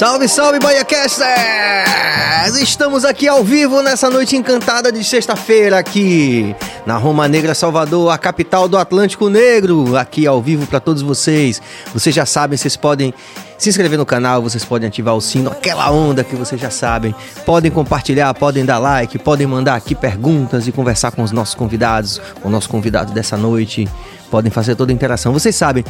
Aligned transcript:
Salve, 0.00 0.26
salve, 0.28 0.58
BaiaCasters! 0.58 2.56
Estamos 2.58 3.04
aqui 3.04 3.28
ao 3.28 3.44
vivo 3.44 3.82
nessa 3.82 4.08
noite 4.08 4.34
encantada 4.34 4.90
de 4.90 5.04
sexta-feira 5.04 5.78
aqui 5.78 6.56
na 6.86 6.96
Roma 6.96 7.28
Negra, 7.28 7.54
Salvador, 7.54 8.10
a 8.10 8.16
capital 8.16 8.66
do 8.66 8.78
Atlântico 8.78 9.28
Negro, 9.28 9.98
aqui 9.98 10.26
ao 10.26 10.40
vivo 10.40 10.66
para 10.66 10.80
todos 10.80 11.02
vocês. 11.02 11.60
Vocês 11.92 12.14
já 12.14 12.24
sabem, 12.24 12.56
vocês 12.56 12.78
podem 12.78 13.12
se 13.58 13.68
inscrever 13.68 13.98
no 13.98 14.06
canal, 14.06 14.40
vocês 14.40 14.64
podem 14.64 14.88
ativar 14.88 15.14
o 15.14 15.20
sino, 15.20 15.50
aquela 15.50 15.90
onda 15.90 16.24
que 16.24 16.34
vocês 16.34 16.58
já 16.58 16.70
sabem. 16.70 17.14
Podem 17.44 17.70
compartilhar, 17.70 18.32
podem 18.32 18.64
dar 18.64 18.78
like, 18.78 19.18
podem 19.18 19.46
mandar 19.46 19.74
aqui 19.74 19.94
perguntas 19.94 20.66
e 20.66 20.72
conversar 20.72 21.10
com 21.10 21.22
os 21.22 21.30
nossos 21.30 21.54
convidados, 21.54 22.18
com 22.40 22.48
o 22.48 22.50
nosso 22.50 22.70
convidado 22.70 23.12
dessa 23.12 23.36
noite. 23.36 23.86
Podem 24.30 24.50
fazer 24.50 24.76
toda 24.76 24.90
a 24.92 24.94
interação. 24.94 25.30
Vocês 25.30 25.54
sabem, 25.54 25.84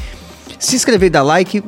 se 0.59 0.75
inscrever 0.75 1.07
e 1.07 1.11
dar 1.11 1.23
like 1.23 1.63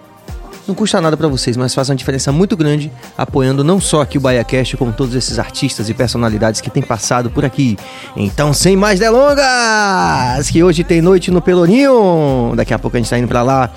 não 0.67 0.75
custa 0.75 1.01
nada 1.01 1.17
para 1.17 1.29
vocês, 1.29 1.57
mas 1.57 1.75
faz 1.75 1.89
uma 1.89 1.97
diferença 1.97 2.31
muito 2.31 2.57
grande 2.57 2.91
apoiando 3.19 3.65
não 3.65 3.81
só 3.81 4.03
aqui 4.03 4.17
o 4.17 4.21
BaiaCast, 4.21 4.77
como 4.77 4.93
todos 4.93 5.15
esses 5.15 5.39
artistas 5.39 5.89
e 5.89 5.95
personalidades 5.95 6.61
que 6.61 6.71
têm 6.71 6.83
passado 6.83 7.31
por 7.31 7.45
aqui. 7.45 7.77
Então, 8.17 8.53
sem 8.53 8.77
mais 8.77 9.01
delongas, 9.01 10.49
que 10.51 10.63
hoje 10.63 10.85
tem 10.85 11.03
noite 11.03 11.31
no 11.31 11.43
Pelourinho. 11.43 12.53
Daqui 12.55 12.73
a 12.73 12.79
pouco 12.79 12.97
a 12.97 13.01
gente 13.01 13.11
tá 13.11 13.19
indo 13.19 13.29
para 13.29 13.43
lá. 13.43 13.71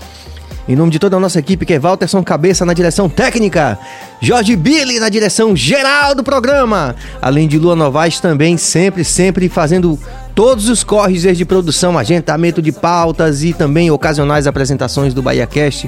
Em 0.67 0.75
nome 0.75 0.91
de 0.91 0.97
toda 0.97 1.15
a 1.15 1.19
nossa 1.19 1.37
equipe, 1.37 1.63
que 1.63 1.73
é 1.73 1.79
Walterson 1.79 2.23
Cabeça 2.23 2.65
na 2.65 2.73
direção 2.73 3.07
técnica, 3.07 3.77
Jorge 4.19 4.55
Billy 4.55 4.99
na 4.99 5.09
direção 5.09 5.55
geral 5.55 6.15
do 6.15 6.23
programa, 6.23 6.95
além 7.21 7.47
de 7.47 7.59
Lua 7.59 7.75
Novaes 7.75 8.19
também, 8.19 8.57
sempre, 8.57 9.03
sempre 9.03 9.47
fazendo 9.47 9.99
todos 10.33 10.67
os 10.67 10.83
corres 10.83 11.21
de 11.37 11.45
produção, 11.45 11.99
agendamento 11.99 12.63
de 12.63 12.71
pautas 12.71 13.43
e 13.43 13.53
também 13.53 13.91
ocasionais 13.91 14.47
apresentações 14.47 15.13
do 15.13 15.21
BahiaCast. 15.21 15.87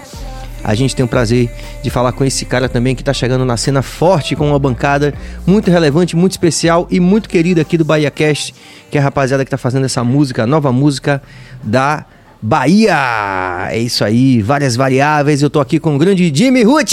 A 0.67 0.75
gente 0.75 0.93
tem 0.93 1.05
o 1.05 1.07
prazer 1.07 1.49
de 1.81 1.89
falar 1.89 2.11
com 2.11 2.25
esse 2.25 2.43
cara 2.43 2.67
também 2.67 2.93
que 2.93 3.01
está 3.01 3.13
chegando 3.13 3.45
na 3.45 3.55
cena 3.55 3.81
forte 3.81 4.35
com 4.35 4.49
uma 4.49 4.59
bancada 4.59 5.13
muito 5.45 5.71
relevante, 5.71 6.13
muito 6.13 6.33
especial 6.33 6.85
e 6.91 6.99
muito 6.99 7.29
querida 7.29 7.61
aqui 7.61 7.77
do 7.77 7.85
Bahia 7.85 8.11
Cast, 8.11 8.53
que 8.91 8.97
é 8.97 9.01
a 9.01 9.03
rapaziada 9.05 9.45
que 9.45 9.47
está 9.47 9.57
fazendo 9.57 9.85
essa 9.85 10.03
música, 10.03 10.45
nova 10.45 10.69
música 10.73 11.23
da 11.63 12.05
Bahia. 12.41 13.69
É 13.71 13.79
isso 13.79 14.03
aí, 14.03 14.41
várias 14.41 14.75
variáveis. 14.75 15.41
Eu 15.41 15.49
tô 15.49 15.61
aqui 15.61 15.79
com 15.79 15.95
o 15.95 15.97
grande 15.97 16.29
Jimmy 16.35 16.63
Ruth. 16.63 16.91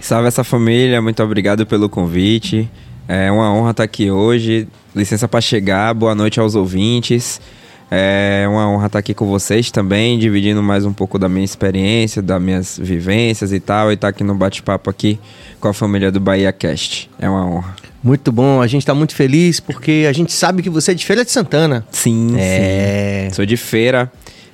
Salve 0.00 0.26
essa 0.26 0.42
família, 0.42 1.00
muito 1.00 1.22
obrigado 1.22 1.64
pelo 1.66 1.88
convite. 1.88 2.68
É 3.06 3.30
uma 3.30 3.54
honra 3.54 3.70
estar 3.70 3.84
aqui 3.84 4.10
hoje. 4.10 4.66
Licença 4.92 5.28
para 5.28 5.40
chegar. 5.40 5.94
Boa 5.94 6.16
noite 6.16 6.40
aos 6.40 6.56
ouvintes. 6.56 7.40
É 7.90 8.46
uma 8.48 8.68
honra 8.68 8.86
estar 8.86 8.98
aqui 8.98 9.14
com 9.14 9.26
vocês 9.26 9.70
também, 9.70 10.18
dividindo 10.18 10.62
mais 10.62 10.84
um 10.84 10.92
pouco 10.92 11.18
da 11.18 11.28
minha 11.28 11.44
experiência, 11.44 12.20
das 12.20 12.40
minhas 12.40 12.78
vivências 12.78 13.50
e 13.52 13.60
tal, 13.60 13.90
e 13.90 13.94
estar 13.94 14.08
aqui 14.08 14.22
no 14.22 14.34
bate-papo 14.34 14.90
aqui 14.90 15.18
com 15.58 15.68
a 15.68 15.72
família 15.72 16.12
do 16.12 16.20
Bahia 16.20 16.52
Cast. 16.52 17.10
É 17.18 17.28
uma 17.28 17.46
honra. 17.46 17.74
Muito 18.02 18.30
bom, 18.30 18.60
a 18.60 18.66
gente 18.66 18.82
está 18.82 18.94
muito 18.94 19.14
feliz 19.14 19.58
porque 19.58 20.06
a 20.08 20.12
gente 20.12 20.32
sabe 20.32 20.62
que 20.62 20.70
você 20.70 20.92
é 20.92 20.94
de 20.94 21.04
Feira 21.04 21.24
de 21.24 21.30
Santana. 21.30 21.84
Sim, 21.90 22.36
é... 22.36 23.26
sim. 23.28 23.34
Sou 23.34 23.46
de 23.46 23.56
feira. 23.56 24.10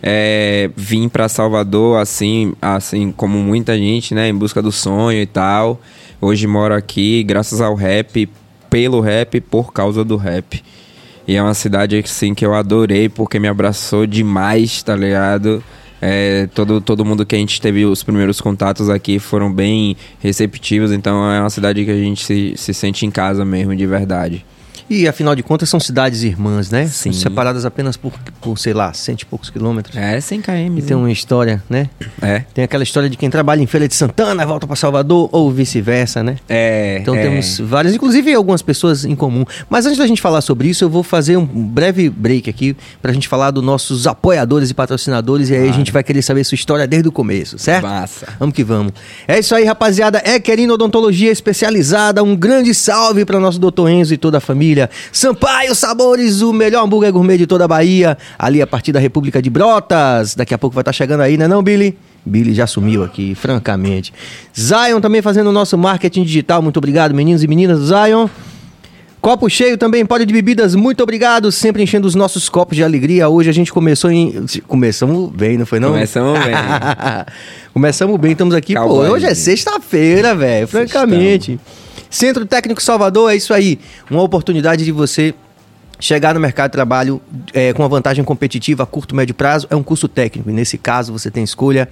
É, 0.06 0.70
vim 0.76 1.08
para 1.08 1.28
Salvador 1.30 1.98
assim, 1.98 2.52
assim 2.60 3.10
como 3.10 3.38
muita 3.38 3.76
gente, 3.76 4.14
né, 4.14 4.28
em 4.28 4.34
busca 4.34 4.60
do 4.62 4.70
sonho 4.70 5.20
e 5.20 5.26
tal. 5.26 5.80
Hoje 6.20 6.46
moro 6.46 6.74
aqui 6.74 7.22
graças 7.24 7.60
ao 7.60 7.74
rap, 7.74 8.28
pelo 8.70 9.00
rap, 9.00 9.40
por 9.40 9.72
causa 9.72 10.04
do 10.04 10.16
rap. 10.16 10.62
E 11.26 11.36
é 11.36 11.42
uma 11.42 11.54
cidade 11.54 11.96
assim 11.96 12.34
que 12.34 12.44
eu 12.44 12.54
adorei 12.54 13.08
porque 13.08 13.38
me 13.38 13.48
abraçou 13.48 14.06
demais, 14.06 14.82
tá 14.82 14.94
ligado? 14.94 15.62
É, 16.00 16.48
todo, 16.54 16.80
todo 16.82 17.04
mundo 17.04 17.24
que 17.24 17.34
a 17.34 17.38
gente 17.38 17.60
teve 17.60 17.86
os 17.86 18.02
primeiros 18.02 18.40
contatos 18.40 18.90
aqui 18.90 19.18
foram 19.18 19.50
bem 19.50 19.96
receptivos, 20.20 20.92
então 20.92 21.30
é 21.32 21.40
uma 21.40 21.48
cidade 21.48 21.82
que 21.82 21.90
a 21.90 21.96
gente 21.96 22.22
se, 22.22 22.52
se 22.56 22.74
sente 22.74 23.06
em 23.06 23.10
casa 23.10 23.42
mesmo, 23.42 23.74
de 23.74 23.86
verdade. 23.86 24.44
E 24.88 25.08
afinal 25.08 25.34
de 25.34 25.42
contas 25.42 25.68
são 25.68 25.80
cidades 25.80 26.22
irmãs, 26.22 26.70
né? 26.70 26.86
Sim. 26.86 27.12
Separadas 27.12 27.64
apenas 27.64 27.96
por, 27.96 28.12
por, 28.40 28.58
sei 28.58 28.72
lá, 28.72 28.92
cento 28.92 29.22
e 29.22 29.26
poucos 29.26 29.50
quilômetros. 29.50 29.96
É, 29.96 30.20
100 30.20 30.42
km. 30.42 30.78
E 30.78 30.82
tem 30.82 30.96
uma 30.96 31.10
história, 31.10 31.62
né? 31.68 31.88
É. 32.20 32.40
Tem 32.52 32.64
aquela 32.64 32.82
história 32.82 33.08
de 33.08 33.16
quem 33.16 33.30
trabalha 33.30 33.62
em 33.62 33.66
Feira 33.66 33.88
de 33.88 33.94
Santana 33.94 34.44
volta 34.44 34.66
para 34.66 34.76
Salvador 34.76 35.28
ou 35.32 35.50
vice-versa, 35.50 36.22
né? 36.22 36.36
É. 36.48 36.98
Então 37.00 37.14
é. 37.14 37.22
temos 37.22 37.58
várias, 37.60 37.94
inclusive 37.94 38.32
algumas 38.34 38.62
pessoas 38.62 39.04
em 39.04 39.14
comum. 39.14 39.44
Mas 39.68 39.86
antes 39.86 39.98
da 39.98 40.06
gente 40.06 40.20
falar 40.20 40.40
sobre 40.40 40.68
isso, 40.68 40.84
eu 40.84 40.90
vou 40.90 41.02
fazer 41.02 41.36
um 41.36 41.46
breve 41.46 42.10
break 42.10 42.48
aqui 42.50 42.76
pra 43.00 43.12
gente 43.12 43.26
falar 43.26 43.50
dos 43.50 43.64
nossos 43.64 44.06
apoiadores 44.06 44.70
e 44.70 44.74
patrocinadores. 44.74 45.48
E 45.50 45.54
aí 45.54 45.60
claro. 45.60 45.74
a 45.74 45.76
gente 45.76 45.92
vai 45.92 46.02
querer 46.02 46.22
saber 46.22 46.44
sua 46.44 46.56
história 46.56 46.86
desde 46.86 47.08
o 47.08 47.12
começo, 47.12 47.58
certo? 47.58 47.84
Massa. 47.84 48.28
Vamos 48.38 48.54
que 48.54 48.62
vamos. 48.62 48.92
É 49.26 49.38
isso 49.38 49.54
aí, 49.54 49.64
rapaziada. 49.64 50.20
É 50.24 50.38
querendo 50.38 50.74
odontologia 50.74 51.30
especializada. 51.30 52.22
Um 52.22 52.36
grande 52.36 52.74
salve 52.74 53.24
para 53.24 53.40
nosso 53.40 53.58
doutor 53.58 53.88
Enzo 53.88 54.12
e 54.14 54.18
toda 54.18 54.38
a 54.38 54.40
família. 54.40 54.73
Sampaio 55.12 55.54
Sampaio 55.54 55.74
Sabores, 55.74 56.42
o 56.42 56.52
melhor 56.52 56.84
hambúrguer 56.84 57.12
gourmet 57.12 57.38
de 57.38 57.46
toda 57.46 57.64
a 57.64 57.68
Bahia, 57.68 58.18
ali 58.38 58.60
a 58.60 58.66
partir 58.66 58.92
da 58.92 59.00
República 59.00 59.40
de 59.40 59.48
Brotas. 59.48 60.34
Daqui 60.34 60.52
a 60.52 60.58
pouco 60.58 60.74
vai 60.74 60.82
estar 60.82 60.92
chegando 60.92 61.20
aí, 61.20 61.36
né 61.36 61.46
não, 61.46 61.62
Billy? 61.62 61.96
Billy 62.24 62.54
já 62.54 62.66
sumiu 62.66 63.04
aqui, 63.04 63.34
francamente. 63.34 64.12
Zion 64.58 65.00
também 65.00 65.22
fazendo 65.22 65.48
o 65.48 65.52
nosso 65.52 65.78
marketing 65.78 66.24
digital. 66.24 66.60
Muito 66.62 66.76
obrigado, 66.76 67.14
meninos 67.14 67.42
e 67.42 67.46
meninas 67.46 67.78
do 67.78 67.86
Zion. 67.86 68.28
Copo 69.20 69.48
cheio 69.48 69.78
também, 69.78 70.04
pode 70.04 70.26
de 70.26 70.32
bebidas, 70.32 70.74
muito 70.74 71.02
obrigado. 71.02 71.50
Sempre 71.50 71.82
enchendo 71.82 72.06
os 72.06 72.14
nossos 72.14 72.48
copos 72.48 72.76
de 72.76 72.84
alegria. 72.84 73.28
Hoje 73.28 73.48
a 73.48 73.52
gente 73.52 73.72
começou 73.72 74.10
em. 74.10 74.44
Começamos 74.66 75.30
bem, 75.30 75.56
não 75.56 75.64
foi 75.64 75.80
não? 75.80 75.92
Começamos 75.92 76.38
bem. 76.44 76.54
Começamos 77.72 78.20
bem, 78.20 78.32
estamos 78.32 78.54
aqui. 78.54 78.74
Pô, 78.74 79.00
hoje 79.00 79.26
é 79.26 79.34
sexta-feira, 79.34 80.34
velho, 80.34 80.68
francamente. 80.68 81.58
Centro 82.14 82.46
Técnico 82.46 82.80
Salvador, 82.80 83.32
é 83.32 83.34
isso 83.34 83.52
aí. 83.52 83.76
Uma 84.08 84.22
oportunidade 84.22 84.84
de 84.84 84.92
você 84.92 85.34
chegar 85.98 86.32
no 86.32 86.38
mercado 86.38 86.70
de 86.70 86.74
trabalho 86.74 87.20
é, 87.52 87.72
com 87.72 87.82
uma 87.82 87.88
vantagem 87.88 88.22
competitiva 88.22 88.84
a 88.84 88.86
curto, 88.86 89.16
médio 89.16 89.34
prazo 89.34 89.66
é 89.68 89.74
um 89.74 89.82
curso 89.82 90.06
técnico. 90.06 90.48
E 90.48 90.52
nesse 90.52 90.78
caso 90.78 91.12
você 91.12 91.28
tem 91.28 91.42
escolha. 91.42 91.88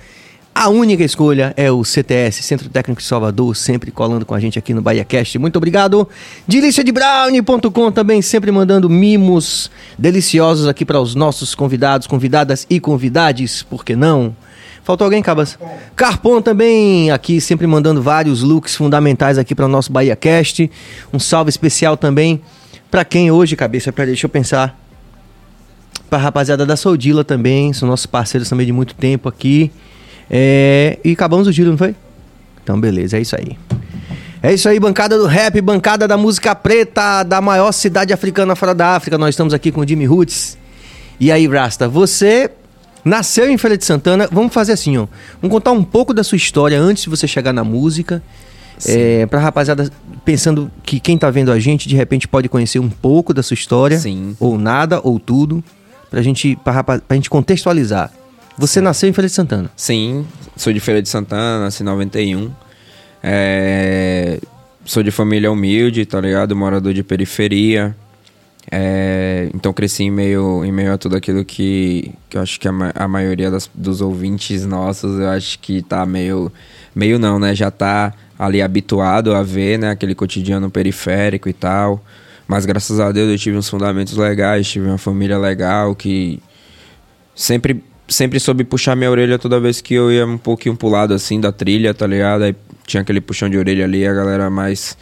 A 0.54 0.68
única 0.68 1.02
escolha 1.02 1.52
é 1.56 1.72
o 1.72 1.82
CTS, 1.82 2.40
Centro 2.44 2.68
Técnico 2.68 3.02
de 3.02 3.08
Salvador, 3.08 3.56
sempre 3.56 3.90
colando 3.90 4.24
com 4.24 4.32
a 4.32 4.38
gente 4.38 4.56
aqui 4.56 4.72
no 4.72 4.80
BahiaCast. 4.80 5.40
Muito 5.40 5.56
obrigado. 5.56 6.08
Deliciadebrownie.com 6.46 7.90
também 7.90 8.22
sempre 8.22 8.52
mandando 8.52 8.88
mimos 8.88 9.72
deliciosos 9.98 10.68
aqui 10.68 10.84
para 10.84 11.00
os 11.00 11.16
nossos 11.16 11.52
convidados, 11.52 12.06
convidadas 12.06 12.64
e 12.70 12.78
convidades, 12.78 13.64
por 13.64 13.84
que 13.84 13.96
não? 13.96 14.36
Faltou 14.84 15.04
alguém, 15.04 15.22
Cabas? 15.22 15.56
Carpon 15.94 16.42
também 16.42 17.10
aqui, 17.10 17.40
sempre 17.40 17.66
mandando 17.66 18.02
vários 18.02 18.42
looks 18.42 18.74
fundamentais 18.74 19.38
aqui 19.38 19.54
para 19.54 19.66
o 19.66 19.68
nosso 19.68 19.92
BahiaCast. 19.92 20.68
Um 21.12 21.20
salve 21.20 21.50
especial 21.50 21.96
também 21.96 22.40
para 22.90 23.04
quem 23.04 23.30
hoje, 23.30 23.54
cabeça, 23.54 23.92
para 23.92 24.06
deixa 24.06 24.26
eu 24.26 24.30
pensar. 24.30 24.78
Para 26.10 26.18
a 26.18 26.22
rapaziada 26.22 26.66
da 26.66 26.76
Soldila 26.76 27.22
também, 27.22 27.72
são 27.72 27.88
nossos 27.88 28.06
parceiros 28.06 28.48
também 28.48 28.66
de 28.66 28.72
muito 28.72 28.94
tempo 28.94 29.28
aqui. 29.28 29.70
É... 30.28 30.98
E 31.04 31.12
acabamos 31.12 31.46
o 31.46 31.52
giro, 31.52 31.70
não 31.70 31.78
foi? 31.78 31.94
Então, 32.62 32.78
beleza, 32.80 33.16
é 33.16 33.20
isso 33.20 33.36
aí. 33.36 33.56
É 34.42 34.52
isso 34.52 34.68
aí, 34.68 34.80
bancada 34.80 35.16
do 35.16 35.26
rap, 35.26 35.60
bancada 35.60 36.08
da 36.08 36.16
música 36.16 36.54
preta 36.54 37.22
da 37.22 37.40
maior 37.40 37.70
cidade 37.70 38.12
africana 38.12 38.56
fora 38.56 38.74
da 38.74 38.96
África. 38.96 39.16
Nós 39.16 39.30
estamos 39.30 39.54
aqui 39.54 39.70
com 39.70 39.80
o 39.80 39.88
Jimmy 39.88 40.04
Roots. 40.04 40.58
E 41.20 41.30
aí, 41.30 41.46
Rasta, 41.46 41.88
você 41.88 42.50
nasceu 43.04 43.50
em 43.50 43.58
Feira 43.58 43.76
de 43.76 43.84
Santana. 43.84 44.28
Vamos 44.30 44.52
fazer 44.52 44.72
assim, 44.72 44.96
ó. 44.96 45.06
Vamos 45.40 45.54
contar 45.54 45.72
um 45.72 45.82
pouco 45.82 46.12
da 46.14 46.22
sua 46.24 46.36
história 46.36 46.80
antes 46.80 47.04
de 47.04 47.10
você 47.10 47.26
chegar 47.26 47.52
na 47.52 47.64
música. 47.64 48.22
É, 48.86 49.26
pra 49.26 49.38
rapaziada 49.38 49.88
pensando 50.24 50.70
que 50.82 50.98
quem 50.98 51.16
tá 51.16 51.30
vendo 51.30 51.52
a 51.52 51.58
gente 51.60 51.88
de 51.88 51.94
repente 51.94 52.26
pode 52.26 52.48
conhecer 52.48 52.80
um 52.80 52.88
pouco 52.90 53.32
da 53.32 53.42
sua 53.42 53.54
história. 53.54 53.98
Sim. 53.98 54.36
Ou 54.40 54.58
nada, 54.58 55.00
ou 55.02 55.18
tudo. 55.18 55.62
Pra 56.10 56.20
gente, 56.20 56.56
pra, 56.56 56.82
pra 56.82 57.00
gente 57.12 57.30
contextualizar. 57.30 58.10
Você 58.58 58.80
Sim. 58.80 58.84
nasceu 58.84 59.08
em 59.08 59.12
Feira 59.12 59.28
de 59.28 59.34
Santana? 59.34 59.70
Sim, 59.76 60.26
sou 60.56 60.72
de 60.72 60.80
Feira 60.80 61.00
de 61.00 61.08
Santana, 61.08 61.64
nasci 61.64 61.82
em 61.82 61.86
91. 61.86 62.50
É, 63.22 64.38
sou 64.84 65.02
de 65.02 65.10
família 65.10 65.50
humilde, 65.50 66.04
tá 66.04 66.20
ligado? 66.20 66.54
Morador 66.54 66.92
de 66.92 67.02
periferia. 67.02 67.96
É, 68.70 69.50
então 69.54 69.72
cresci 69.72 70.04
em 70.04 70.10
meio, 70.10 70.64
em 70.64 70.72
meio 70.72 70.92
a 70.94 70.98
tudo 70.98 71.16
aquilo 71.16 71.44
que, 71.44 72.12
que 72.30 72.36
eu 72.36 72.42
acho 72.42 72.60
que 72.60 72.68
a, 72.68 72.72
a 72.94 73.08
maioria 73.08 73.50
das, 73.50 73.68
dos 73.74 74.00
ouvintes 74.00 74.64
nossos, 74.64 75.18
eu 75.18 75.28
acho 75.28 75.58
que 75.58 75.82
tá 75.82 76.06
meio. 76.06 76.52
Meio 76.94 77.18
não, 77.18 77.38
né? 77.38 77.54
Já 77.54 77.70
tá 77.70 78.12
ali 78.38 78.60
habituado 78.60 79.34
a 79.34 79.42
ver, 79.42 79.78
né? 79.78 79.90
Aquele 79.90 80.14
cotidiano 80.14 80.70
periférico 80.70 81.48
e 81.48 81.52
tal. 81.52 82.02
Mas 82.46 82.66
graças 82.66 83.00
a 83.00 83.10
Deus 83.10 83.30
eu 83.30 83.38
tive 83.38 83.56
uns 83.56 83.68
fundamentos 83.68 84.16
legais, 84.16 84.68
tive 84.68 84.86
uma 84.86 84.98
família 84.98 85.38
legal 85.38 85.94
que 85.94 86.38
sempre, 87.34 87.82
sempre 88.08 88.38
soube 88.38 88.64
puxar 88.64 88.94
minha 88.94 89.10
orelha 89.10 89.38
toda 89.38 89.58
vez 89.58 89.80
que 89.80 89.94
eu 89.94 90.12
ia 90.12 90.26
um 90.26 90.36
pouquinho 90.36 90.76
pro 90.76 90.88
lado 90.88 91.14
assim 91.14 91.40
da 91.40 91.50
trilha, 91.50 91.94
tá 91.94 92.06
ligado? 92.06 92.42
Aí 92.42 92.54
tinha 92.86 93.00
aquele 93.00 93.20
puxão 93.20 93.48
de 93.48 93.56
orelha 93.56 93.84
ali, 93.84 94.06
a 94.06 94.12
galera 94.12 94.50
mais 94.50 94.96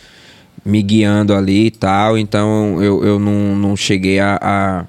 me 0.65 0.83
guiando 0.83 1.35
ali 1.35 1.67
e 1.67 1.71
tal. 1.71 2.19
Então 2.19 2.83
eu, 2.83 3.05
eu 3.05 3.19
não, 3.19 3.57
não 3.57 3.77
cheguei 3.77 4.19
a, 4.21 4.39
a, 4.41 4.87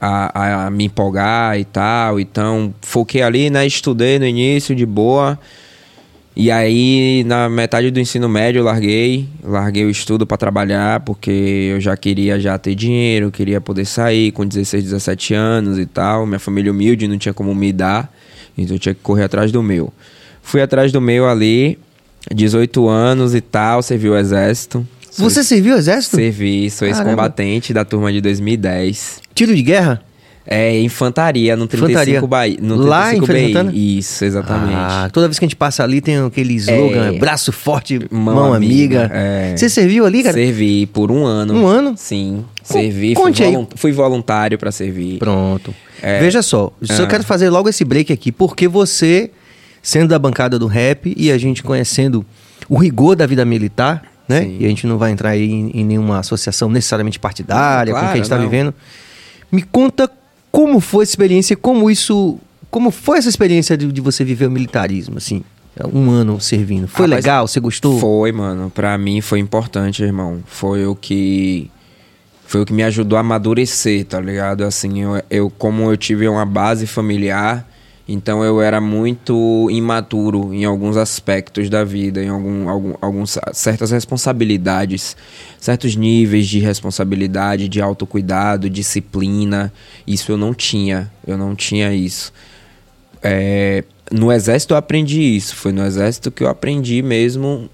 a, 0.00 0.66
a 0.66 0.70
me 0.70 0.84
empolgar 0.84 1.58
e 1.58 1.64
tal. 1.64 2.18
Então 2.20 2.74
foquei 2.80 3.22
ali, 3.22 3.50
né? 3.50 3.66
Estudei 3.66 4.18
no 4.18 4.26
início 4.26 4.74
de 4.74 4.86
boa. 4.86 5.38
E 6.34 6.50
aí, 6.50 7.24
na 7.26 7.46
metade 7.46 7.90
do 7.90 8.00
ensino 8.00 8.26
médio, 8.26 8.60
eu 8.60 8.64
larguei. 8.64 9.28
Larguei 9.44 9.84
o 9.84 9.90
estudo 9.90 10.26
para 10.26 10.38
trabalhar, 10.38 11.00
porque 11.00 11.30
eu 11.74 11.80
já 11.80 11.94
queria 11.94 12.40
já 12.40 12.56
ter 12.56 12.74
dinheiro, 12.74 13.30
queria 13.30 13.60
poder 13.60 13.84
sair 13.84 14.32
com 14.32 14.46
16, 14.46 14.84
17 14.84 15.34
anos 15.34 15.78
e 15.78 15.84
tal. 15.84 16.24
Minha 16.26 16.38
família 16.38 16.72
humilde, 16.72 17.06
não 17.06 17.18
tinha 17.18 17.34
como 17.34 17.54
me 17.54 17.70
dar. 17.70 18.10
Então 18.56 18.76
eu 18.76 18.80
tinha 18.80 18.94
que 18.94 19.00
correr 19.02 19.24
atrás 19.24 19.52
do 19.52 19.62
meu. 19.62 19.92
Fui 20.42 20.62
atrás 20.62 20.90
do 20.90 21.02
meu 21.02 21.28
ali, 21.28 21.78
18 22.32 22.88
anos 22.88 23.34
e 23.34 23.40
tal, 23.40 23.82
servi 23.82 24.08
o 24.08 24.16
exército. 24.16 24.86
Você 25.18 25.44
serviu 25.44 25.74
o 25.74 25.78
exército? 25.78 26.16
Servi, 26.16 26.70
sou 26.70 26.88
ex-combatente 26.88 27.72
da 27.74 27.84
turma 27.84 28.10
de 28.12 28.20
2010. 28.20 29.20
Tiro 29.34 29.54
de 29.54 29.62
guerra? 29.62 30.00
É, 30.44 30.80
infantaria, 30.80 31.54
no 31.54 31.68
35 31.68 31.92
Infantaria. 31.92 32.26
Bahia. 32.26 32.58
No 32.60 32.76
Lá 32.76 33.10
35 33.10 33.22
em 33.22 33.26
Feira 33.26 33.40
de 33.40 33.46
BI. 33.46 33.52
Santana? 33.54 33.72
Isso, 33.76 34.24
exatamente. 34.24 34.74
Ah, 34.74 35.08
toda 35.12 35.28
vez 35.28 35.38
que 35.38 35.44
a 35.44 35.46
gente 35.48 35.54
passa 35.54 35.84
ali 35.84 36.00
tem 36.00 36.16
aquele 36.18 36.54
slogan, 36.54 37.12
É. 37.14 37.18
braço 37.18 37.52
forte, 37.52 38.00
mão, 38.10 38.34
Mão 38.34 38.54
amiga. 38.54 39.02
amiga, 39.04 39.10
é. 39.14 39.54
Você 39.56 39.68
serviu 39.68 40.04
ali, 40.04 40.22
cara? 40.24 40.34
Servi 40.34 40.86
por 40.86 41.12
um 41.12 41.24
ano. 41.24 41.54
Um 41.54 41.66
ano? 41.66 41.94
Sim. 41.96 42.44
Servi, 42.62 43.14
fui, 43.14 43.22
conte 43.22 43.42
aí. 43.44 43.52
volun- 43.52 43.66
fui 43.76 43.92
voluntário 43.92 44.58
pra 44.58 44.72
servir. 44.72 45.18
Pronto. 45.18 45.72
É. 46.02 46.18
Veja 46.18 46.42
só, 46.42 46.72
eu 46.80 46.88
só 46.88 47.04
Ah. 47.04 47.06
quero 47.06 47.22
fazer 47.22 47.48
logo 47.48 47.68
esse 47.68 47.84
break 47.84 48.12
aqui, 48.12 48.32
porque 48.32 48.66
você, 48.66 49.30
sendo 49.82 50.08
da 50.08 50.18
bancada 50.18 50.58
do 50.58 50.66
rap 50.66 51.12
e 51.16 51.30
a 51.32 51.36
gente 51.36 51.62
conhecendo 51.62 52.24
o 52.68 52.78
rigor 52.78 53.16
da 53.16 53.26
vida 53.26 53.44
militar, 53.44 54.04
né? 54.28 54.42
Sim. 54.42 54.56
E 54.60 54.64
a 54.64 54.68
gente 54.68 54.86
não 54.86 54.96
vai 54.96 55.10
entrar 55.10 55.30
aí 55.30 55.50
em, 55.50 55.70
em 55.74 55.84
nenhuma 55.84 56.20
associação 56.20 56.70
necessariamente 56.70 57.18
partidária 57.18 57.92
com 57.92 57.98
o 57.98 58.02
que 58.02 58.06
a 58.06 58.14
gente 58.14 58.22
está 58.24 58.36
Claro, 58.36 58.48
vivendo. 58.48 58.74
Me 59.50 59.62
conta 59.62 60.08
como 60.50 60.80
foi 60.80 61.02
a 61.02 61.04
experiência, 61.04 61.56
como 61.56 61.90
isso. 61.90 62.38
Como 62.70 62.90
foi 62.90 63.18
essa 63.18 63.28
experiência 63.28 63.76
de, 63.76 63.90
de 63.92 64.00
você 64.00 64.24
viver 64.24 64.46
o 64.46 64.50
militarismo, 64.50 65.18
assim? 65.18 65.42
Um 65.92 66.10
ano 66.10 66.40
servindo. 66.40 66.86
Foi 66.86 67.06
Rapaz, 67.06 67.24
legal? 67.24 67.48
Você 67.48 67.58
gostou? 67.58 67.98
Foi, 67.98 68.30
mano. 68.30 68.70
Pra 68.70 68.96
mim 68.96 69.20
foi 69.20 69.38
importante, 69.38 70.02
irmão. 70.02 70.40
Foi 70.46 70.86
o 70.86 70.94
que. 70.94 71.70
Foi 72.46 72.60
o 72.60 72.66
que 72.66 72.72
me 72.72 72.82
ajudou 72.82 73.16
a 73.16 73.20
amadurecer, 73.20 74.04
tá 74.04 74.20
ligado? 74.20 74.64
Assim, 74.64 75.02
eu, 75.02 75.22
eu 75.30 75.50
como 75.50 75.90
eu 75.90 75.96
tive 75.96 76.28
uma 76.28 76.44
base 76.44 76.86
familiar, 76.86 77.66
então 78.08 78.42
eu 78.44 78.60
era 78.60 78.80
muito 78.80 79.68
imaturo 79.70 80.52
em 80.52 80.64
alguns 80.64 80.96
aspectos 80.96 81.70
da 81.70 81.84
vida, 81.84 82.22
em 82.22 82.28
algum, 82.28 82.68
algum, 82.68 82.94
alguns, 83.00 83.38
certas 83.52 83.90
responsabilidades, 83.90 85.16
certos 85.58 85.94
níveis 85.94 86.48
de 86.48 86.58
responsabilidade, 86.58 87.68
de 87.68 87.80
autocuidado, 87.80 88.68
disciplina. 88.68 89.72
Isso 90.06 90.32
eu 90.32 90.36
não 90.36 90.52
tinha. 90.52 91.10
Eu 91.26 91.38
não 91.38 91.54
tinha 91.54 91.94
isso. 91.94 92.32
É, 93.22 93.84
no 94.10 94.32
exército 94.32 94.74
eu 94.74 94.78
aprendi 94.78 95.22
isso. 95.36 95.54
Foi 95.54 95.72
no 95.72 95.84
exército 95.84 96.30
que 96.30 96.42
eu 96.42 96.48
aprendi 96.48 97.02
mesmo 97.02 97.70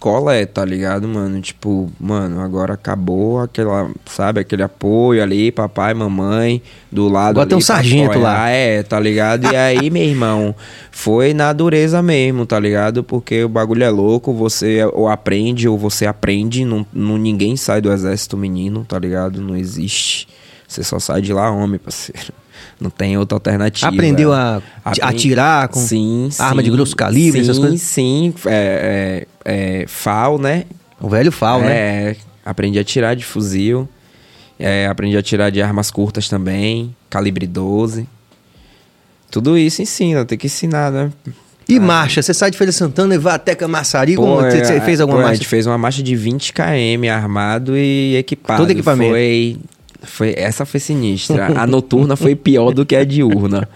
colé, 0.00 0.46
tá 0.46 0.64
ligado, 0.64 1.06
mano? 1.06 1.40
Tipo, 1.42 1.92
mano, 2.00 2.40
agora 2.40 2.72
acabou 2.72 3.38
aquela, 3.38 3.90
sabe, 4.06 4.40
aquele 4.40 4.62
apoio 4.62 5.22
ali, 5.22 5.52
papai, 5.52 5.92
mamãe, 5.92 6.62
do 6.90 7.06
lado 7.06 7.32
Agora 7.32 7.46
tem 7.46 7.54
um 7.54 7.58
ali 7.58 7.64
sargento 7.64 8.12
apoiar. 8.12 8.22
lá. 8.22 8.48
É, 8.48 8.82
tá 8.82 8.98
ligado? 8.98 9.52
E 9.52 9.54
aí, 9.54 9.90
meu 9.90 10.02
irmão, 10.02 10.54
foi 10.90 11.34
na 11.34 11.52
dureza 11.52 12.02
mesmo, 12.02 12.46
tá 12.46 12.58
ligado? 12.58 13.04
Porque 13.04 13.44
o 13.44 13.48
bagulho 13.48 13.84
é 13.84 13.90
louco, 13.90 14.32
você 14.32 14.82
ou 14.86 15.06
aprende 15.06 15.68
ou 15.68 15.76
você 15.76 16.06
aprende, 16.06 16.64
não, 16.64 16.84
não 16.92 17.18
ninguém 17.18 17.54
sai 17.54 17.82
do 17.82 17.92
exército 17.92 18.38
menino, 18.38 18.84
tá 18.88 18.98
ligado? 18.98 19.40
Não 19.42 19.54
existe. 19.54 20.26
Você 20.66 20.82
só 20.82 20.98
sai 20.98 21.20
de 21.20 21.32
lá 21.34 21.50
homem, 21.50 21.78
parceiro. 21.78 22.39
Não 22.80 22.88
tem 22.90 23.18
outra 23.18 23.36
alternativa. 23.36 23.88
Aprendeu 23.88 24.32
a 24.32 24.62
atirar 25.02 25.68
com 25.68 25.80
sim, 25.80 26.30
arma 26.38 26.62
de 26.62 26.70
sim. 26.70 26.74
grosso 26.74 26.96
calibre, 26.96 27.38
sim, 27.38 27.50
essas 27.50 27.58
coisas? 27.58 27.80
Sim, 27.82 28.34
é, 28.46 29.26
é, 29.44 29.82
é, 29.82 29.86
FAL, 29.86 30.38
né? 30.38 30.64
O 30.98 31.08
velho 31.08 31.30
FAL, 31.30 31.60
né? 31.60 31.72
É, 31.72 32.16
aprendi 32.44 32.78
a 32.78 32.84
tirar 32.84 33.14
de 33.14 33.24
fuzil. 33.24 33.86
É, 34.58 34.86
aprendi 34.86 35.16
a 35.16 35.22
tirar 35.22 35.50
de 35.50 35.60
armas 35.60 35.90
curtas 35.90 36.28
também, 36.28 36.94
calibre 37.08 37.46
12. 37.46 38.06
Tudo 39.30 39.56
isso 39.56 39.80
ensina, 39.80 40.24
tem 40.24 40.36
que 40.36 40.46
ensinar, 40.46 40.90
né? 40.90 41.10
E 41.68 41.78
marcha? 41.78 42.20
Você 42.20 42.34
sai 42.34 42.50
de 42.50 42.58
Feira 42.58 42.72
de 42.72 42.76
Santana 42.76 43.14
e 43.14 43.18
vai 43.18 43.34
até 43.34 43.54
Camaçari? 43.54 44.16
Pô, 44.16 44.36
Você 44.36 44.64
você 44.64 44.72
é, 44.74 44.80
fez 44.80 45.00
alguma 45.00 45.18
pô, 45.18 45.22
A 45.22 45.26
marcha? 45.26 45.36
gente 45.36 45.48
fez 45.48 45.66
uma 45.66 45.78
marcha 45.78 46.02
de 46.02 46.16
20 46.16 46.52
km 46.52 47.08
armado 47.12 47.76
e 47.76 48.16
equipado. 48.16 48.62
Todo 48.62 48.70
equipamento. 48.70 49.12
Foi, 49.12 49.56
foi, 50.02 50.34
essa 50.36 50.64
foi 50.64 50.80
sinistra. 50.80 51.58
A 51.60 51.66
noturna 51.66 52.16
foi 52.16 52.34
pior 52.34 52.72
do 52.72 52.84
que 52.86 52.96
a 52.96 53.04
diurna. 53.04 53.68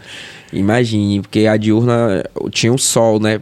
Imagine, 0.52 1.20
porque 1.20 1.46
a 1.46 1.56
diurna 1.56 2.22
tinha 2.50 2.72
o 2.72 2.78
sol, 2.78 3.18
né? 3.18 3.40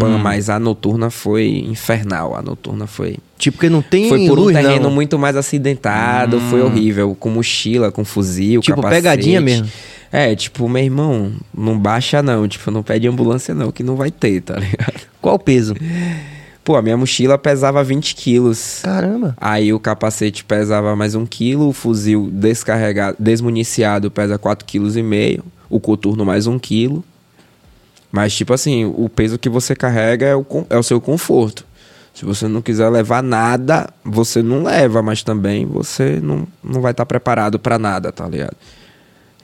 Hum. 0.00 0.18
Mas 0.18 0.50
a 0.50 0.58
noturna 0.58 1.08
foi 1.08 1.46
infernal. 1.68 2.34
A 2.34 2.42
noturna 2.42 2.86
foi. 2.86 3.16
Tipo, 3.38 3.58
porque 3.58 3.68
não 3.68 3.80
tem 3.82 4.08
Foi 4.08 4.26
por 4.26 4.38
um 4.38 4.42
luz, 4.44 4.56
terreno 4.56 4.84
não. 4.84 4.90
muito 4.90 5.18
mais 5.18 5.36
acidentado, 5.36 6.40
foi 6.40 6.62
horrível. 6.62 7.14
Com 7.18 7.30
mochila, 7.30 7.92
com 7.92 8.04
fuzil, 8.04 8.60
Tipo, 8.60 8.76
capacete. 8.76 9.02
pegadinha 9.02 9.40
mesmo. 9.40 9.68
É, 10.10 10.34
tipo, 10.34 10.68
meu 10.68 10.82
irmão, 10.82 11.32
não 11.56 11.78
baixa 11.78 12.22
não. 12.22 12.48
Tipo, 12.48 12.70
não 12.70 12.82
pede 12.82 13.06
ambulância 13.06 13.54
não, 13.54 13.70
que 13.70 13.82
não 13.82 13.94
vai 13.94 14.10
ter, 14.10 14.40
tá 14.40 14.54
ligado? 14.58 15.00
Qual 15.20 15.36
o 15.36 15.38
peso? 15.38 15.74
Pô, 16.64 16.76
a 16.76 16.82
minha 16.82 16.96
mochila 16.96 17.36
pesava 17.36 17.84
20 17.84 18.14
quilos. 18.16 18.80
Caramba. 18.82 19.36
Aí 19.38 19.70
o 19.72 19.78
capacete 19.78 20.42
pesava 20.42 20.96
mais 20.96 21.14
um 21.14 21.26
quilo, 21.26 21.68
o 21.68 21.72
fuzil 21.74 22.30
descarregado, 22.32 23.16
desmuniciado 23.20 24.10
pesa 24.10 24.38
4,5 24.38 24.64
kg, 24.64 25.44
o 25.68 25.78
coturno 25.78 26.24
mais 26.24 26.46
um 26.46 26.58
quilo. 26.58 27.04
Mas, 28.10 28.32
tipo 28.32 28.54
assim, 28.54 28.84
o 28.84 29.08
peso 29.08 29.38
que 29.38 29.48
você 29.48 29.74
carrega 29.74 30.24
é 30.24 30.36
o, 30.36 30.46
é 30.70 30.78
o 30.78 30.82
seu 30.82 31.00
conforto. 31.00 31.66
Se 32.14 32.24
você 32.24 32.46
não 32.46 32.62
quiser 32.62 32.88
levar 32.88 33.22
nada, 33.22 33.90
você 34.04 34.40
não 34.40 34.62
leva, 34.62 35.02
mas 35.02 35.22
também 35.22 35.66
você 35.66 36.20
não, 36.22 36.46
não 36.62 36.80
vai 36.80 36.92
estar 36.92 37.04
preparado 37.04 37.58
pra 37.58 37.78
nada, 37.78 38.12
tá 38.12 38.26
ligado? 38.26 38.56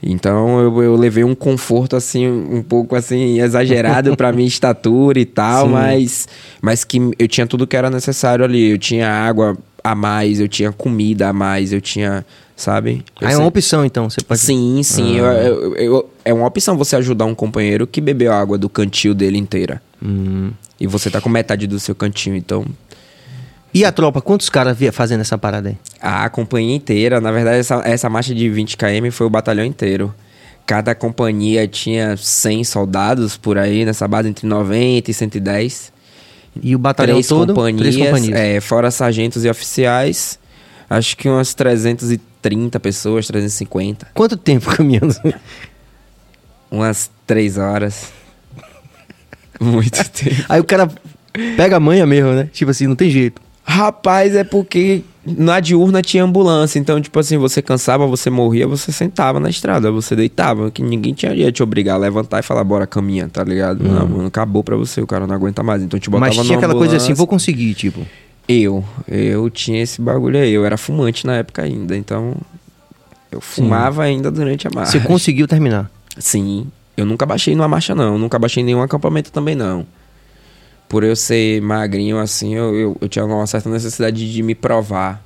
Então 0.02 0.58
eu, 0.60 0.82
eu 0.82 0.96
levei 0.96 1.24
um 1.24 1.34
conforto 1.34 1.94
assim, 1.94 2.26
um 2.26 2.62
pouco 2.62 2.96
assim, 2.96 3.40
exagerado 3.40 4.16
pra 4.16 4.32
minha 4.32 4.48
estatura 4.48 5.20
e 5.20 5.26
tal, 5.26 5.66
Sim. 5.66 5.72
mas, 5.72 6.28
mas 6.62 6.84
que 6.84 6.98
eu 7.18 7.28
tinha 7.28 7.46
tudo 7.46 7.66
que 7.66 7.76
era 7.76 7.90
necessário 7.90 8.44
ali. 8.44 8.70
Eu 8.70 8.78
tinha 8.78 9.08
água 9.10 9.56
a 9.84 9.94
mais, 9.94 10.40
eu 10.40 10.48
tinha 10.48 10.72
comida 10.72 11.28
a 11.28 11.32
mais, 11.32 11.72
eu 11.72 11.80
tinha, 11.80 12.24
sabe? 12.56 13.04
Eu 13.20 13.28
Ah, 13.28 13.32
é 13.32 13.36
uma 13.36 13.46
opção, 13.46 13.84
então. 13.84 14.08
Você 14.08 14.22
pode... 14.22 14.40
Sim, 14.40 14.82
sim. 14.82 15.16
eu- 15.18 15.26
eu- 15.26 15.76
eu- 15.76 16.10
é 16.24 16.32
uma 16.32 16.46
opção 16.46 16.76
você 16.78 16.96
ajudar 16.96 17.24
um 17.26 17.34
companheiro 17.34 17.86
que 17.86 18.00
bebeu 18.00 18.32
água 18.32 18.56
do 18.56 18.68
cantil 18.68 19.14
dele 19.14 19.36
inteira. 19.38 19.82
Hum. 20.02 20.50
E 20.80 20.86
você 20.86 21.10
tá 21.10 21.20
com 21.20 21.28
metade 21.28 21.66
do 21.66 21.78
seu 21.78 21.94
cantinho, 21.94 22.36
então. 22.36 22.64
E 23.72 23.84
a 23.84 23.92
tropa? 23.92 24.20
Quantos 24.20 24.48
caras 24.48 24.76
via 24.76 24.92
fazendo 24.92 25.20
essa 25.20 25.38
parada 25.38 25.68
aí? 25.68 25.78
A 26.00 26.28
companhia 26.28 26.74
inteira, 26.74 27.20
na 27.20 27.30
verdade, 27.30 27.58
essa, 27.58 27.76
essa 27.84 28.08
marcha 28.08 28.34
de 28.34 28.48
20 28.48 28.76
km 28.76 29.10
foi 29.12 29.26
o 29.26 29.30
batalhão 29.30 29.64
inteiro. 29.64 30.12
Cada 30.66 30.94
companhia 30.94 31.66
tinha 31.68 32.16
100 32.16 32.64
soldados 32.64 33.36
por 33.36 33.58
aí, 33.58 33.84
nessa 33.84 34.06
base 34.08 34.28
entre 34.28 34.46
90 34.46 35.10
e 35.10 35.14
110. 35.14 35.92
E 36.62 36.74
o 36.74 36.78
batalhão 36.78 37.14
três 37.14 37.28
todo? 37.28 37.54
companhias, 37.54 37.80
Três 37.80 37.96
companhias. 37.96 38.38
É, 38.38 38.60
fora 38.60 38.90
sargentos 38.90 39.44
e 39.44 39.48
oficiais. 39.48 40.38
Acho 40.88 41.16
que 41.16 41.28
umas 41.28 41.54
330 41.54 42.80
pessoas, 42.80 43.26
350. 43.28 44.08
Quanto 44.12 44.36
tempo 44.36 44.66
caminhando? 44.74 45.14
Umas 46.70 47.10
3 47.26 47.56
horas. 47.58 48.12
Muito 49.60 50.08
tempo. 50.10 50.44
Aí 50.48 50.60
o 50.60 50.64
cara 50.64 50.90
pega 51.56 51.76
a 51.76 51.80
manha 51.80 52.04
mesmo, 52.06 52.32
né? 52.32 52.48
Tipo 52.52 52.72
assim, 52.72 52.88
não 52.88 52.96
tem 52.96 53.10
jeito. 53.10 53.40
Rapaz, 53.70 54.34
é 54.34 54.42
porque 54.42 55.04
na 55.24 55.60
diurna 55.60 56.02
tinha 56.02 56.24
ambulância. 56.24 56.76
Então, 56.76 57.00
tipo 57.00 57.16
assim, 57.20 57.38
você 57.38 57.62
cansava, 57.62 58.04
você 58.04 58.28
morria, 58.28 58.66
você 58.66 58.90
sentava 58.90 59.38
na 59.38 59.48
estrada, 59.48 59.92
você 59.92 60.16
deitava. 60.16 60.72
Que 60.72 60.82
ninguém 60.82 61.14
tinha 61.14 61.32
ia 61.32 61.52
te 61.52 61.62
obrigar 61.62 61.94
a 61.94 61.98
levantar 61.98 62.40
e 62.40 62.42
falar, 62.42 62.64
bora, 62.64 62.84
caminha, 62.84 63.28
tá 63.28 63.44
ligado? 63.44 63.84
Não, 63.84 64.08
mano, 64.08 64.26
acabou 64.26 64.64
pra 64.64 64.74
você, 64.74 65.00
o 65.00 65.06
cara 65.06 65.24
não 65.24 65.36
aguenta 65.36 65.62
mais. 65.62 65.84
Então 65.84 66.00
te 66.00 66.10
botava 66.10 66.34
Mas 66.34 66.44
tinha 66.44 66.58
aquela 66.58 66.74
coisa 66.74 66.96
assim, 66.96 67.12
vou 67.14 67.28
conseguir, 67.28 67.72
tipo. 67.74 68.04
Eu, 68.48 68.84
eu 69.06 69.48
tinha 69.48 69.80
esse 69.80 70.02
bagulho 70.02 70.40
aí. 70.40 70.50
Eu 70.50 70.66
era 70.66 70.76
fumante 70.76 71.24
na 71.24 71.36
época 71.36 71.62
ainda, 71.62 71.96
então 71.96 72.34
eu 73.30 73.40
fumava 73.40 74.02
ainda 74.02 74.32
durante 74.32 74.66
a 74.66 74.70
marcha. 74.74 74.98
Você 74.98 75.00
conseguiu 75.00 75.46
terminar. 75.46 75.88
Sim. 76.18 76.66
Eu 76.96 77.06
nunca 77.06 77.24
baixei 77.24 77.54
numa 77.54 77.68
marcha, 77.68 77.94
não. 77.94 78.18
Nunca 78.18 78.36
baixei 78.36 78.64
em 78.64 78.66
nenhum 78.66 78.82
acampamento 78.82 79.30
também, 79.30 79.54
não. 79.54 79.86
Por 80.90 81.04
eu 81.04 81.14
ser 81.14 81.62
magrinho 81.62 82.18
assim, 82.18 82.56
eu, 82.56 82.74
eu, 82.74 82.96
eu 83.00 83.08
tinha 83.08 83.24
uma 83.24 83.46
certa 83.46 83.70
necessidade 83.70 84.32
de 84.32 84.42
me 84.42 84.56
provar. 84.56 85.22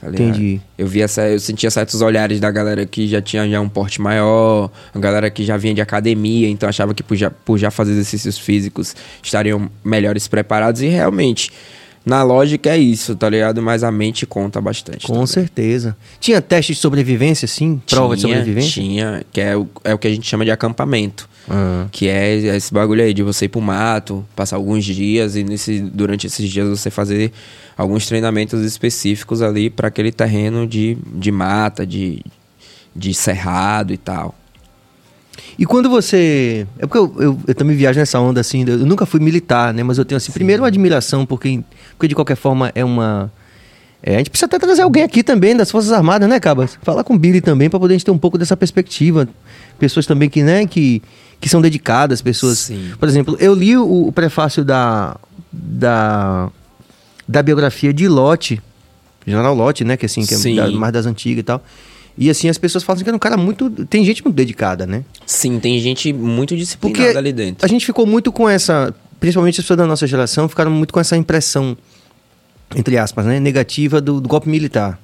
tá? 0.00 0.08
Entendi. 0.08 0.60
Eu 0.78 0.86
via, 0.86 1.06
eu 1.32 1.40
sentia 1.40 1.72
certos 1.72 2.00
olhares 2.00 2.38
da 2.38 2.48
galera 2.52 2.86
que 2.86 3.08
já 3.08 3.20
tinha 3.20 3.48
já 3.50 3.60
um 3.60 3.68
porte 3.68 4.00
maior, 4.00 4.70
a 4.94 4.98
galera 5.00 5.28
que 5.28 5.44
já 5.44 5.56
vinha 5.56 5.74
de 5.74 5.80
academia, 5.80 6.48
então 6.48 6.68
achava 6.68 6.94
que 6.94 7.02
por 7.02 7.16
já, 7.16 7.32
por 7.32 7.58
já 7.58 7.68
fazer 7.68 7.90
exercícios 7.90 8.38
físicos 8.38 8.94
estariam 9.20 9.68
melhores 9.84 10.28
preparados. 10.28 10.80
E 10.82 10.86
realmente, 10.86 11.50
na 12.06 12.22
lógica 12.22 12.70
é 12.70 12.78
isso, 12.78 13.16
tá 13.16 13.28
ligado? 13.28 13.60
Mas 13.60 13.82
a 13.82 13.90
mente 13.90 14.24
conta 14.24 14.60
bastante. 14.60 15.04
Com 15.04 15.14
também. 15.14 15.26
certeza. 15.26 15.96
Tinha 16.20 16.40
teste 16.40 16.74
de 16.74 16.78
sobrevivência, 16.78 17.48
sim? 17.48 17.82
Prova 17.90 18.14
de 18.14 18.22
Tinha, 18.22 18.36
sobrevivência? 18.36 18.70
Tinha, 18.70 19.24
que 19.32 19.40
é 19.40 19.56
o, 19.56 19.68
é 19.82 19.92
o 19.92 19.98
que 19.98 20.06
a 20.06 20.10
gente 20.10 20.28
chama 20.28 20.44
de 20.44 20.52
acampamento. 20.52 21.28
Ah. 21.48 21.86
Que 21.90 22.08
é 22.08 22.34
esse 22.34 22.72
bagulho 22.72 23.02
aí 23.02 23.12
de 23.12 23.22
você 23.22 23.46
ir 23.46 23.48
pro 23.48 23.60
mato, 23.60 24.24
passar 24.34 24.56
alguns 24.56 24.84
dias 24.84 25.36
e 25.36 25.42
nesse, 25.42 25.80
durante 25.80 26.26
esses 26.26 26.48
dias 26.48 26.68
você 26.68 26.90
fazer 26.90 27.32
alguns 27.76 28.06
treinamentos 28.06 28.64
específicos 28.64 29.42
ali 29.42 29.68
para 29.68 29.88
aquele 29.88 30.12
terreno 30.12 30.66
de, 30.66 30.96
de 31.14 31.32
mata, 31.32 31.86
de, 31.86 32.22
de 32.94 33.12
cerrado 33.12 33.92
e 33.92 33.96
tal. 33.96 34.34
E 35.58 35.66
quando 35.66 35.88
você. 35.88 36.66
É 36.78 36.86
porque 36.86 36.98
eu, 36.98 37.14
eu, 37.18 37.38
eu 37.46 37.54
também 37.54 37.76
viajo 37.76 37.98
nessa 37.98 38.18
onda 38.20 38.40
assim. 38.40 38.64
Eu 38.66 38.78
nunca 38.78 39.06
fui 39.06 39.20
militar, 39.20 39.72
né? 39.72 39.82
Mas 39.82 39.98
eu 39.98 40.04
tenho 40.04 40.16
assim, 40.16 40.32
primeiro 40.32 40.62
uma 40.62 40.68
admiração, 40.68 41.26
porque, 41.26 41.62
porque 41.90 42.08
de 42.08 42.14
qualquer 42.14 42.36
forma 42.36 42.70
é 42.74 42.84
uma. 42.84 43.30
É, 44.02 44.16
a 44.16 44.18
gente 44.18 44.30
precisa 44.30 44.46
até 44.46 44.58
trazer 44.58 44.82
alguém 44.82 45.04
aqui 45.04 45.22
também 45.22 45.54
das 45.54 45.70
Forças 45.70 45.92
Armadas, 45.92 46.28
né, 46.28 46.40
Cabas? 46.40 46.76
Falar 46.82 47.04
com 47.04 47.14
o 47.14 47.18
Billy 47.18 47.40
também 47.40 47.70
para 47.70 47.78
poder 47.78 47.94
a 47.94 47.96
gente 47.96 48.04
ter 48.04 48.10
um 48.10 48.18
pouco 48.18 48.36
dessa 48.36 48.56
perspectiva. 48.56 49.28
Pessoas 49.78 50.06
também 50.06 50.28
que, 50.28 50.42
né, 50.42 50.66
que, 50.66 51.00
que 51.42 51.48
são 51.48 51.60
dedicadas, 51.60 52.22
pessoas. 52.22 52.58
Sim. 52.60 52.92
Por 52.98 53.08
exemplo, 53.08 53.36
eu 53.40 53.52
li 53.52 53.76
o, 53.76 54.06
o 54.06 54.12
prefácio 54.12 54.64
da, 54.64 55.16
da, 55.52 56.48
da 57.28 57.42
biografia 57.42 57.92
de 57.92 58.06
Lote, 58.06 58.62
General 59.26 59.52
Lote, 59.52 59.82
né? 59.82 59.96
Que 59.96 60.06
assim, 60.06 60.24
que 60.24 60.34
é 60.34 60.36
Sim. 60.36 60.54
da- 60.54 60.70
mais 60.70 60.92
das 60.92 61.04
antigas 61.04 61.40
e 61.40 61.42
tal. 61.42 61.60
E 62.16 62.30
assim, 62.30 62.48
as 62.48 62.58
pessoas 62.58 62.84
falam 62.84 62.96
assim 62.98 63.04
que 63.04 63.10
é 63.10 63.14
um 63.14 63.18
cara 63.18 63.36
muito. 63.36 63.68
Tem 63.86 64.04
gente 64.04 64.22
muito 64.22 64.36
dedicada, 64.36 64.86
né? 64.86 65.02
Sim, 65.26 65.58
tem 65.58 65.80
gente 65.80 66.12
muito 66.12 66.56
disciplinada 66.56 67.02
Porque 67.04 67.18
ali 67.18 67.32
dentro. 67.32 67.64
a 67.64 67.68
gente 67.68 67.84
ficou 67.84 68.06
muito 68.06 68.30
com 68.30 68.48
essa. 68.48 68.94
Principalmente 69.18 69.58
as 69.58 69.64
pessoas 69.64 69.78
da 69.78 69.86
nossa 69.86 70.06
geração 70.06 70.48
ficaram 70.48 70.70
muito 70.70 70.92
com 70.94 71.00
essa 71.00 71.16
impressão, 71.16 71.76
entre 72.76 72.98
aspas, 72.98 73.26
né? 73.26 73.40
Negativa 73.40 74.00
do, 74.00 74.20
do 74.20 74.28
golpe 74.28 74.48
militar. 74.48 74.98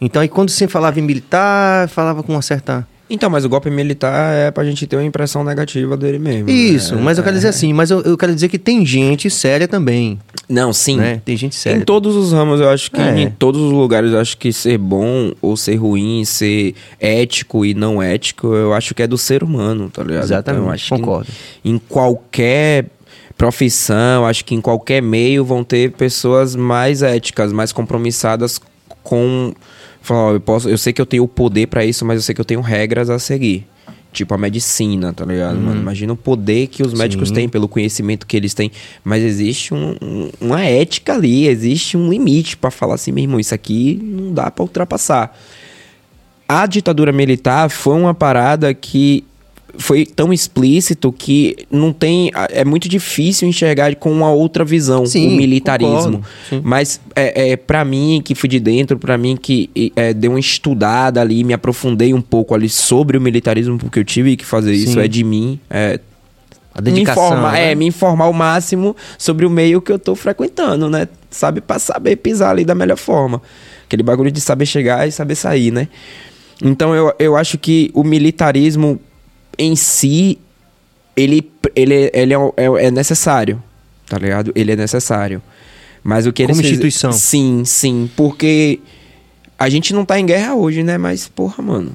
Então 0.00 0.22
aí 0.22 0.28
quando 0.28 0.50
você 0.50 0.68
falava 0.68 1.00
em 1.00 1.02
militar, 1.02 1.88
falava 1.88 2.22
com 2.22 2.32
uma 2.34 2.42
certa. 2.42 2.86
Então, 3.08 3.30
mas 3.30 3.44
o 3.44 3.48
golpe 3.48 3.70
militar 3.70 4.34
é 4.34 4.50
pra 4.50 4.64
gente 4.64 4.84
ter 4.86 4.96
uma 4.96 5.04
impressão 5.04 5.44
negativa 5.44 5.96
dele 5.96 6.18
mesmo. 6.18 6.50
Isso, 6.50 6.96
né? 6.96 7.02
mas 7.02 7.18
eu 7.18 7.22
quero 7.24 7.36
dizer 7.36 7.48
assim, 7.48 7.72
mas 7.72 7.90
eu, 7.90 8.00
eu 8.02 8.16
quero 8.18 8.34
dizer 8.34 8.48
que 8.48 8.58
tem 8.58 8.84
gente 8.84 9.30
séria 9.30 9.68
também. 9.68 10.18
Não, 10.48 10.72
sim. 10.72 10.96
Né? 10.96 11.22
Tem 11.24 11.36
gente 11.36 11.54
séria. 11.54 11.78
Em 11.78 11.84
todos 11.84 12.16
os 12.16 12.32
ramos, 12.32 12.60
eu 12.60 12.68
acho 12.68 12.90
que 12.90 13.00
É. 13.00 13.20
em 13.20 13.30
todos 13.30 13.60
os 13.60 13.70
lugares, 13.70 14.12
eu 14.12 14.18
acho 14.18 14.36
que 14.36 14.52
ser 14.52 14.78
bom 14.78 15.32
ou 15.40 15.56
ser 15.56 15.76
ruim, 15.76 16.24
ser 16.24 16.74
ético 17.00 17.64
e 17.64 17.74
não 17.74 18.02
ético, 18.02 18.48
eu 18.54 18.72
acho 18.74 18.92
que 18.94 19.02
é 19.02 19.06
do 19.06 19.18
ser 19.18 19.44
humano, 19.44 19.88
tá 19.88 20.02
ligado? 20.02 20.24
Exatamente, 20.24 20.58
Então, 20.60 20.68
eu 20.68 20.74
acho 20.74 20.88
concordo. 20.90 21.26
Que 21.62 21.68
em, 21.68 21.74
em 21.74 21.78
qualquer 21.78 22.86
profissão, 23.36 24.26
acho 24.26 24.44
que 24.44 24.54
em 24.54 24.60
qualquer 24.60 25.00
meio 25.02 25.44
vão 25.44 25.62
ter 25.62 25.92
pessoas 25.92 26.56
mais 26.56 27.02
éticas, 27.02 27.52
mais 27.52 27.70
compromissadas 27.70 28.60
com 29.02 29.52
falar, 30.06 30.20
ó, 30.20 30.32
eu 30.32 30.40
posso, 30.40 30.68
eu 30.68 30.78
sei 30.78 30.92
que 30.92 31.00
eu 31.00 31.06
tenho 31.06 31.24
o 31.24 31.28
poder 31.28 31.66
pra 31.68 31.84
isso, 31.84 32.04
mas 32.04 32.16
eu 32.16 32.22
sei 32.22 32.34
que 32.34 32.40
eu 32.40 32.44
tenho 32.44 32.60
regras 32.60 33.10
a 33.10 33.18
seguir. 33.18 33.66
Tipo 34.12 34.32
a 34.32 34.38
medicina, 34.38 35.12
tá 35.12 35.26
ligado, 35.26 35.58
mano? 35.58 35.78
Imagina 35.78 36.12
o 36.14 36.16
poder 36.16 36.68
que 36.68 36.82
os 36.82 36.94
médicos 36.94 37.28
Sim. 37.28 37.34
têm, 37.34 37.48
pelo 37.50 37.68
conhecimento 37.68 38.26
que 38.26 38.34
eles 38.34 38.54
têm. 38.54 38.72
Mas 39.04 39.22
existe 39.22 39.74
um- 39.74 39.94
um- 40.00 40.30
uma 40.40 40.64
ética 40.64 41.12
ali, 41.12 41.46
existe 41.46 41.98
um 41.98 42.08
limite 42.08 42.56
pra 42.56 42.70
falar 42.70 42.94
assim, 42.94 43.12
meu 43.12 43.24
irmão, 43.24 43.38
isso 43.38 43.54
aqui 43.54 44.00
não 44.02 44.32
dá 44.32 44.50
pra 44.50 44.62
ultrapassar. 44.62 45.36
A 46.48 46.64
ditadura 46.66 47.12
militar 47.12 47.68
foi 47.68 47.94
uma 47.94 48.14
parada 48.14 48.72
que 48.72 49.22
foi 49.78 50.06
tão 50.06 50.32
explícito 50.32 51.12
que 51.12 51.56
não 51.70 51.92
tem. 51.92 52.30
É 52.50 52.64
muito 52.64 52.88
difícil 52.88 53.48
enxergar 53.48 53.94
com 53.96 54.10
uma 54.10 54.30
outra 54.30 54.64
visão 54.64 55.04
Sim, 55.06 55.28
o 55.28 55.30
militarismo. 55.32 56.22
Mas 56.62 57.00
é, 57.14 57.50
é 57.50 57.56
para 57.56 57.84
mim 57.84 58.22
que 58.24 58.34
fui 58.34 58.48
de 58.48 58.60
dentro, 58.60 58.98
pra 58.98 59.18
mim 59.18 59.36
que 59.36 59.70
é, 59.94 60.12
dei 60.14 60.28
uma 60.30 60.40
estudada 60.40 61.20
ali, 61.20 61.44
me 61.44 61.52
aprofundei 61.52 62.14
um 62.14 62.20
pouco 62.20 62.54
ali 62.54 62.68
sobre 62.68 63.18
o 63.18 63.20
militarismo, 63.20 63.78
porque 63.78 63.98
eu 63.98 64.04
tive 64.04 64.36
que 64.36 64.44
fazer 64.44 64.72
isso, 64.72 64.94
Sim. 64.94 65.00
é 65.00 65.08
de 65.08 65.24
mim. 65.24 65.60
É, 65.68 66.00
A 66.74 66.80
dedicação. 66.80 67.22
me 67.22 67.28
informar, 67.28 67.52
né? 67.52 67.72
é, 67.72 67.74
me 67.74 67.86
informar 67.86 68.28
o 68.28 68.32
máximo 68.32 68.96
sobre 69.18 69.44
o 69.44 69.50
meio 69.50 69.82
que 69.82 69.92
eu 69.92 69.98
tô 69.98 70.14
frequentando, 70.14 70.88
né? 70.88 71.08
Sabe, 71.30 71.60
pra 71.60 71.78
saber 71.78 72.16
pisar 72.16 72.50
ali 72.50 72.64
da 72.64 72.74
melhor 72.74 72.96
forma. 72.96 73.42
Aquele 73.86 74.02
bagulho 74.02 74.30
de 74.30 74.40
saber 74.40 74.66
chegar 74.66 75.06
e 75.06 75.12
saber 75.12 75.34
sair, 75.34 75.70
né? 75.70 75.88
Então 76.64 76.94
eu, 76.94 77.12
eu 77.18 77.36
acho 77.36 77.58
que 77.58 77.90
o 77.92 78.02
militarismo 78.02 78.98
em 79.58 79.74
si, 79.76 80.38
ele, 81.16 81.50
ele, 81.74 82.10
ele 82.12 82.34
é, 82.34 82.38
é, 82.56 82.86
é 82.86 82.90
necessário, 82.90 83.62
tá 84.08 84.18
ligado? 84.18 84.52
Ele 84.54 84.72
é 84.72 84.76
necessário. 84.76 85.42
Mas 86.02 86.26
o 86.26 86.32
que 86.32 86.42
eles 86.42 86.56
Como 86.56 86.66
instituição. 86.66 87.12
Sim, 87.12 87.64
sim. 87.64 88.08
Porque 88.16 88.78
a 89.58 89.68
gente 89.68 89.92
não 89.92 90.04
tá 90.04 90.20
em 90.20 90.26
guerra 90.26 90.54
hoje, 90.54 90.82
né? 90.82 90.96
Mas, 90.96 91.26
porra, 91.26 91.62
mano. 91.62 91.92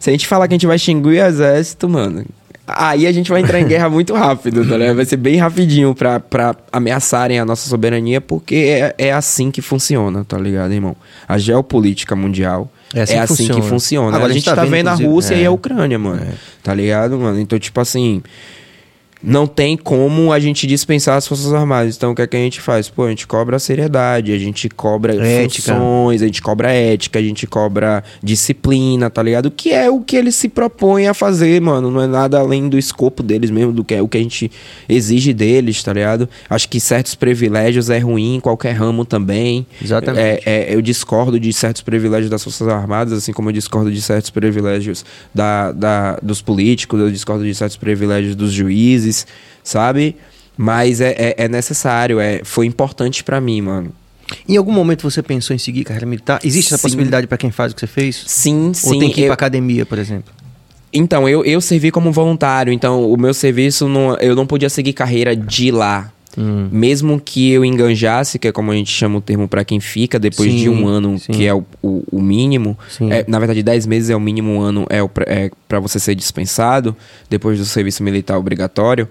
Se 0.00 0.10
a 0.10 0.12
gente 0.12 0.26
falar 0.26 0.48
que 0.48 0.54
a 0.54 0.56
gente 0.56 0.66
vai 0.66 0.76
extinguir 0.76 1.22
o 1.22 1.26
exército, 1.26 1.88
mano, 1.88 2.24
aí 2.66 3.06
a 3.06 3.12
gente 3.12 3.30
vai 3.30 3.40
entrar 3.40 3.60
em 3.60 3.66
guerra 3.66 3.88
muito 3.90 4.14
rápido, 4.14 4.66
tá 4.66 4.76
ligado? 4.76 4.96
Vai 4.96 5.04
ser 5.04 5.16
bem 5.16 5.36
rapidinho 5.36 5.94
pra, 5.94 6.20
pra 6.20 6.54
ameaçarem 6.72 7.38
a 7.38 7.44
nossa 7.44 7.68
soberania, 7.68 8.20
porque 8.20 8.54
é, 8.54 8.94
é 8.98 9.12
assim 9.12 9.50
que 9.50 9.60
funciona, 9.60 10.24
tá 10.24 10.38
ligado, 10.38 10.72
irmão? 10.72 10.96
A 11.26 11.38
geopolítica 11.38 12.14
mundial 12.14 12.70
É 12.94 13.00
é 13.00 13.02
assim 13.02 13.14
assim, 13.16 13.36
que 13.48 13.54
que 13.54 13.60
funciona. 13.60 13.70
funciona. 13.70 14.16
Agora 14.16 14.30
a 14.30 14.34
gente 14.34 14.44
tá 14.44 14.64
vendo, 14.64 14.88
a 14.88 14.92
inclusive, 14.92 15.08
Rússia 15.08 15.34
é. 15.34 15.40
e 15.40 15.46
a 15.46 15.50
Ucrânia, 15.50 15.98
mano. 15.98 16.26
Tá 16.62 16.72
ligado, 16.72 17.18
mano? 17.18 17.38
Então, 17.40 17.58
tipo 17.58 17.80
assim. 17.80 18.22
Não 19.26 19.46
tem 19.46 19.76
como 19.76 20.32
a 20.32 20.38
gente 20.38 20.66
dispensar 20.66 21.16
as 21.16 21.26
Forças 21.26 21.52
Armadas. 21.52 21.96
Então, 21.96 22.12
o 22.12 22.14
que 22.14 22.22
é 22.22 22.26
que 22.26 22.36
a 22.36 22.40
gente 22.40 22.60
faz? 22.60 22.90
Pô, 22.90 23.04
a 23.04 23.08
gente 23.08 23.26
cobra 23.26 23.58
seriedade, 23.58 24.32
a 24.32 24.38
gente 24.38 24.68
cobra 24.68 25.14
Ética. 25.14 25.74
funções, 25.74 26.20
a 26.20 26.26
gente 26.26 26.42
cobra 26.42 26.70
ética, 26.70 27.18
a 27.18 27.22
gente 27.22 27.46
cobra 27.46 28.04
disciplina, 28.22 29.08
tá 29.08 29.22
ligado? 29.22 29.50
Que 29.50 29.72
é 29.72 29.90
o 29.90 30.00
que 30.00 30.16
eles 30.16 30.34
se 30.34 30.48
propõem 30.48 31.08
a 31.08 31.14
fazer, 31.14 31.60
mano. 31.60 31.90
Não 31.90 32.02
é 32.02 32.06
nada 32.06 32.38
além 32.38 32.68
do 32.68 32.78
escopo 32.78 33.22
deles 33.22 33.50
mesmo, 33.50 33.72
do 33.72 33.82
que 33.82 33.94
é 33.94 34.02
o 34.02 34.08
que 34.08 34.18
a 34.18 34.20
gente 34.20 34.50
exige 34.88 35.32
deles, 35.32 35.82
tá 35.82 35.92
ligado? 35.92 36.28
Acho 36.50 36.68
que 36.68 36.78
certos 36.78 37.14
privilégios 37.14 37.88
é 37.88 37.98
ruim 37.98 38.36
em 38.36 38.40
qualquer 38.40 38.72
ramo 38.72 39.04
também. 39.04 39.66
Exatamente. 39.82 40.42
É, 40.44 40.70
é, 40.70 40.74
eu 40.74 40.82
discordo 40.82 41.40
de 41.40 41.52
certos 41.52 41.82
privilégios 41.82 42.30
das 42.30 42.42
Forças 42.42 42.68
Armadas, 42.68 43.12
assim 43.12 43.32
como 43.32 43.48
eu 43.48 43.52
discordo 43.52 43.90
de 43.90 44.02
certos 44.02 44.30
privilégios 44.30 45.04
da, 45.34 45.72
da, 45.72 46.18
dos 46.22 46.42
políticos, 46.42 47.00
eu 47.00 47.10
discordo 47.10 47.44
de 47.44 47.54
certos 47.54 47.76
privilégios 47.76 48.34
dos 48.34 48.52
juízes, 48.52 49.13
sabe? 49.62 50.16
Mas 50.56 51.00
é, 51.00 51.10
é, 51.18 51.34
é 51.44 51.48
necessário, 51.48 52.20
é, 52.20 52.40
foi 52.44 52.66
importante 52.66 53.24
pra 53.24 53.40
mim, 53.40 53.60
mano. 53.60 53.92
Em 54.48 54.56
algum 54.56 54.72
momento 54.72 55.02
você 55.08 55.22
pensou 55.22 55.54
em 55.54 55.58
seguir 55.58 55.84
carreira 55.84 56.06
militar? 56.06 56.40
Existe 56.44 56.68
essa 56.68 56.78
Sim. 56.78 56.82
possibilidade 56.82 57.26
pra 57.26 57.36
quem 57.36 57.50
faz 57.50 57.72
o 57.72 57.74
que 57.74 57.80
você 57.80 57.86
fez? 57.86 58.22
Sim, 58.26 58.72
sim. 58.72 58.94
Ou 58.94 58.98
tem 58.98 59.10
que 59.10 59.20
ir 59.20 59.24
eu- 59.24 59.28
pra 59.28 59.34
academia, 59.34 59.84
por 59.84 59.98
exemplo? 59.98 60.32
Então, 60.96 61.28
eu, 61.28 61.44
eu 61.44 61.60
servi 61.60 61.90
como 61.90 62.12
voluntário, 62.12 62.72
então 62.72 63.10
o 63.10 63.16
meu 63.16 63.34
serviço, 63.34 63.88
não, 63.88 64.16
eu 64.18 64.36
não 64.36 64.46
podia 64.46 64.70
seguir 64.70 64.92
carreira 64.92 65.34
de 65.34 65.72
lá. 65.72 66.12
Hum. 66.36 66.68
Mesmo 66.70 67.20
que 67.20 67.52
eu 67.52 67.64
enganjasse, 67.64 68.38
que 68.38 68.48
é 68.48 68.52
como 68.52 68.70
a 68.70 68.74
gente 68.74 68.90
chama 68.90 69.18
o 69.18 69.20
termo 69.20 69.46
pra 69.46 69.64
quem 69.64 69.80
fica, 69.80 70.18
depois 70.18 70.50
Sim, 70.50 70.58
de 70.58 70.68
um 70.68 70.86
ano, 70.86 71.18
sim. 71.18 71.32
que 71.32 71.46
é 71.46 71.54
o, 71.54 71.64
o, 71.82 72.04
o 72.10 72.20
mínimo. 72.20 72.76
É, 73.10 73.24
na 73.28 73.38
verdade, 73.38 73.62
10 73.62 73.86
meses 73.86 74.10
é 74.10 74.16
o 74.16 74.20
mínimo, 74.20 74.52
um 74.52 74.60
ano 74.60 74.86
é, 74.90 74.98
é 75.26 75.50
para 75.68 75.80
você 75.80 75.98
ser 75.98 76.14
dispensado, 76.14 76.96
depois 77.30 77.58
do 77.58 77.64
serviço 77.64 78.02
militar 78.02 78.36
obrigatório. 78.36 79.08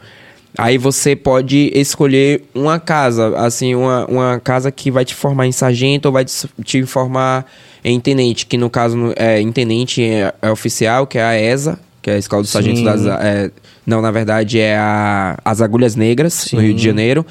Aí 0.57 0.77
você 0.77 1.15
pode 1.15 1.71
escolher 1.73 2.43
uma 2.53 2.79
casa, 2.79 3.35
assim, 3.37 3.73
uma, 3.73 4.05
uma 4.05 4.39
casa 4.39 4.71
que 4.71 4.91
vai 4.91 5.03
te 5.03 5.15
formar 5.15 5.47
em 5.47 5.51
sargento 5.51 6.05
ou 6.07 6.11
vai 6.11 6.25
te, 6.25 6.47
te 6.63 6.83
formar 6.85 7.45
em 7.83 7.99
tenente, 7.99 8.45
que 8.45 8.57
no 8.57 8.69
caso 8.69 9.13
é 9.15 9.41
em 9.41 9.51
tenente 9.51 10.03
é, 10.03 10.33
é 10.41 10.51
oficial, 10.51 11.07
que 11.07 11.17
é 11.17 11.23
a 11.23 11.39
ESA, 11.39 11.79
que 12.03 12.11
é 12.11 12.15
a 12.15 12.17
Escola 12.17 12.41
dos 12.43 12.51
Sargentos 12.51 12.83
das... 12.83 13.05
é, 13.05 13.49
não, 13.87 14.01
na 14.01 14.11
verdade 14.11 14.59
é 14.59 14.77
a, 14.77 15.37
as 15.43 15.61
Agulhas 15.61 15.95
Negras, 15.95 16.33
Sim. 16.33 16.57
no 16.57 16.61
Rio 16.61 16.73
de 16.73 16.83
Janeiro, 16.83 17.25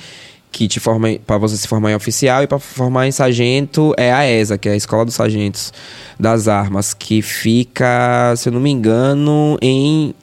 que 0.50 0.67
te 0.67 0.81
forma 0.81 1.09
para 1.26 1.37
você 1.37 1.57
se 1.57 1.69
formar 1.69 1.93
em 1.93 1.95
oficial 1.95 2.43
e 2.43 2.47
para 2.47 2.59
formar 2.59 3.07
em 3.07 3.12
sargento 3.12 3.95
é 3.99 4.11
a 4.11 4.29
ESA, 4.29 4.57
que 4.57 4.69
é 4.69 4.73
a 4.73 4.76
Escola 4.76 5.05
dos 5.05 5.14
Sargentos 5.14 5.73
das 6.19 6.49
Armas, 6.49 6.95
que 6.95 7.21
fica, 7.21 8.35
se 8.37 8.49
eu 8.49 8.52
não 8.52 8.61
me 8.61 8.71
engano, 8.71 9.59
em 9.61 10.14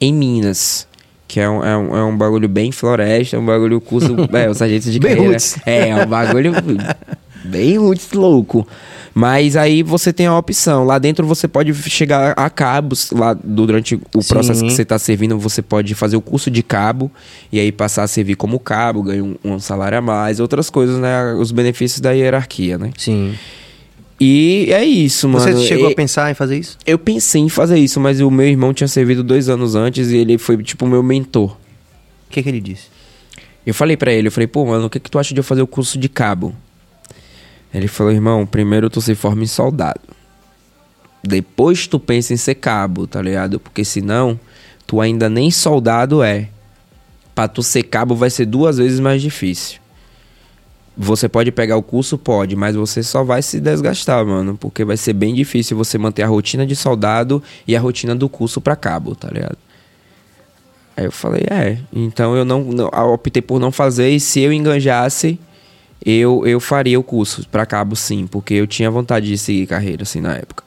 em 0.00 0.12
Minas. 0.12 0.88
Que 1.28 1.40
é 1.40 1.48
um, 1.48 1.64
é, 1.64 1.76
um, 1.76 1.96
é 1.96 2.04
um 2.04 2.16
bagulho 2.16 2.48
bem 2.48 2.72
floresta, 2.72 3.36
é 3.36 3.38
um 3.38 3.46
bagulho 3.46 3.80
curso. 3.80 4.14
é, 4.34 4.50
o 4.50 4.54
sargento 4.54 4.90
de 4.90 4.98
carreira. 4.98 5.36
É, 5.64 5.88
é 5.88 5.96
um 5.96 6.06
bagulho 6.06 6.52
bem 7.44 7.78
roots 7.78 8.10
louco. 8.12 8.66
Mas 9.14 9.56
aí 9.56 9.82
você 9.82 10.12
tem 10.12 10.26
a 10.26 10.36
opção. 10.38 10.84
Lá 10.84 10.98
dentro 10.98 11.26
você 11.26 11.46
pode 11.46 11.74
chegar 11.90 12.32
a 12.36 12.48
cabos. 12.48 13.10
Lá 13.10 13.34
durante 13.34 13.94
o 14.14 14.22
Sim. 14.22 14.28
processo 14.28 14.64
que 14.64 14.70
você 14.72 14.82
está 14.82 14.98
servindo, 14.98 15.38
você 15.38 15.60
pode 15.60 15.94
fazer 15.94 16.16
o 16.16 16.20
curso 16.22 16.50
de 16.50 16.62
cabo 16.62 17.10
e 17.52 17.60
aí 17.60 17.70
passar 17.70 18.04
a 18.04 18.06
servir 18.08 18.36
como 18.36 18.58
cabo, 18.58 19.02
ganhar 19.02 19.22
um, 19.22 19.36
um 19.44 19.58
salário 19.58 19.98
a 19.98 20.00
mais, 20.00 20.40
outras 20.40 20.70
coisas, 20.70 20.98
né? 20.98 21.34
Os 21.34 21.52
benefícios 21.52 22.00
da 22.00 22.12
hierarquia, 22.12 22.78
né? 22.78 22.90
Sim. 22.96 23.34
E 24.20 24.68
é 24.70 24.84
isso, 24.84 25.28
mano. 25.28 25.44
Você 25.44 25.66
chegou 25.66 25.88
E- 25.90 25.92
a 25.92 25.96
pensar 25.96 26.30
em 26.30 26.34
fazer 26.34 26.56
isso? 26.58 26.78
eu 26.86 26.98
pensei 26.98 27.42
em 27.42 27.48
fazer 27.48 27.78
isso, 27.78 27.98
mas 28.00 28.20
o 28.20 28.30
meu 28.30 28.46
irmão 28.46 28.72
tinha 28.72 28.86
servido 28.88 29.22
dois 29.24 29.48
anos 29.48 29.74
antes 29.74 30.10
e 30.10 30.16
ele 30.16 30.38
foi, 30.38 30.56
tipo, 30.62 30.86
meu 30.86 31.02
mentor. 31.02 31.50
O 31.50 32.30
que, 32.30 32.42
que 32.42 32.48
ele 32.48 32.60
disse? 32.60 32.84
Eu 33.66 33.74
falei 33.74 33.96
pra 33.96 34.12
ele, 34.12 34.28
eu 34.28 34.32
falei, 34.32 34.46
pô, 34.46 34.64
mano, 34.64 34.86
o 34.86 34.90
que, 34.90 34.98
que 35.00 35.10
tu 35.10 35.18
acha 35.18 35.34
de 35.34 35.40
eu 35.40 35.44
fazer 35.44 35.60
o 35.62 35.66
curso 35.66 35.98
de 35.98 36.08
cabo? 36.08 36.54
Ele 37.72 37.88
falou, 37.88 38.12
irmão, 38.12 38.46
primeiro 38.46 38.90
tu 38.90 39.00
se 39.00 39.14
forma 39.14 39.42
em 39.42 39.46
soldado. 39.46 40.00
Depois 41.22 41.86
tu 41.86 41.98
pensa 41.98 42.34
em 42.34 42.36
ser 42.36 42.56
cabo, 42.56 43.06
tá 43.06 43.22
ligado? 43.22 43.60
Porque 43.60 43.84
senão 43.84 44.38
tu 44.86 45.00
ainda 45.00 45.28
nem 45.28 45.50
soldado 45.50 46.22
é. 46.22 46.48
Pra 47.34 47.48
tu 47.48 47.62
ser 47.62 47.84
cabo 47.84 48.14
vai 48.14 48.28
ser 48.28 48.46
duas 48.46 48.76
vezes 48.76 49.00
mais 49.00 49.22
difícil. 49.22 49.80
Você 50.96 51.28
pode 51.28 51.50
pegar 51.50 51.76
o 51.76 51.82
curso? 51.82 52.18
Pode, 52.18 52.54
mas 52.54 52.76
você 52.76 53.02
só 53.02 53.24
vai 53.24 53.40
se 53.40 53.58
desgastar, 53.60 54.26
mano. 54.26 54.56
Porque 54.58 54.84
vai 54.84 54.96
ser 54.96 55.14
bem 55.14 55.34
difícil 55.34 55.76
você 55.76 55.96
manter 55.96 56.22
a 56.22 56.26
rotina 56.26 56.66
de 56.66 56.76
soldado 56.76 57.42
e 57.66 57.74
a 57.74 57.80
rotina 57.80 58.14
do 58.14 58.28
curso 58.28 58.60
pra 58.60 58.76
cabo, 58.76 59.14
tá 59.14 59.28
ligado? 59.30 59.56
Aí 60.94 61.06
eu 61.06 61.12
falei, 61.12 61.46
é. 61.50 61.78
Então 61.92 62.36
eu 62.36 62.44
não, 62.44 62.62
não 62.64 62.90
eu 62.92 63.12
optei 63.12 63.40
por 63.40 63.58
não 63.58 63.72
fazer 63.72 64.10
e 64.10 64.20
se 64.20 64.40
eu 64.40 64.52
enganjasse, 64.52 65.38
eu, 66.04 66.46
eu 66.46 66.58
faria 66.60 66.98
o 66.98 67.02
curso 67.02 67.46
pra 67.50 67.64
cabo 67.66 67.94
sim, 67.96 68.26
porque 68.26 68.54
eu 68.54 68.66
tinha 68.66 68.90
vontade 68.90 69.26
de 69.28 69.38
seguir 69.38 69.66
carreira 69.66 70.02
assim 70.02 70.20
na 70.20 70.34
época. 70.34 70.64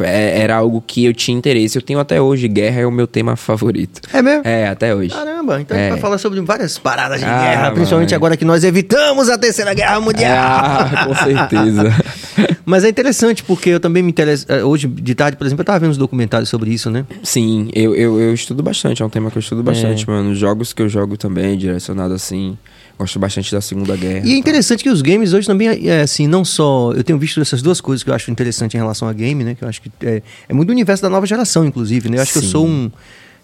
É, 0.00 0.40
era 0.40 0.56
algo 0.56 0.82
que 0.84 1.04
eu 1.04 1.14
tinha 1.14 1.38
interesse. 1.38 1.78
Eu 1.78 1.82
tenho 1.82 2.00
até 2.00 2.20
hoje. 2.20 2.48
Guerra 2.48 2.80
é 2.80 2.86
o 2.86 2.90
meu 2.90 3.06
tema 3.06 3.36
favorito. 3.36 4.00
É 4.12 4.20
mesmo? 4.20 4.42
É, 4.44 4.66
até 4.66 4.92
hoje. 4.92 5.10
Caramba, 5.14 5.60
então 5.60 5.76
é. 5.76 5.80
a 5.80 5.82
gente 5.84 5.90
vai 5.92 6.00
falar 6.00 6.18
sobre 6.18 6.40
várias 6.40 6.76
paradas 6.76 7.20
de 7.20 7.24
Ah, 7.24 7.38
guerra, 7.44 7.70
principalmente 7.70 8.12
agora 8.12 8.36
que 8.36 8.44
nós 8.44 8.64
evitamos 8.64 9.28
a 9.28 9.38
Terceira 9.38 9.72
Guerra 9.72 10.00
Mundial. 10.00 10.32
Ah, 10.36 11.04
com 11.06 11.14
certeza. 11.22 11.94
Mas 12.66 12.82
é 12.82 12.88
interessante 12.88 13.44
porque 13.44 13.70
eu 13.70 13.78
também 13.78 14.02
me 14.02 14.10
interesso. 14.10 14.46
eh, 14.48 14.64
Hoje 14.64 14.88
de 14.88 15.14
tarde, 15.14 15.36
por 15.36 15.46
exemplo, 15.46 15.60
eu 15.60 15.66
tava 15.66 15.78
vendo 15.78 15.90
uns 15.90 15.96
documentários 15.96 16.48
sobre 16.48 16.70
isso, 16.72 16.90
né? 16.90 17.06
Sim, 17.22 17.70
eu, 17.72 17.94
eu, 17.94 18.20
eu 18.20 18.34
estudo 18.34 18.64
bastante. 18.64 19.00
É 19.00 19.06
um 19.06 19.10
tema 19.10 19.30
que 19.30 19.38
eu 19.38 19.40
estudo 19.40 19.62
bastante, 19.62 20.08
mano. 20.10 20.30
Os 20.32 20.38
jogos 20.38 20.72
que 20.72 20.82
eu 20.82 20.88
jogo 20.88 21.16
também, 21.16 21.56
direcionado 21.56 22.14
assim. 22.14 22.58
Gosto 22.98 23.18
bastante 23.18 23.50
da 23.50 23.60
Segunda 23.60 23.96
Guerra. 23.96 24.24
E 24.24 24.30
é 24.30 24.32
tá? 24.34 24.38
interessante 24.38 24.84
que 24.84 24.90
os 24.90 25.02
games 25.02 25.32
hoje 25.32 25.46
também, 25.46 25.88
é, 25.88 26.02
assim, 26.02 26.28
não 26.28 26.44
só. 26.44 26.92
Eu 26.92 27.02
tenho 27.02 27.18
visto 27.18 27.40
essas 27.40 27.60
duas 27.60 27.80
coisas 27.80 28.04
que 28.04 28.10
eu 28.10 28.14
acho 28.14 28.30
interessante 28.30 28.74
em 28.74 28.76
relação 28.76 29.08
a 29.08 29.12
game, 29.12 29.42
né? 29.42 29.54
Que 29.54 29.64
eu 29.64 29.68
acho 29.68 29.82
que 29.82 29.90
é, 30.02 30.22
é 30.48 30.54
muito 30.54 30.68
do 30.68 30.72
universo 30.72 31.02
da 31.02 31.10
nova 31.10 31.26
geração, 31.26 31.64
inclusive, 31.64 32.08
né? 32.08 32.18
Eu 32.18 32.22
acho 32.22 32.32
que 32.32 32.38
eu 32.38 32.42
Sim. 32.42 32.48
sou 32.48 32.66
um. 32.66 32.90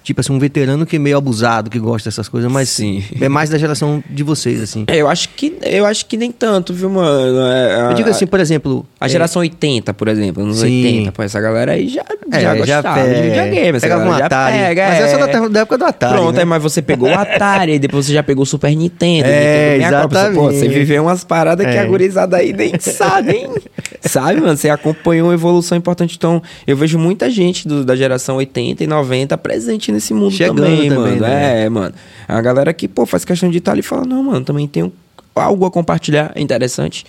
Tipo 0.02 0.20
assim, 0.22 0.32
um 0.32 0.38
veterano 0.38 0.86
que 0.86 0.96
é 0.96 0.98
meio 0.98 1.16
abusado, 1.18 1.68
que 1.70 1.78
gosta 1.78 2.08
dessas 2.10 2.28
coisas, 2.28 2.50
mas 2.50 2.68
Sim. 2.70 3.04
é 3.20 3.28
mais 3.28 3.50
da 3.50 3.58
geração 3.58 4.02
de 4.08 4.22
vocês, 4.22 4.60
assim. 4.62 4.84
É, 4.88 4.96
Eu 4.96 5.08
acho 5.08 5.28
que 5.30 5.54
eu 5.62 5.84
acho 5.84 6.06
que 6.06 6.16
nem 6.16 6.32
tanto, 6.32 6.72
viu, 6.72 6.88
mano? 6.88 7.38
É, 7.46 7.74
a, 7.74 7.90
Eu 7.90 7.94
digo 7.94 8.08
assim, 8.08 8.26
por 8.26 8.40
exemplo. 8.40 8.86
A 8.98 9.06
é, 9.06 9.08
geração 9.08 9.40
80, 9.40 9.92
por 9.94 10.08
exemplo, 10.08 10.44
nos 10.44 10.60
Sim. 10.60 10.84
80, 10.86 11.12
pô, 11.12 11.22
essa 11.22 11.40
galera 11.40 11.72
aí 11.72 11.88
já, 11.88 12.02
É, 12.32 12.40
já 12.40 12.40
já 12.40 12.54
gostava 12.54 13.00
de 13.02 13.06
pega- 13.14 13.22
videogame. 13.22 13.76
Essa 13.76 13.88
galera 13.88 14.10
um 14.10 14.18
já 14.18 14.26
Atari. 14.26 14.58
pega, 14.58 14.88
Mas 14.88 14.94
é. 14.98 15.02
essa 15.02 15.14
é 15.16 15.26
da, 15.40 15.48
da 15.48 15.60
época 15.60 15.78
do 15.78 15.84
Atari. 15.84 16.14
Pronto, 16.14 16.36
né? 16.36 16.44
mas 16.44 16.62
você 16.62 16.82
pegou 16.82 17.08
o 17.10 17.14
Atari, 17.14 17.78
depois 17.78 18.06
você 18.06 18.12
já 18.14 18.22
pegou 18.22 18.42
o 18.42 18.46
Super 18.46 18.74
Nintendo. 18.74 19.28
É, 19.28 19.78
Nintendo 19.78 19.96
64. 19.96 20.34
Pô, 20.34 20.40
exatamente. 20.50 20.58
você 20.60 20.68
viveu 20.68 21.02
umas 21.02 21.24
paradas 21.24 21.66
que 21.66 21.72
É. 21.72 21.80
a 21.80 21.84
gurizada 21.84 22.36
aí 22.38 22.52
nem 22.52 22.72
sabe, 22.80 23.32
hein? 23.32 23.48
sabe, 24.00 24.40
mano? 24.40 24.56
Você 24.56 24.68
acompanhou 24.70 25.28
uma 25.28 25.34
evolução 25.34 25.76
importante. 25.76 26.16
Então, 26.16 26.42
eu 26.66 26.76
vejo 26.76 26.98
muita 26.98 27.28
gente 27.30 27.68
do- 27.68 27.84
da 27.84 27.94
geração 27.94 28.36
80 28.36 28.82
e 28.82 28.86
90 28.86 29.36
presente 29.36 29.89
nesse 29.90 30.14
mundo 30.14 30.30
Chegando 30.30 30.56
também, 30.62 30.88
também, 30.88 31.16
mano. 31.16 31.20
né? 31.20 31.64
É, 31.64 31.68
mano. 31.68 31.94
A 32.28 32.40
galera 32.40 32.72
que, 32.72 32.86
pô, 32.86 33.06
faz 33.06 33.24
questão 33.24 33.50
de 33.50 33.58
estar 33.58 33.72
ali 33.72 33.80
e 33.80 33.82
fala, 33.82 34.04
não, 34.04 34.22
mano, 34.22 34.44
também 34.44 34.66
tenho 34.66 34.92
algo 35.34 35.64
a 35.64 35.70
compartilhar, 35.70 36.32
é 36.34 36.40
interessante. 36.40 37.04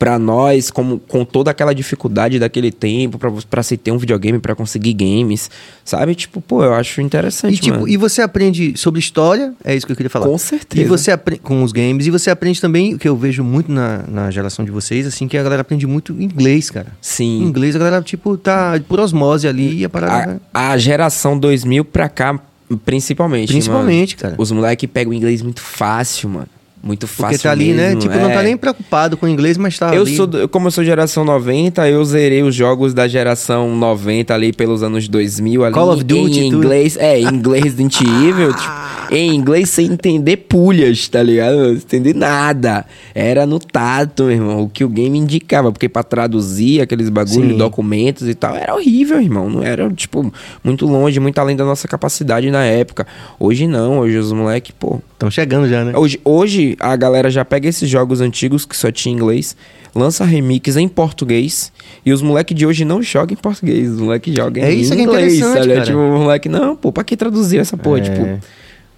Pra 0.00 0.18
nós, 0.18 0.70
como, 0.70 0.98
com 0.98 1.26
toda 1.26 1.50
aquela 1.50 1.74
dificuldade 1.74 2.38
daquele 2.38 2.72
tempo, 2.72 3.18
pra 3.50 3.62
se 3.62 3.76
ter 3.76 3.92
um 3.92 3.98
videogame, 3.98 4.38
pra 4.38 4.54
conseguir 4.54 4.94
games, 4.94 5.50
sabe? 5.84 6.14
Tipo, 6.14 6.40
pô, 6.40 6.64
eu 6.64 6.72
acho 6.72 7.02
interessante, 7.02 7.56
E, 7.56 7.58
tipo, 7.58 7.86
e 7.86 7.98
você 7.98 8.22
aprende 8.22 8.72
sobre 8.78 8.98
história, 8.98 9.52
é 9.62 9.74
isso 9.76 9.84
que 9.84 9.92
eu 9.92 9.96
queria 9.96 10.08
falar. 10.08 10.24
Com 10.26 10.38
certeza. 10.38 10.82
E 10.82 10.88
você 10.88 11.10
aprende 11.10 11.42
com 11.42 11.62
os 11.62 11.70
games, 11.70 12.06
e 12.06 12.10
você 12.10 12.30
aprende 12.30 12.58
também, 12.62 12.94
o 12.94 12.98
que 12.98 13.06
eu 13.06 13.14
vejo 13.14 13.44
muito 13.44 13.70
na, 13.70 14.02
na 14.08 14.30
geração 14.30 14.64
de 14.64 14.70
vocês, 14.70 15.06
assim, 15.06 15.28
que 15.28 15.36
a 15.36 15.42
galera 15.42 15.60
aprende 15.60 15.86
muito 15.86 16.18
inglês, 16.18 16.70
cara. 16.70 16.86
Sim. 16.98 17.42
Inglês, 17.42 17.76
a 17.76 17.78
galera, 17.78 18.00
tipo, 18.02 18.38
tá 18.38 18.80
por 18.88 19.00
osmose 19.00 19.46
ali 19.46 19.80
e 19.80 19.84
a 19.84 19.90
parada. 19.90 20.40
A, 20.54 20.70
a 20.70 20.78
geração 20.78 21.38
2000 21.38 21.84
pra 21.84 22.08
cá, 22.08 22.40
principalmente. 22.86 23.48
Principalmente, 23.48 24.16
mano. 24.16 24.30
cara. 24.30 24.42
Os 24.42 24.50
moleques 24.50 24.88
pegam 24.90 25.12
o 25.12 25.14
inglês 25.14 25.42
muito 25.42 25.60
fácil, 25.60 26.30
mano. 26.30 26.48
Muito 26.82 27.06
fácil. 27.06 27.24
Porque 27.28 27.38
tá 27.42 27.50
ali, 27.50 27.74
né? 27.74 27.94
Tipo, 27.94 28.14
não 28.14 28.28
tá 28.28 28.40
é. 28.40 28.42
nem 28.42 28.56
preocupado 28.56 29.16
com 29.16 29.28
inglês, 29.28 29.58
mas 29.58 29.78
tá 29.78 29.94
Eu 29.94 30.02
ali. 30.02 30.16
sou, 30.16 30.48
como 30.48 30.68
eu 30.68 30.70
sou 30.70 30.82
geração 30.82 31.24
90, 31.26 31.86
eu 31.88 32.02
zerei 32.04 32.42
os 32.42 32.54
jogos 32.54 32.94
da 32.94 33.06
geração 33.06 33.76
90 33.76 34.32
ali 34.32 34.50
pelos 34.50 34.82
anos 34.82 35.06
2000 35.06 35.64
ali 35.64 35.74
Call 35.74 35.92
of 35.92 36.02
Duty, 36.02 36.40
em 36.40 36.50
tudo. 36.50 36.64
inglês, 36.64 36.96
é, 36.96 37.20
em 37.20 37.26
inglês 37.26 37.64
Resident 37.64 38.00
Evil, 38.00 38.54
tipo, 38.54 38.72
em 39.12 39.34
inglês 39.34 39.68
sem 39.68 39.92
entender 39.92 40.38
pulhas, 40.38 41.06
tá 41.06 41.22
ligado? 41.22 41.78
Sem 41.86 42.00
entender 42.00 42.14
nada. 42.14 42.86
Era 43.14 43.44
no 43.44 43.58
tato, 43.58 44.24
meu 44.24 44.32
irmão, 44.32 44.62
o 44.62 44.68
que 44.68 44.82
o 44.82 44.88
game 44.88 45.18
indicava, 45.18 45.70
porque 45.70 45.88
pra 45.88 46.02
traduzir 46.02 46.80
aqueles 46.80 47.10
bagulho, 47.10 47.50
Sim. 47.50 47.58
documentos 47.58 48.26
e 48.26 48.34
tal, 48.34 48.56
era 48.56 48.74
horrível, 48.74 49.20
irmão, 49.20 49.50
não 49.50 49.62
era, 49.62 49.90
tipo, 49.90 50.32
muito 50.64 50.86
longe, 50.86 51.20
muito 51.20 51.38
além 51.38 51.56
da 51.56 51.64
nossa 51.64 51.86
capacidade 51.86 52.50
na 52.50 52.64
época. 52.64 53.06
Hoje 53.38 53.66
não, 53.66 53.98
hoje 53.98 54.16
os 54.16 54.32
moleques, 54.32 54.72
pô, 54.78 54.98
Estão 55.20 55.30
chegando 55.30 55.68
já, 55.68 55.84
né? 55.84 55.92
Hoje, 55.94 56.18
hoje 56.24 56.69
a 56.78 56.94
galera 56.96 57.30
já 57.30 57.44
pega 57.44 57.68
esses 57.68 57.88
jogos 57.88 58.20
antigos 58.20 58.64
que 58.64 58.76
só 58.76 58.90
tinha 58.92 59.14
inglês, 59.14 59.56
lança 59.94 60.24
remix 60.24 60.76
em 60.76 60.86
português 60.88 61.72
e 62.06 62.12
os 62.12 62.22
moleques 62.22 62.56
de 62.56 62.66
hoje 62.66 62.84
não 62.84 63.02
jogam 63.02 63.32
em 63.34 63.36
português, 63.40 63.90
os 63.90 64.00
moleques 64.00 64.34
jogam 64.34 64.62
É 64.62 64.72
em 64.72 64.80
isso 64.80 64.92
que 64.92 65.00
é 65.00 65.02
inglês, 65.02 65.34
interessante, 65.34 65.58
sabe? 65.62 65.74
cara. 65.74 65.86
Tipo, 65.86 65.98
o 65.98 66.18
moleque, 66.20 66.48
não, 66.48 66.76
pô, 66.76 66.92
pra 66.92 67.02
que 67.04 67.16
traduzir 67.16 67.58
essa 67.58 67.76
porra? 67.76 67.98
É. 67.98 68.02
Tipo, 68.02 68.40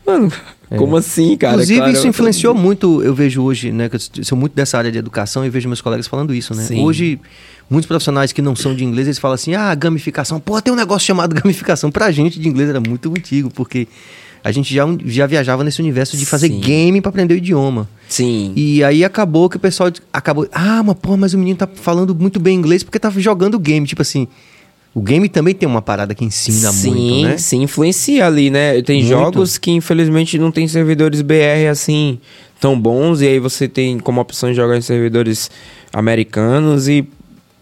mano, 0.07 0.33
como 0.77 0.97
assim, 0.97 1.37
cara? 1.37 1.55
Inclusive, 1.55 1.79
Claro, 1.81 1.93
isso 1.93 2.07
eu- 2.07 2.11
influenciou 2.11 2.55
muito, 2.55 3.03
eu 3.03 3.15
vejo 3.15 3.43
hoje, 3.43 3.71
né? 3.73 3.89
Que 3.89 3.97
eu 3.97 4.25
sou 4.25 4.37
muito 4.39 4.55
dessa 4.55 4.79
área 4.79 4.91
de 4.91 4.99
educação 4.99 5.45
e 5.45 5.51
vejo 5.51 5.69
meus 5.69 5.81
colegas 5.81 6.07
falando 6.07 6.35
isso, 6.35 6.55
né? 6.55 6.63
Sim. 6.63 6.83
Hoje, 6.83 7.21
muitos 7.71 7.87
profissionais 7.87 8.33
que 8.33 8.41
não 8.43 8.57
são 8.57 8.75
de 8.75 8.83
inglês, 8.85 9.07
eles 9.07 9.19
falam 9.19 9.35
assim, 9.35 9.55
ah, 9.55 9.75
gamificação. 9.75 10.41
Pô, 10.41 10.61
tem 10.63 10.73
um 10.73 10.77
negócio 10.77 11.07
chamado 11.07 11.35
gamificação. 11.41 11.91
Pra 11.91 12.11
gente 12.11 12.41
de 12.41 12.49
inglês 12.49 12.71
era 12.71 12.81
muito 12.81 13.11
antigo, 13.11 13.51
porque 13.55 13.87
a 14.45 14.51
gente 14.51 14.75
já, 14.75 14.85
já 15.05 15.27
viajava 15.27 15.63
nesse 15.63 15.81
universo 15.81 16.17
de 16.17 16.27
fazer 16.27 16.49
Sim. 16.49 16.61
game 16.61 17.01
pra 17.01 17.11
aprender 17.11 17.35
o 17.35 17.37
idioma. 17.37 17.89
Sim. 18.09 18.53
E 18.57 18.83
aí 18.83 19.05
acabou 19.05 19.49
que 19.49 19.57
o 19.57 19.61
pessoal 19.61 19.91
acabou, 20.13 20.49
ah, 20.53 20.83
mas 20.83 20.97
pô, 21.01 21.17
mas 21.17 21.35
o 21.35 21.39
menino 21.39 21.57
tá 21.57 21.69
falando 21.73 22.15
muito 22.15 22.41
bem 22.41 22.57
inglês 22.57 22.83
porque 22.83 22.99
tá 22.99 23.11
jogando 23.11 23.59
game. 23.59 23.87
Tipo 23.87 24.03
assim, 24.03 24.27
o 24.95 25.01
game 25.01 25.29
também 25.29 25.55
tem 25.55 25.69
uma 25.69 25.81
parada 25.81 26.15
que 26.15 26.25
ensina 26.25 26.71
sim, 26.73 26.91
muito, 26.91 27.29
né? 27.29 27.39
sim, 27.39 27.63
influencia 27.63 28.27
ali, 28.27 28.51
né? 28.51 28.83
Tem 28.83 28.99
Muito. 28.99 29.09
jogos 29.09 29.57
que 29.57 29.71
infelizmente 29.71 30.37
não 30.39 30.51
tem 30.51 30.69
servidores 30.69 31.23
BR 31.23 31.71
assim 31.71 32.19
tão 32.61 32.79
bons 32.79 33.23
e 33.23 33.27
aí 33.27 33.39
você 33.39 33.67
tem 33.67 33.99
como 33.99 34.21
opção 34.21 34.51
de 34.51 34.57
jogar 34.57 34.77
em 34.77 34.83
servidores 34.83 35.51
americanos 35.93 36.89
e 36.89 37.09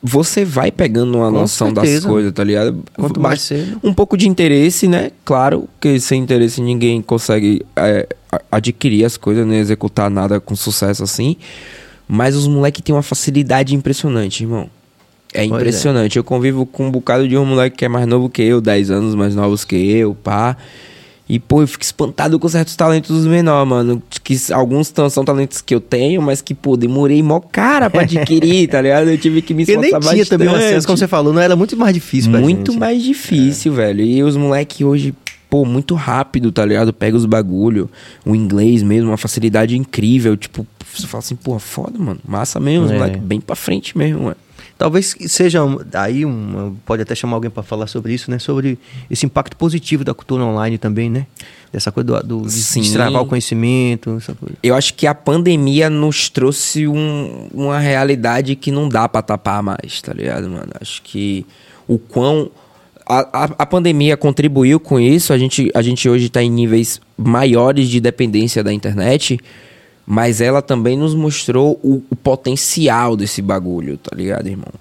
você 0.02 0.44
vai 0.44 0.70
pegando 0.72 1.18
uma 1.18 1.30
Com 1.30 1.40
noção 1.40 1.72
das 1.72 1.84
certeza. 1.84 2.08
coisas, 2.08 2.32
tá 2.32 2.42
ligado? 2.42 2.82
Quanto 2.94 3.20
mais 3.20 3.42
cedo. 3.42 3.78
Um 3.82 3.92
pouco 3.92 4.16
de 4.16 4.28
interesse, 4.28 4.88
né? 4.88 5.10
Claro 5.24 5.68
que 5.80 6.00
sem 6.00 6.22
interesse 6.22 6.62
ninguém 6.62 7.02
consegue 7.02 7.64
é, 7.76 8.08
adquirir 8.50 9.04
as 9.04 9.16
coisas, 9.16 9.46
nem 9.46 9.58
executar 9.58 10.08
nada 10.10 10.40
com 10.40 10.56
sucesso 10.56 11.02
assim. 11.02 11.36
Mas 12.08 12.34
os 12.34 12.48
moleques 12.48 12.82
têm 12.82 12.94
uma 12.94 13.02
facilidade 13.02 13.74
impressionante, 13.74 14.42
irmão. 14.42 14.68
É 15.32 15.42
é. 15.42 15.44
impressionante. 15.44 16.16
Eu 16.16 16.24
convivo 16.24 16.66
com 16.66 16.86
um 16.86 16.90
bocado 16.90 17.28
de 17.28 17.36
um 17.36 17.44
moleque 17.44 17.76
que 17.76 17.84
é 17.84 17.88
mais 17.88 18.06
novo 18.06 18.28
que 18.28 18.42
eu, 18.42 18.60
10 18.60 18.90
anos 18.90 19.14
mais 19.14 19.34
novos 19.34 19.64
que 19.64 19.76
eu, 19.76 20.14
pá. 20.14 20.56
E, 21.33 21.38
pô, 21.38 21.62
eu 21.62 21.66
fico 21.69 21.85
espantado 21.85 22.38
com 22.40 22.49
certos 22.49 22.75
talentos 22.75 23.16
dos 23.16 23.25
menores, 23.27 23.69
mano. 23.69 24.03
Que 24.25 24.37
alguns 24.53 24.90
tão- 24.90 25.09
são 25.09 25.25
talentos 25.25 25.61
que 25.61 25.73
eu 25.73 25.81
tenho, 25.81 26.21
mas 26.21 26.43
que, 26.43 26.55
pô, 26.55 26.77
demorei 26.77 27.23
mó 27.23 27.38
cara 27.38 27.88
pra 27.88 28.03
adquirir, 28.03 28.66
tá 28.69 28.83
ligado? 28.83 29.09
Eu 29.11 29.16
tive 29.16 29.40
que 29.40 29.55
me 29.55 29.64
Porque 29.64 29.77
nem 29.77 29.90
esforçar 29.90 30.12
tinha 30.14 30.27
também 30.27 30.49
bastante. 30.49 30.87
como 30.87 30.99
você 30.99 31.07
falou, 31.07 31.33
não 31.33 31.40
era 31.40 31.55
muito 31.55 31.77
mais 31.77 31.95
difícil 31.95 32.33
pra 32.33 32.40
Muito 32.40 32.73
gente. 32.73 32.81
mais 32.81 33.01
difícil, 33.01 33.73
velho. 33.73 34.01
E 34.05 34.23
os 34.25 34.37
moleques 34.37 34.81
hoje, 34.81 35.14
pô, 35.49 35.64
muito 35.64 35.95
rápido, 35.95 36.51
tá 36.51 36.64
ligado? 36.66 36.93
Pega 36.93 37.16
os 37.16 37.27
bagulho. 37.27 37.88
O 38.27 38.35
inglês 38.35 38.83
mesmo, 38.83 39.11
uma 39.11 39.16
facilidade 39.16 39.77
incrível. 39.79 40.37
Tipo, 40.37 40.66
você 40.93 41.07
fala 41.07 41.21
assim, 41.21 41.37
pô, 41.37 41.57
foda, 41.61 41.97
mano. 41.97 42.19
Massa 42.27 42.59
mesmo, 42.59 42.87
os 42.87 42.90
É. 42.90 42.99
moleques 42.99 43.23
bem 43.23 43.40
pra 43.40 43.55
frente 43.55 43.97
mesmo, 43.97 44.25
mano. 44.25 44.37
Talvez 44.81 45.14
seja 45.27 45.61
aí 45.93 46.25
um, 46.25 46.75
pode 46.87 47.03
até 47.03 47.14
chamar 47.14 47.37
alguém 47.37 47.51
para 47.51 47.62
falar 47.62 47.87
sobre 47.87 48.14
isso, 48.14 48.31
né? 48.31 48.38
Sobre 48.38 48.79
esse 49.11 49.27
impacto 49.27 49.55
positivo 49.55 50.03
da 50.05 50.14
cultura 50.14 50.43
online 50.43 50.79
também, 50.79 51.11
né? 51.11 51.27
Dessa 51.71 51.93
coisa 51.93 52.23
do, 52.23 52.40
do 52.43 52.49
Sim. 52.49 52.81
destravar 52.81 53.21
o 53.21 53.27
conhecimento, 53.27 54.16
essa 54.16 54.35
coisa. 54.35 54.55
Eu 54.62 54.75
acho 54.75 54.95
que 54.95 55.07
a 55.07 55.14
pandemia 55.14 55.90
nos 55.90 56.31
trouxe 56.31 56.88
um- 56.88 57.49
uma 57.53 57.79
realidade 57.79 58.57
que 58.57 58.73
não 58.73 58.88
dá 58.88 59.07
pra 59.07 59.21
tapar 59.21 59.62
mais, 59.62 60.01
tá 60.01 60.14
ligado, 60.14 60.49
mano? 60.49 60.73
Acho 60.81 61.03
que 61.03 61.45
o 61.87 61.99
quão. 61.99 62.51
A, 63.07 63.19
a, 63.45 63.45
a 63.59 63.66
pandemia 63.66 64.16
contribuiu 64.16 64.81
com 64.81 64.99
isso, 64.99 65.35
a 65.35 65.37
gente, 65.37 65.71
a 65.75 65.83
gente 65.83 66.09
hoje 66.09 66.31
tá 66.31 66.43
em 66.43 66.49
níveis 66.51 67.03
maiores 67.19 67.87
de 67.90 68.01
dependência 68.01 68.64
da 68.64 68.73
internet, 68.73 69.38
mas 70.06 70.40
ela 70.40 70.60
também 70.60 70.96
nos 70.96 71.14
mostrou 71.14 71.78
o, 71.82 72.02
o 72.10 72.16
potencial 72.16 73.16
desse 73.16 73.40
bagulho, 73.40 73.96
tá 73.96 74.14
ligado, 74.14 74.46
irmão? 74.48 74.72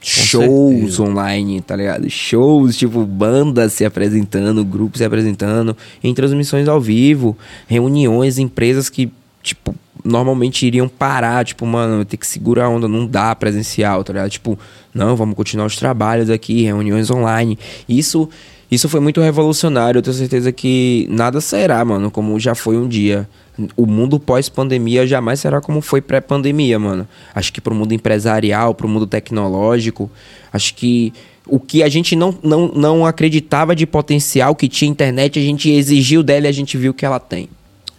Shows 0.00 0.74
certeza. 0.74 1.02
online, 1.04 1.60
tá 1.60 1.76
ligado? 1.76 2.10
Shows, 2.10 2.76
tipo, 2.76 3.06
bandas 3.06 3.72
se 3.72 3.84
apresentando, 3.84 4.64
grupos 4.64 4.98
se 4.98 5.04
apresentando, 5.04 5.76
em 6.02 6.12
transmissões 6.12 6.66
ao 6.66 6.80
vivo, 6.80 7.38
reuniões, 7.68 8.36
empresas 8.38 8.90
que, 8.90 9.12
tipo, 9.40 9.72
normalmente 10.04 10.66
iriam 10.66 10.88
parar, 10.88 11.44
tipo, 11.44 11.64
mano, 11.64 12.04
tem 12.04 12.18
que 12.18 12.26
segurar 12.26 12.64
a 12.64 12.68
onda, 12.68 12.88
não 12.88 13.06
dá 13.06 13.32
presencial, 13.36 14.02
tá 14.02 14.12
ligado? 14.12 14.30
Tipo, 14.30 14.58
não, 14.92 15.14
vamos 15.14 15.36
continuar 15.36 15.66
os 15.66 15.76
trabalhos 15.76 16.28
aqui, 16.28 16.62
reuniões 16.64 17.08
online. 17.08 17.56
Isso 17.88 18.28
Isso 18.68 18.88
foi 18.88 19.00
muito 19.00 19.20
revolucionário. 19.20 19.98
Eu 19.98 20.02
tenho 20.02 20.16
certeza 20.16 20.50
que 20.50 21.06
nada 21.10 21.40
será, 21.40 21.84
mano, 21.84 22.10
como 22.10 22.40
já 22.40 22.54
foi 22.54 22.76
um 22.76 22.88
dia. 22.88 23.28
O 23.76 23.86
mundo 23.86 24.18
pós-pandemia 24.18 25.06
jamais 25.06 25.40
será 25.40 25.60
como 25.60 25.80
foi 25.80 26.00
pré-pandemia, 26.00 26.78
mano. 26.78 27.06
Acho 27.34 27.52
que 27.52 27.60
pro 27.60 27.74
mundo 27.74 27.92
empresarial, 27.92 28.74
pro 28.74 28.88
mundo 28.88 29.06
tecnológico, 29.06 30.10
acho 30.52 30.74
que 30.74 31.12
o 31.46 31.60
que 31.60 31.82
a 31.82 31.88
gente 31.88 32.16
não, 32.16 32.34
não, 32.42 32.68
não 32.68 33.06
acreditava 33.06 33.76
de 33.76 33.86
potencial 33.86 34.54
que 34.54 34.68
tinha 34.68 34.90
internet, 34.90 35.38
a 35.38 35.42
gente 35.42 35.70
exigiu 35.70 36.22
dela 36.22 36.46
e 36.46 36.48
a 36.48 36.52
gente 36.52 36.78
viu 36.78 36.94
que 36.94 37.04
ela 37.04 37.20
tem. 37.20 37.48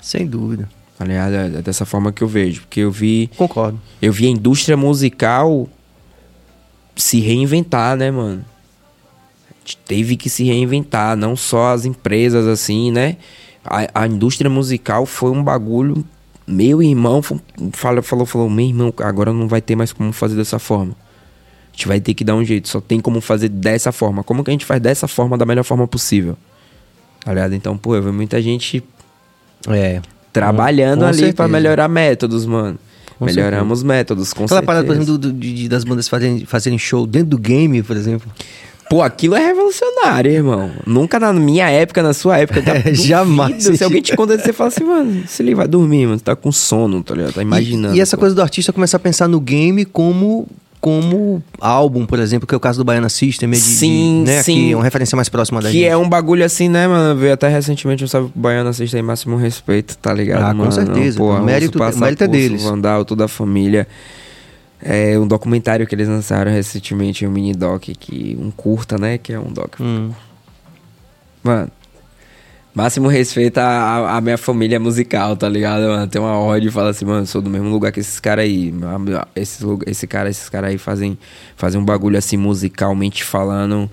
Sem 0.01 0.25
dúvida. 0.25 0.67
Tá 0.97 1.05
ligado? 1.05 1.33
É 1.33 1.61
dessa 1.61 1.85
forma 1.85 2.11
que 2.11 2.23
eu 2.23 2.27
vejo. 2.27 2.61
Porque 2.61 2.79
eu 2.79 2.91
vi. 2.91 3.29
Concordo. 3.35 3.79
Eu 4.01 4.11
vi 4.13 4.27
a 4.27 4.29
indústria 4.29 4.77
musical 4.77 5.67
se 6.95 7.19
reinventar, 7.19 7.95
né, 7.97 8.11
mano? 8.11 8.45
A 9.49 9.55
gente 9.59 9.77
teve 9.85 10.17
que 10.17 10.29
se 10.29 10.43
reinventar, 10.43 11.15
não 11.15 11.35
só 11.35 11.73
as 11.73 11.85
empresas, 11.85 12.47
assim, 12.47 12.91
né? 12.91 13.17
A, 13.65 14.01
a 14.03 14.07
indústria 14.07 14.49
musical 14.49 15.05
foi 15.05 15.31
um 15.31 15.43
bagulho. 15.43 16.03
Meu 16.45 16.83
irmão 16.83 17.21
falou, 17.71 18.03
falou, 18.03 18.25
falou, 18.25 18.49
meu 18.49 18.65
irmão, 18.65 18.93
agora 18.99 19.31
não 19.31 19.47
vai 19.47 19.61
ter 19.61 19.75
mais 19.75 19.93
como 19.93 20.11
fazer 20.11 20.35
dessa 20.35 20.59
forma. 20.59 20.91
A 20.93 21.75
gente 21.75 21.87
vai 21.87 21.99
ter 22.01 22.13
que 22.13 22.23
dar 22.23 22.35
um 22.35 22.43
jeito, 22.43 22.67
só 22.67 22.81
tem 22.81 22.99
como 22.99 23.21
fazer 23.21 23.49
dessa 23.49 23.91
forma. 23.91 24.23
Como 24.23 24.43
que 24.43 24.51
a 24.51 24.53
gente 24.53 24.65
faz 24.65 24.81
dessa 24.81 25.07
forma, 25.07 25.37
da 25.37 25.45
melhor 25.45 25.63
forma 25.63 25.87
possível? 25.87 26.37
Tá 27.23 27.33
ligado? 27.33 27.55
Então, 27.55 27.77
pô, 27.77 27.95
eu 27.95 28.03
vi 28.03 28.11
muita 28.11 28.41
gente 28.41 28.83
É. 29.69 30.01
trabalhando 30.33 30.99
com 30.99 31.05
ali 31.05 31.13
certeza. 31.17 31.35
pra 31.37 31.47
melhorar 31.47 31.87
métodos, 31.87 32.45
mano. 32.45 32.77
Com 33.17 33.25
Melhoramos 33.25 33.81
métodos, 33.83 34.33
com 34.33 34.43
Aquela 34.43 34.61
parada, 34.61 34.85
por 34.85 34.95
certeza. 34.95 35.11
exemplo, 35.13 35.31
do- 35.31 35.39
de- 35.39 35.53
de- 35.53 35.69
das 35.69 35.83
bandas 35.85 36.09
fazerem, 36.09 36.45
fazerem 36.45 36.77
show 36.77 37.07
dentro 37.07 37.29
do 37.29 37.37
game, 37.37 37.81
por 37.81 37.95
exemplo. 37.95 38.29
Pô, 38.93 39.01
aquilo 39.01 39.33
é 39.35 39.43
revolucionário, 39.43 40.31
irmão. 40.31 40.69
Nunca 40.85 41.19
na 41.19 41.33
minha 41.33 41.67
época, 41.67 42.03
na 42.03 42.13
sua 42.13 42.37
época, 42.37 42.61
tá 42.61 42.73
É, 42.85 42.93
jamais. 42.93 43.63
Se 43.63 43.83
alguém 43.83 44.03
te 44.03 44.15
conta, 44.15 44.37
você 44.37 44.53
fala 44.53 44.67
assim, 44.67 44.83
mano, 44.83 45.23
se 45.27 45.41
ele 45.41 45.55
vai 45.55 45.67
dormir, 45.67 46.05
mano, 46.05 46.19
você 46.19 46.23
tá 46.23 46.35
com 46.35 46.51
sono, 46.51 47.01
tá 47.01 47.15
ligado? 47.15 47.33
Tá 47.33 47.41
imaginando. 47.41 47.95
E, 47.95 47.97
e 47.97 48.01
essa 48.01 48.15
pô. 48.15 48.21
coisa 48.21 48.35
do 48.35 48.41
artista 48.43 48.71
começar 48.71 48.97
a 48.97 48.99
pensar 48.99 49.27
no 49.27 49.39
game 49.39 49.83
como 49.83 50.47
como 50.79 51.41
álbum, 51.61 52.05
por 52.05 52.19
exemplo, 52.19 52.45
que 52.45 52.53
é 52.53 52.57
o 52.57 52.59
caso 52.59 52.77
do 52.77 52.83
Baiana 52.83 53.07
System, 53.07 53.47
é 53.49 53.53
de, 53.53 53.57
Sim, 53.57 54.23
de, 54.25 54.31
né, 54.31 54.43
sim. 54.43 54.53
que 54.53 54.71
é 54.73 54.75
uma 54.75 54.83
referência 54.83 55.15
mais 55.15 55.29
próxima 55.29 55.61
da 55.61 55.69
Que 55.69 55.75
gente. 55.79 55.85
é 55.87 55.95
um 55.95 56.07
bagulho 56.09 56.43
assim, 56.45 56.67
né, 56.67 56.87
mano? 56.89 57.17
Veio 57.17 57.33
até 57.33 57.47
recentemente 57.47 58.03
um 58.03 58.07
salve 58.07 58.29
pro 58.31 58.41
Baiano 58.41 58.69
assista 58.69 58.97
aí, 58.97 59.01
máximo 59.01 59.37
respeito, 59.37 59.97
tá 59.97 60.13
ligado? 60.13 60.43
Ah, 60.43 60.51
com 60.51 60.57
mano? 60.57 60.71
certeza. 60.73 61.17
Pô, 61.17 61.31
O 61.33 61.41
mérito- 61.41 61.79
Russo 61.81 61.97
o 61.97 62.01
mérito 62.01 62.25
é 62.25 62.27
deles. 62.27 62.63
Vandal, 62.63 63.05
toda 63.05 63.23
a 63.25 63.27
família. 63.29 63.87
É 64.85 65.17
um 65.17 65.25
documentário 65.25 65.87
que 65.87 65.95
eles 65.95 66.09
lançaram 66.09 66.51
recentemente, 66.51 67.25
um 67.25 67.31
mini 67.31 67.53
doc, 67.53 67.83
que, 67.83 68.37
um 68.37 68.51
curta, 68.51 68.97
né? 68.97 69.17
Que 69.17 69.31
é 69.31 69.39
um 69.39 69.51
doc. 69.51 69.79
Hum. 69.79 70.11
Mano, 71.41 71.71
máximo 72.75 73.07
respeito 73.07 73.59
à, 73.59 74.17
à 74.17 74.19
minha 74.19 74.37
família 74.37 74.79
musical, 74.81 75.37
tá 75.37 75.47
ligado, 75.47 75.83
mano? 75.83 76.05
Tem 76.07 76.21
uma 76.21 76.37
ordem 76.37 76.67
e 76.67 76.71
fala 76.71 76.89
assim, 76.89 77.05
mano, 77.05 77.21
eu 77.21 77.25
sou 77.25 77.41
do 77.41 77.49
mesmo 77.49 77.69
lugar 77.69 77.93
que 77.93 78.01
esses 78.01 78.19
caras 78.19 78.43
aí. 78.43 78.73
Esse, 79.35 79.63
esse 79.87 80.05
cara, 80.05 80.29
esses 80.29 80.49
caras 80.49 80.71
aí 80.71 80.77
fazem, 80.77 81.17
fazem 81.55 81.79
um 81.79 81.85
bagulho 81.85 82.17
assim, 82.17 82.35
musicalmente 82.35 83.23
falando, 83.23 83.89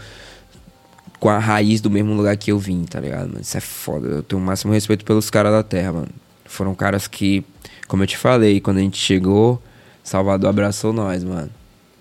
com 1.21 1.29
a 1.29 1.39
raiz 1.39 1.81
do 1.81 1.89
mesmo 1.89 2.15
lugar 2.15 2.37
que 2.37 2.51
eu 2.51 2.59
vim, 2.59 2.83
tá 2.83 2.99
ligado, 2.99 3.29
mano? 3.29 3.41
Isso 3.41 3.57
é 3.57 3.61
foda. 3.61 4.09
Eu 4.09 4.23
tenho 4.25 4.43
o 4.43 4.45
máximo 4.45 4.73
respeito 4.73 5.05
pelos 5.05 5.31
caras 5.31 5.53
da 5.53 5.63
terra, 5.63 5.93
mano. 5.93 6.09
Foram 6.47 6.75
caras 6.75 7.07
que, 7.07 7.45
como 7.87 8.03
eu 8.03 8.09
te 8.09 8.17
falei, 8.17 8.61
quando 8.61 8.79
a 8.79 8.81
gente 8.81 8.99
chegou, 8.99 9.63
Salvador 10.03 10.51
abraçou 10.51 10.93
nós, 10.93 11.23
mano. 11.25 11.51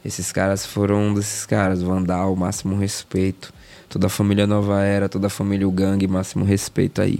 Esses 0.03 0.31
caras 0.31 0.65
foram 0.65 1.07
um 1.07 1.13
desses 1.13 1.45
caras, 1.45 1.81
Vandal, 1.81 2.35
máximo 2.35 2.77
respeito. 2.77 3.53
Toda 3.89 4.07
a 4.07 4.09
família 4.09 4.47
Nova 4.47 4.81
Era, 4.81 5.09
toda 5.09 5.27
a 5.27 5.29
família 5.29 5.67
O 5.67 5.71
Gangue, 5.71 6.07
máximo 6.07 6.45
respeito 6.45 7.01
aí. 7.01 7.19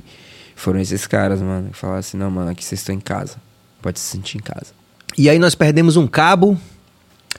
Foram 0.56 0.80
esses 0.80 1.08
caras, 1.08 1.42
mano, 1.42 1.70
que 1.70 1.78
falaram 1.78 2.00
assim, 2.00 2.18
não, 2.18 2.30
mano, 2.30 2.52
aqui 2.52 2.64
vocês 2.64 2.82
estão 2.82 2.94
em 2.94 3.00
casa. 3.00 3.38
Pode 3.82 4.00
se 4.00 4.06
sentir 4.06 4.38
em 4.38 4.42
casa. 4.42 4.74
E 5.18 5.30
aí 5.30 5.40
nós 5.40 5.56
perdemos 5.56 5.98
um 5.98 6.06
cabo, 6.06 6.58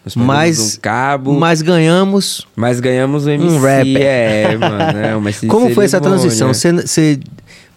Nós 0.05 0.16
mas, 0.16 0.76
um 0.76 0.81
cabo, 0.81 1.33
mas... 1.33 1.40
mas 1.40 1.62
ganhamos. 1.62 2.46
ganhamos 2.81 3.26
um 3.26 3.31
MC. 3.31 3.59
rapper. 3.59 4.03
É, 4.03 4.57
mano, 4.57 4.98
é 4.98 5.46
Como 5.46 5.70
foi 5.74 5.85
essa 5.85 6.00
transição? 6.00 6.53
Você, 6.53 6.72
você, 6.72 7.20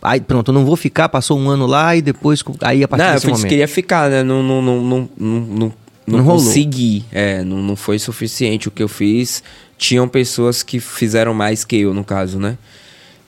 aí 0.04 0.22
pronto, 0.22 0.50
eu 0.52 0.54
não 0.54 0.66
vou 0.66 0.76
ficar, 0.76 1.10
passou 1.10 1.38
um 1.40 1.50
ano 1.50 1.66
lá 1.66 1.96
e 1.96 2.02
depois 2.02 2.44
aí 2.62 2.84
a 2.84 2.88
partir 2.88 3.02
Não, 3.04 3.10
eu 3.10 3.14
desse 3.16 3.26
fui- 3.26 3.32
momento. 3.34 3.50
queria 3.50 3.68
ficar, 3.68 4.10
né? 4.10 4.24
Não, 4.24 4.44
não, 4.44 4.62
não, 4.62 4.82
não, 4.82 5.10
não, 5.18 5.40
não, 5.40 5.74
não 6.06 6.24
consegui. 6.26 7.04
É, 7.12 7.44
não, 7.44 7.58
não 7.58 7.76
foi 7.76 7.98
suficiente 8.00 8.68
o 8.68 8.72
que 8.72 8.84
eu 8.84 8.88
fiz. 8.88 9.42
Tinham 9.78 10.08
pessoas 10.08 10.62
que 10.64 10.80
fizeram 10.80 11.34
mais 11.34 11.64
que 11.66 11.78
eu, 11.78 11.94
no 11.94 12.04
caso, 12.04 12.40
né? 12.40 12.58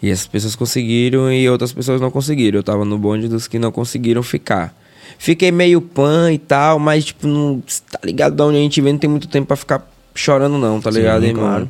E 0.01 0.09
essas 0.09 0.27
pessoas 0.27 0.55
conseguiram 0.55 1.31
e 1.31 1.49
outras 1.49 1.73
pessoas 1.73 1.99
não 1.99 2.11
conseguiram. 2.11 2.59
Eu 2.59 2.63
tava 2.63 2.85
no 2.85 2.97
bonde 2.97 3.27
dos 3.27 3.47
que 3.47 3.57
não 3.57 3.71
conseguiram 3.71 4.21
ficar. 4.21 4.73
Fiquei 5.17 5.51
meio 5.51 5.79
pan 5.81 6.31
e 6.33 6.37
tal, 6.37 6.77
mas, 6.77 7.05
tipo, 7.05 7.25
não, 7.27 7.61
tá 7.89 7.99
ligado? 8.03 8.35
Da 8.35 8.45
onde 8.45 8.57
a 8.57 8.61
gente 8.61 8.81
vem, 8.81 8.93
não 8.93 8.99
tem 8.99 9.09
muito 9.09 9.27
tempo 9.27 9.47
pra 9.47 9.55
ficar 9.55 9.87
chorando, 10.13 10.57
não, 10.57 10.79
tá 10.81 10.91
Sim, 10.91 10.99
ligado, 10.99 11.23
irmão? 11.25 11.43
claro. 11.43 11.69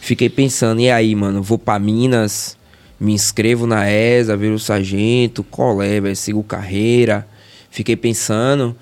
Fiquei 0.00 0.28
pensando, 0.28 0.80
e 0.80 0.90
aí, 0.90 1.14
mano? 1.14 1.42
Vou 1.42 1.58
pra 1.58 1.78
Minas, 1.78 2.56
me 3.04 3.12
inscrevo 3.12 3.66
na 3.66 3.90
ESA, 3.90 4.36
viro 4.36 4.58
sargento, 4.58 5.42
colé, 5.44 6.00
velho, 6.00 6.16
sigo 6.16 6.42
carreira. 6.42 7.26
Fiquei 7.70 7.96
pensando. 7.96 8.74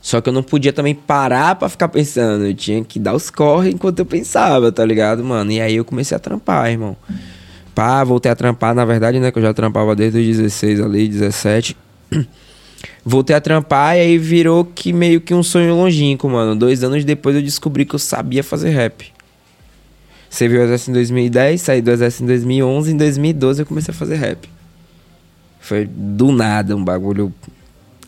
Só 0.00 0.20
que 0.20 0.28
eu 0.28 0.32
não 0.32 0.42
podia 0.42 0.72
também 0.72 0.94
parar 0.94 1.54
pra 1.54 1.68
ficar 1.68 1.88
pensando. 1.88 2.46
Eu 2.46 2.54
tinha 2.54 2.82
que 2.82 2.98
dar 2.98 3.14
os 3.14 3.30
corre 3.30 3.70
enquanto 3.70 3.98
eu 4.00 4.06
pensava, 4.06 4.72
tá 4.72 4.84
ligado, 4.84 5.22
mano? 5.24 5.52
E 5.52 5.60
aí 5.60 5.76
eu 5.76 5.84
comecei 5.84 6.16
a 6.16 6.18
trampar, 6.18 6.70
irmão. 6.70 6.96
Pá, 7.74 8.02
voltei 8.02 8.30
a 8.32 8.34
trampar, 8.34 8.74
na 8.74 8.84
verdade, 8.84 9.20
né? 9.20 9.30
Que 9.30 9.38
eu 9.38 9.42
já 9.42 9.54
trampava 9.54 9.94
desde 9.94 10.18
os 10.18 10.36
16 10.38 10.80
ali, 10.80 11.08
17. 11.08 11.76
Voltei 13.04 13.34
a 13.34 13.40
trampar 13.40 13.96
e 13.96 14.00
aí 14.00 14.18
virou 14.18 14.64
que 14.64 14.92
meio 14.92 15.20
que 15.20 15.34
um 15.34 15.42
sonho 15.42 15.74
longínquo, 15.74 16.28
mano. 16.28 16.54
Dois 16.54 16.84
anos 16.84 17.04
depois 17.04 17.34
eu 17.34 17.42
descobri 17.42 17.84
que 17.84 17.94
eu 17.94 17.98
sabia 17.98 18.44
fazer 18.44 18.70
rap. 18.70 19.12
Servi 20.30 20.58
o 20.58 20.62
exército 20.62 20.90
em 20.90 20.94
2010, 20.94 21.60
saí 21.60 21.80
do 21.82 21.90
exército 21.90 22.24
em 22.24 22.26
2011, 22.26 22.92
em 22.92 22.96
2012 22.96 23.62
eu 23.62 23.66
comecei 23.66 23.92
a 23.92 23.96
fazer 23.96 24.16
rap. 24.16 24.48
Foi 25.60 25.86
do 25.90 26.30
nada 26.32 26.76
um 26.76 26.84
bagulho. 26.84 27.32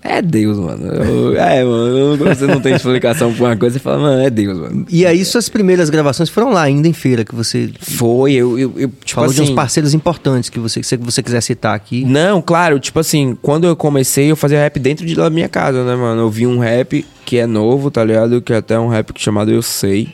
É 0.02 0.22
Deus, 0.22 0.56
mano. 0.58 0.86
Eu- 0.86 1.36
é, 1.40 1.62
mano. 1.62 2.16
Quando 2.16 2.34
você 2.34 2.46
não 2.46 2.58
tem 2.60 2.74
explicação 2.74 3.34
pra 3.34 3.48
uma 3.48 3.56
coisa, 3.56 3.74
você 3.74 3.80
fala, 3.82 3.98
mano, 3.98 4.22
é 4.22 4.30
Deus, 4.30 4.58
mano. 4.58 4.86
E 4.88 5.04
aí 5.04 5.22
suas 5.26 5.48
primeiras 5.50 5.90
gravações 5.90 6.30
foram 6.30 6.50
lá, 6.52 6.62
ainda 6.62 6.88
em 6.88 6.92
feira, 6.94 7.22
que 7.22 7.34
você 7.34 7.70
Foi, 7.80 8.32
eu, 8.32 8.58
eu, 8.58 8.72
eu 8.78 8.88
tipo 8.88 9.14
falou 9.20 9.30
de 9.32 9.40
uns 9.42 9.44
assim, 9.48 9.54
parceiros 9.54 9.92
importantes 9.92 10.48
que 10.48 10.58
você, 10.58 10.80
que 10.80 10.96
você 10.96 11.22
quiser 11.22 11.42
citar 11.42 11.74
aqui. 11.74 12.02
Não, 12.04 12.40
claro, 12.40 12.78
tipo 12.80 12.98
assim, 12.98 13.36
quando 13.42 13.66
eu 13.66 13.76
comecei, 13.76 14.30
eu 14.30 14.36
fazia 14.36 14.58
rap 14.58 14.78
dentro 14.78 15.04
de 15.04 15.14
da 15.14 15.28
minha 15.28 15.48
casa, 15.50 15.84
né, 15.84 15.94
mano? 15.94 16.22
Eu 16.22 16.30
vi 16.30 16.46
um 16.46 16.58
rap 16.58 17.04
que 17.26 17.36
é 17.36 17.46
novo, 17.46 17.90
tá 17.90 18.02
ligado? 18.02 18.40
Que 18.40 18.54
é 18.54 18.56
até 18.56 18.78
um 18.78 18.88
rap 18.88 19.12
chamado 19.16 19.50
Eu 19.50 19.60
Sei, 19.60 20.08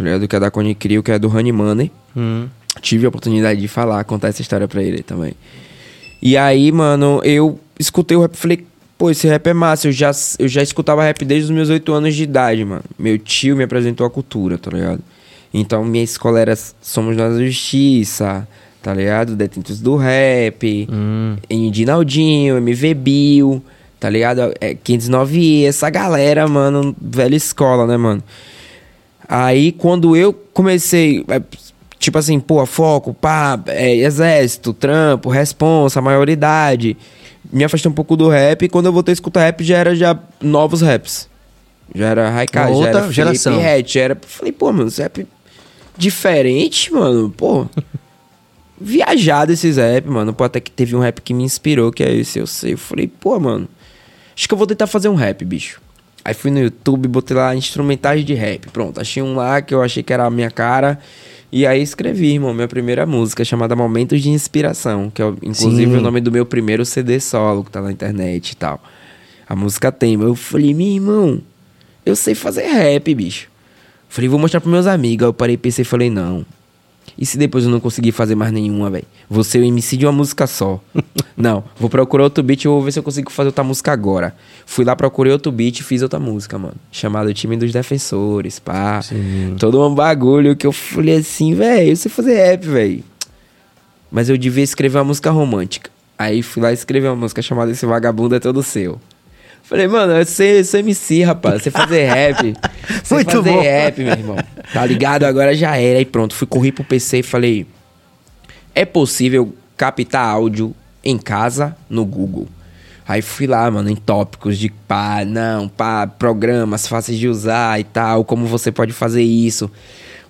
tá 0.00 0.04
ligado? 0.04 0.26
Que 0.26 0.34
é 0.36 0.40
da 0.40 0.50
Cone 0.50 0.74
Crio, 0.74 1.02
que 1.02 1.12
é 1.12 1.18
do 1.18 1.28
Honey 1.28 1.52
Money. 1.52 1.92
Hum. 2.16 2.48
Tive 2.80 3.04
a 3.04 3.08
oportunidade 3.10 3.60
de 3.60 3.68
falar, 3.68 4.02
contar 4.04 4.28
essa 4.28 4.40
história 4.40 4.66
pra 4.66 4.82
ele 4.82 5.02
também. 5.02 5.34
E 6.22 6.36
aí, 6.36 6.72
mano, 6.72 7.20
eu 7.22 7.60
escutei 7.78 8.16
o 8.16 8.22
rap 8.22 8.34
e 8.34 8.36
falei, 8.38 8.66
pô, 8.96 9.10
esse 9.10 9.26
rap 9.28 9.46
é 9.46 9.52
massa. 9.52 9.88
Eu 9.88 9.92
já, 9.92 10.10
eu 10.38 10.48
já 10.48 10.62
escutava 10.62 11.02
rap 11.02 11.22
desde 11.24 11.44
os 11.44 11.50
meus 11.50 11.68
oito 11.68 11.92
anos 11.92 12.14
de 12.14 12.22
idade, 12.22 12.64
mano. 12.64 12.82
Meu 12.98 13.18
tio 13.18 13.54
me 13.56 13.64
apresentou 13.64 14.06
a 14.06 14.10
cultura, 14.10 14.56
tá 14.56 14.70
ligado? 14.70 15.00
Então, 15.52 15.84
minha 15.84 16.04
escola 16.04 16.40
era 16.40 16.56
Somos 16.80 17.14
Nós 17.16 17.36
da 17.36 17.44
Justiça, 17.44 18.48
tá 18.82 18.94
ligado? 18.94 19.36
Detentos 19.36 19.80
do 19.80 19.96
Rap, 19.96 20.88
Hum. 20.90 21.36
Dinaldinho, 21.70 22.56
MV 22.56 22.94
Bill, 22.94 23.62
tá 23.98 24.08
ligado? 24.08 24.52
É, 24.60 24.74
509E, 24.74 25.64
essa 25.66 25.90
galera, 25.90 26.46
mano, 26.48 26.94
velha 27.00 27.36
escola, 27.36 27.86
né, 27.86 27.96
mano? 27.98 28.22
Aí, 29.32 29.70
quando 29.70 30.16
eu 30.16 30.32
comecei, 30.32 31.24
é, 31.28 31.40
tipo 32.00 32.18
assim, 32.18 32.40
pô, 32.40 32.66
foco, 32.66 33.14
pá, 33.14 33.62
é, 33.68 33.94
exército, 33.94 34.72
trampo, 34.72 35.28
responsa, 35.28 36.00
maioridade, 36.02 36.96
me 37.52 37.62
afastei 37.62 37.88
um 37.88 37.94
pouco 37.94 38.16
do 38.16 38.28
rap 38.28 38.64
e 38.64 38.68
quando 38.68 38.86
eu 38.86 38.92
voltei 38.92 39.12
a 39.12 39.14
escutar 39.14 39.42
rap 39.42 39.62
já 39.62 39.78
era 39.78 39.94
já 39.94 40.18
novos 40.40 40.80
raps. 40.80 41.28
Já 41.94 42.08
era 42.08 42.28
Raikais, 42.28 42.76
já 42.76 42.88
era 42.88 43.00
Felipe 43.02 43.14
geração. 43.14 43.60
Ret, 43.60 43.92
já 43.94 44.00
era... 44.00 44.18
Falei, 44.20 44.50
pô, 44.50 44.72
mano, 44.72 44.88
esse 44.88 45.00
rap 45.00 45.24
diferente, 45.96 46.92
mano, 46.92 47.30
pô... 47.30 47.66
Viajado 48.82 49.52
esses 49.52 49.76
rap, 49.76 50.08
mano. 50.08 50.32
Pô, 50.32 50.42
até 50.42 50.58
que 50.58 50.70
teve 50.70 50.96
um 50.96 51.00
rap 51.00 51.20
que 51.20 51.34
me 51.34 51.44
inspirou, 51.44 51.92
que 51.92 52.02
é 52.02 52.10
esse, 52.14 52.38
eu 52.38 52.46
sei. 52.46 52.72
Eu 52.72 52.78
falei, 52.78 53.06
pô, 53.06 53.38
mano, 53.38 53.68
acho 54.34 54.48
que 54.48 54.54
eu 54.54 54.56
vou 54.58 54.66
tentar 54.66 54.86
fazer 54.86 55.10
um 55.10 55.14
rap, 55.14 55.44
bicho. 55.44 55.82
Aí 56.30 56.34
fui 56.34 56.52
no 56.52 56.60
YouTube, 56.60 57.08
botei 57.08 57.36
lá 57.36 57.56
instrumentais 57.56 58.24
de 58.24 58.34
rap. 58.34 58.68
Pronto, 58.68 59.00
achei 59.00 59.20
um 59.20 59.34
lá 59.34 59.60
que 59.60 59.74
eu 59.74 59.82
achei 59.82 60.00
que 60.00 60.12
era 60.12 60.24
a 60.26 60.30
minha 60.30 60.48
cara. 60.48 60.96
E 61.50 61.66
aí 61.66 61.82
escrevi, 61.82 62.34
irmão, 62.34 62.54
minha 62.54 62.68
primeira 62.68 63.04
música, 63.04 63.44
chamada 63.44 63.74
Momentos 63.74 64.22
de 64.22 64.30
Inspiração, 64.30 65.10
que 65.10 65.20
é 65.20 65.26
inclusive 65.42 65.90
Sim. 65.90 65.96
o 65.96 66.00
nome 66.00 66.20
do 66.20 66.30
meu 66.30 66.46
primeiro 66.46 66.84
CD 66.84 67.18
solo, 67.18 67.64
que 67.64 67.72
tá 67.72 67.82
na 67.82 67.90
internet 67.90 68.52
e 68.52 68.54
tal. 68.54 68.80
A 69.48 69.56
música 69.56 69.90
tem. 69.90 70.14
Eu 70.14 70.36
falei, 70.36 70.72
meu 70.72 70.86
irmão, 70.86 71.42
eu 72.06 72.14
sei 72.14 72.36
fazer 72.36 72.62
rap, 72.62 73.12
bicho. 73.12 73.48
Falei, 74.08 74.30
vou 74.30 74.38
mostrar 74.38 74.60
pros 74.60 74.72
meus 74.72 74.86
amigos. 74.86 75.24
Aí 75.24 75.28
eu 75.30 75.34
parei, 75.34 75.56
pensei 75.56 75.82
e 75.82 75.84
falei, 75.84 76.10
não. 76.10 76.46
E 77.20 77.26
se 77.26 77.36
depois 77.36 77.64
eu 77.64 77.70
não 77.70 77.78
conseguir 77.78 78.12
fazer 78.12 78.34
mais 78.34 78.50
nenhuma, 78.50 78.88
velho? 78.88 79.04
Você 79.28 79.58
o 79.58 79.62
MC 79.62 79.94
de 79.98 80.06
uma 80.06 80.12
música 80.12 80.46
só. 80.46 80.80
não, 81.36 81.62
vou 81.78 81.90
procurar 81.90 82.24
outro 82.24 82.42
beat 82.42 82.64
e 82.64 82.68
vou 82.68 82.80
ver 82.80 82.92
se 82.92 82.98
eu 82.98 83.02
consigo 83.02 83.30
fazer 83.30 83.48
outra 83.48 83.62
música 83.62 83.92
agora. 83.92 84.34
Fui 84.64 84.86
lá, 84.86 84.96
procurei 84.96 85.30
outro 85.30 85.52
beat 85.52 85.80
e 85.80 85.82
fiz 85.82 86.00
outra 86.00 86.18
música, 86.18 86.58
mano. 86.58 86.76
Chamado 86.90 87.34
Time 87.34 87.58
dos 87.58 87.72
Defensores, 87.72 88.58
pá. 88.58 89.02
Sim. 89.02 89.54
Todo 89.58 89.86
um 89.86 89.94
bagulho 89.94 90.56
que 90.56 90.66
eu 90.66 90.72
falei 90.72 91.18
assim, 91.18 91.54
velho, 91.54 91.90
eu 91.90 91.96
sei 91.96 92.10
fazer 92.10 92.36
rap, 92.36 92.66
velho. 92.66 93.04
Mas 94.10 94.30
eu 94.30 94.38
devia 94.38 94.64
escrever 94.64 94.96
uma 94.96 95.04
música 95.04 95.30
romântica. 95.30 95.90
Aí 96.18 96.42
fui 96.42 96.62
lá 96.62 96.72
escrever 96.72 97.08
uma 97.08 97.16
música 97.16 97.42
chamada 97.42 97.70
Esse 97.70 97.84
Vagabundo 97.84 98.34
é 98.34 98.40
Todo 98.40 98.62
Seu. 98.62 98.98
Falei, 99.70 99.86
mano, 99.86 100.14
eu 100.14 100.26
sei, 100.26 100.64
sou 100.64 100.80
MC, 100.80 101.22
rapaz. 101.22 101.62
Você 101.62 101.70
fazer 101.70 102.04
rap. 102.06 102.54
Você 103.04 103.14
Muito 103.14 103.30
fazer 103.30 103.52
bom. 103.52 103.60
rap, 103.60 104.02
meu 104.02 104.12
irmão. 104.12 104.36
Tá 104.72 104.84
ligado? 104.84 105.22
Agora 105.22 105.54
já 105.54 105.76
era. 105.76 106.00
Aí 106.00 106.04
pronto, 106.04 106.34
fui 106.34 106.44
correr 106.44 106.72
pro 106.72 106.82
PC 106.82 107.20
e 107.20 107.22
falei: 107.22 107.64
é 108.74 108.84
possível 108.84 109.54
captar 109.76 110.26
áudio 110.26 110.74
em 111.04 111.16
casa 111.16 111.76
no 111.88 112.04
Google. 112.04 112.48
Aí 113.06 113.22
fui 113.22 113.46
lá, 113.46 113.70
mano, 113.70 113.88
em 113.88 113.94
tópicos 113.94 114.58
de 114.58 114.70
pá, 114.88 115.24
não, 115.24 115.68
pá, 115.68 116.04
programas 116.04 116.88
fáceis 116.88 117.16
de 117.16 117.28
usar 117.28 117.78
e 117.78 117.84
tal, 117.84 118.24
como 118.24 118.46
você 118.46 118.72
pode 118.72 118.92
fazer 118.92 119.22
isso. 119.22 119.70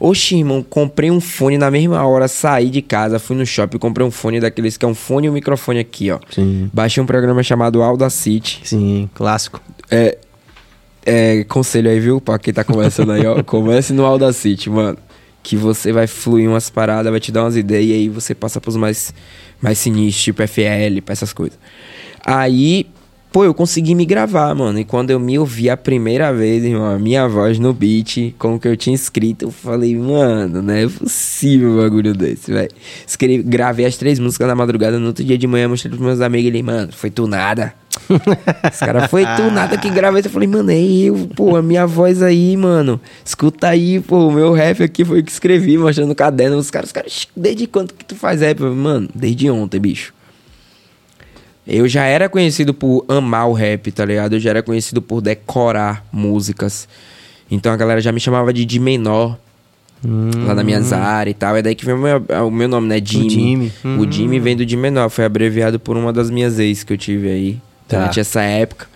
Oxi, 0.01 0.39
irmão, 0.39 0.63
comprei 0.63 1.11
um 1.11 1.21
fone 1.21 1.59
na 1.59 1.71
mesma 1.71 2.03
hora, 2.07 2.27
saí 2.27 2.71
de 2.71 2.81
casa, 2.81 3.19
fui 3.19 3.37
no 3.37 3.45
shopping, 3.45 3.77
comprei 3.77 4.07
um 4.07 4.11
fone 4.11 4.41
daqueles 4.41 4.79
que 4.79 4.85
é 4.87 4.89
um 4.89 4.95
fone 4.95 5.27
e 5.27 5.31
um 5.31 5.35
microfone 5.35 5.79
aqui, 5.79 6.11
ó. 6.11 6.19
Sim. 6.31 6.71
Baixei 6.73 7.03
um 7.03 7.07
programa 7.07 7.43
chamado 7.43 7.83
Audacity. 7.83 8.63
Sim, 8.65 9.11
clássico. 9.13 9.61
É, 9.91 10.17
é, 11.05 11.45
conselho 11.45 11.91
aí, 11.91 12.01
viu, 12.01 12.19
pra 12.19 12.39
quem 12.39 12.55
tá 12.55 12.65
conversando 12.65 13.13
aí, 13.13 13.27
ó. 13.27 13.43
Comece 13.45 13.93
no 13.93 14.07
Audacity, 14.07 14.71
mano. 14.71 14.97
Que 15.43 15.55
você 15.55 15.93
vai 15.93 16.07
fluir 16.07 16.49
umas 16.49 16.71
paradas, 16.71 17.11
vai 17.11 17.21
te 17.21 17.31
dar 17.31 17.45
umas 17.45 17.57
ideias 17.57 17.91
e 17.91 17.93
aí 17.93 18.09
você 18.09 18.35
passa 18.35 18.59
pros 18.59 18.77
mais, 18.77 19.13
mais 19.61 19.79
sinistros, 19.79 20.25
tipo 20.25 20.43
FL, 20.43 21.03
pra 21.05 21.13
essas 21.13 21.35
coisas. 21.35 21.59
Aí 22.25 22.87
Pô, 23.33 23.45
eu 23.45 23.55
consegui 23.55 23.95
me 23.95 24.05
gravar, 24.05 24.53
mano. 24.57 24.81
E 24.81 24.85
quando 24.85 25.11
eu 25.11 25.21
me 25.21 25.39
ouvi 25.39 25.71
a 25.71 25.77
primeira 25.77 26.33
vez, 26.33 26.65
irmão, 26.65 26.87
a 26.87 26.99
minha 26.99 27.29
voz 27.29 27.61
no 27.61 27.73
beat, 27.73 28.35
com 28.37 28.57
o 28.57 28.61
que 28.61 28.67
eu 28.67 28.77
tinha 28.77 28.95
escrito, 28.95 29.45
eu 29.45 29.51
falei, 29.53 29.97
mano, 29.97 30.61
não 30.61 30.75
é 30.75 30.89
possível 30.89 31.71
um 31.71 31.77
bagulho 31.77 32.13
desse, 32.13 32.53
velho. 32.53 32.71
Gravei 33.45 33.87
as 33.87 33.97
três 33.97 34.19
músicas 34.19 34.49
na 34.49 34.57
madrugada, 34.57 34.99
no 34.99 35.07
outro 35.07 35.25
dia 35.25 35.39
de 35.39 35.47
manhã, 35.47 35.69
mostrei 35.69 35.91
pros 35.91 36.05
meus 36.05 36.21
amigos 36.21 36.49
ele, 36.49 36.61
mano, 36.61 36.93
foi 36.93 37.09
tu 37.09 37.29
nada. 37.29 37.73
Os 38.11 38.79
caras, 38.79 39.09
foi 39.09 39.25
tu 39.37 39.49
nada 39.53 39.79
que 39.79 39.91
gravei. 39.91 40.23
Eu 40.25 40.31
falei, 40.31 40.49
mano, 40.49 40.73
é 40.73 40.81
eu, 40.81 41.29
pô, 41.37 41.55
a 41.55 41.63
minha 41.63 41.87
voz 41.87 42.23
aí, 42.23 42.57
mano. 42.57 43.01
Escuta 43.25 43.69
aí, 43.69 44.01
pô, 44.01 44.27
o 44.27 44.33
meu 44.33 44.53
rap 44.53 44.83
aqui 44.83 45.05
foi 45.05 45.21
o 45.21 45.25
que 45.25 45.31
escrevi, 45.31 45.79
mostrando 45.79 46.11
o 46.11 46.17
caderno. 46.17 46.57
Os 46.57 46.71
caras, 46.71 46.89
os 46.89 46.93
caras, 46.93 47.29
desde 47.37 47.69
quando 47.69 47.95
que 47.95 48.05
tu 48.05 48.17
faz 48.17 48.41
rap? 48.41 48.61
Mano, 48.61 49.09
desde 49.15 49.49
ontem, 49.51 49.79
bicho. 49.79 50.13
Eu 51.71 51.87
já 51.87 52.05
era 52.05 52.29
conhecido 52.29 52.75
por 52.75 53.05
amar 53.09 53.49
o 53.49 53.53
rap, 53.53 53.93
tá 53.93 54.05
ligado? 54.05 54.35
Eu 54.35 54.41
já 54.41 54.51
era 54.51 54.63
conhecido 54.63 55.01
por 55.01 55.21
decorar 55.21 56.05
músicas. 56.13 56.89
Então 57.51 57.73
a 57.73 57.77
galera 57.77 58.01
já 58.01 58.11
me 58.11 58.19
chamava 58.19 58.53
de 58.53 58.65
de 58.65 58.81
menor. 58.81 59.39
Hum. 60.05 60.31
Lá 60.47 60.55
na 60.55 60.65
minha 60.65 60.81
área 60.97 61.31
e 61.31 61.35
tal. 61.35 61.57
É 61.57 61.63
daí 61.63 61.75
que 61.75 61.85
vem 61.85 61.95
o 61.95 61.99
meu, 61.99 62.25
o 62.47 62.51
meu 62.51 62.69
nome, 62.69 62.89
né? 62.89 63.01
Jimmy. 63.03 63.27
O 63.27 63.31
Jimmy. 63.31 63.73
Hum. 63.85 63.99
O 63.99 64.13
Jimmy 64.13 64.41
vem 64.41 64.57
do 64.57 64.67
de 64.67 64.77
menor. 64.77 65.09
Foi 65.11 65.25
abreviado 65.25 65.79
por 65.79 65.97
uma 65.97 66.13
das 66.13 66.31
minhas 66.31 66.59
ex 66.59 66.83
que 66.83 66.93
eu 66.93 66.99
tive 66.99 67.29
aí. 67.29 67.59
Tá. 67.87 67.99
Durante 67.99 68.19
essa 68.19 68.43
época. 68.43 68.90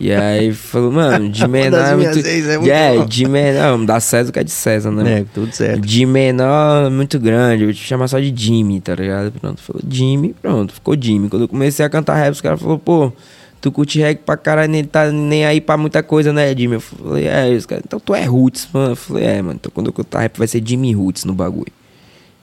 E 0.00 0.12
aí 0.12 0.52
falou, 0.52 0.92
mano, 0.92 1.28
de 1.28 1.46
menor. 1.46 1.78
é 1.78 1.96
muito, 1.96 2.18
é, 2.18 2.58
muito 2.58 2.70
é 2.70 3.04
de 3.04 3.28
menor. 3.28 3.84
Dá 3.84 4.00
César 4.00 4.32
que 4.32 4.38
é 4.38 4.44
de 4.44 4.50
César, 4.50 4.90
né? 4.90 5.20
É, 5.20 5.24
tudo 5.32 5.52
certo. 5.52 5.80
De 5.80 6.06
menor, 6.06 6.90
muito 6.90 7.18
grande. 7.18 7.62
Eu 7.62 7.68
vou 7.68 7.74
te 7.74 7.82
chamar 7.82 8.08
só 8.08 8.18
de 8.18 8.32
Jimmy, 8.34 8.80
tá 8.80 8.94
ligado? 8.94 9.32
Pronto, 9.32 9.60
falou 9.60 9.82
Jimmy, 9.88 10.34
pronto, 10.40 10.72
ficou 10.74 10.96
Jimmy. 11.00 11.28
Quando 11.28 11.42
eu 11.42 11.48
comecei 11.48 11.84
a 11.84 11.88
cantar 11.88 12.14
rap, 12.16 12.32
os 12.32 12.40
caras 12.40 12.60
falaram, 12.60 12.78
pô, 12.78 13.12
tu 13.60 13.72
curte 13.72 13.98
reggae 13.98 14.20
pra 14.24 14.36
caralho, 14.36 14.70
nem 14.70 14.84
tá 14.84 15.10
nem 15.10 15.44
aí 15.44 15.60
pra 15.60 15.76
muita 15.76 16.02
coisa, 16.02 16.32
né, 16.32 16.54
Jimmy? 16.56 16.74
Eu 16.74 16.80
falei, 16.80 17.26
é, 17.26 17.50
os 17.54 17.66
caras, 17.66 17.84
então 17.86 17.98
tu 17.98 18.14
é 18.14 18.24
Roots, 18.24 18.68
mano. 18.72 18.92
Eu 18.92 18.96
falei, 18.96 19.24
é, 19.24 19.42
mano, 19.42 19.58
então 19.60 19.72
quando 19.74 19.86
eu 19.88 19.92
cantar 19.92 20.20
rap 20.20 20.38
vai 20.38 20.46
ser 20.46 20.62
Jimmy 20.64 20.92
Roots 20.92 21.24
no 21.24 21.34
bagulho. 21.34 21.72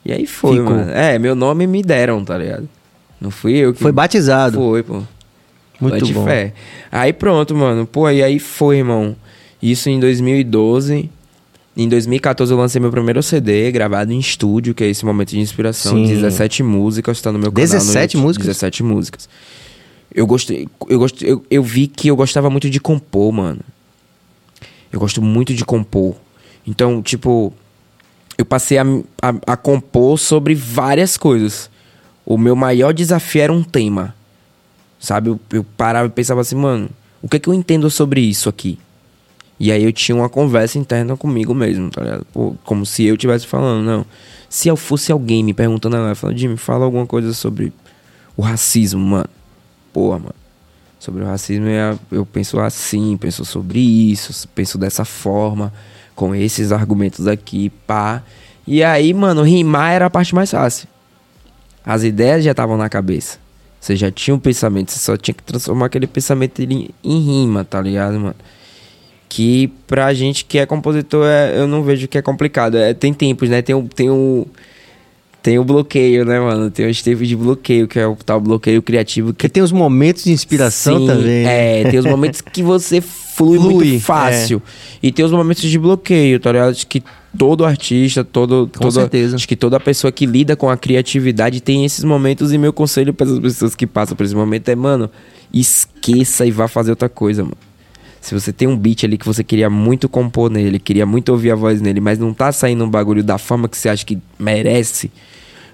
E 0.05 0.11
aí 0.11 0.25
foi, 0.25 0.57
Ficou. 0.57 0.71
mano. 0.75 0.91
É, 0.91 1.17
meu 1.17 1.33
nome 1.35 1.65
me 1.65 1.81
deram, 1.81 2.23
tá 2.25 2.37
ligado? 2.37 2.67
Não 3.21 3.31
fui 3.31 3.53
eu 3.53 3.73
que. 3.73 3.79
Foi 3.79 3.91
batizado. 3.91 4.57
Foi, 4.57 4.83
pô. 4.83 5.01
Muito 5.79 6.07
bom. 6.13 6.25
Fé. 6.25 6.53
Aí 6.91 7.11
pronto, 7.11 7.55
mano. 7.55 7.85
Pô, 7.85 8.09
e 8.09 8.23
aí 8.23 8.39
foi, 8.39 8.77
irmão. 8.77 9.15
Isso 9.61 9.89
em 9.89 9.99
2012. 9.99 11.09
Em 11.75 11.89
2014 11.89 12.51
eu 12.53 12.57
lancei 12.57 12.79
meu 12.79 12.91
primeiro 12.91 13.23
CD, 13.23 13.71
gravado 13.71 14.11
em 14.13 14.19
estúdio, 14.19 14.75
que 14.75 14.83
é 14.83 14.87
esse 14.87 15.03
momento 15.03 15.29
de 15.29 15.39
inspiração. 15.39 15.95
Sim. 15.95 16.07
17 16.07 16.61
músicas, 16.61 17.19
tá 17.19 17.31
no 17.31 17.39
meu 17.39 17.51
canal. 17.51 17.67
17 17.67 18.15
no 18.15 18.23
músicas? 18.23 18.47
17 18.47 18.83
músicas. 18.83 19.29
Eu 20.13 20.27
gostei. 20.27 20.67
Eu, 20.87 20.99
gostei 20.99 21.31
eu, 21.31 21.43
eu 21.49 21.63
vi 21.63 21.87
que 21.87 22.07
eu 22.07 22.15
gostava 22.15 22.49
muito 22.49 22.69
de 22.69 22.79
compor, 22.79 23.31
mano. 23.31 23.61
Eu 24.91 24.99
gosto 24.99 25.21
muito 25.21 25.55
de 25.55 25.65
compor. 25.65 26.15
Então, 26.67 27.01
tipo, 27.01 27.51
eu 28.37 28.45
passei 28.45 28.77
a, 28.77 28.83
a, 29.21 29.53
a 29.53 29.57
compor 29.57 30.19
sobre 30.19 30.53
várias 30.53 31.17
coisas. 31.17 31.69
O 32.23 32.37
meu 32.37 32.55
maior 32.55 32.93
desafio 32.93 33.41
era 33.41 33.51
um 33.51 33.63
tema. 33.63 34.13
Sabe? 35.03 35.29
Eu, 35.29 35.39
eu 35.51 35.65
parava 35.75 36.07
e 36.07 36.09
pensava 36.09 36.39
assim, 36.39 36.55
mano, 36.55 36.89
o 37.21 37.27
que 37.27 37.35
é 37.35 37.39
que 37.39 37.49
eu 37.49 37.53
entendo 37.53 37.89
sobre 37.89 38.21
isso 38.21 38.47
aqui? 38.47 38.79
E 39.59 39.69
aí 39.69 39.83
eu 39.83 39.91
tinha 39.91 40.15
uma 40.15 40.29
conversa 40.29 40.79
interna 40.79 41.17
comigo 41.17 41.53
mesmo, 41.53 41.89
tá 41.89 42.01
ligado? 42.01 42.25
Pô, 42.31 42.55
como 42.63 42.85
se 42.85 43.03
eu 43.03 43.15
estivesse 43.15 43.45
falando, 43.45 43.83
não. 43.83 44.05
Se 44.49 44.69
eu 44.69 44.77
fosse 44.77 45.11
alguém 45.11 45.43
me 45.43 45.53
perguntando 45.53 45.97
agora, 45.97 46.15
falando, 46.15 46.37
Jimmy, 46.37 46.55
fala 46.55 46.85
alguma 46.85 47.05
coisa 47.05 47.33
sobre 47.33 47.73
o 48.37 48.41
racismo, 48.41 49.01
mano. 49.01 49.29
Porra, 49.91 50.19
mano. 50.19 50.35
Sobre 50.97 51.21
o 51.21 51.27
racismo 51.27 51.65
eu 52.09 52.25
penso 52.25 52.57
assim, 52.61 53.17
penso 53.17 53.43
sobre 53.43 53.79
isso, 53.79 54.47
penso 54.55 54.77
dessa 54.77 55.03
forma, 55.03 55.73
com 56.15 56.33
esses 56.33 56.71
argumentos 56.71 57.27
aqui, 57.27 57.69
pá. 57.85 58.23
E 58.65 58.81
aí, 58.81 59.13
mano, 59.13 59.43
rimar 59.43 59.91
era 59.91 60.05
a 60.05 60.09
parte 60.09 60.33
mais 60.33 60.49
fácil. 60.49 60.87
As 61.85 62.03
ideias 62.03 62.45
já 62.45 62.51
estavam 62.51 62.77
na 62.77 62.87
cabeça. 62.87 63.42
Você 63.83 63.97
já 63.97 64.09
tinha 64.09 64.33
um 64.33 64.39
pensamento, 64.39 64.93
você 64.93 64.99
só 64.99 65.17
tinha 65.17 65.35
que 65.35 65.43
transformar 65.43 65.87
aquele 65.87 66.07
pensamento 66.07 66.61
em, 66.61 66.87
em 67.03 67.19
rima, 67.19 67.65
tá 67.65 67.81
ligado, 67.81 68.17
mano? 68.17 68.35
Que 69.27 69.67
pra 69.85 70.13
gente 70.13 70.45
que 70.45 70.57
é 70.57 70.65
compositor, 70.65 71.25
é, 71.27 71.59
eu 71.59 71.67
não 71.67 71.83
vejo 71.83 72.07
que 72.07 72.17
é 72.17 72.21
complicado. 72.21 72.77
É, 72.77 72.93
tem 72.93 73.13
tempos, 73.13 73.49
né? 73.49 73.61
Tem 73.61 73.75
o, 73.75 73.83
tem. 73.83 74.09
Tem 75.43 75.59
o 75.59 75.63
bloqueio, 75.65 76.23
né, 76.23 76.39
mano? 76.39 76.71
Tem 76.71 76.89
os 76.89 77.01
tempos 77.01 77.27
de 77.27 77.35
bloqueio, 77.35 77.85
que 77.85 77.99
é 77.99 78.07
o 78.07 78.15
tal 78.15 78.39
bloqueio 78.39 78.81
criativo. 78.81 79.33
Que 79.33 79.49
tem 79.49 79.61
os 79.61 79.73
momentos 79.73 80.23
de 80.23 80.31
inspiração 80.31 81.01
Sim, 81.01 81.05
também. 81.05 81.45
É, 81.45 81.83
tem 81.91 81.99
os 81.99 82.05
momentos 82.05 82.39
que 82.39 82.63
você 82.63 83.01
flui, 83.01 83.59
flui 83.59 83.73
muito 83.73 83.99
fácil. 83.99 84.61
É. 84.65 85.07
E 85.07 85.11
tem 85.11 85.25
os 85.25 85.31
momentos 85.31 85.63
de 85.63 85.77
bloqueio, 85.77 86.39
tá 86.39 86.49
ligado? 86.49 86.73
Que 86.87 87.03
todo 87.37 87.65
artista, 87.65 88.23
todo, 88.23 88.69
com 88.73 88.83
toda, 88.83 89.01
certeza. 89.01 89.35
acho 89.35 89.45
que 89.45 89.57
toda 89.57 89.77
pessoa 89.81 90.13
que 90.13 90.25
lida 90.25 90.55
com 90.55 90.69
a 90.69 90.77
criatividade 90.77 91.59
tem 91.59 91.83
esses 91.83 92.05
momentos 92.05 92.53
e 92.53 92.57
meu 92.57 92.71
conselho 92.71 93.13
para 93.13 93.29
as 93.29 93.37
pessoas 93.39 93.75
que 93.75 93.85
passam 93.85 94.15
por 94.15 94.23
esse 94.23 94.35
momento 94.35 94.69
é, 94.69 94.75
mano, 94.75 95.11
esqueça 95.53 96.45
e 96.45 96.51
vá 96.51 96.69
fazer 96.69 96.91
outra 96.91 97.09
coisa, 97.09 97.43
mano. 97.43 97.57
Se 98.23 98.33
você 98.33 98.53
tem 98.53 98.69
um 98.69 98.77
beat 98.77 99.03
ali 99.03 99.17
que 99.17 99.25
você 99.25 99.43
queria 99.43 99.69
muito 99.69 100.07
compor 100.07 100.49
nele, 100.49 100.79
queria 100.79 101.05
muito 101.05 101.27
ouvir 101.27 101.51
a 101.51 101.55
voz 101.55 101.81
nele, 101.81 101.99
mas 101.99 102.17
não 102.17 102.33
tá 102.33 102.53
saindo 102.53 102.85
um 102.85 102.89
bagulho 102.89 103.21
da 103.21 103.37
forma 103.37 103.67
que 103.67 103.77
você 103.77 103.89
acha 103.89 104.05
que 104.05 104.17
merece, 104.39 105.11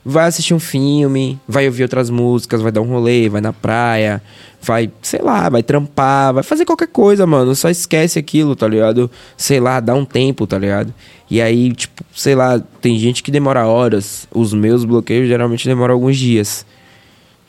vai 0.03 0.25
assistir 0.25 0.55
um 0.55 0.59
filme, 0.59 1.39
vai 1.47 1.67
ouvir 1.67 1.83
outras 1.83 2.09
músicas, 2.09 2.59
vai 2.59 2.71
dar 2.71 2.81
um 2.81 2.87
rolê, 2.87 3.29
vai 3.29 3.39
na 3.39 3.53
praia, 3.53 4.19
vai, 4.59 4.91
sei 4.99 5.21
lá, 5.21 5.47
vai 5.47 5.61
trampar, 5.61 6.33
vai 6.33 6.41
fazer 6.41 6.65
qualquer 6.65 6.87
coisa, 6.87 7.27
mano. 7.27 7.53
Só 7.53 7.69
esquece 7.69 8.17
aquilo, 8.17 8.55
tá 8.55 8.67
ligado? 8.67 9.11
Sei 9.37 9.59
lá, 9.59 9.79
dá 9.79 9.93
um 9.93 10.03
tempo, 10.03 10.47
tá 10.47 10.57
ligado? 10.57 10.91
E 11.29 11.39
aí, 11.39 11.71
tipo, 11.71 12.03
sei 12.15 12.33
lá, 12.33 12.59
tem 12.81 12.97
gente 12.97 13.21
que 13.21 13.29
demora 13.29 13.67
horas. 13.67 14.27
Os 14.33 14.55
meus 14.55 14.83
bloqueios 14.83 15.27
geralmente 15.27 15.67
demoram 15.67 15.93
alguns 15.93 16.17
dias. 16.17 16.65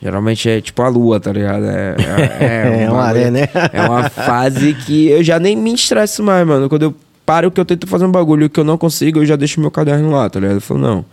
Geralmente 0.01 0.49
é 0.49 0.61
tipo 0.61 0.81
a 0.81 0.87
lua, 0.87 1.19
tá 1.19 1.31
ligado? 1.31 1.65
É, 1.65 1.95
é, 1.99 2.45
é, 2.45 2.83
é 2.85 2.89
uma, 2.89 2.97
maré, 2.97 3.29
né? 3.29 3.47
É 3.71 3.81
uma 3.81 4.09
fase 4.09 4.73
que 4.73 5.07
eu 5.07 5.23
já 5.23 5.39
nem 5.39 5.55
me 5.55 5.73
estresso 5.73 6.23
mais, 6.23 6.45
mano. 6.45 6.67
Quando 6.67 6.83
eu 6.83 6.95
paro 7.25 7.51
que 7.51 7.59
eu 7.59 7.65
tento 7.65 7.85
fazer 7.85 8.05
um 8.05 8.11
bagulho 8.11 8.49
que 8.49 8.59
eu 8.59 8.63
não 8.63 8.77
consigo, 8.77 9.19
eu 9.19 9.25
já 9.25 9.35
deixo 9.35 9.61
meu 9.61 9.69
caderno 9.69 10.09
lá, 10.09 10.29
tá 10.29 10.39
ligado? 10.39 10.55
Eu 10.55 10.61
falo, 10.61 10.79
não 10.79 11.05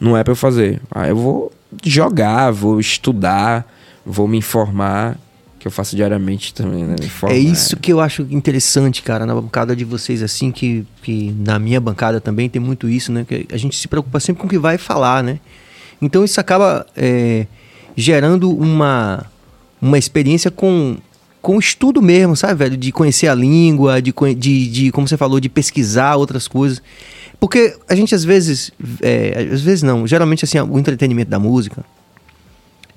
não 0.00 0.16
é 0.16 0.22
para 0.22 0.32
eu 0.32 0.36
fazer. 0.36 0.80
Aí 0.90 1.10
eu 1.10 1.16
vou 1.16 1.52
jogar, 1.82 2.50
vou 2.50 2.78
estudar, 2.78 3.66
vou 4.04 4.28
me 4.28 4.38
informar, 4.38 5.16
que 5.58 5.66
eu 5.66 5.72
faço 5.72 5.96
diariamente 5.96 6.52
também, 6.52 6.84
né? 6.84 6.96
é 7.28 7.38
isso 7.38 7.76
que 7.76 7.92
eu 7.92 8.00
acho 8.00 8.22
interessante, 8.30 9.02
cara, 9.02 9.24
na 9.24 9.34
bancada 9.34 9.74
de 9.74 9.84
vocês, 9.84 10.22
assim, 10.22 10.50
que, 10.50 10.86
que 11.02 11.34
na 11.38 11.58
minha 11.58 11.80
bancada 11.80 12.20
também 12.20 12.48
tem 12.48 12.60
muito 12.60 12.88
isso, 12.88 13.10
né? 13.10 13.24
Que 13.26 13.46
a 13.50 13.56
gente 13.56 13.76
se 13.76 13.88
preocupa 13.88 14.20
sempre 14.20 14.42
com 14.42 14.46
o 14.46 14.50
que 14.50 14.58
vai 14.58 14.76
falar, 14.76 15.22
né? 15.22 15.40
Então 16.02 16.22
isso 16.22 16.38
acaba 16.38 16.84
é, 16.94 17.46
gerando 17.96 18.50
uma, 18.50 19.26
uma 19.80 19.98
experiência 19.98 20.50
com 20.50 20.96
com 21.44 21.58
estudo 21.58 22.00
mesmo, 22.00 22.34
sabe, 22.34 22.54
velho? 22.54 22.74
De 22.74 22.90
conhecer 22.90 23.28
a 23.28 23.34
língua, 23.34 24.00
de, 24.00 24.14
de, 24.34 24.66
de, 24.66 24.90
como 24.90 25.06
você 25.06 25.14
falou, 25.14 25.38
de 25.38 25.50
pesquisar 25.50 26.16
outras 26.16 26.48
coisas. 26.48 26.82
Porque 27.38 27.76
a 27.86 27.94
gente 27.94 28.14
às 28.14 28.24
vezes, 28.24 28.70
é, 29.02 29.50
às 29.52 29.60
vezes 29.60 29.82
não, 29.82 30.06
geralmente 30.06 30.46
assim, 30.46 30.58
o 30.58 30.78
entretenimento 30.78 31.30
da 31.30 31.38
música, 31.38 31.84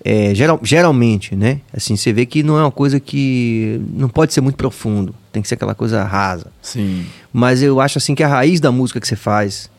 é, 0.02 0.34
geral, 0.34 0.58
geralmente, 0.64 1.36
né? 1.36 1.60
Assim, 1.74 1.98
você 1.98 2.14
vê 2.14 2.26
que 2.26 2.42
não 2.42 2.58
é 2.58 2.62
uma 2.62 2.72
coisa 2.72 2.98
que 3.02 3.82
não 3.94 4.08
pode 4.08 4.34
ser 4.34 4.40
muito 4.40 4.56
profundo, 4.56 5.14
tem 5.34 5.42
que 5.42 5.50
ser 5.50 5.56
aquela 5.56 5.76
coisa 5.76 6.02
rasa. 6.06 6.48
Sim. 6.62 7.06
Mas 7.34 7.62
eu 7.62 7.82
acho 7.82 7.98
assim 7.98 8.16
que 8.16 8.24
a 8.24 8.30
raiz 8.30 8.62
da 8.62 8.72
música 8.72 9.02
que 9.02 9.08
você 9.10 9.18
faz, 9.18 9.70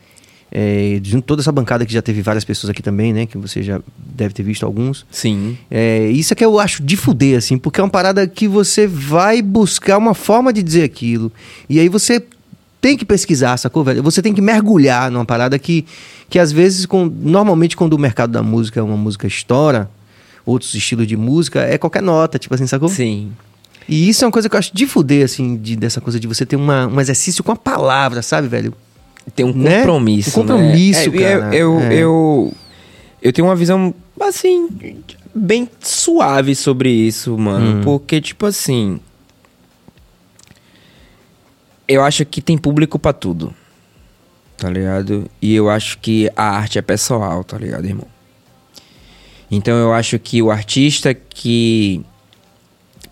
é, 0.51 0.99
de 1.01 1.21
toda 1.21 1.43
essa 1.43 1.53
bancada 1.53 1.85
que 1.85 1.93
já 1.93 2.01
teve 2.01 2.23
várias 2.23 2.45
pessoas 2.45 2.71
aqui 2.71 2.83
também, 2.83 3.13
né? 3.13 3.27
Que 3.27 3.37
você 3.37 3.63
já 3.63 3.81
deve 3.97 4.33
ter 4.35 4.43
visto 4.43 4.65
alguns. 4.65 5.05
Sim. 5.11 5.59
É, 5.71 6.09
isso 6.11 6.33
é 6.33 6.37
que 6.37 6.45
eu 6.45 6.59
acho 6.59 6.83
de 6.83 6.97
fuder, 6.97 7.39
assim, 7.39 7.59
porque 7.59 7.81
é 7.81 7.85
uma 7.85 7.91
parada 7.91 8.27
que 8.27 8.49
você 8.49 8.87
vai 8.87 9.43
buscar 9.43 9.99
uma 9.99 10.15
forma 10.15 10.53
de 10.53 10.63
dizer 10.63 10.85
aquilo. 10.85 11.31
E 11.69 11.79
aí 11.79 11.89
você 11.89 12.23
tem 12.81 12.97
que 12.97 13.05
pesquisar, 13.05 13.57
sacou, 13.57 13.85
velho? 13.85 14.03
Você 14.03 14.23
tem 14.23 14.33
que 14.33 14.41
mergulhar 14.41 15.11
numa 15.11 15.25
parada 15.25 15.59
que, 15.59 15.85
que 16.31 16.39
às 16.39 16.53
vezes, 16.53 16.87
com, 16.87 17.05
normalmente, 17.07 17.77
quando 17.77 17.95
o 17.95 17.99
mercado 17.99 18.31
da 18.31 18.43
música, 18.43 18.83
uma 18.83 18.97
música 18.97 19.27
estoura, 19.27 19.91
outros 20.47 20.75
estilos 20.75 21.07
de 21.07 21.17
música, 21.17 21.61
é 21.61 21.77
qualquer 21.77 22.03
nota, 22.03 22.39
tipo 22.39 22.55
assim, 22.55 22.67
sacou? 22.67 22.89
Sim. 22.89 23.33
E 23.89 24.09
isso 24.09 24.25
é 24.25 24.27
uma 24.27 24.33
coisa 24.33 24.49
que 24.49 24.55
eu 24.55 24.59
acho 24.59 24.75
de 24.75 24.87
fuder, 24.87 25.25
assim, 25.25 25.57
de, 25.57 25.75
dessa 25.75 26.01
coisa 26.01 26.21
de 26.21 26.27
você 26.27 26.45
ter 26.45 26.57
uma, 26.57 26.87
um 26.87 27.01
exercício 27.01 27.43
com 27.43 27.53
a 27.53 27.57
palavra, 27.57 28.23
sabe, 28.23 28.47
velho? 28.47 28.75
Tem 29.35 29.45
um 29.47 29.53
Né? 29.53 29.79
compromisso. 29.79 30.31
Um 30.31 30.33
compromisso, 30.47 31.11
né? 31.11 31.23
É, 31.23 31.39
cara. 31.39 31.55
Eu, 31.57 31.81
É. 31.81 31.95
eu, 31.95 32.53
eu 33.23 33.33
tenho 33.33 33.47
uma 33.49 33.57
visão, 33.57 33.95
assim, 34.21 34.69
bem 35.35 35.69
suave 35.81 36.55
sobre 36.55 36.91
isso, 36.91 37.37
mano. 37.39 37.81
Hum. 37.81 37.85
Porque, 37.85 38.21
tipo 38.21 38.47
assim. 38.47 39.01
Eu 41.87 42.03
acho 42.05 42.25
que 42.27 42.41
tem 42.43 42.59
público 42.59 42.99
pra 42.99 43.13
tudo. 43.13 43.55
Tá 44.57 44.69
ligado? 44.69 45.31
E 45.41 45.55
eu 45.55 45.71
acho 45.71 45.99
que 45.99 46.31
a 46.37 46.51
arte 46.51 46.79
é 46.79 46.83
pessoal, 46.83 47.45
tá 47.45 47.57
ligado, 47.57 47.87
irmão? 47.87 48.07
Então 49.51 49.75
eu 49.79 49.93
acho 49.95 50.19
que 50.19 50.43
o 50.43 50.51
artista 50.51 51.15
que 51.15 52.05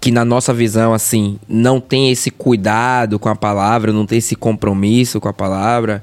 que 0.07 0.12
na 0.12 0.25
nossa 0.25 0.55
visão 0.55 0.95
assim 0.95 1.37
não 1.49 1.81
tem 1.81 2.11
esse 2.12 2.31
cuidado 2.31 3.19
com 3.19 3.29
a 3.29 3.35
palavra, 3.35 3.92
não 3.92 4.07
tem 4.07 4.19
esse 4.19 4.37
compromisso 4.37 5.21
com 5.21 5.29
a 5.29 5.33
palavra, 5.33 6.01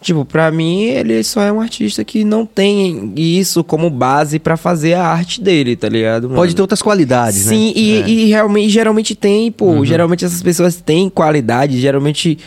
tipo, 0.00 0.24
pra 0.24 0.50
mim 0.50 0.84
ele 0.84 1.22
só 1.22 1.42
é 1.42 1.52
um 1.52 1.60
artista 1.60 2.02
que 2.04 2.24
não 2.24 2.46
tem 2.46 3.12
isso 3.16 3.62
como 3.62 3.90
base 3.90 4.38
pra 4.38 4.56
fazer 4.56 4.94
a 4.94 5.06
arte 5.06 5.40
dele, 5.42 5.76
tá 5.76 5.88
ligado? 5.88 6.24
mano? 6.24 6.36
Pode 6.36 6.54
ter 6.54 6.62
outras 6.62 6.80
qualidades, 6.80 7.40
Sim, 7.42 7.66
né? 7.66 7.72
e, 7.76 8.02
É. 8.02 8.08
e 8.08 8.24
realmente, 8.30 8.68
geralmente 8.70 9.14
tem, 9.14 9.52
pô. 9.52 9.84
Geralmente 9.84 10.24
essas 10.24 10.42
pessoas 10.42 10.76
têm 10.76 11.10
qualidade, 11.10 11.78
geralmente. 11.80 12.38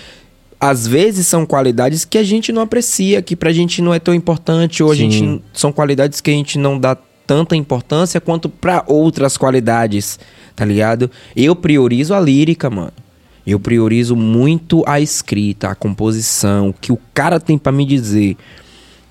Às 0.60 0.88
vezes 0.88 1.28
são 1.28 1.46
qualidades 1.46 2.04
que 2.06 2.18
a 2.18 2.24
gente 2.24 2.52
não 2.52 2.64
aprecia, 2.64 3.22
que 3.22 3.36
pra 3.36 3.52
gente 3.54 3.80
não 3.84 3.94
é 3.94 4.00
tão 4.00 4.12
importante, 4.16 4.82
ou 4.82 4.92
a 4.92 4.96
Sim. 4.96 5.12
gente 5.12 5.42
são 5.54 5.72
qualidades 5.72 6.20
que 6.20 6.32
a 6.32 6.34
gente 6.34 6.58
não 6.58 6.80
dá 6.80 6.98
tanta 7.28 7.56
importância 7.56 8.20
quanto 8.20 8.50
pra 8.50 8.84
outras 8.88 9.38
qualidades, 9.38 10.18
tá 10.58 10.66
ligado? 10.66 11.10
Eu 11.36 11.56
priorizo 11.56 12.16
a 12.16 12.20
lírica, 12.20 12.68
mano. 12.68 12.92
Eu 13.46 13.60
priorizo 13.60 14.16
muito 14.16 14.84
a 14.88 15.00
escrita, 15.00 15.70
a 15.70 15.76
composição, 15.76 16.70
o 16.70 16.74
que 16.74 16.92
o 16.92 17.00
cara 17.14 17.40
tem 17.40 17.60
pra 17.60 17.72
me 17.72 17.86
dizer. 17.86 18.36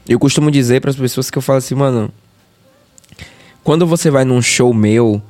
Eu 0.09 0.19
costumo 0.19 0.51
dizer 0.51 0.81
pras 0.81 0.97
pessoas 0.97 1.31
que 1.31 1.39
eu 1.39 1.43
falo 1.43 1.59
assim, 1.59 1.77
mano, 1.77 2.11
quando 3.63 3.87
você 3.87 4.11
vai 4.11 4.25
num 4.25 4.43
show 4.43 4.75
meu, 4.75 5.23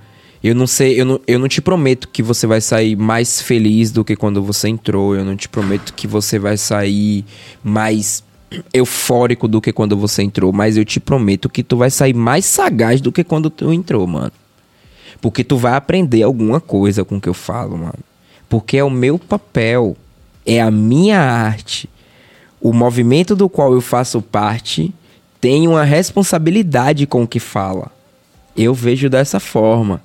eu 0.43 0.55
não 0.55 0.67
sei, 0.67 0.99
eu 0.99 1.05
não, 1.05 1.21
eu 1.27 1.39
não 1.39 1.49
te 1.49 1.61
prometo 1.61 2.09
que 2.09 2.23
você 2.23 2.47
vai 2.47 2.63
sair 2.63 2.97
mais 2.97 3.43
feliz 3.43 3.91
do 3.91 4.03
que 4.03 4.17
quando 4.17 4.43
você 4.43 4.69
entrou. 4.69 5.15
Eu 5.15 5.25
não 5.25 5.37
te 5.37 5.51
prometo 5.51 5.93
que 5.93 6.07
você 6.07 6.39
vai 6.39 6.57
sair 6.57 7.27
mais 7.63 8.25
eufórico 8.73 9.47
do 9.47 9.61
que 9.61 9.71
quando 9.71 9.99
você 9.99 10.23
entrou. 10.23 10.51
Mas 10.51 10.79
eu 10.79 10.85
te 10.85 10.99
prometo 10.99 11.51
que 11.51 11.63
tu 11.63 11.77
vai 11.77 11.91
sair 11.91 12.15
mais 12.15 12.47
sagaz 12.47 13.03
do 13.03 13.13
que 13.13 13.23
quando 13.23 13.51
tu 13.51 13.71
entrou, 13.71 14.07
mano. 14.07 14.33
Porque 15.21 15.43
tu 15.43 15.57
vai 15.57 15.75
aprender 15.75 16.23
alguma 16.23 16.61
coisa 16.61 17.05
com 17.05 17.17
o 17.17 17.21
que 17.21 17.29
eu 17.29 17.35
falo, 17.35 17.77
mano. 17.77 17.99
Porque 18.49 18.77
é 18.77 18.85
o 18.85 18.91
meu 18.91 19.19
papel, 19.19 19.97
é 20.45 20.61
a 20.61 20.71
minha 20.71 21.21
arte. 21.21 21.89
O 22.61 22.73
movimento 22.73 23.35
do 23.35 23.49
qual 23.49 23.73
eu 23.73 23.81
faço 23.81 24.23
parte 24.23 24.93
tem 25.41 25.69
uma 25.69 25.85
responsabilidade 25.85 27.07
com 27.07 27.23
o 27.23 27.29
que 27.29 27.41
fala. 27.41 27.91
Eu 28.57 28.73
vejo 28.73 29.11
dessa 29.11 29.39
forma. 29.39 30.01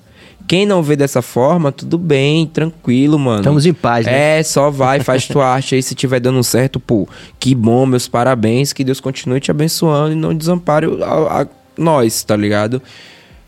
Quem 0.46 0.66
não 0.66 0.82
vê 0.82 0.96
dessa 0.96 1.22
forma, 1.22 1.72
tudo 1.72 1.96
bem, 1.96 2.46
tranquilo, 2.46 3.18
mano. 3.18 3.38
Estamos 3.38 3.64
em 3.64 3.72
paz, 3.72 4.04
né? 4.04 4.40
É, 4.40 4.42
só 4.42 4.70
vai, 4.70 5.00
faz 5.00 5.26
tua 5.26 5.46
arte 5.48 5.74
aí. 5.74 5.82
Se 5.82 5.94
tiver 5.94 6.20
dando 6.20 6.42
certo, 6.42 6.78
pô, 6.78 7.08
que 7.38 7.54
bom, 7.54 7.86
meus 7.86 8.08
parabéns. 8.08 8.72
Que 8.72 8.84
Deus 8.84 9.00
continue 9.00 9.40
te 9.40 9.50
abençoando 9.50 10.12
e 10.12 10.16
não 10.16 10.34
desampare 10.34 10.86
a, 11.02 11.42
a 11.42 11.46
nós, 11.76 12.22
tá 12.22 12.36
ligado? 12.36 12.82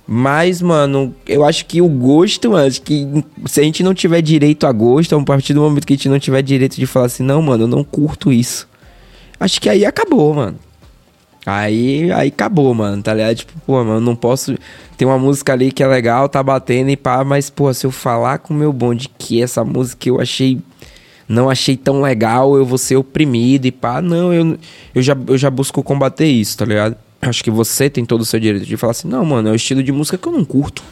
Mas, 0.07 0.61
mano, 0.61 1.15
eu 1.27 1.45
acho 1.45 1.65
que 1.65 1.81
o 1.81 1.89
gosto, 1.89 2.51
mano, 2.51 2.67
acho 2.67 2.83
que 2.83 3.07
se 3.47 3.61
a 3.61 3.63
gente 3.63 3.83
não 3.83 3.95
tiver 3.95 4.21
direito 4.21 4.67
a 4.67 4.73
gosto, 4.73 5.17
a 5.17 5.23
partir 5.23 5.55
do 5.55 5.63
momento 5.63 5.87
que 5.87 5.95
a 5.95 5.97
gente 5.97 6.11
não 6.11 6.19
tiver 6.19 6.43
direito 6.43 6.77
de 6.77 6.87
falar 6.87 7.07
assim, 7.07 7.23
não, 7.23 7.41
mano, 7.41 7.65
eu 7.65 7.69
não 7.69 7.83
curto 7.83 8.31
isso. 8.31 8.69
Acho 9.41 9.61
que 9.61 9.69
aí 9.69 9.85
acabou, 9.85 10.35
mano. 10.35 10.59
Aí, 11.47 12.11
aí 12.13 12.29
acabou, 12.29 12.73
mano, 12.75 13.03
tá 13.03 13.15
ligado? 13.15 13.37
Tipo, 13.37 13.53
pô, 13.67 13.85
mano, 13.85 14.01
não 14.01 14.17
posso. 14.17 14.55
Tem 14.97 15.07
uma 15.07 15.19
música 15.19 15.53
ali 15.53 15.73
que 15.73 15.83
é 15.83 15.87
legal, 15.87 16.29
tá 16.29 16.43
batendo 16.43 16.91
e 16.91 16.97
pá, 16.97 17.25
mas, 17.25 17.51
pô, 17.51 17.73
se 17.73 17.87
eu 17.87 17.91
falar 17.91 18.39
com 18.39 18.55
o 18.55 18.57
meu 18.57 18.73
bonde 18.73 19.09
que 19.19 19.43
essa 19.43 19.65
música 19.65 20.09
eu 20.09 20.21
achei. 20.21 20.61
Não 21.27 21.49
achei 21.49 21.75
tão 21.75 22.03
legal, 22.03 22.55
eu 22.55 22.67
vou 22.67 22.77
ser 22.77 22.97
oprimido 22.97 23.65
e 23.65 23.73
pá. 23.73 24.03
Não, 24.03 24.33
eu, 24.33 24.59
eu, 24.95 25.03
já, 25.03 25.17
eu 25.27 25.39
já 25.39 25.51
busco 25.51 25.83
combater 25.83 26.27
isso, 26.27 26.59
tá 26.59 26.67
ligado? 26.67 26.97
Acho 27.27 27.43
que 27.45 27.51
você 27.51 27.89
tem 27.91 28.05
todo 28.05 28.21
o 28.21 28.25
seu 28.25 28.39
direito 28.39 28.67
de 28.67 28.77
falar 28.77 28.91
assim, 28.93 29.09
não, 29.09 29.25
mano, 29.25 29.49
é 29.49 29.53
o 29.53 29.55
estilo 29.55 29.83
de 29.83 29.93
música 29.93 30.19
que 30.19 30.27
eu 30.29 30.33
não 30.33 30.45
curto. 30.45 30.83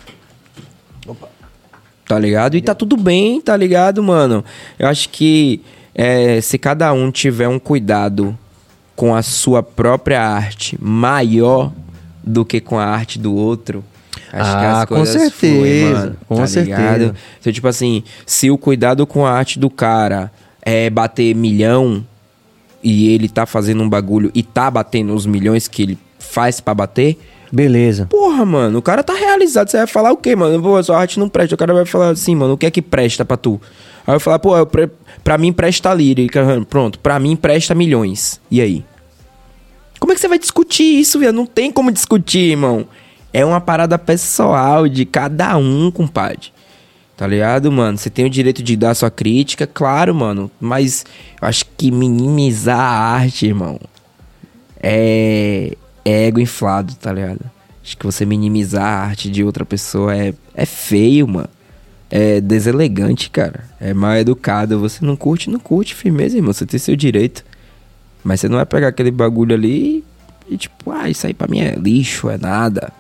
Tá 2.07 2.19
ligado? 2.19 2.57
E 2.57 2.63
tá 2.63 2.75
tudo 2.75 2.97
bem, 2.97 3.41
tá 3.41 3.57
ligado, 3.57 4.03
mano? 4.03 4.45
Eu 4.79 4.89
acho 4.89 5.09
que 5.09 5.63
é, 5.95 6.41
se 6.41 6.59
cada 6.59 6.93
um 6.93 7.11
tiver 7.11 7.49
um 7.49 7.59
cuidado 7.59 8.37
com 8.95 9.15
a 9.15 9.23
sua 9.23 9.63
própria 9.63 10.21
arte 10.23 10.77
maior 10.81 11.73
do 12.23 12.45
que 12.45 12.61
com 12.61 12.79
a 12.79 12.85
arte 12.85 13.19
do 13.19 13.35
outro, 13.35 13.83
acho 14.33 14.51
que 14.51 14.57
Ah, 14.65 14.83
as 14.83 14.89
com 14.89 14.97
coisas 14.97 15.15
certeza, 15.23 15.37
fluem, 15.57 15.85
mano. 15.93 16.17
com 16.29 16.37
tá 16.37 16.47
certeza. 16.47 16.77
ligado? 16.83 17.17
Então, 17.41 17.53
tipo 17.53 17.69
assim, 17.69 18.03
se 18.27 18.51
o 18.51 18.59
cuidado 18.59 19.07
com 19.07 19.25
a 19.25 19.33
arte 19.33 19.59
do 19.59 19.71
cara 19.71 20.31
é 20.61 20.91
bater 20.91 21.35
milhão 21.35 22.05
e 22.83 23.09
ele 23.13 23.29
tá 23.29 23.47
fazendo 23.47 23.83
um 23.83 23.89
bagulho 23.89 24.31
e 24.35 24.43
tá 24.43 24.71
batendo 24.71 25.15
os 25.15 25.25
milhões 25.25 25.67
que 25.67 25.83
ele 25.83 25.99
faz 26.23 26.61
pra 26.61 26.75
bater, 26.75 27.19
Beleza. 27.53 28.07
Porra, 28.07 28.47
mano, 28.47 28.79
o 28.79 28.83
cara 28.83 29.05
tá 29.05 29.13
realizado. 29.13 29.69
Você 29.69 29.77
vai 29.77 29.87
falar 29.87 30.11
o 30.11 30.17
quê, 30.17 30.35
mano? 30.35 30.61
Pô, 30.63 30.83
sua 30.83 30.99
arte 30.99 31.21
não 31.21 31.29
presta. 31.29 31.55
O 31.55 31.59
cara 31.59 31.75
vai 31.75 31.85
falar 31.85 32.09
assim, 32.09 32.35
mano, 32.35 32.55
o 32.55 32.57
que 32.57 32.65
é 32.65 32.71
que 32.71 32.81
presta 32.81 33.27
pra 33.27 33.37
tu? 33.37 33.61
Aí 34.07 34.15
eu 34.15 34.21
falar, 34.21 34.39
pô, 34.39 34.57
eu 34.57 34.65
pre... 34.65 34.89
pra 35.23 35.37
mim 35.37 35.53
presta 35.53 35.93
lírica. 35.93 36.43
Pronto, 36.71 36.99
pra 36.99 37.19
mim 37.19 37.37
presta 37.37 37.75
milhões. 37.75 38.41
E 38.51 38.59
aí? 38.63 38.83
Como 40.01 40.13
é 40.13 40.15
que 40.15 40.21
você 40.23 40.29
vai 40.29 40.39
discutir 40.39 40.99
isso, 40.99 41.19
velho? 41.19 41.35
Não 41.35 41.45
tem 41.45 41.71
como 41.71 41.93
discutir, 41.93 42.53
irmão. 42.53 42.87
É 43.35 43.45
uma 43.45 43.61
parada 43.61 43.99
pessoal 43.99 44.89
de 44.89 45.05
cada 45.05 45.55
um, 45.59 45.91
compadre. 45.91 46.51
Tá 47.19 47.27
ligado, 47.27 47.71
mano? 47.71 47.99
Você 47.99 48.09
tem 48.09 48.25
o 48.25 48.31
direito 48.31 48.63
de 48.63 48.77
dar 48.77 48.95
sua 48.95 49.11
crítica, 49.11 49.67
claro, 49.67 50.15
mano. 50.15 50.51
Mas 50.59 51.05
eu 51.41 51.47
acho 51.47 51.67
que 51.77 51.91
minimizar 51.91 52.81
a 52.81 53.15
arte, 53.15 53.47
irmão, 53.47 53.79
é, 54.83 55.77
é 56.05 56.27
ego 56.27 56.41
inflado, 56.41 56.95
tá 56.95 57.13
ligado? 57.13 57.41
Acho 57.83 57.97
que 57.97 58.07
você 58.07 58.25
minimizar 58.25 58.85
a 58.85 59.05
arte 59.07 59.31
de 59.31 59.43
outra 59.43 59.65
pessoa 59.65 60.17
é, 60.17 60.33
é 60.55 60.65
feio, 60.65 61.27
mano. 61.27 61.49
É 62.11 62.41
deselegante, 62.41 63.31
cara. 63.31 63.65
É 63.81 63.93
mal 63.93 64.15
educado. 64.15 64.79
Você 64.79 65.05
não 65.05 65.17
curte, 65.17 65.51
não 65.51 65.59
curte, 65.59 65.95
firmeza, 65.95 66.37
irmão. 66.37 66.53
Você 66.53 66.65
tem 66.65 66.79
seu 66.79 66.95
direito. 66.95 67.45
Mas 68.23 68.41
você 68.41 68.49
não 68.49 68.57
vai 68.57 68.67
pegar 68.67 68.89
aquele 68.89 69.11
bagulho 69.11 69.55
ali 69.55 70.05
e 70.49 70.57
tipo, 70.57 70.91
ah, 70.93 71.09
isso 71.09 71.27
aí 71.27 71.35
pra 71.35 71.49
mim 71.49 71.61
é 71.61 71.75
lixo, 71.75 72.29
é 72.29 72.39
nada. 72.39 72.93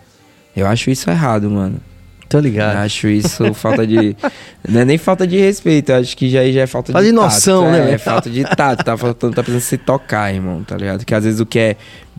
Eu 0.56 0.66
acho 0.66 0.90
isso 0.90 1.08
errado, 1.10 1.48
mano. 1.50 1.80
Tô 2.32 2.40
ligado. 2.40 2.78
acho 2.78 3.08
isso 3.08 3.52
falta 3.54 3.86
de. 3.86 4.16
Não 4.68 4.80
é 4.80 4.84
nem 4.84 4.98
falta 4.98 5.26
de 5.26 5.38
respeito, 5.38 5.92
acho 5.92 6.16
que 6.16 6.28
já, 6.30 6.44
já 6.50 6.62
é 6.62 6.66
falta 6.66 6.90
Falta 6.92 7.04
de. 7.04 7.10
de 7.10 7.14
noção, 7.14 7.62
tato. 7.64 7.72
né, 7.72 7.90
É, 7.90 7.94
é 7.94 7.98
falta 7.98 8.30
de 8.30 8.42
tato. 8.44 8.84
Tá 8.84 8.96
faltando, 8.96 9.34
tá 9.34 9.42
precisando 9.42 9.68
se 9.68 9.76
tocar, 9.78 10.34
irmão, 10.34 10.64
tá 10.64 10.76
ligado? 10.76 11.04
Que 11.04 11.14
às 11.14 11.24
vezes 11.24 11.40
o 11.40 11.46
que 11.46 11.58
é 11.58 11.76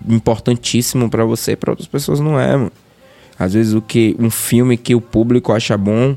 importantíssimo 0.07 1.09
pra 1.09 1.25
você, 1.25 1.55
pra 1.55 1.71
outras 1.71 1.87
pessoas 1.87 2.19
não 2.19 2.39
é, 2.39 2.55
mano. 2.55 2.71
Às 3.37 3.53
vezes 3.53 3.73
o 3.73 3.81
que. 3.81 4.15
Um 4.19 4.29
filme 4.29 4.77
que 4.77 4.93
o 4.95 5.01
público 5.01 5.51
acha 5.51 5.77
bom. 5.77 6.15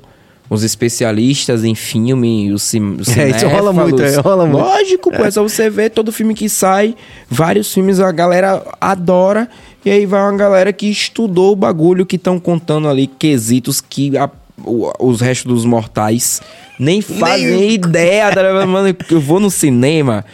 Os 0.48 0.62
especialistas 0.62 1.64
em 1.64 1.74
filme, 1.74 2.52
os, 2.52 2.62
cin 2.62 2.98
os 3.00 3.08
É, 3.18 3.30
isso 3.30 3.48
rola 3.48 3.72
muito, 3.72 4.00
é, 4.00 4.14
rola 4.18 4.46
muito. 4.46 4.62
Lógico, 4.62 5.10
pô, 5.10 5.24
é 5.24 5.30
só 5.32 5.42
você 5.42 5.68
ver 5.68 5.90
todo 5.90 6.12
filme 6.12 6.34
que 6.34 6.48
sai, 6.48 6.94
vários 7.28 7.74
filmes 7.74 7.98
a 7.98 8.12
galera 8.12 8.62
adora, 8.80 9.48
e 9.86 9.90
aí 9.90 10.04
vai 10.04 10.20
uma 10.20 10.36
galera 10.36 10.72
que 10.72 10.86
estudou 10.90 11.52
o 11.52 11.56
bagulho 11.56 12.04
que 12.04 12.16
estão 12.16 12.38
contando 12.40 12.88
ali, 12.88 13.06
quesitos 13.06 13.80
que 13.80 14.18
a 14.18 14.28
o- 14.64 14.90
os 14.98 15.20
restos 15.20 15.52
dos 15.52 15.64
mortais 15.64 16.40
nem 16.78 17.00
fazem 17.02 17.70
ideia, 17.72 18.32
tá? 18.32 18.42
Mano, 18.66 18.96
eu 19.10 19.20
vou 19.20 19.38
no 19.38 19.50
cinema 19.50 20.24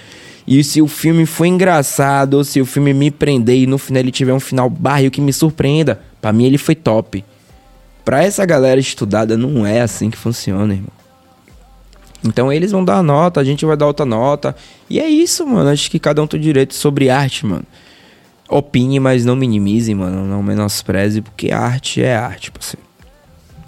e 0.47 0.63
se 0.65 0.81
o 0.81 0.87
filme 0.89 1.27
for 1.27 1.45
engraçado, 1.45 2.35
ou 2.35 2.45
se 2.45 2.61
o 2.61 2.65
filme 2.65 2.95
me 2.95 3.11
prender 3.11 3.57
e 3.59 3.67
no 3.67 3.79
final 3.79 4.01
ele 4.01 4.11
tiver 4.13 4.33
um 4.33 4.41
final 4.41 4.71
barril 4.71 5.11
que 5.11 5.21
me 5.21 5.33
surpreenda, 5.33 6.01
pra 6.21 6.33
mim 6.33 6.45
ele 6.47 6.57
foi 6.59 6.75
top. 6.75 7.25
Pra 8.05 8.23
essa 8.25 8.45
galera 8.47 8.81
estudada, 8.81 9.37
não 9.37 9.67
é 9.67 9.81
assim 9.81 10.09
que 10.09 10.17
funciona, 10.17 10.73
irmão. 10.73 10.89
Então 12.25 12.53
eles 12.53 12.71
vão 12.71 12.85
dar 12.85 12.99
a 12.99 13.03
nota, 13.03 13.41
a 13.41 13.45
gente 13.45 13.65
vai 13.67 13.77
dar 13.77 13.87
outra 13.87 14.07
nota. 14.07 14.55
E 14.89 15.01
é 15.01 15.09
isso, 15.09 15.45
mano. 15.47 15.69
Acho 15.69 15.91
que 15.91 15.99
cada 15.99 16.23
um 16.23 16.27
tem 16.27 16.41
direito 16.41 16.75
sobre 16.75 17.11
arte, 17.11 17.45
mano. 17.45 17.65
Opine, 18.53 19.01
mas 19.01 19.25
não 19.25 19.35
minimize, 19.35 19.95
mano. 19.95 20.27
Não 20.27 20.43
menospreze, 20.43 21.21
porque 21.23 21.51
arte 21.51 22.03
é 22.03 22.15
arte, 22.15 22.51
parceiro. 22.51 22.83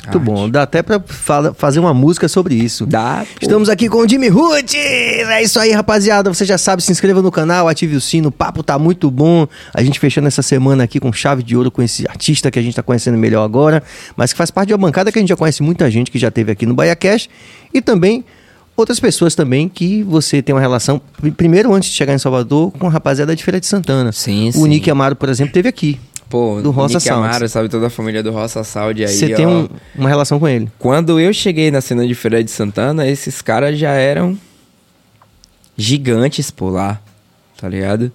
Muito 0.04 0.20
bom. 0.20 0.50
Dá 0.50 0.64
até 0.64 0.82
pra 0.82 1.00
fala- 1.00 1.54
fazer 1.54 1.80
uma 1.80 1.94
música 1.94 2.28
sobre 2.28 2.54
isso. 2.54 2.84
Dá. 2.84 3.24
pô. 3.24 3.38
Estamos 3.40 3.70
aqui 3.70 3.88
com 3.88 3.96
o 3.98 4.06
Jimmy 4.08 4.28
Ruth! 4.28 4.74
É 4.74 5.42
isso 5.42 5.58
aí, 5.58 5.72
rapaziada. 5.72 6.32
Você 6.32 6.44
já 6.44 6.58
sabe, 6.58 6.82
se 6.82 6.92
inscreva 6.92 7.22
no 7.22 7.32
canal, 7.32 7.68
ative 7.68 7.96
o 7.96 8.00
sino. 8.02 8.28
O 8.28 8.30
papo 8.30 8.62
tá 8.62 8.78
muito 8.78 9.10
bom. 9.10 9.46
A 9.72 9.82
gente 9.82 9.98
fechando 9.98 10.28
essa 10.28 10.42
semana 10.42 10.84
aqui 10.84 11.00
com 11.00 11.10
chave 11.10 11.42
de 11.42 11.56
ouro 11.56 11.70
com 11.70 11.80
esse 11.80 12.06
artista 12.06 12.50
que 12.50 12.58
a 12.58 12.62
gente 12.62 12.74
tá 12.76 12.82
conhecendo 12.82 13.16
melhor 13.16 13.44
agora, 13.44 13.82
mas 14.14 14.30
que 14.30 14.36
faz 14.36 14.50
parte 14.50 14.68
de 14.68 14.74
uma 14.74 14.78
bancada 14.86 15.10
que 15.10 15.18
a 15.18 15.22
gente 15.22 15.30
já 15.30 15.36
conhece 15.36 15.62
muita 15.62 15.90
gente 15.90 16.10
que 16.10 16.18
já 16.18 16.30
teve 16.30 16.52
aqui 16.52 16.66
no 16.66 16.74
Bahia 16.74 16.94
Cash 16.94 17.30
e 17.72 17.80
também 17.80 18.22
outras 18.76 18.98
pessoas 19.00 19.34
também 19.34 19.68
que 19.68 20.02
você 20.02 20.42
tem 20.42 20.54
uma 20.54 20.60
relação, 20.60 20.98
pr- 21.20 21.30
primeiro 21.30 21.72
antes 21.74 21.90
de 21.90 21.96
chegar 21.96 22.14
em 22.14 22.18
Salvador, 22.18 22.70
com 22.72 22.86
a 22.86 22.90
rapaziada 22.90 23.34
de 23.36 23.42
Feira 23.44 23.60
de 23.60 23.66
Santana. 23.66 24.12
Sim, 24.12 24.48
O 24.50 24.52
sim. 24.52 24.68
Nick 24.68 24.90
Amaro, 24.90 25.14
por 25.16 25.28
exemplo, 25.28 25.52
teve 25.52 25.68
aqui. 25.68 25.98
Pô, 26.28 26.60
do 26.60 26.70
Roça 26.70 26.94
Nick 26.94 27.06
Sounds. 27.08 27.24
Amaro, 27.26 27.48
sabe 27.48 27.68
toda 27.68 27.86
a 27.86 27.90
família 27.90 28.22
do 28.22 28.32
Roça 28.32 28.64
Saúde 28.64 29.04
aí, 29.04 29.12
Você 29.14 29.28
tem 29.34 29.46
um- 29.46 29.68
uma 29.94 30.08
relação 30.08 30.40
com 30.40 30.48
ele. 30.48 30.68
Quando 30.78 31.20
eu 31.20 31.32
cheguei 31.32 31.70
na 31.70 31.80
cena 31.80 32.06
de 32.06 32.14
Feira 32.14 32.42
de 32.42 32.50
Santana, 32.50 33.06
esses 33.06 33.40
caras 33.40 33.78
já 33.78 33.90
eram 33.92 34.36
gigantes 35.76 36.50
por 36.50 36.70
lá, 36.70 37.00
tá 37.60 37.68
ligado? 37.68 38.10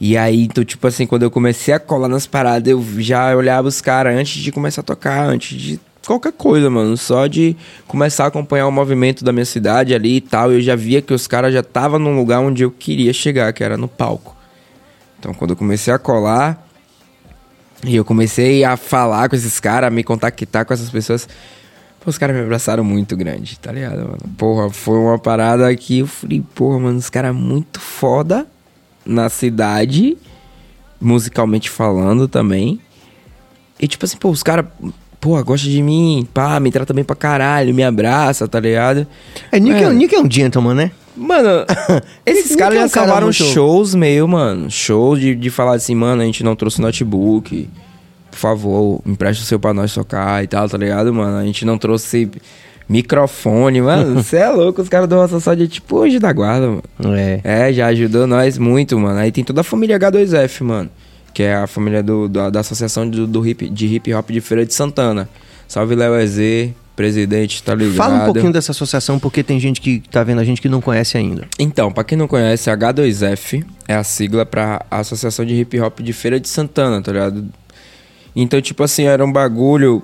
E 0.00 0.16
aí, 0.16 0.42
então, 0.44 0.64
tipo 0.64 0.86
assim, 0.86 1.06
quando 1.06 1.22
eu 1.22 1.30
comecei 1.30 1.72
a 1.72 1.78
colar 1.78 2.08
nas 2.08 2.26
paradas, 2.26 2.68
eu 2.70 2.84
já 2.98 3.34
olhava 3.36 3.68
os 3.68 3.80
caras 3.80 4.16
antes 4.18 4.42
de 4.42 4.50
começar 4.52 4.80
a 4.80 4.84
tocar, 4.84 5.24
antes 5.26 5.56
de 5.60 5.80
qualquer 6.06 6.32
coisa, 6.32 6.68
mano. 6.70 6.96
Só 6.96 7.26
de 7.26 7.56
começar 7.86 8.24
a 8.24 8.26
acompanhar 8.28 8.66
o 8.66 8.72
movimento 8.72 9.24
da 9.24 9.32
minha 9.32 9.44
cidade 9.44 9.94
ali 9.94 10.16
e 10.16 10.20
tal, 10.20 10.52
eu 10.52 10.60
já 10.60 10.76
via 10.76 11.00
que 11.00 11.12
os 11.12 11.26
caras 11.26 11.52
já 11.52 11.60
estavam 11.60 11.98
num 11.98 12.16
lugar 12.16 12.40
onde 12.40 12.62
eu 12.62 12.70
queria 12.70 13.12
chegar, 13.12 13.52
que 13.52 13.62
era 13.62 13.76
no 13.76 13.88
palco. 13.88 14.36
Então, 15.18 15.32
quando 15.32 15.50
eu 15.50 15.56
comecei 15.56 15.92
a 15.92 15.98
colar, 15.98 16.64
e 17.86 17.96
eu 17.96 18.04
comecei 18.04 18.64
a 18.64 18.76
falar 18.76 19.28
com 19.28 19.36
esses 19.36 19.60
caras, 19.60 19.88
a 19.88 19.90
me 19.90 20.02
contactar 20.02 20.64
com 20.64 20.72
essas 20.72 20.90
pessoas. 20.90 21.28
Pô, 22.00 22.10
os 22.10 22.18
caras 22.18 22.34
me 22.34 22.42
abraçaram 22.42 22.82
muito 22.82 23.16
grande, 23.16 23.58
tá 23.58 23.72
ligado, 23.72 23.98
mano? 23.98 24.18
Porra, 24.36 24.70
foi 24.70 24.98
uma 24.98 25.18
parada 25.18 25.74
que 25.76 26.00
eu 26.00 26.06
falei, 26.06 26.42
porra, 26.54 26.78
mano, 26.78 26.98
os 26.98 27.10
caras 27.10 27.34
muito 27.34 27.80
foda 27.80 28.46
na 29.04 29.28
cidade, 29.28 30.16
musicalmente 31.00 31.68
falando 31.68 32.26
também. 32.26 32.80
E 33.78 33.86
tipo 33.86 34.04
assim, 34.04 34.16
pô, 34.16 34.30
os 34.30 34.42
caras, 34.42 34.66
pô, 35.24 35.42
gostam 35.42 35.70
de 35.70 35.82
mim, 35.82 36.28
pá, 36.34 36.60
me 36.60 36.70
trata 36.70 36.92
bem 36.92 37.02
pra 37.02 37.16
caralho, 37.16 37.72
me 37.72 37.82
abraça, 37.82 38.46
tá 38.46 38.60
ligado? 38.60 39.06
É, 39.50 39.58
Nick, 39.58 39.82
é, 39.82 39.90
Nick 39.90 40.14
é 40.14 40.20
um 40.20 40.30
gentleman, 40.30 40.74
né? 40.74 40.90
Mano, 41.16 41.48
esses 42.26 42.54
caras 42.54 42.76
é 42.76 42.84
um 42.84 42.88
já 42.88 42.92
cara 42.92 43.06
salvaram 43.06 43.26
muito- 43.28 43.42
shows 43.42 43.94
meu, 43.94 44.28
mano. 44.28 44.70
Shows 44.70 45.18
de, 45.18 45.34
de 45.34 45.48
falar 45.48 45.76
assim, 45.76 45.94
mano, 45.94 46.20
a 46.20 46.26
gente 46.26 46.44
não 46.44 46.54
trouxe 46.54 46.78
notebook. 46.78 47.70
Por 48.30 48.36
favor, 48.36 49.00
empresta 49.06 49.42
o 49.42 49.46
seu 49.46 49.58
pra 49.58 49.72
nós 49.72 49.94
tocar 49.94 50.44
e 50.44 50.46
tal, 50.46 50.68
tá 50.68 50.76
ligado, 50.76 51.14
mano? 51.14 51.38
A 51.38 51.44
gente 51.46 51.64
não 51.64 51.78
trouxe 51.78 52.30
microfone, 52.86 53.80
mano. 53.80 54.16
Você 54.22 54.36
é 54.36 54.50
louco, 54.50 54.82
os 54.82 54.90
caras 54.90 55.08
do 55.08 55.14
Roça 55.16 55.40
Só 55.40 55.54
de 55.54 55.66
tipo 55.68 55.96
hoje 55.96 56.18
da 56.18 56.34
guarda, 56.34 56.66
mano. 56.66 57.16
É. 57.16 57.40
É, 57.42 57.72
já 57.72 57.86
ajudou 57.86 58.26
nós 58.26 58.58
muito, 58.58 58.98
mano. 58.98 59.18
Aí 59.20 59.32
tem 59.32 59.42
toda 59.42 59.62
a 59.62 59.64
família 59.64 59.98
H2F, 59.98 60.62
mano. 60.62 60.90
Que 61.34 61.42
é 61.42 61.54
a 61.56 61.66
família 61.66 62.02
do, 62.02 62.28
da, 62.28 62.48
da 62.48 62.60
Associação 62.60 63.08
do, 63.08 63.26
do 63.26 63.46
hip, 63.46 63.68
de 63.68 63.86
Hip 63.86 64.14
Hop 64.14 64.30
de 64.30 64.40
Feira 64.40 64.64
de 64.64 64.72
Santana. 64.72 65.28
Salve 65.68 65.94
Léo 65.94 66.14
EZ, 66.14 66.70
presidente, 66.94 67.62
tá 67.62 67.74
ligado? 67.74 67.96
Fala 67.96 68.22
um 68.22 68.24
pouquinho 68.32 68.52
dessa 68.52 68.72
associação, 68.72 69.18
porque 69.18 69.42
tem 69.42 69.58
gente 69.58 69.80
que 69.80 70.00
tá 70.10 70.22
vendo 70.22 70.40
a 70.40 70.44
gente 70.44 70.62
que 70.62 70.68
não 70.68 70.80
conhece 70.80 71.18
ainda. 71.18 71.46
Então, 71.58 71.92
pra 71.92 72.04
quem 72.04 72.16
não 72.16 72.28
conhece, 72.28 72.70
H2F 72.70 73.64
é 73.88 73.94
a 73.94 74.04
sigla 74.04 74.46
pra 74.46 74.86
Associação 74.90 75.44
de 75.44 75.54
Hip 75.54 75.78
Hop 75.80 76.00
de 76.00 76.12
Feira 76.12 76.38
de 76.38 76.48
Santana, 76.48 77.02
tá 77.02 77.12
ligado? 77.12 77.44
Então, 78.36 78.60
tipo 78.60 78.82
assim, 78.82 79.04
era 79.04 79.24
um 79.24 79.30
bagulho 79.30 80.02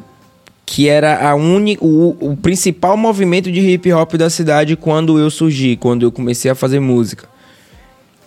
que 0.64 0.88
era 0.88 1.28
a 1.28 1.34
uni, 1.34 1.76
o, 1.80 2.16
o 2.20 2.36
principal 2.36 2.96
movimento 2.96 3.50
de 3.50 3.58
hip 3.58 3.92
hop 3.92 4.14
da 4.14 4.30
cidade 4.30 4.76
quando 4.76 5.18
eu 5.18 5.28
surgi, 5.28 5.74
quando 5.74 6.04
eu 6.04 6.12
comecei 6.12 6.48
a 6.48 6.54
fazer 6.54 6.78
música. 6.78 7.28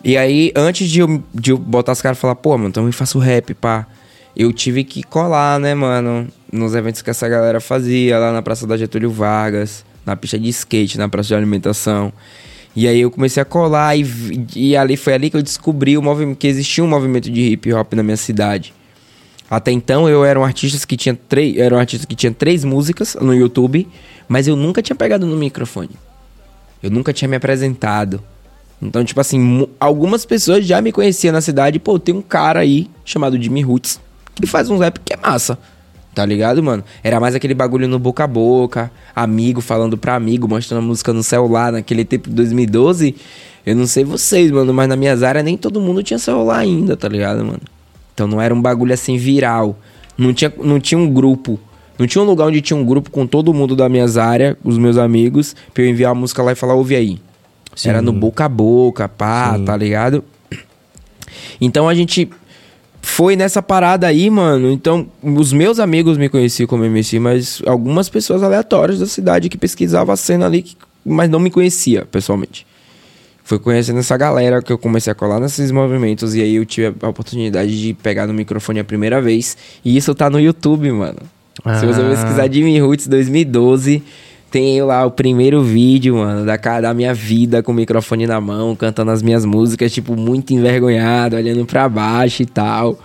E 0.03 0.17
aí, 0.17 0.51
antes 0.55 0.89
de 0.89 0.99
eu, 0.99 1.23
de 1.33 1.51
eu 1.51 1.57
botar 1.57 1.93
as 1.93 2.01
caras 2.01 2.17
e 2.17 2.21
falar, 2.21 2.35
pô, 2.35 2.57
mano, 2.57 2.69
então 2.69 2.85
eu 2.85 2.91
faço 2.91 3.19
rap, 3.19 3.53
pá. 3.53 3.87
Eu 4.35 4.51
tive 4.51 4.83
que 4.83 5.03
colar, 5.03 5.59
né, 5.59 5.73
mano, 5.73 6.27
nos 6.51 6.75
eventos 6.75 7.01
que 7.01 7.09
essa 7.09 7.29
galera 7.29 7.61
fazia, 7.61 8.17
lá 8.17 8.33
na 8.33 8.41
Praça 8.41 8.65
da 8.65 8.75
Getúlio 8.75 9.11
Vargas, 9.11 9.85
na 10.05 10.15
pista 10.15 10.37
de 10.37 10.49
skate, 10.49 10.97
na 10.97 11.07
praça 11.07 11.27
de 11.27 11.35
alimentação. 11.35 12.11
E 12.75 12.87
aí 12.87 12.99
eu 12.99 13.11
comecei 13.11 13.41
a 13.41 13.45
colar 13.45 13.95
e, 13.95 14.03
e 14.55 14.75
ali 14.75 14.97
foi 14.97 15.13
ali 15.13 15.29
que 15.29 15.37
eu 15.37 15.43
descobri 15.43 15.97
o 15.97 16.01
movimento, 16.01 16.37
que 16.37 16.47
existia 16.47 16.83
um 16.83 16.87
movimento 16.87 17.29
de 17.29 17.41
hip 17.51 17.71
hop 17.71 17.93
na 17.93 18.01
minha 18.01 18.17
cidade. 18.17 18.73
Até 19.49 19.71
então 19.71 20.09
eu 20.09 20.25
era 20.25 20.39
um 20.39 20.43
artista 20.43 20.85
que 20.87 20.97
tinha 20.97 21.15
três, 21.15 21.55
era 21.57 21.75
um 21.75 21.79
artista 21.79 22.07
que 22.07 22.15
tinha 22.15 22.31
três 22.31 22.63
músicas 22.63 23.15
no 23.21 23.33
YouTube, 23.33 23.87
mas 24.27 24.47
eu 24.47 24.55
nunca 24.55 24.81
tinha 24.81 24.95
pegado 24.95 25.27
no 25.27 25.37
microfone. 25.37 25.91
Eu 26.81 26.89
nunca 26.89 27.13
tinha 27.13 27.29
me 27.29 27.35
apresentado. 27.35 28.23
Então, 28.83 29.03
tipo 29.03 29.19
assim, 29.19 29.67
algumas 29.79 30.25
pessoas 30.25 30.65
já 30.65 30.81
me 30.81 30.91
conheciam 30.91 31.31
na 31.31 31.41
cidade. 31.41 31.79
Pô, 31.79 31.97
tem 31.97 32.13
um 32.13 32.21
cara 32.21 32.59
aí 32.59 32.89
chamado 33.05 33.41
Jimmy 33.41 33.61
Roots 33.61 33.99
que 34.35 34.47
faz 34.47 34.69
um 34.69 34.77
rap 34.77 34.99
que 34.99 35.13
é 35.13 35.17
massa. 35.17 35.57
Tá 36.13 36.25
ligado, 36.25 36.61
mano? 36.61 36.83
Era 37.03 37.19
mais 37.19 37.33
aquele 37.33 37.55
bagulho 37.55 37.87
no 37.87 37.97
boca 37.97 38.23
a 38.23 38.27
boca, 38.27 38.91
amigo 39.15 39.61
falando 39.61 39.97
pra 39.97 40.15
amigo, 40.15 40.47
mostrando 40.47 40.79
a 40.79 40.85
música 40.85 41.11
no 41.11 41.23
celular 41.23 41.71
naquele 41.71 42.05
tempo 42.05 42.29
de 42.29 42.35
2012. 42.35 43.15
Eu 43.65 43.75
não 43.75 43.87
sei 43.87 44.03
vocês, 44.03 44.51
mano, 44.51 44.73
mas 44.73 44.87
na 44.87 44.95
minhas 44.95 45.23
áreas 45.23 45.43
nem 45.43 45.57
todo 45.57 45.81
mundo 45.81 46.03
tinha 46.03 46.19
celular 46.19 46.57
ainda, 46.57 46.95
tá 46.95 47.07
ligado, 47.07 47.43
mano? 47.43 47.61
Então 48.13 48.27
não 48.27 48.39
era 48.39 48.53
um 48.53 48.61
bagulho 48.61 48.93
assim 48.93 49.17
viral. 49.17 49.75
Não 50.15 50.33
tinha, 50.33 50.53
não 50.63 50.79
tinha 50.79 50.99
um 50.99 51.11
grupo. 51.11 51.59
Não 51.97 52.05
tinha 52.05 52.23
um 52.23 52.25
lugar 52.25 52.47
onde 52.47 52.61
tinha 52.61 52.77
um 52.77 52.85
grupo 52.85 53.09
com 53.09 53.25
todo 53.25 53.53
mundo 53.53 53.75
da 53.75 53.89
minhas 53.89 54.17
áreas, 54.17 54.55
os 54.63 54.77
meus 54.77 54.97
amigos, 54.97 55.55
pra 55.73 55.83
eu 55.83 55.89
enviar 55.89 56.11
a 56.11 56.15
música 56.15 56.43
lá 56.43 56.51
e 56.51 56.55
falar, 56.55 56.75
ouve 56.75 56.95
aí. 56.95 57.19
Sim. 57.75 57.89
Era 57.89 58.01
no 58.01 58.13
boca 58.13 58.45
a 58.45 58.49
boca, 58.49 59.07
pá, 59.09 59.55
Sim. 59.57 59.65
tá 59.65 59.75
ligado? 59.75 60.23
Então 61.59 61.87
a 61.89 61.93
gente 61.95 62.29
foi 63.01 63.35
nessa 63.35 63.61
parada 63.61 64.07
aí, 64.07 64.29
mano. 64.29 64.71
Então, 64.71 65.07
os 65.21 65.51
meus 65.51 65.79
amigos 65.79 66.17
me 66.17 66.29
conheciam 66.29 66.67
como 66.67 66.85
MC, 66.85 67.19
mas 67.19 67.61
algumas 67.65 68.07
pessoas 68.09 68.41
aleatórias 68.43 68.99
da 68.99 69.05
cidade 69.07 69.49
que 69.49 69.57
pesquisavam 69.57 70.13
a 70.13 70.17
cena 70.17 70.45
ali, 70.45 70.65
mas 71.05 71.29
não 71.29 71.39
me 71.39 71.49
conhecia 71.51 72.05
pessoalmente. 72.05 72.65
Foi 73.43 73.59
conhecendo 73.59 73.99
essa 73.99 74.15
galera 74.15 74.61
que 74.61 74.71
eu 74.71 74.77
comecei 74.77 75.11
a 75.11 75.15
colar 75.15 75.39
nesses 75.41 75.69
movimentos 75.69 76.33
e 76.33 76.41
aí 76.41 76.55
eu 76.55 76.65
tive 76.65 76.95
a 77.01 77.09
oportunidade 77.09 77.77
de 77.81 77.93
pegar 77.93 78.25
no 78.25 78.33
microfone 78.33 78.79
a 78.79 78.85
primeira 78.85 79.21
vez. 79.21 79.57
E 79.83 79.97
isso 79.97 80.15
tá 80.15 80.29
no 80.29 80.39
YouTube, 80.39 80.89
mano. 80.91 81.19
Se 81.79 81.85
você 81.85 82.01
Ah. 82.01 82.09
pesquisar 82.09 82.49
Jimmy 82.51 82.79
Roots 82.79 83.05
2012, 83.07 84.01
tem 84.53 84.83
lá 84.83 85.03
o 85.03 85.09
primeiro 85.09 85.63
vídeo, 85.63 86.17
mano, 86.17 86.45
da, 86.45 86.57
da 86.79 86.93
minha 86.93 87.11
vida 87.11 87.63
com 87.63 87.71
o 87.71 87.75
microfone 87.75 88.27
na 88.27 88.39
mão, 88.39 88.75
cantando 88.75 89.09
as 89.09 89.23
minhas 89.23 89.43
músicas, 89.45 89.91
tipo, 89.91 90.15
muito 90.15 90.53
envergonhado, 90.53 91.35
olhando 91.35 91.65
pra 91.65 91.89
baixo 91.89 92.43
e 92.43 92.45
tal. 92.45 92.99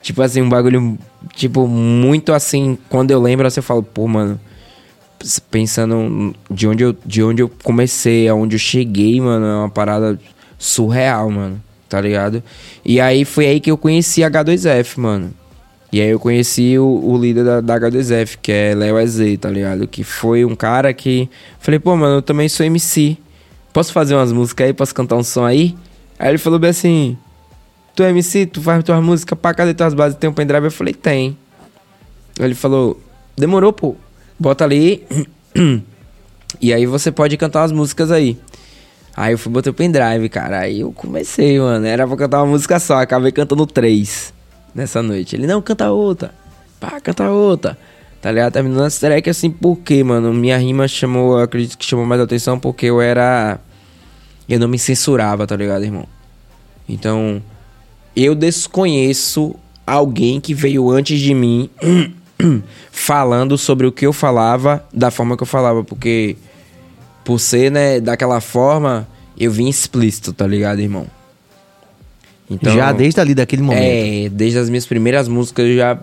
Tipo 0.00 0.22
assim, 0.22 0.40
um 0.40 0.48
bagulho, 0.48 0.98
tipo, 1.34 1.68
muito 1.68 2.32
assim, 2.32 2.78
quando 2.88 3.10
eu 3.10 3.20
lembro, 3.20 3.46
assim, 3.46 3.60
eu 3.60 3.62
falo, 3.62 3.82
pô, 3.82 4.08
mano, 4.08 4.40
pensando 5.50 6.34
de 6.50 6.66
onde 6.66 6.82
eu, 6.82 6.96
de 7.04 7.22
onde 7.22 7.42
eu 7.42 7.50
comecei, 7.62 8.26
aonde 8.26 8.56
eu 8.56 8.58
cheguei, 8.58 9.20
mano, 9.20 9.44
é 9.44 9.56
uma 9.56 9.68
parada 9.68 10.18
surreal, 10.58 11.30
mano, 11.30 11.62
tá 11.90 12.00
ligado? 12.00 12.42
E 12.82 12.98
aí 12.98 13.26
foi 13.26 13.46
aí 13.48 13.60
que 13.60 13.70
eu 13.70 13.76
conheci 13.76 14.24
a 14.24 14.30
H2F, 14.30 14.98
mano. 14.98 15.34
E 15.92 16.00
aí 16.00 16.08
eu 16.08 16.20
conheci 16.20 16.78
o, 16.78 16.84
o 16.86 17.18
líder 17.18 17.44
da, 17.44 17.60
da 17.60 17.80
H2F, 17.80 18.38
que 18.40 18.52
é 18.52 18.74
Léo 18.74 18.98
EZ, 18.98 19.38
tá 19.40 19.50
ligado? 19.50 19.88
Que 19.88 20.04
foi 20.04 20.44
um 20.44 20.54
cara 20.54 20.94
que... 20.94 21.28
Falei, 21.58 21.80
pô, 21.80 21.96
mano, 21.96 22.18
eu 22.18 22.22
também 22.22 22.48
sou 22.48 22.64
MC. 22.64 23.18
Posso 23.72 23.92
fazer 23.92 24.14
umas 24.14 24.30
músicas 24.30 24.68
aí? 24.68 24.72
Posso 24.72 24.94
cantar 24.94 25.16
um 25.16 25.24
som 25.24 25.44
aí? 25.44 25.76
Aí 26.18 26.28
ele 26.30 26.38
falou 26.38 26.58
bem 26.58 26.70
assim... 26.70 27.18
Tu 27.96 28.04
é 28.04 28.10
MC? 28.10 28.46
Tu 28.46 28.62
faz 28.62 28.84
tuas 28.84 29.02
músicas? 29.02 29.36
Pá, 29.36 29.52
cadê 29.52 29.74
tuas 29.74 29.92
bases? 29.92 30.16
Tem 30.16 30.30
um 30.30 30.32
pendrive? 30.32 30.66
Eu 30.66 30.70
falei, 30.70 30.94
tem. 30.94 31.36
Aí 32.38 32.44
ele 32.44 32.54
falou, 32.54 33.00
demorou, 33.36 33.72
pô. 33.72 33.96
Bota 34.38 34.62
ali... 34.62 35.04
e 36.60 36.72
aí 36.72 36.86
você 36.86 37.10
pode 37.10 37.36
cantar 37.36 37.62
umas 37.62 37.72
músicas 37.72 38.12
aí. 38.12 38.38
Aí 39.16 39.32
eu 39.34 39.38
fui 39.38 39.50
botar 39.50 39.70
o 39.70 39.74
pendrive, 39.74 40.28
cara. 40.28 40.60
Aí 40.60 40.80
eu 40.80 40.92
comecei, 40.92 41.58
mano. 41.58 41.84
Era 41.84 42.06
pra 42.06 42.16
cantar 42.16 42.38
uma 42.38 42.46
música 42.46 42.78
só. 42.78 43.00
Acabei 43.00 43.32
cantando 43.32 43.66
três 43.66 44.32
nessa 44.74 45.02
noite. 45.02 45.36
Ele, 45.36 45.46
não, 45.46 45.60
canta 45.60 45.90
outra. 45.90 46.32
Pá, 46.78 47.00
canta 47.00 47.30
outra. 47.30 47.76
Tá 48.20 48.30
ligado? 48.30 48.52
Terminando 48.52 48.86
essa 48.86 49.06
track 49.06 49.30
assim, 49.30 49.50
por 49.50 49.76
quê, 49.76 50.04
mano? 50.04 50.32
Minha 50.32 50.58
rima 50.58 50.86
chamou, 50.86 51.38
acredito 51.38 51.78
que 51.78 51.84
chamou 51.84 52.04
mais 52.04 52.20
atenção 52.20 52.58
porque 52.58 52.86
eu 52.86 53.00
era. 53.00 53.58
Eu 54.48 54.58
não 54.58 54.68
me 54.68 54.78
censurava, 54.78 55.46
tá 55.46 55.56
ligado, 55.56 55.84
irmão? 55.84 56.06
Então, 56.88 57.42
eu 58.16 58.34
desconheço 58.34 59.54
alguém 59.86 60.40
que 60.40 60.52
veio 60.52 60.90
antes 60.90 61.20
de 61.20 61.32
mim 61.32 61.70
falando 62.90 63.56
sobre 63.56 63.86
o 63.86 63.92
que 63.92 64.06
eu 64.06 64.12
falava 64.12 64.84
da 64.92 65.10
forma 65.10 65.36
que 65.36 65.42
eu 65.42 65.46
falava, 65.46 65.84
porque 65.84 66.36
por 67.24 67.38
ser, 67.38 67.70
né, 67.70 68.00
daquela 68.00 68.40
forma, 68.40 69.06
eu 69.38 69.50
vim 69.50 69.68
explícito, 69.68 70.32
tá 70.32 70.46
ligado, 70.46 70.80
irmão? 70.80 71.06
Então, 72.50 72.74
já 72.74 72.92
desde 72.92 73.20
ali 73.20 73.34
daquele 73.34 73.62
momento. 73.62 73.82
É, 73.82 74.28
desde 74.28 74.58
as 74.58 74.68
minhas 74.68 74.84
primeiras 74.84 75.28
músicas 75.28 75.66
eu 75.66 75.76
já 75.76 75.98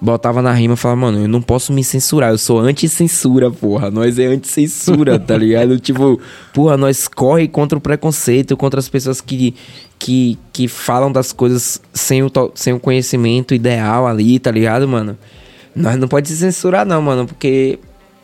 botava 0.00 0.42
na 0.42 0.52
rima 0.52 0.74
e 0.74 0.76
falava, 0.76 1.00
mano, 1.00 1.18
eu 1.20 1.28
não 1.28 1.40
posso 1.40 1.72
me 1.72 1.84
censurar, 1.84 2.30
eu 2.32 2.38
sou 2.38 2.58
anti-censura, 2.58 3.50
porra. 3.50 3.88
Nós 3.90 4.18
é 4.18 4.26
anti-censura, 4.26 5.18
tá 5.18 5.36
ligado? 5.36 5.78
tipo, 5.80 6.20
porra, 6.52 6.76
nós 6.76 7.06
corre 7.06 7.46
contra 7.46 7.78
o 7.78 7.80
preconceito, 7.80 8.56
contra 8.56 8.80
as 8.80 8.88
pessoas 8.88 9.20
que, 9.20 9.54
que, 9.98 10.38
que 10.52 10.66
falam 10.66 11.10
das 11.10 11.32
coisas 11.32 11.80
sem 11.94 12.22
o, 12.22 12.30
sem 12.54 12.72
o 12.72 12.80
conhecimento 12.80 13.54
ideal 13.54 14.06
ali, 14.06 14.40
tá 14.40 14.50
ligado, 14.50 14.88
mano? 14.88 15.16
Nós 15.74 15.96
não 15.96 16.08
pode 16.08 16.28
se 16.28 16.36
censurar, 16.36 16.84
não, 16.84 17.00
mano, 17.00 17.26
porque 17.26 17.78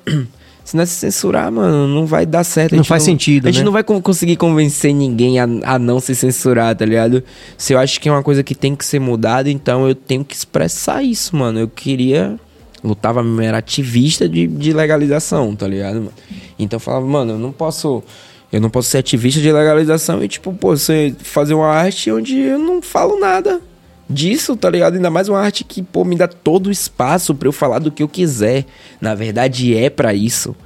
se 0.68 0.76
nós 0.76 0.90
se 0.90 0.96
censurar, 0.96 1.50
mano, 1.50 1.88
não 1.88 2.04
vai 2.04 2.26
dar 2.26 2.44
certo. 2.44 2.76
Não 2.76 2.84
faz 2.84 3.02
não, 3.02 3.12
sentido, 3.12 3.48
A 3.48 3.50
gente 3.50 3.60
né? 3.60 3.64
não 3.64 3.72
vai 3.72 3.82
conseguir 3.82 4.36
convencer 4.36 4.92
ninguém 4.92 5.40
a, 5.40 5.44
a 5.64 5.78
não 5.78 5.98
se 5.98 6.14
censurar, 6.14 6.76
tá 6.76 6.84
ligado? 6.84 7.24
Se 7.56 7.72
eu 7.72 7.78
acho 7.78 7.98
que 7.98 8.06
é 8.06 8.12
uma 8.12 8.22
coisa 8.22 8.42
que 8.42 8.54
tem 8.54 8.76
que 8.76 8.84
ser 8.84 8.98
mudada, 8.98 9.50
então 9.50 9.88
eu 9.88 9.94
tenho 9.94 10.22
que 10.22 10.34
expressar 10.34 11.02
isso, 11.02 11.34
mano. 11.34 11.58
Eu 11.58 11.68
queria. 11.68 12.38
Lutava 12.84 13.24
era 13.42 13.56
ativista 13.56 14.28
de, 14.28 14.46
de 14.46 14.74
legalização, 14.74 15.56
tá 15.56 15.66
ligado, 15.66 15.94
mano? 15.94 16.12
Então 16.58 16.76
eu 16.76 16.80
falava, 16.80 17.06
mano, 17.06 17.32
eu 17.32 17.38
não 17.38 17.50
posso. 17.50 18.02
Eu 18.52 18.60
não 18.60 18.68
posso 18.68 18.90
ser 18.90 18.98
ativista 18.98 19.40
de 19.40 19.50
legalização 19.50 20.22
e, 20.22 20.28
tipo, 20.28 20.52
pô, 20.52 20.76
você 20.76 21.16
fazer 21.18 21.54
uma 21.54 21.68
arte 21.68 22.12
onde 22.12 22.38
eu 22.38 22.58
não 22.58 22.82
falo 22.82 23.18
nada 23.18 23.58
disso, 24.08 24.56
tá 24.56 24.70
ligado? 24.70 24.94
Ainda 24.94 25.10
mais 25.10 25.28
uma 25.28 25.40
arte 25.40 25.64
que, 25.64 25.82
pô, 25.82 26.04
me 26.04 26.16
dá 26.16 26.26
todo 26.26 26.68
o 26.68 26.70
espaço 26.70 27.34
para 27.34 27.48
eu 27.48 27.52
falar 27.52 27.78
do 27.78 27.90
que 27.90 28.02
eu 28.02 28.08
quiser. 28.08 28.64
Na 29.00 29.14
verdade, 29.14 29.76
é 29.76 29.90
para 29.90 30.14
isso. 30.14 30.56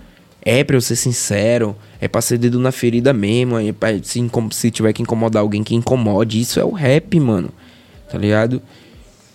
É 0.44 0.62
pra 0.62 0.76
eu 0.76 0.80
ser 0.80 0.96
sincero. 0.96 1.76
É 2.00 2.08
pra 2.08 2.20
ser 2.20 2.38
dedo 2.38 2.58
na 2.58 2.72
ferida 2.72 3.12
mesmo. 3.12 3.58
É 3.58 3.72
pra, 3.72 3.90
se, 4.02 4.20
se 4.50 4.70
tiver 4.70 4.92
que 4.92 5.02
incomodar 5.02 5.42
alguém 5.42 5.62
que 5.62 5.74
incomode. 5.74 6.40
Isso 6.40 6.60
é 6.60 6.64
o 6.64 6.70
rap, 6.70 7.18
mano. 7.18 7.50
Tá 8.10 8.18
ligado? 8.18 8.62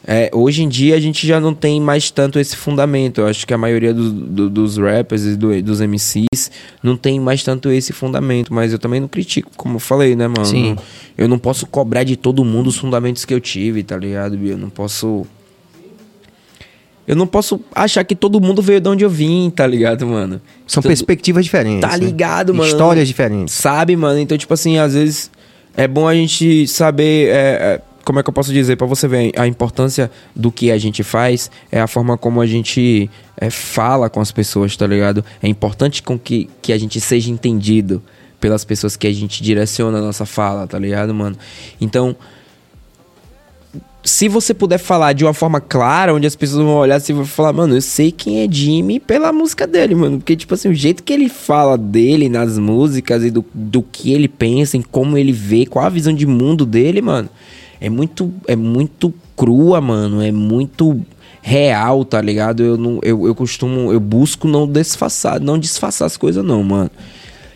É, 0.09 0.31
hoje 0.33 0.63
em 0.63 0.69
dia 0.69 0.95
a 0.95 0.99
gente 1.01 1.27
já 1.27 1.37
não 1.37 1.53
tem 1.53 1.81
mais 1.81 2.09
tanto 2.09 2.39
esse 2.39 2.55
fundamento. 2.55 3.19
Eu 3.19 3.27
acho 3.27 3.45
que 3.45 3.53
a 3.53 3.57
maioria 3.57 3.93
do, 3.93 4.09
do, 4.09 4.49
dos 4.49 4.77
rappers 4.77 5.25
e 5.25 5.35
do, 5.35 5.61
dos 5.61 5.81
MCs 5.81 6.49
não 6.81 6.95
tem 6.95 7.19
mais 7.19 7.43
tanto 7.43 7.69
esse 7.69 7.91
fundamento. 7.91 8.53
Mas 8.53 8.71
eu 8.71 8.79
também 8.79 9.01
não 9.01 9.09
critico, 9.09 9.51
como 9.57 9.75
eu 9.75 9.79
falei, 9.81 10.15
né, 10.15 10.25
mano? 10.25 10.45
Sim. 10.45 10.77
Eu 11.17 11.27
não 11.27 11.37
posso 11.37 11.67
cobrar 11.67 12.05
de 12.05 12.15
todo 12.15 12.45
mundo 12.45 12.67
os 12.67 12.77
fundamentos 12.77 13.25
que 13.25 13.33
eu 13.33 13.41
tive, 13.41 13.83
tá 13.83 13.97
ligado, 13.97 14.37
Eu 14.47 14.57
não 14.57 14.69
posso. 14.69 15.27
Eu 17.05 17.15
não 17.15 17.27
posso 17.27 17.59
achar 17.75 18.03
que 18.05 18.15
todo 18.15 18.39
mundo 18.39 18.61
veio 18.61 18.79
de 18.79 18.89
onde 18.89 19.03
eu 19.03 19.09
vim, 19.09 19.49
tá 19.49 19.67
ligado, 19.67 20.07
mano? 20.07 20.41
São 20.65 20.81
Todo... 20.81 20.89
perspectivas 20.89 21.43
diferentes. 21.43 21.81
Tá 21.81 21.97
ligado, 21.97 22.53
né? 22.53 22.59
mano? 22.59 22.69
Histórias 22.69 23.07
diferentes. 23.07 23.53
Sabe, 23.53 23.95
mano? 23.97 24.19
Então, 24.19 24.37
tipo 24.37 24.53
assim, 24.53 24.77
às 24.77 24.93
vezes 24.93 25.31
é 25.75 25.85
bom 25.85 26.07
a 26.07 26.13
gente 26.13 26.65
saber. 26.65 27.29
É, 27.29 27.31
é, 27.33 27.81
como 28.07 28.19
é 28.19 28.23
que 28.23 28.29
eu 28.29 28.33
posso 28.33 28.53
dizer? 28.53 28.77
para 28.77 28.87
você 28.87 29.05
ver 29.05 29.33
a 29.37 29.45
importância 29.45 30.09
do 30.33 30.49
que 30.49 30.71
a 30.71 30.77
gente 30.77 31.03
faz, 31.03 31.51
é 31.69 31.81
a 31.81 31.87
forma 31.87 32.17
como 32.17 32.39
a 32.39 32.45
gente 32.45 33.09
é, 33.35 33.49
fala 33.49 34.09
com 34.09 34.21
as 34.21 34.31
pessoas, 34.31 34.77
tá 34.77 34.87
ligado? 34.87 35.25
É 35.43 35.47
importante 35.49 36.01
com 36.01 36.17
que, 36.17 36.49
que 36.61 36.71
a 36.71 36.77
gente 36.77 37.01
seja 37.01 37.29
entendido 37.29 38.01
pelas 38.39 38.63
pessoas 38.63 38.95
que 38.95 39.07
a 39.07 39.11
gente 39.11 39.43
direciona 39.43 39.97
a 39.97 40.01
nossa 40.01 40.25
fala, 40.25 40.65
tá 40.65 40.79
ligado, 40.79 41.13
mano? 41.13 41.35
Então, 41.81 42.15
se 44.05 44.29
você 44.29 44.53
puder 44.53 44.77
falar 44.77 45.11
de 45.11 45.25
uma 45.25 45.33
forma 45.33 45.59
clara, 45.59 46.13
onde 46.13 46.25
as 46.25 46.35
pessoas 46.35 46.63
vão 46.63 46.77
olhar 46.77 46.95
assim 46.95 47.11
e 47.11 47.15
vão 47.17 47.25
falar, 47.25 47.51
mano, 47.51 47.75
eu 47.75 47.81
sei 47.81 48.09
quem 48.09 48.41
é 48.41 48.47
Jimmy 48.49 49.01
pela 49.01 49.33
música 49.33 49.67
dele, 49.67 49.95
mano. 49.95 50.19
Porque, 50.19 50.37
tipo 50.37 50.53
assim, 50.53 50.69
o 50.69 50.73
jeito 50.73 51.03
que 51.03 51.11
ele 51.11 51.27
fala 51.27 51.77
dele 51.77 52.29
nas 52.29 52.57
músicas 52.57 53.21
e 53.25 53.29
do, 53.29 53.43
do 53.53 53.83
que 53.83 54.13
ele 54.13 54.29
pensa, 54.29 54.77
em 54.77 54.81
como 54.81 55.17
ele 55.17 55.33
vê, 55.33 55.65
qual 55.65 55.83
a 55.83 55.89
visão 55.89 56.13
de 56.13 56.25
mundo 56.25 56.65
dele, 56.65 57.01
mano, 57.01 57.29
é 57.79 57.89
muito, 57.89 58.33
é 58.47 58.55
muito 58.55 59.13
crua, 59.35 59.79
mano. 59.79 60.21
É 60.21 60.31
muito 60.31 60.99
real, 61.41 62.03
tá 62.03 62.19
ligado? 62.19 62.63
Eu, 62.63 62.77
não, 62.77 62.99
eu, 63.01 63.25
eu 63.25 63.33
costumo, 63.33 63.91
eu 63.91 63.99
busco 63.99 64.47
não 64.47 64.69
disfarçar, 64.69 65.39
não 65.39 65.57
disfarçar 65.57 66.05
as 66.05 66.17
coisas, 66.17 66.43
não, 66.43 66.63
mano. 66.63 66.91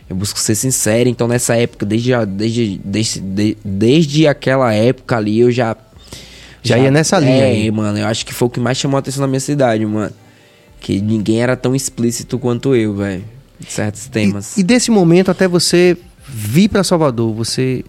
Eu 0.10 0.16
busco 0.16 0.40
ser 0.40 0.56
sincero, 0.56 1.10
então 1.10 1.28
nessa 1.28 1.56
época, 1.56 1.86
desde, 1.86 2.14
a, 2.14 2.26
desde, 2.26 2.82
desde, 2.84 3.20
desde, 3.22 3.58
desde 3.64 4.28
aquela 4.28 4.74
época 4.74 5.16
ali, 5.18 5.40
eu 5.40 5.52
já 5.52 5.76
já, 6.64 6.78
já 6.78 6.84
ia 6.84 6.92
nessa 6.92 7.20
linha. 7.20 7.68
É, 7.68 7.72
mano, 7.72 7.98
eu 7.98 8.06
acho 8.06 8.26
que 8.26 8.34
foi 8.34 8.48
o 8.48 8.52
que 8.52 8.60
mais 8.60 8.78
chamou 8.78 8.98
a 8.98 9.00
atenção 9.00 9.22
na 9.22 9.28
minha 9.28 9.40
cidade, 9.40 9.86
mano. 9.86 10.14
Que 10.80 11.02
ninguém 11.02 11.42
era 11.42 11.56
tão 11.56 11.76
explícito 11.76 12.38
quanto 12.40 12.76
eu, 12.76 12.96
velho. 12.96 13.24
Certos 13.68 14.08
temas. 14.08 14.58
E, 14.58 14.62
e, 14.62 14.64
desse 14.64 14.90
momento 14.90 15.30
até 15.30 15.48
você 15.48 15.98
vir 16.34 16.70
para 16.70 16.84
Salvador, 16.84 17.34
você. 17.34 17.84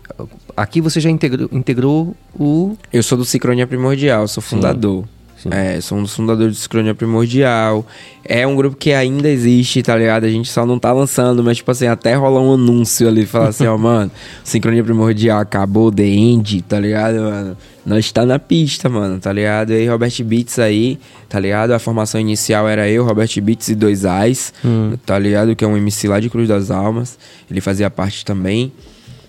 Aqui 0.57 0.81
você 0.81 1.01
já 1.01 1.09
integrou, 1.09 1.49
integrou 1.53 2.17
o. 2.35 2.77
Eu 2.93 3.03
sou 3.03 3.17
do 3.17 3.25
Sincronia 3.25 3.67
Primordial, 3.67 4.27
sou 4.27 4.43
fundador. 4.43 5.05
Sim. 5.05 5.09
É, 5.51 5.81
sou 5.81 5.99
um 5.99 6.03
dos 6.03 6.15
fundadores 6.15 6.57
do 6.57 6.61
Sincronia 6.61 6.95
Primordial. 6.95 7.85
É 8.25 8.47
um 8.47 8.55
grupo 8.55 8.77
que 8.77 8.93
ainda 8.93 9.29
existe, 9.29 9.83
tá 9.83 9.97
ligado? 9.97 10.25
A 10.25 10.29
gente 10.29 10.49
só 10.49 10.65
não 10.65 10.79
tá 10.79 10.93
lançando, 10.93 11.43
mas, 11.43 11.57
tipo 11.57 11.71
assim, 11.71 11.87
até 11.87 12.15
rola 12.15 12.41
um 12.41 12.55
anúncio 12.55 13.09
ali, 13.09 13.27
falar 13.27 13.49
assim, 13.49 13.67
ó, 13.67 13.77
mano, 13.79 14.11
Sincronia 14.45 14.85
Primordial 14.85 15.41
acabou, 15.41 15.91
The 15.91 16.05
End, 16.05 16.63
tá 16.63 16.79
ligado, 16.79 17.17
mano? 17.17 17.57
Nós 17.85 18.13
tá 18.13 18.25
na 18.25 18.39
pista, 18.39 18.89
mano, 18.89 19.19
tá 19.19 19.33
ligado? 19.33 19.73
E 19.73 19.75
aí, 19.75 19.89
Robert 19.89 20.13
Beats 20.23 20.59
aí, 20.61 20.99
tá 21.29 21.41
ligado? 21.41 21.73
A 21.73 21.81
formação 21.81 22.21
inicial 22.21 22.69
era 22.69 22.89
eu, 22.89 23.05
Robert 23.05 23.31
Beats 23.43 23.69
e 23.69 23.75
Dois 23.75 24.05
Ais, 24.05 24.55
hum. 24.65 24.97
tá 25.05 25.19
ligado? 25.19 25.57
Que 25.57 25.65
é 25.65 25.69
um 25.69 25.77
MC 25.77 26.07
lá 26.07 26.21
de 26.21 26.31
Cruz 26.31 26.49
das 26.49 26.71
Almas. 26.71 27.19
Ele 27.51 27.61
fazia 27.61 27.91
parte 27.91 28.25
também. 28.25 28.73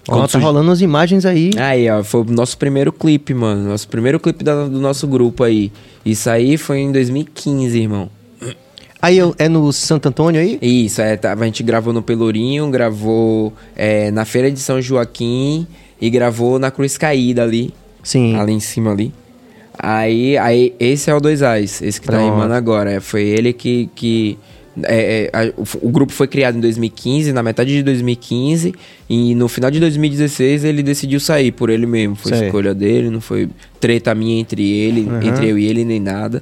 Ó, 0.08 0.28
tá 0.28 0.38
rolando 0.38 0.72
as 0.72 0.82
imagens 0.82 1.26
aí. 1.26 1.52
Aí, 1.58 1.90
ó, 1.90 2.04
foi 2.04 2.22
o 2.22 2.26
nosso 2.26 2.58
primeiro 2.58 2.92
clipe, 2.92 3.34
mano. 3.34 3.70
Nosso 3.70 3.88
primeiro 3.88 4.20
clipe 4.20 4.44
da, 4.44 4.66
do 4.66 4.80
nosso 4.80 5.08
grupo 5.08 5.44
aí. 5.44 5.72
Isso 6.06 6.30
aí 6.30 6.58
foi 6.58 6.80
em 6.80 6.92
2015, 6.92 7.80
irmão. 7.80 8.10
Aí 9.02 9.18
é 9.38 9.50
no 9.50 9.74
Santo 9.74 10.08
Antônio 10.08 10.40
aí? 10.40 10.58
Isso, 10.62 11.02
é, 11.02 11.18
tá, 11.18 11.34
a 11.34 11.44
gente 11.44 11.62
gravou 11.62 11.92
no 11.92 12.02
Pelourinho, 12.02 12.70
gravou 12.70 13.52
é, 13.76 14.10
na 14.12 14.24
Feira 14.24 14.50
de 14.50 14.60
São 14.62 14.82
Joaquim 14.82 15.68
e 16.00 16.10
gravou 16.10 16.58
na 16.58 16.72
Cruz 16.72 16.98
Caída 16.98 17.44
ali. 17.44 17.74
Sim. 18.02 18.38
Ali 18.38 18.54
em 18.54 18.62
cima 18.62 18.92
ali. 18.92 19.14
Aí, 19.78 20.38
aí 20.38 20.74
esse 20.80 21.10
é 21.10 21.16
o 21.16 21.20
Dois 21.20 21.42
Ais, 21.42 21.82
esse 21.82 22.00
que 22.00 22.08
Pronto. 22.08 22.22
tá 22.22 22.26
rimando 22.26 22.54
agora. 22.54 23.02
Foi 23.02 23.24
ele 23.24 23.52
que, 23.52 23.90
que 23.94 24.38
é, 24.82 25.30
é, 25.32 25.38
a, 25.38 25.54
o, 25.56 25.88
o, 25.88 25.90
grupo 25.90 26.12
foi 26.12 26.28
criado 26.28 26.58
em 26.58 26.62
2015, 26.62 27.32
na 27.32 27.44
metade 27.44 27.72
de 27.72 27.84
2015, 27.84 28.74
e 29.08 29.36
no 29.36 29.48
final 29.48 29.70
de 29.70 29.80
2016 29.80 30.64
ele 30.64 30.82
decidiu 30.82 31.20
sair 31.20 31.52
por 31.52 31.70
ele 31.70 31.86
mesmo. 31.86 32.16
Foi 32.16 32.34
Sei. 32.34 32.48
escolha 32.48 32.74
dele, 32.74 33.10
não 33.10 33.22
foi 33.22 33.50
treta 33.80 34.16
minha 34.16 34.40
entre 34.40 34.68
ele, 34.68 35.02
uhum. 35.02 35.22
entre 35.22 35.48
eu 35.48 35.60
e 35.60 35.66
ele, 35.66 35.86
nem 35.86 36.00
nada. 36.00 36.42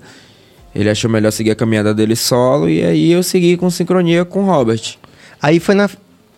Ele 0.74 0.90
achou 0.90 1.10
melhor 1.10 1.32
seguir 1.32 1.52
a 1.52 1.56
caminhada 1.56 1.94
dele 1.94 2.16
solo, 2.16 2.70
e 2.70 2.82
aí 2.84 3.12
eu 3.12 3.22
segui 3.22 3.58
com 3.58 3.70
sincronia 3.70 4.24
com 4.24 4.44
o 4.44 4.46
Robert. 4.46 4.96
Aí 5.42 5.60
foi 5.60 5.76
na. 5.76 5.90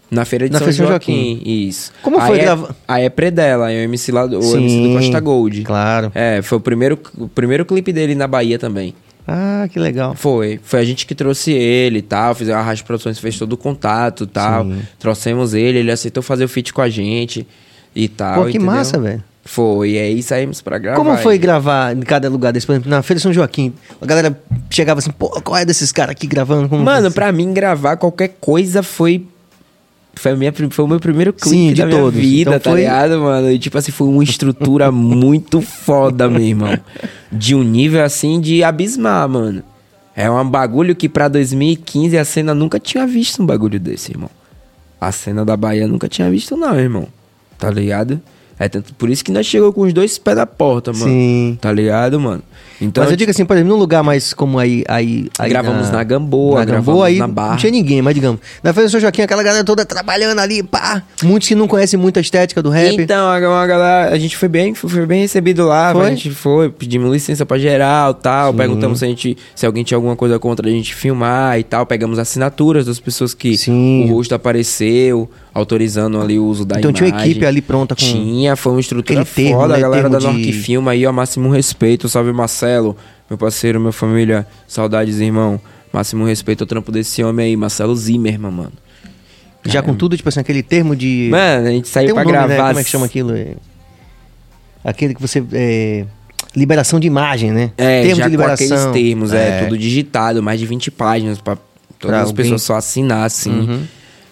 Na 0.10 0.26
feira 0.26 0.46
de 0.46 0.54
na 0.54 0.60
São 0.60 0.68
feira 0.68 0.90
Joaquim. 0.90 1.38
Joaquim. 1.38 1.68
Isso. 1.68 1.92
Como 2.04 2.22
foi 2.22 2.38
gravar? 2.38 2.70
É, 2.88 2.94
a 2.94 3.00
é 3.00 3.10
pré-dela, 3.10 3.72
é 3.72 3.78
o 3.78 3.84
MC 3.86 4.12
lá 4.12 4.28
do, 4.28 4.40
o 4.40 4.58
MC 4.58 4.88
do 4.88 4.94
Costa 4.94 5.20
Gold. 5.20 5.64
Claro. 5.64 6.12
É, 6.14 6.40
foi 6.44 6.60
o 6.60 6.62
primeiro, 6.62 7.00
o 7.18 7.28
primeiro 7.28 7.66
clipe 7.66 7.92
dele 7.92 8.14
na 8.14 8.28
Bahia 8.28 8.60
também. 8.60 8.94
Ah, 9.28 9.68
que 9.72 9.80
legal. 9.80 10.16
Foi. 10.16 10.60
Foi 10.64 10.80
a 10.80 10.84
gente 10.84 11.06
que 11.06 11.16
trouxe 11.16 11.52
ele 11.52 12.00
e 12.00 12.02
tal. 12.02 12.36
Fizemos 12.36 12.60
a 12.60 12.64
Rádio 12.64 12.86
Produções, 12.86 13.20
fez 13.20 13.38
todo 13.38 13.54
o 13.54 13.58
contato 13.58 14.26
e 14.26 14.28
tal. 14.28 14.66
Sim. 14.66 14.82
Trouxemos 15.00 15.54
ele, 15.54 15.80
ele 15.80 15.92
aceitou 15.92 16.22
fazer 16.22 16.44
o 16.44 16.50
feat 16.50 16.74
com 16.74 16.82
a 16.82 16.90
gente 16.90 17.48
e 17.96 18.08
tal. 18.08 18.36
Pô, 18.36 18.44
que 18.44 18.58
entendeu? 18.58 18.68
massa, 18.68 19.00
velho. 19.00 19.24
Foi, 19.46 19.92
e 19.92 20.00
aí 20.00 20.24
saímos 20.24 20.62
pra 20.62 20.78
gravar. 20.78 20.98
Como 20.98 21.18
foi 21.18 21.38
gravar 21.38 21.96
em 21.96 22.00
cada 22.00 22.30
lugar 22.30 22.54
desse? 22.54 22.66
Por 22.66 22.74
exemplo, 22.74 22.90
na 22.90 23.02
Feira 23.02 23.20
São 23.20 23.34
Joaquim, 23.34 23.74
a 24.02 24.06
galera 24.06 24.42
chegava 24.70 25.00
assim, 25.00 25.12
pô, 25.12 25.30
qual 25.42 25.58
é 25.58 25.66
desses 25.66 25.92
caras 25.92 26.12
aqui 26.12 26.28
gravando? 26.28 26.70
Como 26.70 26.82
Mano, 26.82 27.12
pra 27.12 27.30
mim 27.32 27.54
gravar 27.54 27.98
qualquer 27.98 28.38
coisa 28.40 28.82
foi 28.82 29.26
foi, 30.16 30.36
minha, 30.36 30.54
foi 30.70 30.86
o 30.86 30.88
meu 30.88 31.00
primeiro 31.00 31.34
clipe 31.34 31.56
Sim, 31.56 31.74
da 31.74 31.86
minha 31.86 32.00
todos. 32.00 32.20
vida, 32.20 32.52
então 32.52 32.60
tá 32.60 32.70
foi... 32.72 32.82
ligado, 32.82 33.20
mano? 33.20 33.52
E 33.52 33.60
tipo 33.60 33.78
assim, 33.78 33.92
foi 33.92 34.08
uma 34.08 34.24
estrutura 34.24 34.90
muito 34.94 35.62
foda, 35.62 36.30
meu 36.30 36.42
irmão. 36.42 36.78
De 37.32 37.56
um 37.56 37.64
nível 37.64 38.04
assim 38.04 38.40
de 38.40 38.64
abismar, 38.64 39.28
mano. 39.28 39.64
É 40.16 40.30
um 40.30 40.48
bagulho 40.48 40.96
que 40.96 41.10
pra 41.10 41.28
2015 41.28 42.18
a 42.18 42.24
cena 42.24 42.54
nunca 42.54 42.80
tinha 42.80 43.06
visto 43.08 43.42
um 43.42 43.46
bagulho 43.46 43.80
desse, 43.80 44.12
irmão. 44.12 44.30
A 45.02 45.12
cena 45.12 45.44
da 45.44 45.58
Bahia 45.58 45.88
nunca 45.88 46.08
tinha 46.08 46.30
visto, 46.30 46.56
não, 46.56 46.80
irmão. 46.80 47.08
Tá 47.58 47.70
ligado? 47.70 48.22
É 48.60 48.70
tanto, 48.70 48.94
por 48.94 49.10
isso 49.10 49.24
que 49.24 49.32
nós 49.32 49.46
chegou 49.46 49.74
com 49.74 49.82
os 49.82 49.94
dois 49.94 50.18
pés 50.18 50.38
na 50.38 50.46
porta, 50.46 50.94
mano. 50.94 51.06
Sim. 51.06 51.58
Tá 51.60 51.72
ligado, 51.72 52.20
mano? 52.20 52.44
Então, 52.82 53.04
Mas 53.04 53.12
eu 53.12 53.18
digo 53.18 53.32
assim, 53.32 53.46
por 53.46 53.56
exemplo, 53.56 53.74
num 53.74 53.80
lugar 53.80 54.04
mais 54.04 54.34
como 54.34 54.60
aí. 54.60 54.84
aí, 54.88 55.28
aí 55.38 55.50
Gravamos 55.50 55.90
na 55.90 56.04
Gamboa, 56.04 56.60
na 56.60 56.66
Gamboa, 56.66 57.08
aí 57.08 57.18
na 57.18 57.28
Barra. 57.28 57.52
Não 57.52 57.58
tinha 57.58 57.72
ninguém, 57.72 58.02
mas 58.02 58.16
digamos. 58.16 58.40
Na 58.62 58.74
Festa 58.74 58.88
do 58.88 58.92
São 58.92 59.00
Joaquim, 59.00 59.22
aquela 59.22 59.44
galera 59.44 59.64
toda 59.64 59.86
trabalhando 59.86 60.40
ali, 60.40 60.64
pá. 60.64 61.04
Muitos 61.24 61.48
que 61.48 61.56
não 61.56 61.68
conhecem 61.68 62.00
muito 62.00 62.18
a 62.18 62.22
estética 62.22 62.62
do 62.62 62.70
rap. 62.70 63.00
Então, 63.00 63.28
a, 63.28 63.36
a 63.36 63.68
galera, 63.68 64.14
a 64.14 64.18
gente 64.18 64.36
foi 64.38 64.50
bem, 64.50 64.74
foi 64.74 65.06
bem 65.06 65.22
recebido 65.22 65.66
lá. 65.66 65.94
Foi? 65.94 66.06
A 66.06 66.10
gente 66.10 66.32
foi, 66.32 66.70
pedimos 66.70 67.12
licença 67.12 67.46
pra 67.46 67.58
geral 67.58 68.14
tal. 68.14 68.54
Perguntamos 68.54 69.00
se, 69.00 69.06
a 69.06 69.08
gente, 69.08 69.38
se 69.56 69.66
alguém 69.66 69.84
tinha 69.84 69.98
alguma 69.98 70.16
coisa 70.16 70.40
contra 70.40 70.68
a 70.68 70.72
gente 70.72 70.94
filmar 70.94 71.60
e 71.60 71.64
tal. 71.64 71.86
Pegamos 71.86 72.20
assinaturas 72.20 72.86
das 72.86 73.00
pessoas 73.00 73.34
que 73.34 73.58
Sim. 73.58 74.06
o 74.06 74.14
rosto 74.14 74.34
apareceu, 74.36 75.30
autorizando 75.54 76.20
ali 76.20 76.40
o 76.40 76.46
uso 76.46 76.66
da 76.66 76.80
Então 76.80 76.90
imagem. 76.92 77.08
tinha 77.08 77.16
uma 77.20 77.26
equipe 77.28 77.46
ali 77.46 77.62
pronta 77.62 77.96
com. 77.96 78.02
Tinha, 78.02 78.56
foi 78.56 78.72
uma 78.74 78.82
estrutura 78.82 79.22
aquele 79.22 79.36
termo, 79.48 79.62
foda. 79.62 79.74
né? 79.74 79.80
A 79.80 79.82
galera 79.82 80.10
Termo 80.10 80.20
da 80.20 80.26
Norte 80.32 80.42
de- 80.46 80.54
Filma 80.54 80.92
aí, 80.92 81.06
ó, 81.06 81.12
máximo 81.12 81.50
respeito. 81.50 82.10
Salve 82.10 82.32
Marcelo, 82.34 82.98
meu 83.30 83.38
parceiro, 83.38 83.80
minha 83.80 83.92
família. 83.92 84.48
Saudades, 84.68 85.20
irmão. 85.20 85.60
Máximo 85.92 86.26
respeito 86.26 86.62
ao 86.64 86.68
trampo 86.68 86.92
desse 86.92 87.24
homem 87.24 87.46
aí, 87.48 87.56
Marcelo 87.58 87.96
Zimmerman, 87.96 88.52
mano. 88.52 88.72
Já 89.66 89.82
com 89.82 89.94
tudo, 89.94 90.18
tipo 90.18 90.28
assim, 90.28 90.40
aquele 90.40 90.62
termo 90.64 90.96
de. 90.96 91.30
Mano, 91.32 91.68
a 91.68 91.72
gente 91.72 91.88
saiu 91.88 92.08
Tem 92.08 92.14
um 92.14 92.16
pra 92.16 92.24
nome, 92.26 92.38
né? 92.50 92.56
gravar. 92.56 92.68
Como 92.70 92.80
é 92.80 92.84
que 92.84 92.90
chama 92.90 93.06
aquilo? 93.06 93.34
É... 93.36 93.56
Aquele 94.84 95.14
que 95.14 95.22
você. 95.22 95.44
é, 95.54 96.06
Liberação 96.56 97.00
de 97.00 97.08
imagem, 97.08 97.52
né? 97.52 97.72
É, 97.78 98.02
termo 98.04 98.16
já 98.18 98.24
de 98.26 98.30
liberação. 98.32 98.68
com 98.68 98.74
aqueles 98.76 98.94
termos, 98.94 99.34
é, 99.34 99.64
tudo 99.64 99.76
digitado, 99.78 100.44
mais 100.44 100.60
de 100.60 100.66
20 100.68 100.92
páginas 100.92 101.40
pra 101.42 101.56
todas 101.56 101.66
Pra 102.00 102.22
as 102.22 102.28
alguém- 102.28 102.44
pessoas 102.44 102.62
só 102.62 102.76
assinar, 102.76 103.26
assim. 103.26 103.50
Uhum. 103.52 103.84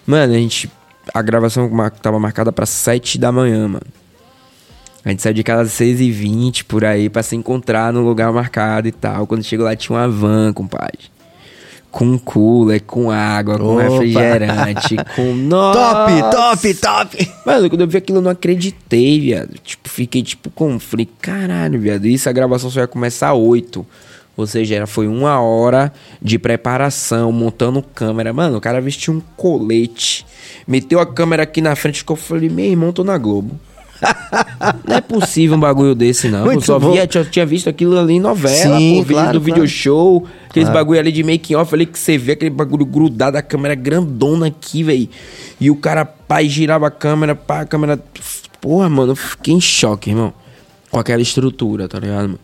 Mano, 0.05 0.33
a 0.33 0.37
gente. 0.37 0.69
A 1.13 1.21
gravação 1.21 1.69
tava 2.01 2.19
marcada 2.19 2.51
pra 2.51 2.65
7 2.65 3.17
da 3.17 3.31
manhã, 3.31 3.67
mano. 3.67 3.85
A 5.03 5.09
gente 5.09 5.21
saiu 5.23 5.33
de 5.33 5.43
casa 5.43 5.63
às 5.63 5.71
6h20 5.71 6.63
por 6.65 6.85
aí 6.85 7.09
pra 7.09 7.23
se 7.23 7.35
encontrar 7.35 7.91
no 7.91 8.01
lugar 8.01 8.31
marcado 8.31 8.87
e 8.87 8.91
tal. 8.91 9.25
Quando 9.25 9.43
chegou 9.43 9.65
lá 9.65 9.75
tinha 9.75 9.97
uma 9.97 10.07
van, 10.07 10.53
compadre. 10.53 11.09
Com 11.89 12.17
cooler, 12.17 12.81
com 12.83 13.11
água, 13.11 13.57
com 13.57 13.73
Opa. 13.75 13.83
refrigerante, 13.83 14.95
com. 15.15 15.33
Nossa! 15.33 16.29
Top, 16.31 16.31
top, 16.31 16.73
top! 16.75 17.31
Mano, 17.45 17.69
quando 17.69 17.81
eu 17.81 17.87
vi 17.87 17.97
aquilo 17.97 18.19
eu 18.19 18.21
não 18.21 18.31
acreditei, 18.31 19.19
viado. 19.19 19.55
Tipo, 19.61 19.89
fiquei 19.89 20.23
tipo 20.23 20.49
com. 20.51 20.79
Falei, 20.79 21.09
caralho, 21.19 21.79
viado. 21.79 22.05
Isso 22.05 22.29
a 22.29 22.31
gravação 22.31 22.69
só 22.69 22.79
ia 22.81 22.87
começar 22.87 23.31
às 23.31 23.37
8. 23.37 23.85
Ou 24.35 24.47
seja, 24.47 24.75
era, 24.75 24.87
foi 24.87 25.07
uma 25.07 25.39
hora 25.39 25.91
de 26.21 26.39
preparação, 26.39 27.31
montando 27.31 27.81
câmera. 27.81 28.31
Mano, 28.31 28.57
o 28.57 28.61
cara 28.61 28.79
vestiu 28.79 29.13
um 29.13 29.21
colete, 29.35 30.25
meteu 30.67 30.99
a 30.99 31.05
câmera 31.05 31.43
aqui 31.43 31.61
na 31.61 31.75
frente 31.75 32.03
eu 32.07 32.15
falei, 32.15 32.49
meu 32.49 32.65
irmão, 32.65 32.93
tô 32.93 33.03
na 33.03 33.17
Globo. 33.17 33.59
não 34.87 34.95
é 34.95 35.01
possível 35.01 35.55
um 35.55 35.59
bagulho 35.59 35.93
desse, 35.93 36.27
não. 36.27 36.45
Muito 36.45 36.59
eu 36.59 36.61
só 36.61 36.79
bom. 36.79 36.91
via, 36.91 37.05
tinha, 37.05 37.23
tinha 37.23 37.45
visto 37.45 37.69
aquilo 37.69 37.99
ali 37.99 38.13
em 38.13 38.19
novela, 38.19 38.77
Sim, 38.77 38.95
pô, 38.97 39.01
vídeo 39.03 39.13
claro, 39.15 39.39
do 39.39 39.39
claro. 39.39 39.39
video 39.41 39.67
show, 39.67 40.27
aqueles 40.49 40.67
Claro. 40.67 40.79
bagulho 40.79 40.99
ali 40.99 41.11
de 41.11 41.23
making 41.23 41.55
off 41.55 41.73
ali 41.75 41.85
que 41.85 41.99
você 41.99 42.17
vê 42.17 42.31
aquele 42.31 42.49
bagulho 42.49 42.85
grudado, 42.85 43.37
a 43.37 43.41
câmera 43.41 43.75
grandona 43.75 44.47
aqui, 44.47 44.83
velho. 44.83 45.07
E 45.59 45.69
o 45.69 45.75
cara, 45.75 46.03
pai, 46.03 46.49
girava 46.49 46.87
a 46.87 46.91
câmera, 46.91 47.35
pá, 47.35 47.61
a 47.61 47.65
câmera. 47.65 47.99
Porra, 48.59 48.89
mano, 48.89 49.11
eu 49.11 49.15
fiquei 49.15 49.53
em 49.53 49.61
choque, 49.61 50.09
irmão. 50.09 50.33
Com 50.89 50.99
aquela 50.99 51.21
estrutura, 51.21 51.87
tá 51.87 51.99
ligado, 51.99 52.23
mano? 52.23 52.39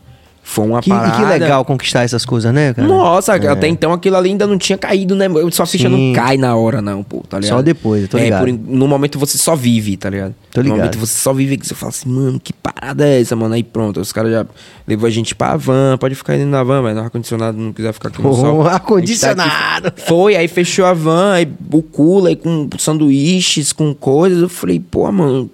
Foi 0.50 0.66
uma 0.66 0.80
Que, 0.82 0.90
e 0.90 0.94
parada. 0.94 1.18
que 1.18 1.26
legal 1.26 1.66
conquistar 1.66 2.04
essas 2.04 2.24
coisas, 2.26 2.54
né, 2.54 2.74
cara? 2.74 2.88
Nossa, 2.88 3.36
É. 3.36 3.48
até 3.50 3.68
então 3.68 3.92
aquilo 3.92 4.16
ali 4.16 4.30
ainda 4.30 4.48
não 4.48 4.58
tinha 4.58 4.78
caído, 4.78 5.14
né? 5.14 5.26
Sua 5.52 5.66
ficha 5.66 5.90
Sim. 5.90 6.14
não 6.14 6.14
cai 6.16 6.38
na 6.38 6.56
hora, 6.56 6.82
não, 6.82 7.04
pô, 7.04 7.22
tá 7.30 7.38
ligado? 7.38 7.58
Só 7.58 7.62
depois, 7.62 8.04
eu 8.04 8.08
tô 8.08 8.18
É, 8.18 8.24
ligado. 8.24 8.40
por- 8.46 8.54
no 8.54 8.88
momento 8.88 9.20
você 9.20 9.38
só 9.38 9.58
vive, 9.58 9.98
tá 9.98 10.10
ligado? 10.10 10.34
Tô 10.54 10.62
ligado. 10.62 10.78
No 10.78 10.84
momento 10.84 10.98
você 11.00 11.20
só 11.20 11.34
vive 11.34 11.58
que 11.58 11.68
você 11.68 11.76
fala 11.76 11.90
assim, 11.90 12.08
mano, 12.10 12.40
que 12.42 12.54
parada 12.54 13.06
é 13.06 13.20
essa, 13.20 13.36
mano? 13.36 13.54
Aí 13.56 13.62
pronto, 13.64 14.00
os 14.00 14.14
caras 14.14 14.32
já 14.32 14.46
levou 14.88 15.06
a 15.06 15.10
gente 15.10 15.36
pra 15.36 15.58
van, 15.58 15.98
pode 16.00 16.16
ficar 16.16 16.38
indo 16.38 16.46
na 16.48 16.64
van, 16.64 16.82
mas 16.82 16.96
no 16.96 17.02
ar-condicionado 17.02 17.58
não 17.58 17.74
quiser 17.74 17.92
ficar 17.94 18.08
aqui 18.08 18.22
no 18.22 18.30
Oh, 18.30 18.34
sol. 18.34 18.66
ar-condicionado. 18.66 19.42
A 19.42 19.90
gente 19.90 19.96
tá 19.98 20.02
Foi, 20.08 20.38
aí 20.38 20.48
fechou 20.48 20.86
a 20.86 20.94
van, 20.94 21.34
aí 21.34 21.48
o 21.74 21.82
cooler 21.84 22.30
aí 22.30 22.36
com 22.38 22.70
sanduíches, 22.80 23.74
com 23.74 23.94
coisas. 23.94 24.42
Eu 24.42 24.50
falei, 24.50 24.80
pô, 24.80 25.12
mano, 25.12 25.52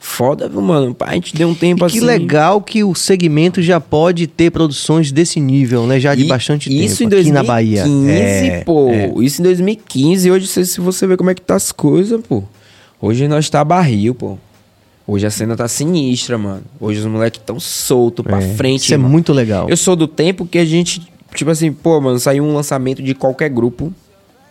foda, 0.00 0.48
viu, 0.48 0.60
mano? 0.60 0.94
A 1.00 1.14
gente 1.14 1.34
deu 1.36 1.48
um 1.48 1.54
tempo 1.54 1.84
E 1.84 1.86
assim. 1.86 1.98
que 1.98 2.04
legal 2.04 2.60
que 2.60 2.84
o 2.84 2.94
segmento 2.94 3.60
já 3.60 3.80
pode 3.80 4.26
ter 4.26 4.50
produções 4.50 5.10
desse 5.12 5.40
nível, 5.40 5.86
né? 5.86 5.98
Já 6.00 6.14
de 6.14 6.22
E 6.24 6.28
bastante 6.28 6.68
isso 6.68 6.98
tempo 6.98 7.14
em 7.14 7.18
aqui 7.18 7.30
2015, 7.30 7.32
na 7.32 7.42
Bahia. 7.42 7.84
É, 8.10 8.60
pô. 8.64 8.90
é. 8.90 9.12
Isso 9.24 9.40
em 9.40 9.44
2015. 9.44 10.30
Hoje, 10.30 10.46
se, 10.46 10.64
se 10.66 10.80
você 10.80 11.06
ver 11.06 11.16
como 11.16 11.30
é 11.30 11.34
que 11.34 11.42
tá 11.42 11.56
as 11.56 11.72
coisas, 11.72 12.20
pô. 12.26 12.42
Hoje 13.00 13.26
nós 13.28 13.48
tá 13.50 13.62
barril, 13.64 14.14
pô. 14.14 14.38
Hoje 15.06 15.26
a 15.26 15.30
cena 15.30 15.56
tá 15.56 15.66
sinistra, 15.68 16.36
mano. 16.36 16.62
Hoje 16.80 17.00
os 17.00 17.06
moleques 17.06 17.40
tão 17.44 17.58
soltos 17.58 18.22
pra 18.24 18.38
É, 18.42 18.54
frente, 18.54 18.82
Isso 18.84 18.92
é 18.92 18.96
irmão. 18.96 19.10
muito 19.10 19.32
legal. 19.32 19.68
Eu 19.68 19.76
sou 19.76 19.96
do 19.96 20.06
tempo 20.06 20.44
que 20.46 20.58
a 20.58 20.64
gente, 20.64 21.00
tipo 21.34 21.50
assim, 21.50 21.72
pô, 21.72 21.98
mano, 22.00 22.18
saiu 22.18 22.44
um 22.44 22.54
lançamento 22.54 23.02
de 23.02 23.14
qualquer 23.14 23.48
grupo 23.48 23.92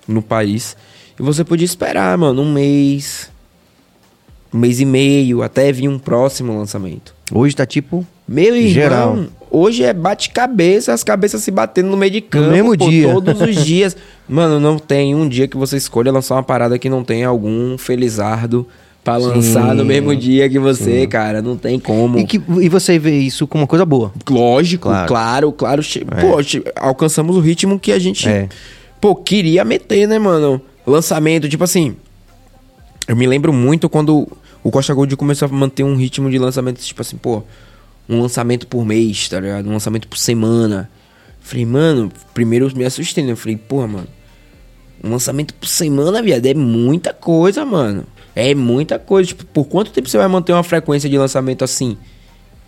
no 0.07 0.21
país. 0.21 0.75
E 1.19 1.21
você 1.21 1.43
podia 1.43 1.65
esperar, 1.65 2.17
mano, 2.17 2.41
um 2.41 2.51
mês, 2.51 3.29
um 4.53 4.57
mês 4.57 4.79
e 4.79 4.85
meio, 4.85 5.41
até 5.43 5.71
vir 5.71 5.87
um 5.87 5.99
próximo 5.99 6.57
lançamento. 6.57 7.13
Hoje 7.33 7.55
tá 7.55 7.65
tipo. 7.65 8.05
Meu 8.27 8.53
irmão, 8.55 8.69
Geral. 8.73 9.19
hoje 9.49 9.83
é 9.83 9.93
bate-cabeça, 9.93 10.91
as 10.93 11.01
cabeças 11.03 11.41
se 11.41 11.49
batendo 11.51 11.89
no 11.89 11.95
meio 11.97 12.11
de 12.11 12.21
campo. 12.21 12.51
mesmo 12.51 12.77
pô, 12.77 12.89
dia. 12.89 13.11
Todos 13.13 13.39
os 13.41 13.55
dias. 13.65 13.95
Mano, 14.27 14.59
não 14.59 14.77
tem 14.77 15.15
um 15.15 15.27
dia 15.27 15.47
que 15.47 15.55
você 15.55 15.77
escolha 15.77 16.11
lançar 16.11 16.35
uma 16.35 16.43
parada 16.43 16.77
que 16.77 16.89
não 16.89 17.03
tenha 17.05 17.27
algum 17.29 17.77
felizardo 17.77 18.67
pra 19.03 19.15
lançar 19.15 19.73
no 19.73 19.85
mesmo 19.85 20.13
dia 20.13 20.49
que 20.49 20.59
você, 20.59 21.07
cara. 21.07 21.41
Não 21.41 21.55
tem 21.55 21.79
como. 21.79 22.19
E, 22.19 22.25
que, 22.25 22.41
e 22.61 22.67
você 22.67 22.99
vê 22.99 23.17
isso 23.17 23.47
como 23.47 23.61
uma 23.63 23.67
coisa 23.67 23.85
boa. 23.85 24.11
Lógico, 24.29 24.89
Claro. 24.89 25.07
claro, 25.07 25.51
claro. 25.53 25.81
che- 25.83 26.03
Pô, 26.05 26.37
alcançamos 26.75 27.37
o 27.37 27.39
ritmo 27.39 27.79
que 27.79 27.93
a 27.93 27.99
gente, 27.99 28.27
É. 28.27 28.49
pô, 28.99 29.15
queria 29.15 29.63
meter, 29.63 30.05
né, 30.07 30.19
mano? 30.19 30.61
Lançamento, 30.85 31.47
tipo 31.47 31.63
assim. 31.63 31.95
Eu 33.07 33.15
me 33.15 33.25
lembro 33.25 33.53
muito 33.53 33.87
quando 33.89 34.27
o 34.63 34.71
Costa 34.71 34.93
Gold 34.93 35.15
começou 35.15 35.47
a 35.47 35.51
manter 35.51 35.83
um 35.83 35.95
ritmo 35.95 36.29
de 36.29 36.37
lançamento, 36.37 36.79
tipo 36.81 37.01
assim, 37.01 37.15
pô, 37.15 37.41
um 38.09 38.21
lançamento 38.21 38.67
por 38.67 38.85
mês, 38.85 39.29
tá 39.29 39.39
ligado? 39.39 39.69
Um 39.69 39.73
lançamento 39.73 40.07
por 40.07 40.17
semana. 40.17 40.89
Falei, 41.39 41.65
mano, 41.65 42.11
primeiro 42.33 42.67
eu 42.67 42.75
me 42.75 42.83
assustei, 42.83 43.23
né? 43.23 43.31
Eu 43.31 43.37
falei, 43.37 43.55
porra, 43.55 43.87
mano, 43.87 44.07
um 45.01 45.11
lançamento 45.11 45.53
por 45.53 45.67
semana, 45.67 46.21
viado, 46.21 46.45
é 46.45 46.53
muita 46.53 47.13
coisa, 47.13 47.63
mano. 47.63 48.03
É 48.35 48.53
muita 48.53 48.99
coisa. 48.99 49.29
Tipo, 49.29 49.45
por 49.45 49.65
quanto 49.65 49.91
tempo 49.91 50.09
você 50.09 50.17
vai 50.17 50.27
manter 50.27 50.51
uma 50.53 50.63
frequência 50.63 51.09
de 51.09 51.17
lançamento 51.17 51.63
assim? 51.63 51.97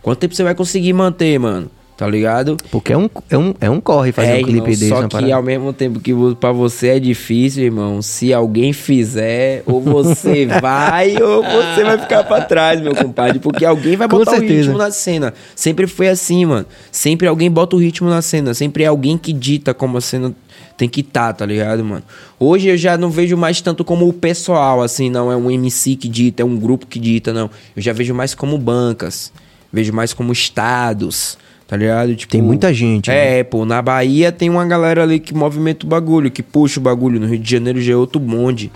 Quanto 0.01 0.19
tempo 0.19 0.33
você 0.33 0.43
vai 0.43 0.55
conseguir 0.55 0.93
manter, 0.93 1.37
mano? 1.37 1.69
Tá 1.99 2.07
ligado? 2.07 2.55
Porque 2.71 2.93
é 2.93 2.97
um, 2.97 3.09
é 3.29 3.37
um, 3.37 3.53
é 3.59 3.69
um 3.69 3.81
corre 3.81 4.13
fazer 4.13 4.29
é, 4.29 4.35
um 4.35 4.43
clipe 4.43 4.51
irmão, 4.51 4.65
desse. 4.67 4.87
Só 4.87 5.01
que 5.01 5.09
parada. 5.09 5.35
ao 5.35 5.43
mesmo 5.43 5.73
tempo 5.73 5.99
que 5.99 6.13
pra 6.39 6.53
você 6.53 6.91
é 6.91 6.99
difícil, 6.99 7.65
irmão, 7.65 8.01
se 8.01 8.33
alguém 8.33 8.71
fizer, 8.71 9.63
ou 9.65 9.81
você 9.81 10.45
vai, 10.61 11.21
ou 11.21 11.43
você 11.43 11.83
vai 11.83 11.97
ficar 11.97 12.23
pra 12.23 12.39
trás, 12.39 12.79
meu 12.79 12.95
compadre. 12.95 13.39
Porque 13.39 13.65
alguém 13.65 13.97
vai 13.97 14.07
botar 14.07 14.37
o 14.37 14.39
ritmo 14.39 14.77
na 14.77 14.91
cena. 14.91 15.33
Sempre 15.53 15.87
foi 15.87 16.07
assim, 16.07 16.45
mano. 16.45 16.65
Sempre 16.89 17.27
alguém 17.27 17.51
bota 17.51 17.75
o 17.75 17.79
ritmo 17.79 18.09
na 18.09 18.21
cena. 18.21 18.53
Sempre 18.53 18.85
é 18.85 18.87
alguém 18.87 19.17
que 19.17 19.33
dita 19.33 19.73
como 19.73 19.97
a 19.97 20.01
cena 20.01 20.33
tem 20.77 20.87
que 20.87 21.01
estar, 21.01 21.33
tá, 21.33 21.39
tá 21.39 21.45
ligado, 21.45 21.83
mano? 21.83 22.03
Hoje 22.39 22.69
eu 22.69 22.77
já 22.77 22.97
não 22.97 23.09
vejo 23.09 23.35
mais 23.35 23.59
tanto 23.59 23.83
como 23.83 24.07
o 24.07 24.13
pessoal, 24.13 24.81
assim, 24.81 25.09
não 25.09 25.29
é 25.29 25.35
um 25.35 25.51
MC 25.51 25.97
que 25.97 26.07
dita, 26.07 26.43
é 26.43 26.45
um 26.45 26.55
grupo 26.55 26.87
que 26.87 26.97
dita, 26.97 27.33
não. 27.33 27.49
Eu 27.75 27.81
já 27.81 27.91
vejo 27.91 28.13
mais 28.13 28.33
como 28.33 28.57
bancas. 28.57 29.33
Vejo 29.71 29.93
mais 29.93 30.13
como 30.13 30.31
estados, 30.31 31.37
tá 31.69 31.77
ligado? 31.77 32.15
Tipo, 32.15 32.31
Tem 32.31 32.41
muita 32.41 32.73
gente, 32.73 33.11
né? 33.11 33.39
É, 33.39 33.43
pô, 33.43 33.63
na 33.63 33.79
Bahia 33.79 34.31
tem 34.31 34.49
uma 34.49 34.65
galera 34.65 35.03
ali 35.03 35.19
que 35.19 35.35
movimenta 35.35 35.85
o 35.85 35.89
bagulho, 35.89 36.31
que 36.31 36.41
puxa 36.41 36.79
o 36.79 36.83
bagulho. 36.83 37.19
No 37.19 37.27
Rio 37.27 37.37
de 37.37 37.49
Janeiro 37.49 37.79
já 37.79 37.93
é 37.93 37.95
outro 37.95 38.19
bonde. 38.19 38.71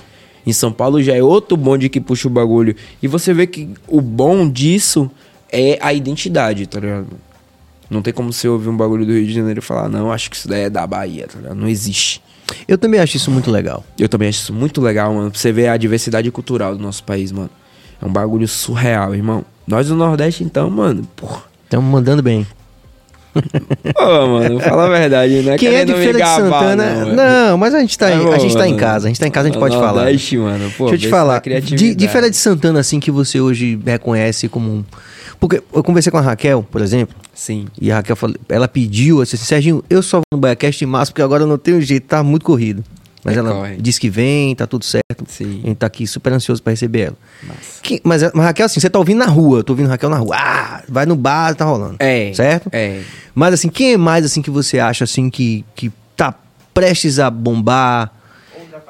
Em 0.46 0.54
São 0.54 0.72
Paulo 0.72 1.02
já 1.02 1.16
é 1.16 1.24
outro 1.24 1.58
bonde 1.58 1.90
que 1.90 2.00
puxa 2.00 2.28
o 2.28 2.32
bagulho. 2.32 2.76
E 3.02 3.08
você 3.08 3.34
vê 3.34 3.48
que 3.48 3.68
o 3.88 4.00
bom 4.00 4.48
disso 4.48 5.10
é 5.52 5.80
a 5.82 5.92
identidade, 5.92 6.68
tá 6.68 6.80
ligado? 6.80 7.08
Não 7.90 8.04
tem 8.04 8.14
como 8.14 8.32
você 8.32 8.48
ouvir 8.48 8.70
um 8.70 8.78
bagulho 8.78 9.08
do 9.08 9.12
Rio 9.12 9.26
de 9.26 9.34
Janeiro 9.34 9.60
e 9.60 9.64
falar, 9.64 9.90
não, 9.90 10.12
acho 10.12 10.30
que 10.30 10.36
isso 10.36 10.48
daí 10.48 10.66
é 10.66 10.70
da 10.70 10.86
Bahia, 10.86 11.28
tá 11.28 11.40
ligado? 11.40 11.56
Não 11.56 11.68
existe. 11.68 12.22
Eu 12.68 12.78
também 12.78 13.00
acho 13.00 13.18
isso 13.18 13.32
muito 13.32 13.50
legal. 13.50 13.84
Eu 13.98 14.08
também 14.08 14.30
acho 14.30 14.40
isso 14.40 14.54
muito 14.54 14.80
legal, 14.80 15.12
mano. 15.16 15.32
Pra 15.32 15.40
você 15.40 15.52
ver 15.52 15.70
a 15.70 15.78
diversidade 15.78 16.30
cultural 16.30 16.76
do 16.76 16.84
nosso 16.84 17.04
país, 17.04 17.32
mano. 17.32 17.50
É 18.00 18.06
um 18.06 18.12
bagulho 18.12 18.48
surreal, 18.48 19.16
irmão. 19.16 19.44
Nós 19.66 19.88
do 19.88 19.96
Nordeste, 19.96 20.44
então, 20.44 20.70
mano, 20.70 21.08
porra. 21.16 21.42
Estamos 21.64 21.90
mandando 21.90 22.22
bem. 22.22 22.46
Pô, 23.96 24.28
mano, 24.28 24.60
fala 24.60 24.86
a 24.86 24.90
verdade, 24.90 25.42
né? 25.42 25.58
Quem 25.58 25.74
é 25.74 25.84
de 25.86 25.94
Feira 25.94 26.20
de 26.20 26.28
Santana. 26.28 27.06
Não, 27.06 27.58
mas 27.58 27.74
a 27.74 27.80
gente 27.80 27.98
tá, 27.98 28.12
em- 28.12 28.34
a 28.34 28.38
gente 28.38 28.56
tá 28.56 28.68
em 28.68 28.76
casa. 28.78 29.08
A 29.08 29.10
gente 29.10 29.20
tá 29.20 29.28
em 29.28 29.32
casa, 29.32 29.48
a 29.48 29.52
gente 29.52 29.60
pode 29.60 29.76
falar. 29.76 30.04
Nordeste, 30.04 30.38
mano. 30.38 30.72
Pô, 30.78 30.90
Deixa 30.90 30.96
eu 31.06 31.08
te 31.08 31.10
falar. 31.10 31.42
De, 31.42 31.96
de 31.96 32.08
Feira 32.08 32.30
de 32.30 32.36
Santana, 32.38 32.80
assim, 32.80 33.00
que 33.00 33.10
você 33.12 33.40
hoje 33.40 33.80
reconhece 33.86 34.48
como 34.48 34.70
um. 34.70 34.84
Porque 35.40 35.62
eu 35.74 35.84
conversei 35.84 36.10
com 36.12 36.18
a 36.18 36.22
Raquel, 36.22 36.66
por 36.72 36.80
exemplo, 36.82 37.14
Sim. 37.34 37.66
e 37.82 37.92
a 37.92 37.96
Raquel 37.96 38.16
falou, 38.16 38.36
ela 38.48 38.66
pediu 38.68 39.22
assim, 39.22 39.36
Serginho, 39.36 39.84
eu 39.90 40.02
só 40.02 40.18
vou 40.20 40.24
no 40.36 40.38
BaiaCast 40.40 40.82
em 40.84 40.88
março, 40.88 41.12
porque 41.12 41.22
agora 41.22 41.44
eu 41.44 41.48
não 41.48 41.58
tenho 41.58 41.82
jeito, 41.82 42.06
tá 42.08 42.24
muito 42.24 42.46
corrido. 42.46 42.82
Mas 43.26 43.38
ela 43.38 43.50
Decorre. 43.54 43.78
diz 43.80 43.98
que 43.98 44.10
vem, 44.10 44.54
tá 44.56 44.68
tudo 44.68 44.84
certo. 44.84 45.24
Sim. 45.28 45.62
A 45.64 45.68
gente 45.68 45.78
tá 45.78 45.88
aqui 45.88 46.06
super 46.06 46.34
ansioso 46.34 46.62
pra 46.62 46.72
receber 46.72 47.00
ela. 47.08 47.18
Que- 47.82 48.02
mas, 48.04 48.22
mas, 48.34 48.46
Raquel, 48.46 48.66
assim, 48.66 48.80
você 48.80 48.90
tá 48.90 49.00
ouvindo 49.00 49.20
na 49.20 49.28
rua, 49.28 49.60
eu 49.60 49.64
tô 49.64 49.74
ouvindo 49.74 49.88
Raquel 49.88 50.10
na 50.10 50.18
rua. 50.18 50.36
Ah, 50.38 50.84
vai 50.90 51.06
no 51.06 51.16
bar, 51.16 51.56
tá 51.56 51.64
rolando. 51.66 51.96
É. 52.00 52.34
Certo? 52.34 52.70
É. 52.72 53.02
Mas 53.34 53.54
assim, 53.54 53.70
quem 53.70 53.94
é 53.94 53.98
mais 53.98 54.26
assim 54.26 54.42
que 54.42 54.50
você 54.52 54.80
acha 54.80 55.04
assim 55.06 55.30
que, 55.30 55.64
que 55.76 55.92
tá 56.18 56.34
prestes 56.74 57.18
a 57.20 57.30
bombar? 57.30 58.12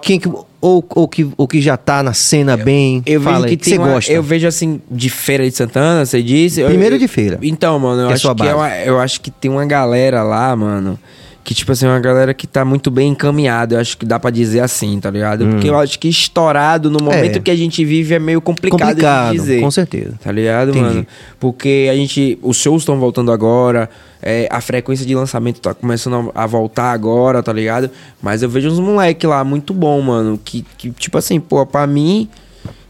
Quem 0.02 0.20
que, 0.20 0.28
ou, 0.28 0.86
ou, 0.90 1.08
que, 1.08 1.30
ou 1.38 1.48
que 1.48 1.62
já 1.62 1.78
tá 1.78 2.04
na 2.04 2.12
cena 2.14 2.58
bem? 2.58 3.02
Eu 3.06 3.22
vejo 3.22 3.44
que, 3.46 3.56
tem 3.58 3.74
você 3.76 3.78
uma- 3.80 3.88
gosta. 3.94 4.12
Eu 4.12 4.22
vejo 4.24 4.48
assim, 4.48 4.82
de 4.92 5.10
feira 5.10 5.50
de 5.50 5.56
Santana, 5.56 6.06
você 6.06 6.22
disse. 6.22 6.60
eu- 6.60 6.68
Primeiro 6.68 6.96
eu- 6.96 7.00
de 7.00 7.08
feira. 7.08 7.40
Então, 7.42 7.80
mano, 7.80 8.02
eu 8.02 8.08
Que 8.08 8.12
é 8.12 8.16
acho 8.16 8.36
que 8.36 8.42
é 8.42 8.46
base. 8.46 8.54
uma- 8.54 8.78
eu 8.80 9.00
acho 9.00 9.22
que 9.22 9.32
tem 9.32 9.50
uma 9.50 9.66
galera 9.66 10.22
lá, 10.24 10.54
mano. 10.58 11.00
Que, 11.44 11.54
tipo 11.54 11.72
assim, 11.74 11.86
é 11.86 11.90
uma 11.90 12.00
galera 12.00 12.34
que 12.34 12.48
tá 12.48 12.64
muito 12.64 12.90
bem 12.90 13.10
encaminhada. 13.12 13.76
Eu 13.76 13.80
acho 13.82 13.98
que 13.98 14.06
dá 14.06 14.18
pra 14.18 14.32
dizer 14.32 14.62
assim, 14.62 14.98
tá 15.02 15.10
ligado? 15.12 15.46
Porque 15.46 15.70
eu 15.70 15.78
acho 15.78 16.00
que 16.00 16.08
estourado 16.08 16.90
no 16.90 17.04
momento 17.04 17.36
Hum. 17.36 17.40
É. 17.40 17.42
que 17.42 17.52
a 17.52 17.56
gente 17.56 17.84
vive 17.84 18.14
é 18.14 18.20
meio 18.20 18.40
complicado, 18.40 18.80
Complicado, 18.80 19.32
de 19.34 19.40
dizer. 19.40 19.60
com 19.62 19.70
certeza. 19.70 20.14
Tá 20.24 20.32
ligado, 20.32 20.70
Entendi. 20.70 20.86
mano? 20.86 21.08
Porque 21.42 21.90
a 21.92 21.96
gente. 21.96 22.40
Os 22.42 22.56
shows 22.56 22.84
estão 22.84 22.98
voltando 22.98 23.30
agora. 23.32 23.90
é, 24.26 24.48
a 24.50 24.62
frequência 24.62 25.06
de 25.06 25.14
lançamento 25.14 25.60
tá 25.60 25.74
começando 25.74 26.32
a, 26.34 26.44
a 26.44 26.48
voltar 26.48 26.94
agora, 26.94 27.44
tá 27.44 27.52
ligado? 27.52 27.90
Mas 28.22 28.42
eu 28.42 28.48
vejo 28.50 28.70
uns 28.70 28.80
moleque 28.80 29.28
lá 29.28 29.44
muito 29.44 29.74
bom, 29.74 30.00
mano. 30.00 30.40
Que, 30.42 30.66
que, 30.78 30.92
tipo 30.92 31.18
assim, 31.18 31.42
pô, 31.42 31.66
pra 31.66 31.86
mim. 31.86 32.30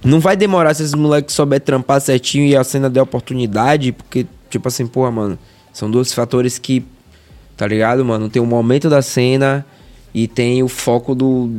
Não 0.06 0.20
vai 0.20 0.36
demorar 0.38 0.74
se 0.76 0.84
esses 0.84 0.94
moleques 0.94 1.34
souber 1.34 1.60
trampar 1.62 2.00
certinho 2.02 2.46
e 2.46 2.56
a 2.56 2.64
cena 2.64 2.88
der 2.88 3.02
oportunidade. 3.02 3.94
Porque, 3.94 4.28
tipo 4.50 4.68
assim, 4.68 4.86
porra, 4.86 5.10
mano. 5.10 5.40
São 5.74 5.90
dois 5.90 6.14
fatores 6.14 6.60
que. 6.60 6.86
Tá 7.56 7.68
ligado, 7.68 8.04
mano? 8.04 8.30
Tem 8.30 8.42
o 8.42 8.46
momento 8.46 8.90
da 8.90 9.02
cena 9.02 9.66
e 10.14 10.28
tem 10.28 10.64
o 10.64 10.68
foco 10.68 11.14
do 11.14 11.50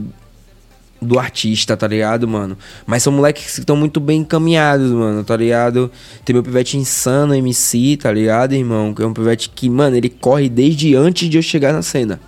do 1.05 1.19
artista, 1.19 1.77
tá 1.77 1.87
ligado, 1.87 2.27
mano? 2.27 2.57
Mas 2.87 3.03
são 3.03 3.13
moleques 3.13 3.55
que 3.55 3.61
estão 3.61 3.77
muito 3.77 4.01
bem 4.01 4.21
encaminhados, 4.21 4.91
mano, 4.91 5.23
tá 5.23 5.37
ligado? 5.37 5.91
Tem 6.25 6.33
meu 6.33 6.43
pivete 6.43 6.77
insano, 6.77 7.35
MC, 7.35 7.99
tá 8.01 8.11
ligado, 8.11 8.55
irmão? 8.55 8.95
Que 8.95 9.03
é 9.03 9.07
um 9.07 9.13
pivete 9.13 9.51
que, 9.51 9.69
mano, 9.69 9.97
ele 9.97 10.09
corre 10.09 10.49
desde 10.49 10.97
antes 10.97 11.29
de 11.29 11.37
eu 11.37 11.43
chegar 11.43 11.73
na 11.73 11.83
cena. 11.83 12.19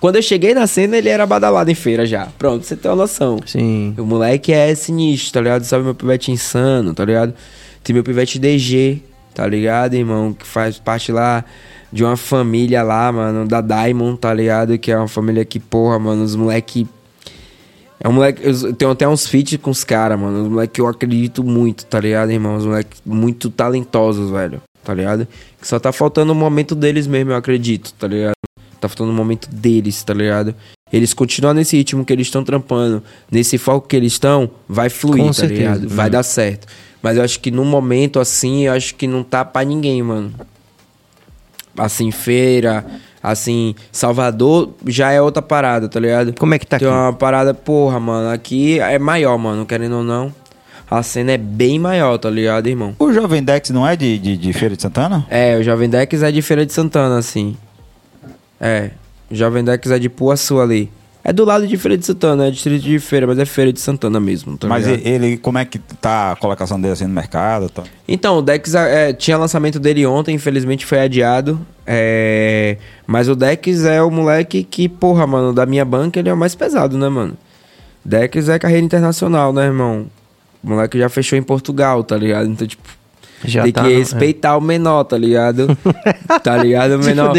Quando 0.00 0.16
eu 0.16 0.22
cheguei 0.22 0.52
na 0.52 0.66
cena, 0.66 0.96
ele 0.96 1.08
era 1.08 1.26
badalado 1.26 1.70
em 1.70 1.74
feira 1.74 2.04
já. 2.04 2.26
Pronto, 2.38 2.64
você 2.64 2.76
tem 2.76 2.90
uma 2.90 2.96
noção. 2.96 3.38
Sim. 3.46 3.94
O 3.96 4.04
moleque 4.04 4.52
é 4.52 4.74
sinistro, 4.74 5.32
tá 5.32 5.40
ligado? 5.40 5.64
Sabe 5.64 5.84
meu 5.84 5.94
pivete 5.94 6.30
insano, 6.30 6.94
tá 6.94 7.04
ligado? 7.04 7.34
Tem 7.82 7.94
meu 7.94 8.04
pivete 8.04 8.38
DG, 8.38 9.00
tá 9.34 9.46
ligado, 9.46 9.94
irmão? 9.94 10.32
Que 10.32 10.46
faz 10.46 10.78
parte 10.78 11.10
lá 11.10 11.44
de 11.92 12.04
uma 12.04 12.16
família 12.16 12.82
lá, 12.82 13.10
mano, 13.10 13.46
da 13.46 13.60
Diamond, 13.60 14.18
tá 14.18 14.32
ligado? 14.32 14.78
Que 14.78 14.90
é 14.92 14.96
uma 14.98 15.08
família 15.08 15.44
que, 15.44 15.58
porra, 15.58 15.98
mano, 15.98 16.22
os 16.22 16.34
moleque. 16.36 16.86
É 18.00 18.08
um 18.08 18.12
moleque. 18.12 18.42
Eu 18.44 18.72
tenho 18.74 18.90
até 18.90 19.08
uns 19.08 19.26
feats 19.26 19.58
com 19.60 19.70
os 19.70 19.82
caras, 19.84 20.18
mano. 20.18 20.42
Os 20.42 20.48
moleque 20.48 20.74
que 20.74 20.80
eu 20.80 20.86
acredito 20.86 21.42
muito, 21.42 21.84
tá 21.86 21.98
ligado, 22.00 22.30
irmão? 22.30 22.56
Os 22.56 22.64
moleque 22.66 22.96
muito 23.04 23.50
talentosos, 23.50 24.30
velho. 24.30 24.60
Tá 24.84 24.94
ligado? 24.94 25.26
Que 25.60 25.66
só 25.66 25.78
tá 25.78 25.92
faltando 25.92 26.32
o 26.32 26.34
momento 26.34 26.74
deles 26.74 27.06
mesmo, 27.06 27.32
eu 27.32 27.36
acredito, 27.36 27.92
tá 27.98 28.06
ligado? 28.06 28.32
Tá 28.80 28.88
faltando 28.88 29.10
o 29.10 29.14
momento 29.14 29.48
deles, 29.50 30.02
tá 30.04 30.14
ligado? 30.14 30.54
Eles 30.92 31.12
continuam 31.12 31.52
nesse 31.52 31.76
ritmo 31.76 32.04
que 32.04 32.12
eles 32.12 32.28
estão 32.28 32.42
trampando, 32.44 33.02
nesse 33.30 33.58
foco 33.58 33.86
que 33.88 33.96
eles 33.96 34.12
estão, 34.12 34.48
vai 34.68 34.88
fluir, 34.88 35.20
Com 35.22 35.26
tá 35.26 35.32
certeza. 35.34 35.60
ligado? 35.60 35.88
Vai 35.88 36.06
Hum. 36.06 36.10
dar 36.12 36.22
certo. 36.22 36.66
Mas 37.02 37.16
eu 37.18 37.22
acho 37.24 37.40
que 37.40 37.50
no 37.50 37.64
momento 37.64 38.18
assim, 38.20 38.66
eu 38.66 38.72
acho 38.72 38.94
que 38.94 39.06
não 39.06 39.22
tá 39.22 39.44
pra 39.44 39.62
ninguém, 39.64 40.02
mano. 40.02 40.32
Assim, 41.78 42.10
feira, 42.10 42.84
assim, 43.22 43.74
Salvador 43.92 44.74
já 44.86 45.12
é 45.12 45.22
outra 45.22 45.40
parada, 45.40 45.88
tá 45.88 46.00
ligado? 46.00 46.34
Como 46.38 46.52
é 46.54 46.58
que 46.58 46.66
tá 46.66 46.78
Tem 46.78 46.88
aqui? 46.88 46.96
uma 46.96 47.12
parada, 47.12 47.54
porra, 47.54 48.00
mano, 48.00 48.30
aqui 48.30 48.80
é 48.80 48.98
maior, 48.98 49.38
mano, 49.38 49.64
querendo 49.64 49.96
ou 49.98 50.02
não. 50.04 50.34
A 50.90 51.02
cena 51.02 51.32
é 51.32 51.36
bem 51.38 51.78
maior, 51.78 52.16
tá 52.18 52.30
ligado, 52.30 52.66
irmão? 52.66 52.94
O 52.98 53.12
Jovem 53.12 53.42
Dex 53.42 53.68
não 53.70 53.86
é 53.86 53.94
de, 53.94 54.18
de, 54.18 54.36
de 54.38 54.52
Feira 54.54 54.74
de 54.74 54.82
Santana? 54.82 55.26
É, 55.28 55.56
o 55.56 55.62
Jovem 55.62 55.88
Dex 55.88 56.22
é 56.22 56.32
de 56.32 56.40
Feira 56.42 56.64
de 56.64 56.72
Santana, 56.72 57.18
assim. 57.18 57.56
É, 58.60 58.90
o 59.30 59.34
Jovem 59.34 59.62
Dex 59.62 59.90
é 59.90 59.98
de 59.98 60.08
Puaçu 60.08 60.58
ali. 60.60 60.90
É 61.24 61.32
do 61.32 61.44
lado 61.44 61.66
de 61.66 61.76
Feira 61.76 61.98
de 61.98 62.06
Santana, 62.06 62.46
é 62.46 62.50
distrito 62.50 62.82
de 62.82 62.98
Feira, 62.98 63.26
mas 63.26 63.38
é 63.38 63.44
Feira 63.44 63.72
de 63.72 63.80
Santana 63.80 64.18
mesmo, 64.18 64.56
tá 64.56 64.66
Mas 64.66 64.86
ligado? 64.86 65.06
ele, 65.06 65.36
como 65.36 65.58
é 65.58 65.64
que 65.64 65.78
tá 65.78 66.32
a 66.32 66.36
colocação 66.36 66.80
dele 66.80 66.92
assim 66.92 67.04
no 67.06 67.12
mercado? 67.12 67.68
Tá? 67.68 67.82
Então, 68.06 68.38
o 68.38 68.42
Dex 68.42 68.74
é, 68.74 69.12
tinha 69.12 69.36
lançamento 69.36 69.78
dele 69.78 70.06
ontem, 70.06 70.34
infelizmente 70.34 70.86
foi 70.86 71.00
adiado. 71.00 71.60
É, 71.86 72.78
mas 73.06 73.28
o 73.28 73.34
Dex 73.34 73.84
é 73.84 74.02
o 74.02 74.10
moleque 74.10 74.62
que, 74.62 74.88
porra, 74.88 75.26
mano, 75.26 75.52
da 75.52 75.66
minha 75.66 75.84
banca 75.84 76.18
ele 76.18 76.28
é 76.28 76.32
o 76.32 76.36
mais 76.36 76.54
pesado, 76.54 76.96
né, 76.96 77.08
mano? 77.08 77.36
Dex 78.04 78.48
é 78.48 78.58
carreira 78.58 78.84
internacional, 78.84 79.52
né, 79.52 79.66
irmão? 79.66 80.06
O 80.62 80.70
moleque 80.70 80.98
já 80.98 81.08
fechou 81.08 81.38
em 81.38 81.42
Portugal, 81.42 82.02
tá 82.02 82.16
ligado? 82.16 82.48
Então, 82.48 82.66
tipo, 82.66 82.88
Já 83.44 83.62
tem 83.62 83.72
tá, 83.72 83.84
que 83.84 83.94
respeitar 83.94 84.56
o 84.56 84.60
menor, 84.60 85.04
tá 85.04 85.16
ligado? 85.16 85.76
tá 86.42 86.56
ligado? 86.56 86.96
O 86.96 86.98
menor. 86.98 87.32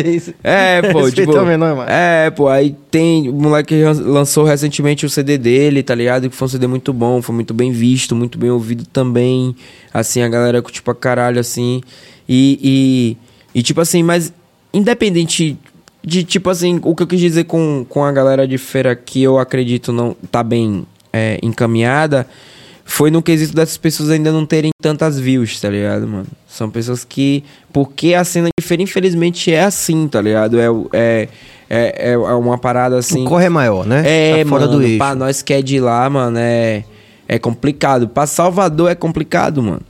É, 0.44 0.82
pô, 0.92 1.02
Respeitar 1.04 1.32
tipo. 1.32 1.44
o 1.44 1.46
menor, 1.46 1.76
mano. 1.76 1.90
É, 1.90 2.30
pô, 2.30 2.48
aí 2.48 2.76
tem. 2.90 3.30
O 3.30 3.34
moleque 3.34 3.84
lançou 3.84 4.46
recentemente 4.46 5.06
o 5.06 5.10
CD 5.10 5.38
dele, 5.38 5.84
tá 5.84 5.94
ligado? 5.94 6.30
Que 6.30 6.36
foi 6.36 6.46
um 6.46 6.50
CD 6.50 6.68
muito 6.68 6.94
bom, 6.94 7.22
foi 7.22 7.36
muito 7.36 7.54
bem 7.54 7.72
visto, 7.72 8.16
muito 8.16 8.38
bem 8.38 8.50
ouvido 8.50 8.86
também. 8.86 9.56
Assim, 9.94 10.22
a 10.22 10.30
galera 10.30 10.62
curtiu 10.62 10.84
pra 10.84 10.96
caralho, 10.96 11.40
assim. 11.40 11.82
E, 12.28 13.18
e, 13.54 13.60
e 13.60 13.64
tipo 13.64 13.82
assim, 13.82 14.02
mas 14.02 14.32
independente 14.74 15.58
de, 16.04 16.24
tipo 16.24 16.50
assim, 16.50 16.80
o 16.84 16.96
que 16.96 17.04
eu 17.04 17.08
quis 17.08 17.20
dizer 17.20 17.44
com, 17.44 17.86
com 17.90 18.06
a 18.06 18.12
galera 18.12 18.48
de 18.48 18.58
feira 18.58 18.96
que 18.96 19.22
eu 19.22 19.38
acredito 19.38 19.92
não 19.92 20.16
tá 20.32 20.44
bem 20.44 20.86
é, 21.12 21.40
encaminhada 21.44 22.26
foi 22.90 23.12
no 23.12 23.22
quesito 23.22 23.54
dessas 23.54 23.78
pessoas 23.78 24.10
ainda 24.10 24.32
não 24.32 24.48
terem 24.48 24.72
tantas 24.82 25.20
views, 25.20 25.62
tá 25.62 25.70
ligado, 25.70 26.08
mano? 26.08 26.26
São 26.48 26.72
pessoas 26.72 27.06
que. 27.06 27.44
Porque 27.72 28.16
a 28.16 28.24
cena 28.24 28.50
de 28.60 28.66
feira, 28.66 28.82
infelizmente, 28.82 29.54
é 29.54 29.64
assim, 29.64 30.08
tá 30.08 30.20
ligado? 30.20 30.60
É, 30.60 30.66
é, 30.92 31.30
é, 31.70 32.12
é 32.14 32.18
uma 32.18 32.58
parada 32.58 32.98
assim. 32.98 33.24
O 33.24 33.26
corre 33.30 33.46
é 33.46 33.50
maior, 33.50 33.86
né? 33.86 34.02
É, 34.06 34.44
Tá 34.44 34.50
fora 34.50 34.66
mano, 34.66 34.80
do 34.80 34.84
eixo. 34.84 34.98
pra 34.98 35.14
nós 35.14 35.44
que 35.44 35.54
é 35.54 35.62
de 35.62 35.80
lá, 35.80 36.10
mano, 36.10 36.40
é, 36.40 36.84
é 37.28 37.38
complicado. 37.38 38.08
Pra 38.08 38.26
Salvador 38.26 38.90
é 38.90 38.96
complicado, 38.96 39.62
mano. 39.62 39.82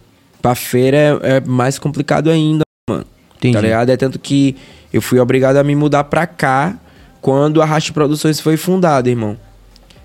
Pra 0.41 0.54
feira 0.54 0.97
é, 1.24 1.38
é 1.38 1.39
mais 1.39 1.80
complicado 1.80 2.30
ainda, 2.30 2.64
mano. 2.89 3.06
Entendi. 3.38 3.54
Tá 3.54 3.62
ligado? 3.62 3.89
É 3.91 3.95
tanto 3.97 4.20
que 4.20 4.58
eu 4.91 5.02
fui 5.02 5.20
obrigado 5.20 5.56
a 5.56 5.64
me 5.64 5.74
mudar 5.74 6.04
pra 6.04 6.28
cá 6.28 6.76
quando 7.22 7.62
a 7.62 7.66
Racha 7.66 7.93
Produções 7.93 8.41
foi 8.41 8.58
fundada, 8.58 9.10
irmão. 9.10 9.38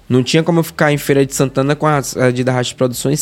Não 0.08 0.22
tinha 0.22 0.42
como 0.42 0.60
eu 0.60 0.64
ficar 0.64 0.92
em 0.92 0.98
Feira 0.98 1.24
de 1.24 1.34
Santana 1.34 1.74
com 1.74 1.86
a, 1.86 2.00
de 2.32 2.44
da 2.44 2.52
Racha 2.52 2.74
Produções, 2.74 3.20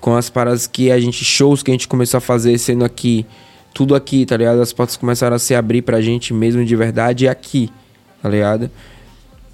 com 0.00 0.16
as 0.16 0.30
paradas 0.30 0.66
que 0.66 0.90
a 0.90 0.98
gente, 0.98 1.24
shows 1.24 1.62
que 1.62 1.70
a 1.70 1.74
gente 1.74 1.88
começou 1.88 2.18
a 2.18 2.20
fazer 2.20 2.56
sendo 2.58 2.84
aqui, 2.84 3.26
tudo 3.74 3.94
aqui, 3.94 4.24
tá 4.24 4.36
ligado? 4.36 4.60
As 4.60 4.72
portas 4.72 4.96
começaram 4.96 5.36
a 5.36 5.38
se 5.38 5.54
abrir 5.54 5.82
pra 5.82 6.00
gente 6.00 6.32
mesmo 6.32 6.64
de 6.64 6.76
verdade 6.76 7.28
aqui, 7.28 7.70
tá 8.22 8.28
ligado? 8.28 8.70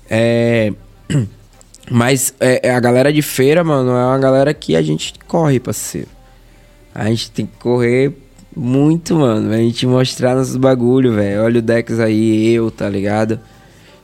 É. 0.08 0.72
Mas 1.90 2.34
é, 2.40 2.68
é 2.68 2.74
a 2.74 2.80
galera 2.80 3.12
de 3.12 3.20
feira, 3.20 3.62
mano, 3.62 3.90
é 3.90 4.06
uma 4.06 4.18
galera 4.18 4.54
que 4.54 4.74
a 4.74 4.80
gente 4.80 5.12
corre, 5.28 5.60
parceiro. 5.60 6.08
A 6.94 7.06
gente 7.06 7.30
tem 7.30 7.44
que 7.44 7.58
correr 7.58 8.16
muito, 8.56 9.16
mano. 9.16 9.52
A 9.52 9.56
gente 9.58 9.86
mostrar 9.86 10.34
nossos 10.34 10.56
bagulho, 10.56 11.12
velho. 11.12 11.42
Olha 11.42 11.58
o 11.58 11.62
Dex 11.62 11.98
aí, 11.98 12.54
eu, 12.54 12.70
tá 12.70 12.88
ligado? 12.88 13.40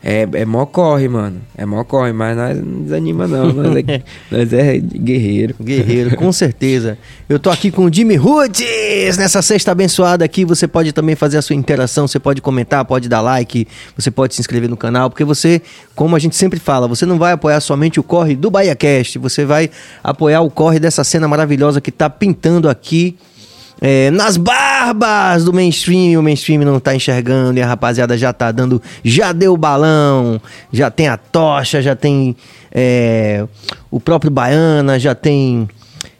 É, 0.02 0.26
é 0.32 0.44
mó 0.46 0.64
corre, 0.64 1.08
mano. 1.08 1.40
É 1.56 1.66
mó 1.66 1.84
corre, 1.84 2.12
mas 2.12 2.36
nós 2.36 2.56
não 2.56 2.82
desanima, 2.82 3.28
não. 3.28 3.52
Nós 3.60 3.76
é, 3.76 4.02
nós 4.30 4.52
é 4.52 4.78
guerreiro. 4.78 5.54
Guerreiro, 5.60 6.16
com 6.16 6.32
certeza. 6.32 6.96
Eu 7.28 7.38
tô 7.38 7.50
aqui 7.50 7.70
com 7.70 7.84
o 7.84 7.92
Jimmy 7.92 8.16
Roots 8.16 9.16
nessa 9.18 9.42
sexta 9.42 9.72
abençoada 9.72 10.24
aqui. 10.24 10.44
Você 10.44 10.66
pode 10.66 10.92
também 10.92 11.14
fazer 11.14 11.36
a 11.36 11.42
sua 11.42 11.54
interação, 11.54 12.08
você 12.08 12.18
pode 12.18 12.40
comentar, 12.40 12.84
pode 12.84 13.08
dar 13.08 13.20
like, 13.20 13.68
você 13.96 14.10
pode 14.10 14.34
se 14.34 14.40
inscrever 14.40 14.70
no 14.70 14.76
canal, 14.76 15.10
porque 15.10 15.24
você, 15.24 15.60
como 15.94 16.16
a 16.16 16.18
gente 16.18 16.34
sempre 16.34 16.58
fala, 16.58 16.88
você 16.88 17.04
não 17.04 17.18
vai 17.18 17.32
apoiar 17.32 17.60
somente 17.60 18.00
o 18.00 18.02
corre 18.02 18.34
do 18.34 18.50
BahiaCast, 18.50 19.18
você 19.18 19.44
vai 19.44 19.70
apoiar 20.02 20.40
o 20.40 20.50
corre 20.50 20.80
dessa 20.80 21.04
cena 21.04 21.28
maravilhosa 21.28 21.80
que 21.80 21.90
tá 21.90 22.08
pintando 22.08 22.68
aqui. 22.68 23.16
É, 23.80 24.10
nas 24.10 24.36
barbas 24.36 25.44
do 25.44 25.52
mainstream, 25.52 26.20
o 26.20 26.22
mainstream 26.22 26.62
não 26.64 26.78
tá 26.78 26.94
enxergando 26.94 27.58
e 27.58 27.62
a 27.62 27.66
rapaziada 27.66 28.16
já 28.18 28.32
tá 28.32 28.52
dando, 28.52 28.80
já 29.04 29.32
deu 29.32 29.54
o 29.54 29.56
balão, 29.56 30.40
já 30.72 30.90
tem 30.90 31.08
a 31.08 31.16
tocha, 31.16 31.80
já 31.80 31.96
tem 31.96 32.36
é, 32.72 33.44
o 33.90 33.98
próprio 33.98 34.30
Baiana, 34.30 34.98
já 34.98 35.14
tem 35.14 35.68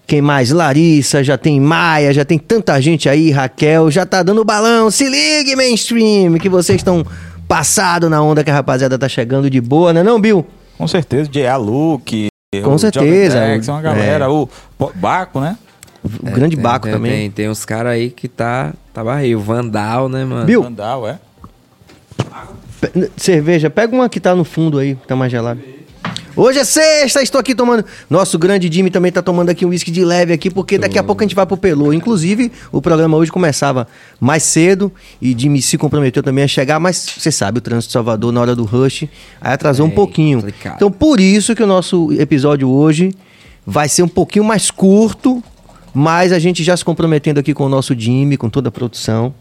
quem 0.07 0.21
mais? 0.21 0.51
Larissa, 0.51 1.23
já 1.23 1.39
tem 1.39 1.61
Maia, 1.61 2.13
já 2.13 2.25
tem 2.25 2.37
tanta 2.39 2.81
gente 2.81 3.09
aí, 3.09 3.31
Raquel, 3.31 3.91
já 3.93 4.05
tá 4.05 4.23
dando 4.25 4.45
balão. 4.45 4.91
Se 4.91 5.09
ligue, 5.09 5.55
mainstream, 5.55 6.35
que 6.39 6.49
vocês 6.49 6.81
estão 6.81 7.07
passado 7.47 8.11
na 8.11 8.21
onda 8.21 8.43
que 8.43 8.51
a 8.51 8.55
rapaziada 8.55 8.99
tá 8.99 9.09
chegando 9.09 9.49
de 9.49 9.61
boa, 9.61 9.93
né 9.93 10.03
não, 10.03 10.21
Bill? 10.21 10.45
Com 10.77 10.89
certeza, 10.89 11.31
J.A. 11.31 11.57
Luke. 11.57 12.27
Com 12.65 12.75
o 12.75 12.79
certeza, 12.81 13.39
Dex, 13.39 13.69
o- 13.69 13.71
uma 13.73 13.81
galera. 13.83 14.25
é. 14.25 14.29
O 14.29 14.49
Baco, 14.97 15.39
né? 15.41 15.57
O 16.03 16.31
grande 16.31 16.57
Tem- 16.57 16.63
Baco 16.63 16.85
tem, 16.87 16.93
também. 16.95 17.13
Tem, 17.13 17.31
tem 17.31 17.49
uns 17.51 17.65
caras 17.65 17.93
aí 17.93 18.11
que 18.11 18.27
tá, 18.29 18.73
tá 18.93 19.05
barril. 19.05 19.39
Vandal, 19.41 20.09
né, 20.09 20.25
mano? 20.25 20.47
Bill, 20.47 20.63
Vandal, 20.63 21.07
é. 21.09 21.19
pe- 22.81 23.11
cerveja, 23.17 23.69
pega 23.71 23.95
uma 23.95 24.09
que 24.09 24.21
tá 24.21 24.35
no 24.35 24.45
fundo 24.45 24.79
aí, 24.79 24.95
que 24.95 25.07
tá 25.07 25.15
mais 25.17 25.31
gelada. 25.31 25.61
Hoje 26.37 26.61
é 26.61 26.65
sexta, 26.65 27.21
estou 27.23 27.39
aqui 27.41 27.55
tomando. 27.55 27.85
Nosso 28.09 28.39
grande 28.39 28.73
Jimmy 28.73 28.89
também 28.89 29.11
tá 29.13 29.21
tomando 29.21 29.51
aqui 29.51 29.67
um 29.67 29.71
uísque 29.71 29.91
de 29.91 30.05
leve 30.05 30.33
aqui, 30.33 30.49
porque 30.49 30.79
daqui 30.79 30.99
a 30.99 31.03
pouco 31.03 31.23
a 31.23 31.25
gente 31.27 31.35
vai 31.35 31.45
pro 31.45 31.57
Pelô. 31.57 31.93
Inclusive, 31.93 32.51
o 32.73 32.81
programa 32.81 33.17
hoje 33.17 33.31
começava 33.33 33.87
mais 34.19 34.45
cedo 34.45 34.91
e 35.21 35.35
Jimmy 35.37 35.61
se 35.61 35.77
comprometeu 35.77 36.23
também 36.23 36.45
a 36.45 36.49
chegar, 36.49 36.79
mas 36.81 37.05
você 37.19 37.31
sabe, 37.33 37.59
o 37.59 37.61
trânsito 37.61 37.89
de 37.89 37.93
Salvador 37.93 38.33
na 38.33 38.41
hora 38.41 38.55
do 38.57 38.65
rush 38.65 39.03
aí 39.41 39.53
atrasou 39.53 39.87
um 39.87 39.91
É, 39.91 39.93
pouquinho. 39.93 40.39
complicado. 40.39 40.77
Então, 40.77 40.91
por 40.91 41.21
isso 41.21 41.55
que 41.55 41.63
o 41.63 41.67
nosso 41.67 42.11
episódio 42.13 42.71
hoje 42.71 43.13
vai 43.67 43.89
ser 43.89 44.03
um 44.05 44.09
pouquinho 44.09 44.45
mais 44.45 44.71
curto, 44.71 45.43
mas 45.95 46.33
a 46.33 46.39
gente 46.39 46.63
já 46.65 46.77
se 46.77 46.85
comprometendo 46.85 47.39
aqui 47.39 47.53
com 47.55 47.65
o 47.65 47.69
nosso 47.69 47.95
Jimmy, 47.99 48.37
com 48.37 48.49
toda 48.49 48.69
a 48.69 48.73
produção, 48.73 49.35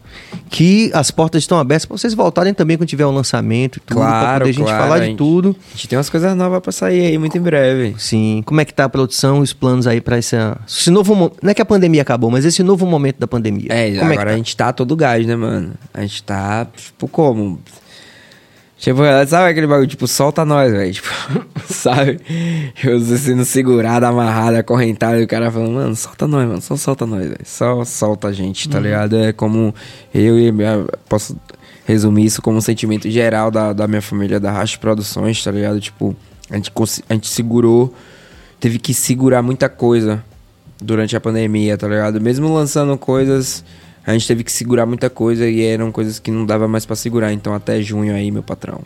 que 0.48 0.90
as 0.94 1.10
portas 1.10 1.42
estão 1.42 1.58
abertas 1.58 1.86
para 1.86 1.96
vocês 1.96 2.14
voltarem 2.14 2.52
também 2.54 2.76
quando 2.76 2.88
tiver 2.88 3.06
o 3.06 3.10
lançamento 3.10 3.76
e 3.76 3.80
tudo, 3.80 3.98
pra 3.98 4.06
Claro, 4.08 4.38
poder 4.40 4.50
a 4.50 4.52
gente 4.52 4.66
falar 4.66 4.94
a 4.94 4.98
de 4.98 5.06
gente- 5.06 5.16
tudo. 5.18 5.56
A 5.72 5.76
gente 5.76 5.88
tem 5.88 5.96
umas 5.98 6.10
coisas 6.10 6.36
novas 6.36 6.60
pra 6.60 6.72
sair 6.72 7.06
aí 7.06 7.18
muito 7.18 7.36
em 7.38 7.40
breve. 7.40 7.94
Sim, 7.98 8.42
como 8.44 8.60
é 8.60 8.64
que 8.64 8.74
tá 8.74 8.84
a 8.84 8.88
produção, 8.88 9.40
os 9.40 9.52
planos 9.52 9.86
aí 9.86 10.00
pra 10.00 10.16
essa, 10.16 10.58
esse 10.68 10.90
novo 10.90 11.14
não 11.42 11.50
é 11.50 11.54
que 11.54 11.62
a 11.62 11.66
pandemia 11.66 12.02
acabou, 12.02 12.30
mas 12.30 12.44
esse 12.44 12.62
novo 12.62 12.86
momento 12.86 13.18
da 13.18 13.26
pandemia. 13.26 13.68
É, 13.70 13.90
como 13.98 14.12
agora 14.12 14.12
é 14.12 14.16
que 14.16 14.20
a 14.22 14.24
tá? 14.32 14.36
gente 14.36 14.56
tá 14.56 14.72
todo 14.72 14.96
gás, 14.96 15.26
né, 15.26 15.36
mano? 15.36 15.72
A 15.94 16.00
gente 16.02 16.22
tá, 16.22 16.66
tipo, 16.76 17.06
como? 17.08 17.60
Tipo, 18.80 19.00
sabe 19.28 19.50
aquele 19.50 19.66
bagulho, 19.66 19.86
tipo, 19.86 20.08
solta 20.08 20.42
nós, 20.42 20.72
velho. 20.72 20.90
Tipo, 20.90 21.08
sabe? 21.68 22.18
Eu 22.82 22.98
sendo 22.98 23.44
segurado, 23.44 24.06
amarrado, 24.06 24.56
acorrentado, 24.56 25.18
e 25.20 25.24
o 25.24 25.28
cara 25.28 25.50
falando, 25.50 25.72
mano, 25.72 25.94
solta 25.94 26.26
nós, 26.26 26.48
mano, 26.48 26.62
só 26.62 26.76
solta 26.76 27.04
nós, 27.04 27.24
velho. 27.24 27.40
Só 27.44 27.84
solta 27.84 28.28
a 28.28 28.32
gente, 28.32 28.66
Uhum. 28.66 28.72
tá 28.72 28.80
ligado? 28.80 29.18
É 29.18 29.34
como 29.34 29.74
eu 30.14 30.38
e 30.40 30.50
minha. 30.50 30.86
Posso 31.06 31.36
resumir 31.84 32.24
isso 32.24 32.40
como 32.40 32.56
um 32.56 32.60
sentimento 32.62 33.08
geral 33.10 33.50
da, 33.50 33.74
da 33.74 33.86
minha 33.86 34.00
família 34.00 34.40
da 34.40 34.50
Racha 34.50 34.78
Produções, 34.78 35.44
tá 35.44 35.50
ligado? 35.50 35.78
Tipo, 35.78 36.16
a 36.48 36.56
gente, 36.56 36.72
a 37.06 37.12
gente 37.12 37.28
segurou, 37.28 37.92
teve 38.58 38.78
que 38.78 38.94
segurar 38.94 39.42
muita 39.42 39.68
coisa 39.68 40.24
durante 40.80 41.14
a 41.14 41.20
pandemia, 41.20 41.76
tá 41.76 41.86
ligado? 41.86 42.18
Mesmo 42.18 42.50
lançando 42.54 42.96
coisas, 42.96 43.62
a 44.06 44.12
gente 44.12 44.26
teve 44.26 44.44
que 44.44 44.52
segurar 44.52 44.86
muita 44.86 45.10
coisa 45.10 45.48
e 45.48 45.62
eram 45.62 45.92
coisas 45.92 46.18
que 46.18 46.30
não 46.30 46.46
dava 46.46 46.66
mais 46.66 46.86
pra 46.86 46.96
segurar. 46.96 47.32
Então 47.32 47.54
até 47.54 47.80
junho 47.82 48.14
aí, 48.14 48.30
meu 48.30 48.42
patrão. 48.42 48.80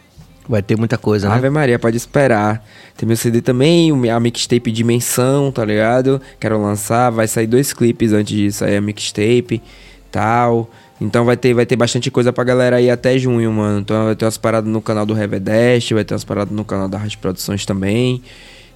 Vai 0.46 0.62
ter 0.62 0.76
muita 0.76 0.98
coisa, 0.98 1.28
né? 1.28 1.34
Ave 1.34 1.48
Maria, 1.48 1.78
pode 1.78 1.96
esperar. 1.96 2.62
Tem 2.96 3.06
meu 3.06 3.16
CD 3.16 3.40
também, 3.40 3.90
a 4.10 4.20
mixtape 4.20 4.70
Dimensão, 4.70 5.50
tá 5.50 5.64
ligado? 5.64 6.20
Quero 6.38 6.60
lançar, 6.60 7.10
vai 7.10 7.26
sair 7.26 7.46
dois 7.46 7.72
clipes 7.72 8.12
antes 8.12 8.36
de 8.36 8.52
sair 8.52 8.76
a 8.76 8.80
mixtape, 8.80 9.62
tal. 10.10 10.70
Então 11.00 11.24
vai 11.24 11.36
ter, 11.36 11.54
vai 11.54 11.64
ter 11.64 11.76
bastante 11.76 12.10
coisa 12.10 12.30
pra 12.30 12.44
galera 12.44 12.76
aí 12.76 12.90
até 12.90 13.18
junho, 13.18 13.50
mano. 13.52 13.80
Então 13.80 14.04
vai 14.04 14.14
ter 14.14 14.26
umas 14.26 14.36
paradas 14.36 14.70
no 14.70 14.82
canal 14.82 15.06
do 15.06 15.14
Revedeste, 15.14 15.94
vai 15.94 16.04
ter 16.04 16.12
umas 16.12 16.24
paradas 16.24 16.54
no 16.54 16.64
canal 16.64 16.88
da 16.88 16.98
Rádio 16.98 17.18
Produções 17.20 17.64
também. 17.64 18.22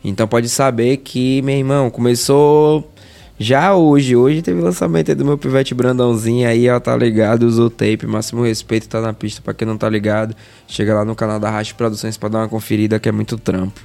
Então 0.02 0.26
pode 0.26 0.48
saber 0.48 0.98
que, 0.98 1.42
meu 1.42 1.56
irmão, 1.56 1.90
começou 1.90 2.88
já 3.38 3.74
hoje. 3.74 4.16
Hoje 4.16 4.42
teve 4.42 4.60
lançamento 4.60 5.10
aí 5.10 5.14
do 5.14 5.24
meu 5.24 5.38
pivete 5.38 5.74
Brandãozinho 5.74 6.48
aí, 6.48 6.68
ó, 6.68 6.80
tá 6.80 6.96
ligado? 6.96 7.44
Usou 7.44 7.70
tape, 7.70 8.06
máximo 8.06 8.42
respeito, 8.42 8.88
tá 8.88 9.00
na 9.00 9.12
pista 9.12 9.40
pra 9.40 9.54
quem 9.54 9.66
não 9.66 9.78
tá 9.78 9.88
ligado. 9.88 10.34
Chega 10.66 10.94
lá 10.94 11.04
no 11.04 11.14
canal 11.14 11.38
da 11.38 11.50
Rádio 11.50 11.76
Produções 11.76 12.16
pra 12.16 12.28
dar 12.28 12.38
uma 12.38 12.48
conferida 12.48 12.98
que 12.98 13.08
é 13.08 13.12
muito 13.12 13.38
trampo. 13.38 13.80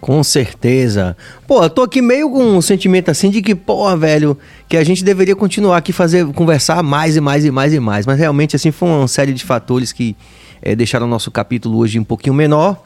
Com 0.00 0.22
certeza. 0.22 1.16
Pô, 1.46 1.62
eu 1.62 1.70
tô 1.70 1.82
aqui 1.82 2.00
meio 2.00 2.30
com 2.30 2.44
um 2.56 2.62
sentimento 2.62 3.10
assim 3.10 3.30
de 3.30 3.42
que, 3.42 3.54
porra, 3.54 3.96
velho, 3.96 4.38
que 4.68 4.76
a 4.76 4.84
gente 4.84 5.02
deveria 5.02 5.34
continuar 5.34 5.78
aqui 5.78 5.92
fazer, 5.92 6.24
conversar 6.34 6.82
mais 6.84 7.16
e 7.16 7.20
mais 7.20 7.44
e 7.44 7.50
mais 7.50 7.74
e 7.74 7.80
mais. 7.80 8.06
Mas 8.06 8.18
realmente, 8.18 8.54
assim, 8.54 8.70
foi 8.70 8.88
uma 8.88 9.08
série 9.08 9.32
de 9.32 9.44
fatores 9.44 9.90
que 9.90 10.16
eh, 10.62 10.76
deixaram 10.76 11.06
o 11.06 11.08
nosso 11.08 11.32
capítulo 11.32 11.78
hoje 11.78 11.98
um 11.98 12.04
pouquinho 12.04 12.34
menor. 12.34 12.80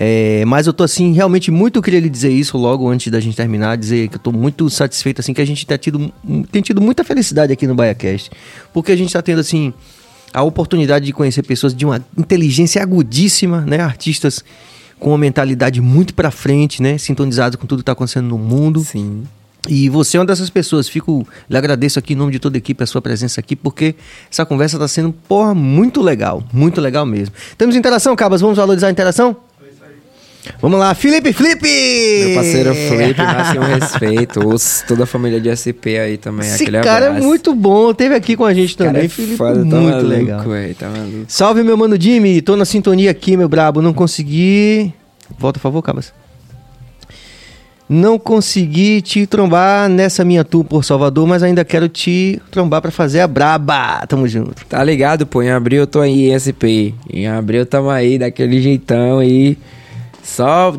Eh, 0.00 0.44
mas 0.46 0.68
eu 0.68 0.72
tô, 0.72 0.84
assim, 0.84 1.12
realmente 1.12 1.50
muito 1.50 1.82
queria 1.82 1.98
lhe 1.98 2.08
dizer 2.08 2.30
isso 2.30 2.56
logo 2.56 2.88
antes 2.88 3.10
da 3.10 3.18
gente 3.18 3.36
terminar, 3.36 3.76
dizer 3.76 4.08
que 4.08 4.14
eu 4.14 4.20
tô 4.20 4.30
muito 4.30 4.70
satisfeito, 4.70 5.20
assim, 5.20 5.34
que 5.34 5.40
a 5.40 5.44
gente 5.44 5.66
tá 5.66 5.76
tido, 5.76 6.12
tem 6.52 6.62
tido 6.62 6.80
muita 6.80 7.02
felicidade 7.02 7.52
aqui 7.52 7.66
no 7.66 7.74
BaiaCast. 7.74 8.30
Porque 8.72 8.92
a 8.92 8.96
gente 8.96 9.12
tá 9.12 9.20
tendo, 9.20 9.40
assim, 9.40 9.74
a 10.32 10.42
oportunidade 10.42 11.06
de 11.06 11.12
conhecer 11.12 11.42
pessoas 11.42 11.74
de 11.74 11.84
uma 11.84 12.04
inteligência 12.16 12.80
agudíssima, 12.80 13.62
né? 13.62 13.80
Artistas 13.80 14.44
com 15.00 15.10
uma 15.10 15.18
mentalidade 15.18 15.80
muito 15.80 16.14
pra 16.14 16.30
frente, 16.30 16.80
né? 16.80 16.96
Sintonizados 16.96 17.56
com 17.56 17.66
tudo 17.66 17.80
que 17.80 17.84
tá 17.84 17.92
acontecendo 17.92 18.28
no 18.28 18.38
mundo. 18.38 18.80
Sim. 18.80 19.24
E 19.68 19.88
você 19.88 20.16
é 20.16 20.20
uma 20.20 20.26
dessas 20.26 20.48
pessoas. 20.48 20.88
Fico, 20.88 21.26
lhe 21.48 21.56
agradeço 21.56 21.98
aqui 21.98 22.12
em 22.12 22.16
nome 22.16 22.32
de 22.32 22.38
toda 22.38 22.56
a 22.56 22.58
equipe 22.58 22.82
a 22.82 22.86
sua 22.86 23.02
presença 23.02 23.40
aqui, 23.40 23.56
porque 23.56 23.94
essa 24.30 24.46
conversa 24.46 24.78
tá 24.78 24.86
sendo, 24.86 25.12
porra, 25.12 25.54
muito 25.54 26.00
legal. 26.00 26.42
Muito 26.52 26.80
legal 26.80 27.04
mesmo. 27.04 27.34
Temos 27.56 27.74
interação, 27.74 28.14
Cabas? 28.14 28.40
Vamos 28.40 28.56
valorizar 28.56 28.88
a 28.88 28.90
interação? 28.90 29.47
Vamos 30.60 30.78
lá, 30.78 30.94
Felipe 30.94 31.32
Felipe! 31.32 31.68
Meu 32.26 32.34
parceiro 32.34 32.74
Felipe, 32.74 33.20
nasce 33.22 33.58
um 33.58 33.62
respeito. 33.62 34.40
Toda 34.88 35.04
a 35.04 35.06
família 35.06 35.40
de 35.40 35.54
SP 35.54 35.98
aí 35.98 36.16
também. 36.16 36.46
Esse 36.48 36.66
cara 36.66 37.06
abraço. 37.08 37.24
é 37.24 37.26
muito 37.26 37.54
bom, 37.54 37.92
teve 37.94 38.14
aqui 38.14 38.36
com 38.36 38.44
a 38.44 38.52
gente 38.54 38.76
Cara 38.76 38.90
também. 38.90 39.06
é 39.06 39.08
Felipe, 39.08 39.36
foda, 39.36 39.54
tá 39.54 39.60
muito 39.64 39.74
maluco, 39.76 40.06
legal. 40.08 40.40
véi, 40.48 40.74
tá 40.74 40.88
maluco. 40.88 41.24
Salve, 41.28 41.62
meu 41.62 41.76
mano 41.76 42.00
Jimmy. 42.00 42.40
Tô 42.42 42.56
na 42.56 42.64
sintonia 42.64 43.10
aqui, 43.10 43.36
meu 43.36 43.48
brabo. 43.48 43.80
Não 43.82 43.92
consegui. 43.92 44.92
Volta, 45.38 45.58
por 45.58 45.62
favor, 45.64 45.82
Cabas. 45.82 46.12
Não 47.90 48.18
consegui 48.18 49.00
te 49.00 49.26
trombar 49.26 49.88
nessa 49.88 50.22
minha 50.22 50.44
tour 50.44 50.62
por 50.62 50.84
Salvador, 50.84 51.26
mas 51.26 51.42
ainda 51.42 51.64
quero 51.64 51.88
te 51.88 52.38
trombar 52.50 52.82
pra 52.82 52.90
fazer 52.90 53.20
a 53.20 53.26
braba. 53.26 54.04
Tamo 54.06 54.28
junto. 54.28 54.66
Tá 54.66 54.84
ligado, 54.84 55.26
pô? 55.26 55.42
Em 55.42 55.50
abril 55.50 55.80
eu 55.80 55.86
tô 55.86 56.00
aí 56.00 56.30
em 56.30 56.36
SP. 56.36 56.92
Em 57.10 57.26
abril 57.26 57.64
tamo 57.64 57.88
aí 57.88 58.18
daquele 58.18 58.60
jeitão 58.60 59.20
aí. 59.20 59.56
Só, 60.28 60.76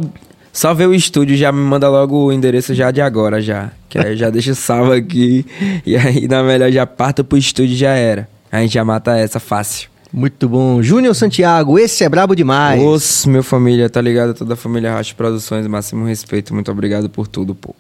só 0.54 0.74
ver 0.74 0.88
o 0.88 0.94
estúdio 0.94 1.36
já 1.36 1.52
me 1.52 1.60
manda 1.60 1.90
logo 1.90 2.26
o 2.26 2.32
endereço 2.32 2.74
já 2.74 2.92
de 2.92 3.02
agora 3.02 3.42
já. 3.42 3.72
Que 3.90 3.98
aí 3.98 4.12
eu 4.12 4.18
já 4.18 4.30
deixo 4.30 4.54
salvo 4.54 4.92
aqui. 4.92 5.46
E 5.86 5.98
aí 5.98 6.28
na 6.28 6.44
melhor 6.44 6.72
já 6.72 6.86
parto 6.86 7.24
pro 7.24 7.38
estúdio 7.38 7.76
já 7.76 7.92
era. 7.92 8.30
A 8.52 8.62
gente 8.62 8.74
já 8.74 8.86
mata 8.86 9.18
essa 9.18 9.40
fácil. 9.40 9.90
Muito 10.14 10.48
bom. 10.48 10.82
Júnior 10.82 11.14
Santiago, 11.16 11.78
esse 11.78 12.04
é 12.04 12.10
brabo 12.10 12.36
demais. 12.36 12.82
Os, 12.82 13.26
meu 13.26 13.44
família, 13.44 13.90
tá 13.90 14.02
ligado? 14.02 14.34
Toda 14.34 14.54
a 14.54 14.58
família 14.58 14.92
Racha 14.92 15.14
Produções, 15.14 15.68
máximo 15.68 16.06
respeito. 16.06 16.54
Muito 16.54 16.72
obrigado 16.72 17.10
por 17.10 17.28
tudo, 17.28 17.54
pô. 17.54 17.76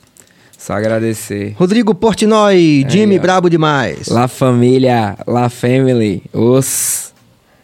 Só 0.57 0.74
agradecer. 0.74 1.55
Rodrigo 1.57 1.95
Portnoy, 1.95 2.86
Jimmy, 2.89 3.17
brabo 3.17 3.49
demais. 3.49 4.09
La 4.09 4.28
família, 4.28 5.17
La 5.26 5.49
Family, 5.49 6.22
os. 6.34 7.13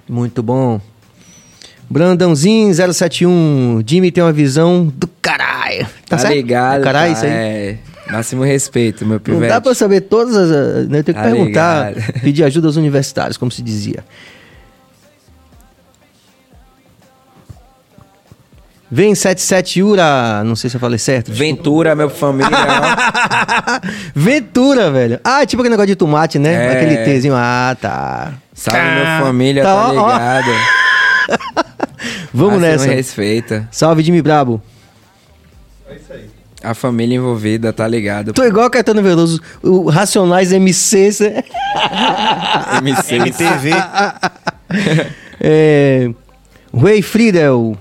Muito 0.07 0.41
bom. 0.41 0.79
Brandãozinho 1.89 2.73
071, 2.73 3.81
Jimmy 3.85 4.11
tem 4.11 4.23
uma 4.23 4.33
visão 4.33 4.85
do 4.95 5.07
caralho. 5.21 5.87
Tá, 6.09 6.17
certo? 6.17 6.33
ligado? 6.33 6.79
Do 6.79 6.83
caralho, 6.83 7.13
tá? 7.13 7.17
isso 7.17 7.25
aí. 7.25 7.31
É, 7.31 7.77
máximo 8.11 8.43
respeito, 8.43 9.05
meu 9.05 9.13
Não 9.15 9.19
pivete. 9.19 9.47
dá 9.47 9.61
pra 9.61 9.73
saber 9.75 10.01
todas 10.01 10.35
as. 10.35 10.51
ah, 10.51 10.81
Né? 10.89 10.99
Eu 10.99 11.03
tenho 11.03 11.03
que 11.03 11.13
Tá 11.13 11.21
perguntar, 11.23 11.93
ligado. 11.95 12.13
pedir 12.21 12.43
ajuda 12.43 12.67
aos 12.67 12.75
universitários, 12.75 13.37
como 13.37 13.51
se 13.51 13.61
dizia. 13.61 14.03
Vem 18.89 19.15
77 19.15 19.81
Ura, 19.81 20.43
não 20.43 20.55
sei 20.55 20.69
se 20.69 20.75
eu 20.77 20.79
falei 20.79 20.99
certo. 20.99 21.31
Ventura, 21.31 21.95
meu 21.95 22.09
família. 22.09 22.49
Ventura, 24.13 24.91
velho. 24.91 25.19
Ah, 25.23 25.41
é 25.41 25.45
tipo 25.45 25.61
aquele 25.61 25.73
negócio 25.73 25.87
de 25.87 25.95
tomate, 25.95 26.37
né? 26.37 26.53
É. 26.53 26.71
Aquele 26.71 27.17
Tzinho. 27.17 27.33
Ah, 27.35 27.75
tá. 27.79 28.33
Salve, 28.53 28.79
meu 28.79 29.25
família, 29.25 29.63
Tá, 29.63 29.73
tá, 29.73 29.91
ó, 29.91 30.11
ó. 30.11 31.64
Vamos 32.35 32.59
Máximo 32.61 32.71
nessa. 32.83 32.93
respeita. 32.93 33.67
Salve, 33.71 34.03
Jimmy 34.03 34.21
Brabo. 34.21 34.61
A 36.63 36.73
família 36.73 37.15
envolvida, 37.17 37.71
tá 37.71 37.87
ligado? 37.87 38.33
Tô 38.33 38.43
igual 38.43 38.69
Caetano 38.71 39.01
Veloso, 39.03 39.39
o 39.61 39.87
Racionais 39.89 40.51
MC. 40.51 41.09
MC. 42.81 43.15
MTV. 43.15 43.69
É. 45.39 46.09
Ray 46.75 47.01
Friedel. 47.01 47.77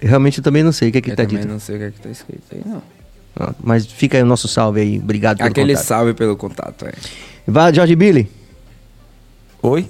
Realmente 0.00 0.38
eu 0.38 0.44
também 0.44 0.62
não 0.64 0.72
sei 0.72 0.88
o 0.88 0.92
que 0.92 0.98
é 0.98 1.00
que 1.00 1.10
Eu 1.12 1.16
tá 1.16 1.22
também 1.24 1.38
dito. 1.42 1.48
não 1.52 1.60
sei 1.60 1.76
o 1.76 1.78
que 1.78 1.84
é 1.84 1.90
que 1.92 2.00
tá 2.00 2.10
escrito 2.10 2.42
aí, 2.52 2.62
não. 2.66 2.82
Ah, 3.38 3.52
Mas 3.62 3.86
fica 3.86 4.16
aí 4.16 4.22
o 4.22 4.26
nosso 4.26 4.48
salve 4.48 4.80
aí. 4.80 4.98
Obrigado 4.98 5.38
pelo 5.38 5.48
Aquele 5.48 5.72
contato. 5.74 5.86
salve 5.86 6.14
pelo 6.14 6.36
contato, 6.36 6.86
é. 6.86 6.92
Vai, 7.46 7.72
George 7.72 7.94
Billy. 7.94 8.28
Oi? 9.62 9.86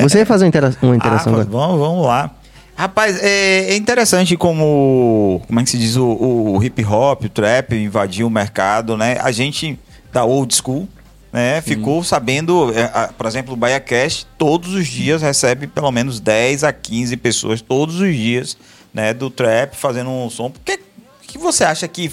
Você 0.00 0.18
ia 0.18 0.26
fazer 0.26 0.44
uma, 0.44 0.48
intera- 0.48 0.72
uma 0.80 0.94
interação 0.96 1.32
Ah, 1.34 1.40
agora. 1.42 1.48
vamos, 1.50 1.78
vamos 1.80 2.06
lá. 2.06 2.30
Rapaz, 2.78 3.18
é, 3.20 3.72
é 3.72 3.76
interessante 3.76 4.36
como, 4.36 5.42
como 5.48 5.58
é 5.58 5.64
que 5.64 5.70
se 5.70 5.76
diz, 5.76 5.96
o, 5.96 6.06
o 6.06 6.62
hip 6.62 6.84
hop, 6.84 7.24
o 7.24 7.28
trap 7.28 7.72
invadiu 7.74 8.28
o 8.28 8.30
mercado, 8.30 8.96
né? 8.96 9.18
A 9.20 9.32
gente 9.32 9.76
da 10.12 10.24
old 10.24 10.54
school, 10.54 10.88
né, 11.32 11.60
ficou 11.60 12.04
sabendo, 12.04 12.72
é, 12.72 12.84
a- 12.84 13.10
por 13.18 13.26
exemplo, 13.26 13.54
o 13.54 13.56
BaiaCast 13.56 14.28
todos 14.38 14.74
os 14.74 14.86
dias 14.86 15.20
recebe 15.22 15.66
pelo 15.66 15.90
menos 15.90 16.20
10 16.20 16.62
a 16.62 16.72
15 16.72 17.16
pessoas 17.16 17.60
todos 17.60 17.96
os 18.00 18.14
dias, 18.14 18.56
né, 18.94 19.12
do 19.12 19.28
trap 19.28 19.74
fazendo 19.74 20.08
um 20.10 20.30
som. 20.30 20.48
Por 20.48 20.60
que, 20.64 20.78
que 21.26 21.36
você 21.36 21.64
acha 21.64 21.88
que 21.88 22.12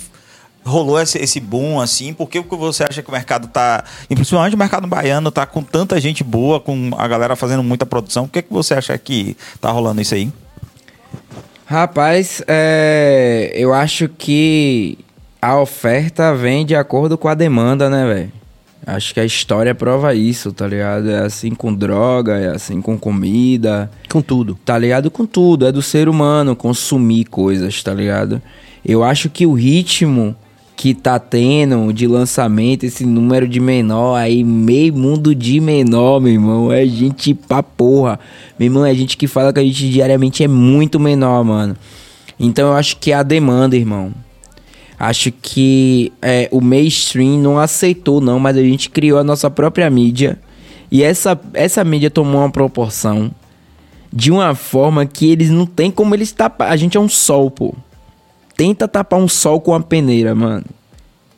rolou 0.66 1.00
esse, 1.00 1.20
esse 1.20 1.40
boom 1.40 1.80
assim? 1.80 2.12
Por 2.12 2.28
que 2.28 2.42
que 2.42 2.56
você 2.56 2.84
acha 2.90 3.04
que 3.04 3.10
o 3.10 3.12
mercado 3.12 3.48
tá, 3.48 3.84
principalmente 4.10 4.56
o 4.56 4.58
mercado 4.58 4.88
baiano 4.88 5.30
tá 5.30 5.46
com 5.46 5.62
tanta 5.62 6.02
gente 6.02 6.24
boa, 6.24 6.60
com 6.60 6.90
a 6.98 7.08
galera 7.08 7.36
fazendo 7.36 7.62
muita 7.62 7.86
produção? 7.86 8.26
Por 8.26 8.34
que 8.34 8.42
que 8.42 8.52
você 8.52 8.74
acha 8.74 8.98
que 8.98 9.38
tá 9.62 9.70
rolando 9.70 10.02
isso 10.02 10.16
aí? 10.16 10.34
Rapaz, 11.66 12.44
é, 12.48 13.52
eu 13.56 13.74
acho 13.74 14.08
que 14.08 15.00
a 15.42 15.60
oferta 15.60 16.34
vem 16.36 16.66
de 16.66 16.76
acordo 16.76 17.18
com 17.18 17.28
a 17.28 17.34
demanda, 17.34 17.90
né, 17.90 18.06
velho? 18.06 18.32
Acho 18.86 19.16
que 19.16 19.20
a 19.20 19.26
história 19.26 19.74
prova 19.74 20.14
isso, 20.14 20.54
tá 20.54 20.68
ligado? 20.68 21.10
É 21.10 21.20
assim 21.20 21.56
com 21.56 21.74
droga, 21.74 22.38
é 22.38 22.50
assim 22.50 22.82
com 22.82 22.96
comida. 23.00 23.90
Com 24.08 24.22
tudo. 24.22 24.60
Tá 24.64 24.78
ligado? 24.78 25.10
Com 25.10 25.26
tudo. 25.26 25.66
É 25.66 25.72
do 25.72 25.82
ser 25.82 26.08
humano 26.08 26.56
consumir 26.56 27.26
coisas, 27.26 27.82
tá 27.82 27.92
ligado? 27.92 28.40
Eu 28.86 29.04
acho 29.04 29.28
que 29.28 29.48
o 29.48 29.54
ritmo 29.54 30.36
que 30.76 30.94
tá 30.94 31.18
tendo 31.18 31.94
de 31.94 32.06
lançamento, 32.06 32.84
esse 32.84 33.06
número 33.06 33.48
de 33.48 33.60
menor 33.60 34.16
aí, 34.16 34.44
meio 34.44 34.94
mundo 34.94 35.34
de 35.34 35.60
menor, 35.60 36.20
meu 36.20 36.34
irmão, 36.34 36.72
é 36.72 36.86
gente 36.86 37.34
pra 37.34 37.64
porra. 37.64 38.20
Meu 38.60 38.68
irmão, 38.68 38.86
é 38.86 38.94
gente 38.94 39.16
que 39.16 39.28
fala 39.28 39.54
que 39.54 39.60
a 39.60 39.64
gente 39.64 39.90
diariamente 39.90 40.44
é 40.44 40.48
muito 40.48 41.00
menor, 41.00 41.44
mano. 41.44 41.78
Então 42.40 42.70
eu 42.70 42.74
acho 42.74 42.98
que 42.98 43.12
é 43.12 43.16
a 43.16 43.24
demanda, 43.24 43.76
irmão. 43.76 44.14
Acho 45.00 45.32
que 45.32 46.12
é, 46.22 46.48
o 46.52 46.62
mainstream 46.62 47.40
não 47.40 47.58
aceitou, 47.58 48.20
não, 48.20 48.40
mas 48.40 48.58
a 48.58 48.62
gente 48.62 48.90
criou 48.90 49.20
a 49.20 49.24
nossa 49.24 49.50
própria 49.50 49.90
mídia. 49.90 50.40
E 50.92 51.04
essa, 51.04 51.40
essa 51.54 51.84
mídia 51.84 52.10
tomou 52.10 52.42
uma 52.42 52.50
proporção 52.50 53.32
de 54.12 54.32
uma 54.32 54.56
forma 54.56 55.06
que 55.06 55.30
eles 55.32 55.50
não 55.50 55.66
tem 55.66 55.92
como 55.92 56.16
eles 56.16 56.32
tapar. 56.32 56.72
A 56.72 56.78
gente 56.78 56.96
é 56.96 57.00
um 57.00 57.10
sol, 57.10 57.50
pô. 57.52 57.74
Tenta 58.58 58.88
tapar 58.88 59.20
um 59.20 59.28
sol 59.28 59.60
com 59.60 59.72
uma 59.72 59.82
peneira, 59.82 60.34
mano. 60.34 60.64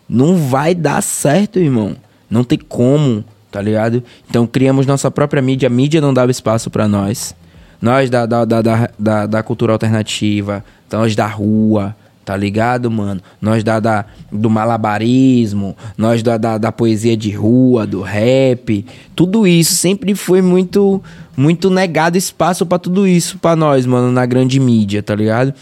Não 0.07 0.38
vai 0.38 0.74
dar 0.74 1.01
certo, 1.01 1.59
irmão. 1.59 1.95
Não 2.30 2.43
tem 2.43 2.57
como, 2.57 3.24
tá 3.51 3.61
ligado? 3.61 4.03
Então 4.30 4.45
criamos 4.45 4.86
nossa 4.86 5.09
própria 5.09 5.41
mídia. 5.41 5.68
A 5.68 5.70
mídia 5.70 5.99
não 5.99 6.13
dava 6.13 6.32
espaço 6.32 6.70
para 6.70 6.88
nós. 6.88 7.36
Nós 7.82 8.09
da, 8.09 8.26
da, 8.26 8.45
da, 8.45 8.89
da, 8.97 9.26
da 9.26 9.43
cultura 9.43 9.74
alternativa, 9.74 10.63
nós 10.91 11.15
da 11.15 11.28
rua, 11.28 11.95
tá 12.26 12.36
ligado, 12.36 12.89
mano? 12.89 13.22
Nós 13.39 13.63
da, 13.63 13.80
da 13.80 14.05
do 14.32 14.49
malabarismo, 14.49 15.78
nós 15.97 16.22
da, 16.24 16.38
da, 16.38 16.57
da, 16.57 16.72
poesia 16.72 17.15
de 17.15 17.32
rua, 17.32 17.86
do 17.86 18.01
rap, 18.01 18.86
tudo 19.15 19.47
isso 19.47 19.76
sempre 19.76 20.13
foi 20.13 20.41
muito 20.41 21.01
muito 21.38 21.70
negado 21.70 22.18
espaço 22.18 22.65
para 22.65 22.80
tudo 22.80 23.07
isso 23.07 23.38
para 23.38 23.55
nós, 23.55 23.86
mano, 23.86 24.11
na 24.11 24.26
grande 24.26 24.59
mídia, 24.59 25.03
tá 25.03 25.15
ligado? 25.15 25.53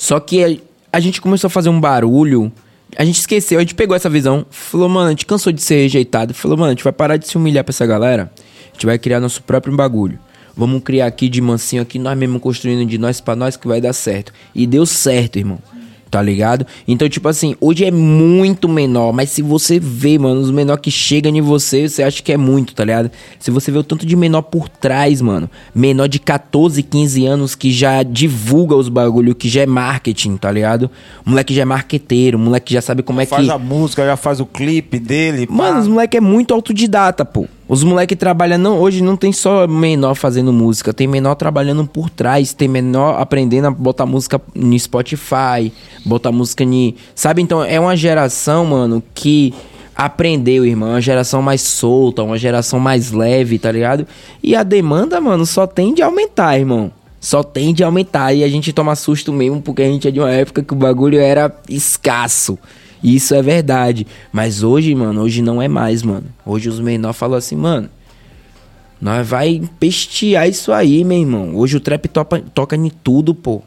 Só 0.00 0.18
que 0.18 0.42
a, 0.42 0.96
a, 0.96 0.98
gente 0.98 1.20
começou 1.20 1.48
a 1.48 1.50
fazer 1.50 1.68
um 1.68 1.78
barulho, 1.78 2.50
a 2.96 3.04
gente 3.04 3.18
esqueceu, 3.18 3.58
a 3.58 3.60
gente 3.60 3.74
pegou 3.74 3.94
essa 3.94 4.08
visão, 4.08 4.46
falou, 4.50 4.88
mano, 4.88 5.08
a 5.08 5.10
gente 5.10 5.26
cansou 5.26 5.52
de 5.52 5.60
ser 5.60 5.74
rejeitado, 5.74 6.32
falou, 6.32 6.56
mano, 6.56 6.68
a 6.68 6.74
gente 6.74 6.82
vai 6.82 6.92
parar 6.92 7.18
de 7.18 7.28
se 7.28 7.36
humilhar 7.36 7.62
pra 7.62 7.70
essa 7.70 7.84
galera, 7.84 8.32
a 8.34 8.72
gente 8.72 8.86
vai 8.86 8.98
criar 8.98 9.20
nosso 9.20 9.42
próprio 9.42 9.76
bagulho. 9.76 10.18
Vamos 10.56 10.82
criar 10.82 11.04
aqui 11.04 11.28
de 11.28 11.42
mansinho 11.42 11.82
aqui, 11.82 11.98
nós 11.98 12.16
mesmo 12.16 12.40
construindo 12.40 12.88
de 12.88 12.96
nós 12.96 13.20
para 13.20 13.36
nós 13.36 13.58
que 13.58 13.68
vai 13.68 13.78
dar 13.78 13.92
certo. 13.92 14.32
E 14.54 14.66
deu 14.66 14.86
certo, 14.86 15.36
irmão. 15.38 15.58
Tá 16.10 16.20
ligado? 16.20 16.66
Então, 16.88 17.08
tipo 17.08 17.28
assim, 17.28 17.54
hoje 17.60 17.84
é 17.84 17.90
muito 17.90 18.68
menor, 18.68 19.12
mas 19.12 19.30
se 19.30 19.42
você 19.42 19.78
vê, 19.78 20.18
mano, 20.18 20.40
os 20.40 20.50
menor 20.50 20.76
que 20.78 20.90
chegam 20.90 21.34
em 21.36 21.40
você, 21.40 21.88
você 21.88 22.02
acha 22.02 22.20
que 22.20 22.32
é 22.32 22.36
muito, 22.36 22.74
tá 22.74 22.84
ligado? 22.84 23.12
Se 23.38 23.50
você 23.50 23.70
vê 23.70 23.78
o 23.78 23.84
tanto 23.84 24.04
de 24.04 24.16
menor 24.16 24.42
por 24.42 24.68
trás, 24.68 25.22
mano, 25.22 25.48
menor 25.72 26.08
de 26.08 26.18
14, 26.18 26.82
15 26.82 27.26
anos 27.26 27.54
que 27.54 27.70
já 27.70 28.02
divulga 28.02 28.74
os 28.74 28.88
bagulho, 28.88 29.36
que 29.36 29.48
já 29.48 29.62
é 29.62 29.66
marketing, 29.66 30.36
tá 30.36 30.50
ligado? 30.50 30.90
O 31.24 31.30
moleque 31.30 31.54
já 31.54 31.62
é 31.62 31.64
marqueteiro, 31.64 32.36
o 32.36 32.40
moleque 32.40 32.74
já 32.74 32.82
sabe 32.82 33.04
como 33.04 33.20
já 33.20 33.22
é 33.22 33.26
faz 33.26 33.42
que. 33.42 33.48
Faz 33.48 33.60
a 33.60 33.64
música, 33.64 34.04
já 34.04 34.16
faz 34.16 34.40
o 34.40 34.46
clipe 34.46 34.98
dele. 34.98 35.46
Mano, 35.48 35.74
pá. 35.74 35.80
os 35.80 35.86
moleque 35.86 36.16
é 36.16 36.20
muito 36.20 36.52
autodidata, 36.52 37.24
pô. 37.24 37.46
Os 37.70 37.84
moleques 37.84 38.18
trabalham, 38.18 38.58
não, 38.58 38.80
hoje 38.80 39.00
não 39.00 39.16
tem 39.16 39.32
só 39.32 39.64
menor 39.68 40.16
fazendo 40.16 40.52
música, 40.52 40.92
tem 40.92 41.06
menor 41.06 41.36
trabalhando 41.36 41.86
por 41.86 42.10
trás, 42.10 42.52
tem 42.52 42.66
menor 42.66 43.20
aprendendo 43.20 43.68
a 43.68 43.70
botar 43.70 44.06
música 44.06 44.40
no 44.52 44.76
Spotify, 44.76 45.72
botar 46.04 46.32
música 46.32 46.64
ni, 46.64 46.96
sabe? 47.14 47.42
Então 47.42 47.62
é 47.62 47.78
uma 47.78 47.96
geração, 47.96 48.66
mano, 48.66 49.00
que 49.14 49.54
aprendeu, 49.94 50.66
irmão, 50.66 50.88
uma 50.88 51.00
geração 51.00 51.40
mais 51.42 51.60
solta, 51.62 52.24
uma 52.24 52.36
geração 52.36 52.80
mais 52.80 53.12
leve, 53.12 53.56
tá 53.56 53.70
ligado? 53.70 54.04
E 54.42 54.56
a 54.56 54.64
demanda, 54.64 55.20
mano, 55.20 55.46
só 55.46 55.64
tende 55.64 56.02
a 56.02 56.06
aumentar, 56.06 56.58
irmão. 56.58 56.90
Só 57.20 57.44
tende 57.44 57.84
a 57.84 57.86
aumentar 57.86 58.34
e 58.34 58.42
a 58.42 58.48
gente 58.48 58.72
toma 58.72 58.96
susto 58.96 59.32
mesmo 59.32 59.62
porque 59.62 59.82
a 59.82 59.88
gente 59.88 60.08
é 60.08 60.10
de 60.10 60.18
uma 60.18 60.32
época 60.32 60.60
que 60.64 60.72
o 60.72 60.76
bagulho 60.76 61.20
era 61.20 61.54
escasso. 61.68 62.58
E 63.02 63.16
isso 63.16 63.34
é 63.34 63.42
verdade. 63.42 64.06
Mas 64.32 64.62
hoje, 64.62 64.94
mano, 64.94 65.22
hoje 65.22 65.42
não 65.42 65.60
é 65.60 65.68
mais, 65.68 66.02
mano. 66.02 66.26
Hoje 66.44 66.68
os 66.68 66.80
menores 66.80 67.16
falam 67.16 67.38
assim, 67.38 67.56
mano. 67.56 67.88
Nós 69.00 69.26
vai 69.26 69.62
pestear 69.78 70.48
isso 70.48 70.72
aí, 70.72 71.02
meu 71.04 71.18
irmão. 71.18 71.56
Hoje 71.56 71.76
o 71.76 71.80
trap 71.80 72.06
toca, 72.08 72.40
toca 72.54 72.76
em 72.76 72.90
tudo, 72.90 73.34
pô. 73.34 73.62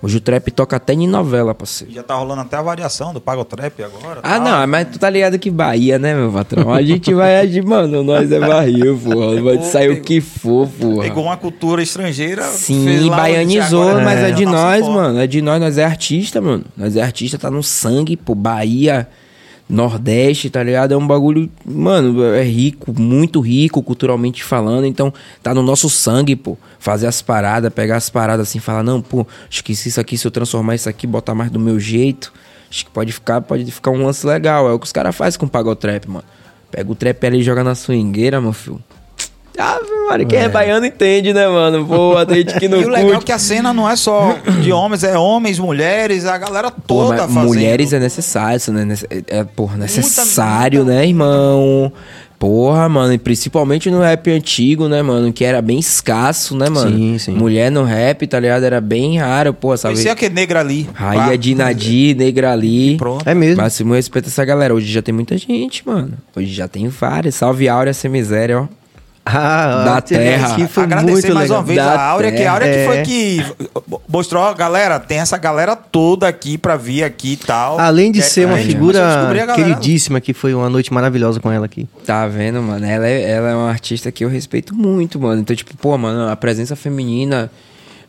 Hoje 0.00 0.18
o 0.18 0.20
trap 0.20 0.50
toca 0.52 0.76
até 0.76 0.92
em 0.92 1.08
novela, 1.08 1.52
parceiro. 1.54 1.92
Já 1.92 2.04
tá 2.04 2.14
rolando 2.14 2.42
até 2.42 2.56
a 2.56 2.62
variação 2.62 3.12
do 3.12 3.20
Pago 3.20 3.44
Trap 3.44 3.82
agora. 3.82 4.20
Ah, 4.22 4.38
não, 4.38 4.66
mas 4.66 4.88
tu 4.92 4.98
tá 4.98 5.10
ligado 5.10 5.38
que 5.38 5.50
Bahia, 5.50 5.98
né, 5.98 6.14
meu 6.14 6.30
patrão? 6.30 6.72
A 6.72 6.82
gente 6.82 7.12
vai 7.12 7.40
agir, 7.40 7.64
mano, 7.64 8.04
nós 8.04 8.30
é 8.30 8.38
barril, 8.38 8.96
porra. 8.96 9.42
Vai 9.42 9.62
sair 9.64 9.90
o 9.90 10.00
que 10.00 10.20
for, 10.20 10.68
porra. 10.68 11.02
Pegou 11.02 11.24
uma 11.24 11.36
cultura 11.36 11.82
estrangeira. 11.82 12.44
Sim, 12.44 13.08
baianizou, 13.08 14.00
mas 14.02 14.20
é, 14.20 14.28
é 14.28 14.32
de 14.32 14.46
nós, 14.46 14.86
mano. 14.86 15.18
É 15.18 15.26
de 15.26 15.42
nós, 15.42 15.60
nós 15.60 15.78
é 15.78 15.84
artista, 15.84 16.40
mano. 16.40 16.64
Nós 16.76 16.96
é 16.96 17.02
artista, 17.02 17.36
tá 17.36 17.50
no 17.50 17.62
sangue, 17.62 18.16
pô. 18.16 18.34
Bahia. 18.34 19.08
Nordeste, 19.68 20.48
tá 20.48 20.62
ligado? 20.62 20.92
É 20.92 20.96
um 20.96 21.06
bagulho, 21.06 21.50
mano, 21.64 22.24
é 22.24 22.42
rico, 22.42 22.98
muito 22.98 23.40
rico 23.40 23.82
culturalmente 23.82 24.42
falando. 24.42 24.86
Então, 24.86 25.12
tá 25.42 25.52
no 25.52 25.62
nosso 25.62 25.90
sangue, 25.90 26.34
pô. 26.34 26.56
Fazer 26.78 27.06
as 27.06 27.20
paradas, 27.20 27.72
pegar 27.72 27.96
as 27.96 28.08
paradas 28.08 28.48
assim, 28.48 28.58
falar, 28.58 28.82
não, 28.82 29.02
pô, 29.02 29.26
acho 29.48 29.62
que 29.62 29.72
isso 29.72 30.00
aqui, 30.00 30.16
se 30.16 30.26
eu 30.26 30.30
transformar 30.30 30.74
isso 30.74 30.88
aqui, 30.88 31.06
botar 31.06 31.34
mais 31.34 31.50
do 31.50 31.60
meu 31.60 31.78
jeito, 31.78 32.32
acho 32.70 32.86
que 32.86 32.90
pode 32.90 33.12
ficar, 33.12 33.42
pode 33.42 33.70
ficar 33.70 33.90
um 33.90 34.02
lance 34.04 34.26
legal. 34.26 34.68
É 34.68 34.72
o 34.72 34.78
que 34.78 34.86
os 34.86 34.92
caras 34.92 35.14
fazem 35.14 35.38
com 35.38 35.46
o 35.46 35.50
Pagotrap, 35.50 36.06
mano. 36.06 36.24
Pega 36.70 36.90
o 36.90 36.94
trap 36.94 37.26
ali 37.26 37.40
e 37.40 37.42
joga 37.42 37.62
na 37.62 37.74
swingueira, 37.74 38.40
meu 38.40 38.52
filho. 38.52 38.82
Ah, 39.58 39.78
mano, 40.08 40.24
quem 40.26 40.38
é. 40.38 40.44
é 40.44 40.48
baiano 40.48 40.86
entende, 40.86 41.34
né, 41.34 41.48
mano? 41.48 41.84
Pô, 41.84 42.16
a 42.16 42.24
gente 42.24 42.58
que 42.58 42.68
não 42.68 42.78
E 42.78 42.82
o 42.82 42.84
curte. 42.84 43.02
legal 43.02 43.20
é 43.20 43.24
que 43.24 43.32
a 43.32 43.38
cena 43.38 43.72
não 43.72 43.88
é 43.90 43.96
só 43.96 44.36
de 44.62 44.72
homens, 44.72 45.02
é 45.02 45.18
homens, 45.18 45.58
mulheres, 45.58 46.24
a 46.24 46.38
galera 46.38 46.70
toda 46.70 47.22
Pô, 47.26 47.28
fazendo. 47.28 47.46
Mulheres 47.46 47.92
é 47.92 47.98
necessário, 47.98 48.56
isso, 48.56 48.72
né? 48.72 48.86
É, 49.26 49.42
porra, 49.44 49.76
necessário, 49.76 50.84
muita, 50.84 51.00
né, 51.00 51.06
irmão? 51.06 51.92
Porra, 52.38 52.88
mano, 52.88 53.12
e 53.12 53.18
principalmente 53.18 53.90
no 53.90 53.98
rap 53.98 54.30
antigo, 54.30 54.88
né, 54.88 55.02
mano? 55.02 55.32
Que 55.32 55.44
era 55.44 55.60
bem 55.60 55.76
escasso, 55.76 56.56
né, 56.56 56.68
mano? 56.68 56.96
Sim, 56.96 57.18
sim. 57.18 57.32
Mulher 57.32 57.68
no 57.68 57.82
rap, 57.82 58.24
tá 58.28 58.38
ligado? 58.38 58.62
Era 58.62 58.80
bem 58.80 59.18
raro, 59.18 59.52
pô, 59.52 59.76
sabe? 59.76 59.94
Conhecia 59.94 60.14
que 60.14 60.28
negra 60.28 60.60
ali. 60.60 60.88
Raia 60.94 61.36
de 61.36 61.56
Nadi, 61.56 62.14
negra 62.14 62.52
ali. 62.52 62.96
Pronto. 62.96 63.28
É 63.28 63.34
mesmo. 63.34 63.60
Máximo 63.60 63.94
respeito 63.94 64.26
a 64.26 64.28
essa 64.28 64.44
galera. 64.44 64.72
Hoje 64.72 64.86
já 64.86 65.02
tem 65.02 65.12
muita 65.12 65.36
gente, 65.36 65.82
mano. 65.84 66.12
Hoje 66.36 66.52
já 66.52 66.68
tem 66.68 66.86
várias. 66.86 67.34
Salve 67.34 67.68
Áurea 67.68 67.92
sem 67.92 68.08
miséria, 68.08 68.60
ó. 68.60 68.77
Ah, 69.30 69.84
da 69.84 70.00
terra. 70.00 70.54
Que 70.56 70.66
foi 70.66 70.84
Agradecer 70.84 71.12
muito 71.12 71.34
mais 71.34 71.50
legal. 71.50 71.58
uma 71.58 71.64
vez 71.66 71.78
da 71.78 71.92
a 71.92 72.06
Áurea, 72.08 72.30
terra. 72.30 72.42
que 72.42 72.46
a 72.48 72.52
Áurea 72.52 72.66
É. 72.66 72.78
que 72.78 72.86
foi 72.86 73.02
que 73.02 73.44
mostrou, 74.08 74.54
galera, 74.54 74.98
tem 74.98 75.18
essa 75.18 75.36
galera 75.36 75.76
toda 75.76 76.26
aqui 76.28 76.56
pra 76.56 76.76
vir 76.76 77.04
aqui 77.04 77.32
e 77.32 77.36
tal. 77.36 77.78
Além 77.78 78.10
de 78.10 78.20
É, 78.20 78.22
ser 78.22 78.46
uma 78.46 78.56
figura 78.58 79.28
queridíssima, 79.54 80.20
que 80.20 80.32
foi 80.32 80.54
uma 80.54 80.70
noite 80.70 80.92
maravilhosa 80.92 81.40
com 81.40 81.50
ela 81.52 81.66
aqui. 81.66 81.88
Tá 82.06 82.26
vendo, 82.26 82.62
mano? 82.62 82.84
Ela 82.86 83.06
é, 83.06 83.30
ela 83.30 83.50
é 83.50 83.54
uma 83.54 83.68
artista 83.70 84.10
que 84.10 84.24
eu 84.24 84.28
respeito 84.28 84.74
muito, 84.74 85.18
mano. 85.20 85.40
Então, 85.40 85.54
tipo, 85.54 85.76
pô, 85.76 85.96
mano, 85.98 86.30
a 86.30 86.36
presença 86.36 86.74
feminina, 86.74 87.50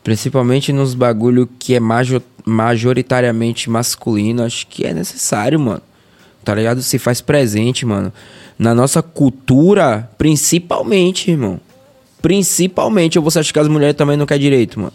principalmente 0.03 0.71
nos 0.71 0.93
bagulho 0.93 1.47
que 1.59 1.75
é 1.75 1.79
majo- 1.79 2.21
majoritariamente 2.45 3.69
masculino, 3.69 4.43
acho 4.43 4.65
que 4.67 4.85
é 4.85 4.93
necessário, 4.93 5.59
mano. 5.59 5.81
Tá 6.43 6.55
ligado? 6.55 6.81
Se 6.81 6.97
faz 6.97 7.21
presente, 7.21 7.85
mano. 7.85 8.11
Na 8.57 8.73
nossa 8.73 9.01
cultura, 9.01 10.09
principalmente, 10.17 11.31
irmão. 11.31 11.59
Principalmente, 12.21 13.17
ou 13.17 13.23
você 13.23 13.39
acha 13.39 13.53
que 13.53 13.59
as 13.59 13.67
mulheres 13.67 13.95
também 13.95 14.17
não 14.17 14.25
querem 14.25 14.41
direito, 14.43 14.79
mano? 14.79 14.93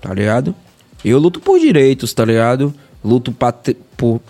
Tá 0.00 0.12
ligado? 0.14 0.54
Eu 1.04 1.18
luto 1.18 1.40
por 1.40 1.58
direitos, 1.58 2.12
tá 2.14 2.24
ligado? 2.24 2.72
Luto 3.04 3.32
pra 3.32 3.52
te- 3.52 3.76
por. 3.96 4.20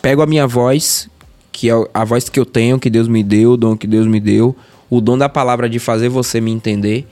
Pego 0.00 0.22
a 0.22 0.26
minha 0.26 0.46
voz, 0.46 1.08
que 1.52 1.70
é 1.70 1.74
a 1.94 2.04
voz 2.04 2.28
que 2.28 2.40
eu 2.40 2.46
tenho, 2.46 2.78
que 2.78 2.90
Deus 2.90 3.06
me 3.06 3.22
deu, 3.22 3.52
o 3.52 3.56
dom 3.56 3.76
que 3.76 3.86
Deus 3.86 4.06
me 4.06 4.18
deu, 4.18 4.56
o 4.90 5.00
dom 5.00 5.16
da 5.16 5.28
palavra 5.28 5.68
de 5.68 5.78
fazer 5.78 6.08
você 6.08 6.40
me 6.40 6.50
entender. 6.50 7.06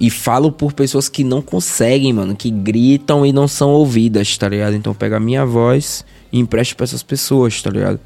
E 0.00 0.08
falo 0.08 0.50
por 0.50 0.72
pessoas 0.72 1.08
que 1.10 1.22
não 1.22 1.42
conseguem, 1.42 2.10
mano, 2.12 2.34
que 2.34 2.50
gritam 2.50 3.24
e 3.26 3.32
não 3.32 3.46
são 3.46 3.68
ouvidas, 3.70 4.36
tá 4.38 4.48
ligado? 4.48 4.74
Então 4.74 4.94
pego 4.94 5.14
a 5.14 5.20
minha 5.20 5.44
voz 5.44 6.04
e 6.32 6.38
empresto 6.38 6.74
pra 6.74 6.84
essas 6.84 7.02
pessoas, 7.02 7.60
tá 7.60 7.68
ligado? 7.70 8.00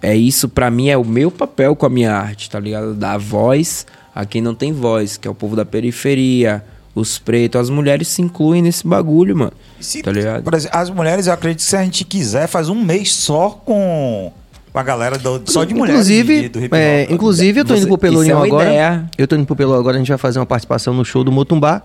É 0.00 0.16
isso, 0.16 0.48
pra 0.48 0.70
mim, 0.70 0.88
é 0.88 0.96
o 0.96 1.04
meu 1.04 1.30
papel 1.30 1.76
com 1.76 1.84
a 1.84 1.90
minha 1.90 2.12
arte, 2.14 2.48
tá 2.48 2.58
ligado? 2.58 2.94
Dar 2.94 3.18
voz 3.18 3.84
a 4.14 4.24
quem 4.24 4.40
não 4.40 4.54
tem 4.54 4.72
voz, 4.72 5.16
que 5.18 5.28
é 5.28 5.30
o 5.30 5.34
povo 5.34 5.54
da 5.54 5.64
periferia, 5.66 6.64
os 6.94 7.18
pretos, 7.18 7.60
as 7.60 7.68
mulheres 7.70 8.08
se 8.08 8.22
incluem 8.22 8.62
nesse 8.62 8.86
bagulho, 8.86 9.36
mano. 9.36 9.52
Se- 9.80 10.02
Tá 10.02 10.10
ligado? 10.10 10.42
Por 10.44 10.54
exemplo, 10.54 10.78
as 10.78 10.88
mulheres, 10.88 11.26
eu 11.26 11.32
acredito 11.32 11.58
que 11.58 11.64
se 11.64 11.76
a 11.76 11.82
gente 11.84 12.04
quiser, 12.04 12.46
faz 12.46 12.68
um 12.68 12.74
mês 12.82 13.12
só 13.14 13.50
com, 13.50 14.32
com 14.72 14.78
a 14.78 14.82
galera 14.82 15.18
do- 15.18 15.42
só 15.46 15.64
de 15.64 15.74
mulheres. 15.74 15.94
Inclusive, 16.00 16.42
de- 16.42 16.48
do 16.48 16.64
hip 16.64 16.74
é, 16.76 17.06
inclusive 17.10 17.60
eu 17.60 17.64
tô 17.64 17.74
Você- 17.74 17.80
indo 17.80 17.86
pro 17.88 17.96
é 17.96 18.10
Pelourinho 18.10 18.36
uma 18.36 18.46
agora. 18.46 18.64
ideia. 18.68 19.04
Eu 19.16 19.26
tô 19.26 19.36
indo 19.36 19.46
pro 19.46 19.56
Pelourinho 19.56 19.80
agora, 19.80 19.96
a 19.96 19.98
gente 19.98 20.08
vai 20.08 20.18
fazer 20.18 20.38
uma 20.38 20.46
participação 20.46 20.94
no 20.94 21.04
show 21.04 21.22
do 21.24 21.32
Motumbá. 21.32 21.82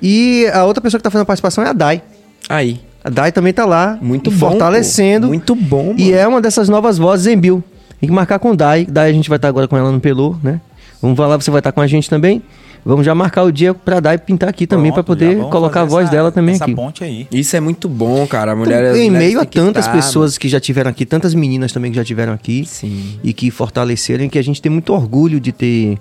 E 0.00 0.46
a 0.52 0.64
outra 0.64 0.80
pessoa 0.80 0.98
que 0.98 1.04
tá 1.04 1.10
fazendo 1.10 1.22
a 1.22 1.26
participação 1.26 1.62
é 1.64 1.68
a 1.68 1.72
Dai. 1.72 2.02
Aí. 2.48 2.80
A 3.04 3.10
Dai 3.10 3.32
também 3.32 3.52
tá 3.52 3.64
lá. 3.64 3.98
Muito 4.00 4.30
e 4.30 4.34
bom, 4.34 4.50
Fortalecendo. 4.50 5.26
pô. 5.26 5.32
Muito 5.32 5.54
bom, 5.54 5.94
E 5.96 6.04
mano. 6.06 6.16
é 6.16 6.26
uma 6.28 6.40
dessas 6.40 6.68
novas 6.68 6.98
vozes 6.98 7.26
em 7.26 7.36
Bill. 7.36 7.62
Tem 8.00 8.08
que 8.08 8.14
marcar 8.14 8.38
com 8.38 8.50
o 8.50 8.56
Dai. 8.56 8.84
Dai 8.84 9.10
a 9.10 9.12
gente 9.12 9.28
vai 9.28 9.36
estar 9.36 9.48
agora 9.48 9.68
com 9.68 9.76
ela 9.76 9.90
no 9.92 10.00
Pelô, 10.00 10.36
né? 10.42 10.60
Vamos 11.00 11.16
falar, 11.16 11.36
você 11.36 11.50
vai 11.50 11.60
estar 11.60 11.72
com 11.72 11.80
a 11.80 11.86
gente 11.86 12.08
também. 12.10 12.42
Vamos 12.84 13.06
já 13.06 13.14
marcar 13.14 13.44
o 13.44 13.52
dia 13.52 13.72
pra 13.72 14.00
Dai 14.00 14.18
pintar 14.18 14.48
aqui 14.48 14.66
também, 14.66 14.90
pra 14.92 15.04
Pronto, 15.04 15.18
já 15.20 15.24
poder 15.26 15.36
vamos 15.36 15.52
colocar 15.52 15.82
a 15.82 15.84
voz 15.84 16.06
essa- 16.06 16.16
dela 16.16 16.32
também 16.32 16.56
essa 16.56 16.64
aqui. 16.64 16.74
ponte 16.74 17.04
aí. 17.04 17.28
Isso 17.30 17.56
é 17.56 17.60
muito 17.60 17.88
bom, 17.88 18.26
cara. 18.26 18.52
A 18.52 18.56
mulher, 18.56 18.84
as 18.86 18.96
em 18.98 19.08
meio 19.08 19.40
a 19.40 19.44
tantas 19.44 19.86
tá, 19.86 19.92
pessoas 19.92 20.36
que 20.36 20.48
já 20.48 20.58
tiveram 20.58 20.90
aqui, 20.90 21.06
tantas 21.06 21.32
meninas 21.32 21.72
também 21.72 21.92
que 21.92 21.96
já 21.96 22.04
tiveram 22.04 22.32
aqui 22.32 22.64
Sim. 22.66 23.18
e 23.22 23.32
que 23.32 23.50
fortaleceram, 23.52 24.28
que 24.28 24.36
a 24.38 24.42
gente 24.42 24.60
tem 24.60 24.70
muito 24.72 24.92
orgulho 24.92 25.38
de 25.38 25.52
ter 25.52 25.96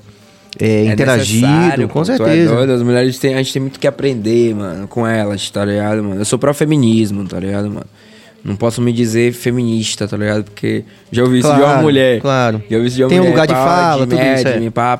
é, 0.59 0.87
É 0.87 0.91
interagido, 0.91 1.87
com 1.87 2.01
é 2.01 2.05
certeza. 2.05 2.53
doido, 2.55 2.73
as 2.73 2.81
mulheres 2.83 3.17
têm, 3.19 3.35
a 3.35 3.37
gente 3.37 3.53
tem 3.53 3.61
muito 3.61 3.79
que 3.79 3.87
aprender, 3.87 4.53
mano, 4.53 4.85
com 4.87 5.07
elas, 5.07 5.49
tá 5.49 5.63
ligado, 5.63 6.03
mano? 6.03 6.19
Eu 6.19 6.25
sou 6.25 6.37
pró-feminismo, 6.37 7.23
tá 7.25 7.39
ligado, 7.39 7.69
mano? 7.69 7.85
Não 8.43 8.55
posso 8.55 8.81
me 8.81 8.91
dizer 8.91 9.31
feminista, 9.33 10.07
tá 10.07 10.17
ligado? 10.17 10.43
Porque 10.45 10.83
já 11.11 11.23
ouvi 11.23 11.39
isso 11.39 11.47
de 11.47 11.53
uma 11.53 11.63
Claro, 11.63 11.81
mulher. 11.83 12.19
claro. 12.19 12.61
Já 12.69 12.75
ouvi 12.77 12.87
isso 12.87 12.97
de 12.97 13.03
uma 13.03 13.09
Tem 13.09 13.19
um 13.19 13.21
mulher. 13.21 13.31
lugar 13.33 13.47
de 13.47 13.53
fala, 13.53 13.99
tudo 14.07 14.15
isso, 14.15 14.23
médium, 14.23 14.63
é. 14.63 14.65
e 14.65 14.69
pá. 14.71 14.99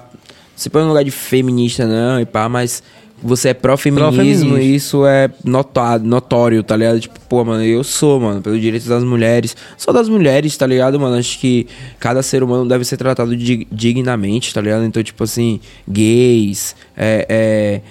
Você 0.62 0.70
põe 0.70 0.84
no 0.84 0.90
lugar 0.90 1.04
de 1.04 1.10
feminista, 1.12 1.88
não, 1.88 2.20
e 2.22 2.26
pá, 2.26 2.48
mas 2.48 2.84
você 3.24 3.50
é 3.50 3.54
pró-feminismo 3.54 4.12
Pró-feminismo. 4.12 4.58
e 4.60 4.76
isso 4.76 5.06
é 5.08 5.30
notado, 5.44 6.04
notório, 6.06 6.62
tá 6.64 6.76
ligado? 6.76 7.00
Tipo, 7.00 7.20
pô, 7.30 7.44
mano, 7.44 7.64
eu 7.64 7.84
sou, 7.84 8.20
mano, 8.20 8.42
pelo 8.42 8.60
direito 8.60 8.88
das 8.88 9.04
mulheres. 9.04 9.56
Só 9.78 9.92
das 9.92 10.08
mulheres, 10.08 10.56
tá 10.56 10.66
ligado, 10.68 11.00
mano? 11.00 11.16
Acho 11.18 11.40
que 11.40 11.66
cada 12.00 12.22
ser 12.22 12.44
humano 12.44 12.68
deve 12.68 12.84
ser 12.86 12.98
tratado 12.98 13.36
dig- 13.36 13.68
dignamente, 13.72 14.54
tá 14.54 14.62
ligado? 14.62 14.84
Então, 14.86 15.02
tipo 15.04 15.24
assim, 15.24 15.60
gays, 15.88 16.76
é, 16.96 17.26
é, 17.30 17.82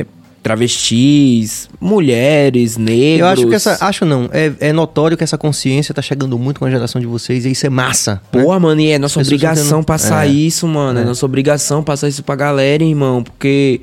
é, 0.00 0.06
travestis, 0.44 1.68
mulheres, 1.80 2.76
negros. 2.76 3.20
Eu 3.20 3.26
acho 3.26 3.48
que 3.48 3.54
essa. 3.54 3.78
Acho 3.80 4.04
não. 4.04 4.28
É, 4.32 4.52
é 4.60 4.72
notório 4.72 5.16
que 5.16 5.24
essa 5.24 5.38
consciência 5.38 5.94
tá 5.94 6.02
chegando 6.02 6.38
muito 6.38 6.60
com 6.60 6.66
a 6.66 6.70
geração 6.70 7.00
de 7.00 7.06
vocês 7.06 7.44
e 7.44 7.50
isso 7.50 7.66
é 7.66 7.70
massa. 7.70 8.20
né? 8.32 8.42
Porra, 8.42 8.60
mano, 8.60 8.80
e 8.80 8.90
é 8.90 8.98
nossa 8.98 9.20
obrigação 9.20 9.82
passar 9.82 10.26
É. 10.26 10.30
isso, 10.30 10.66
mano. 10.68 11.00
É. 11.00 11.04
nossa 11.04 11.24
obrigação 11.26 11.82
passar 11.82 12.08
isso 12.08 12.22
pra 12.22 12.36
galera, 12.36 12.84
irmão. 12.84 13.22
Porque 13.22 13.80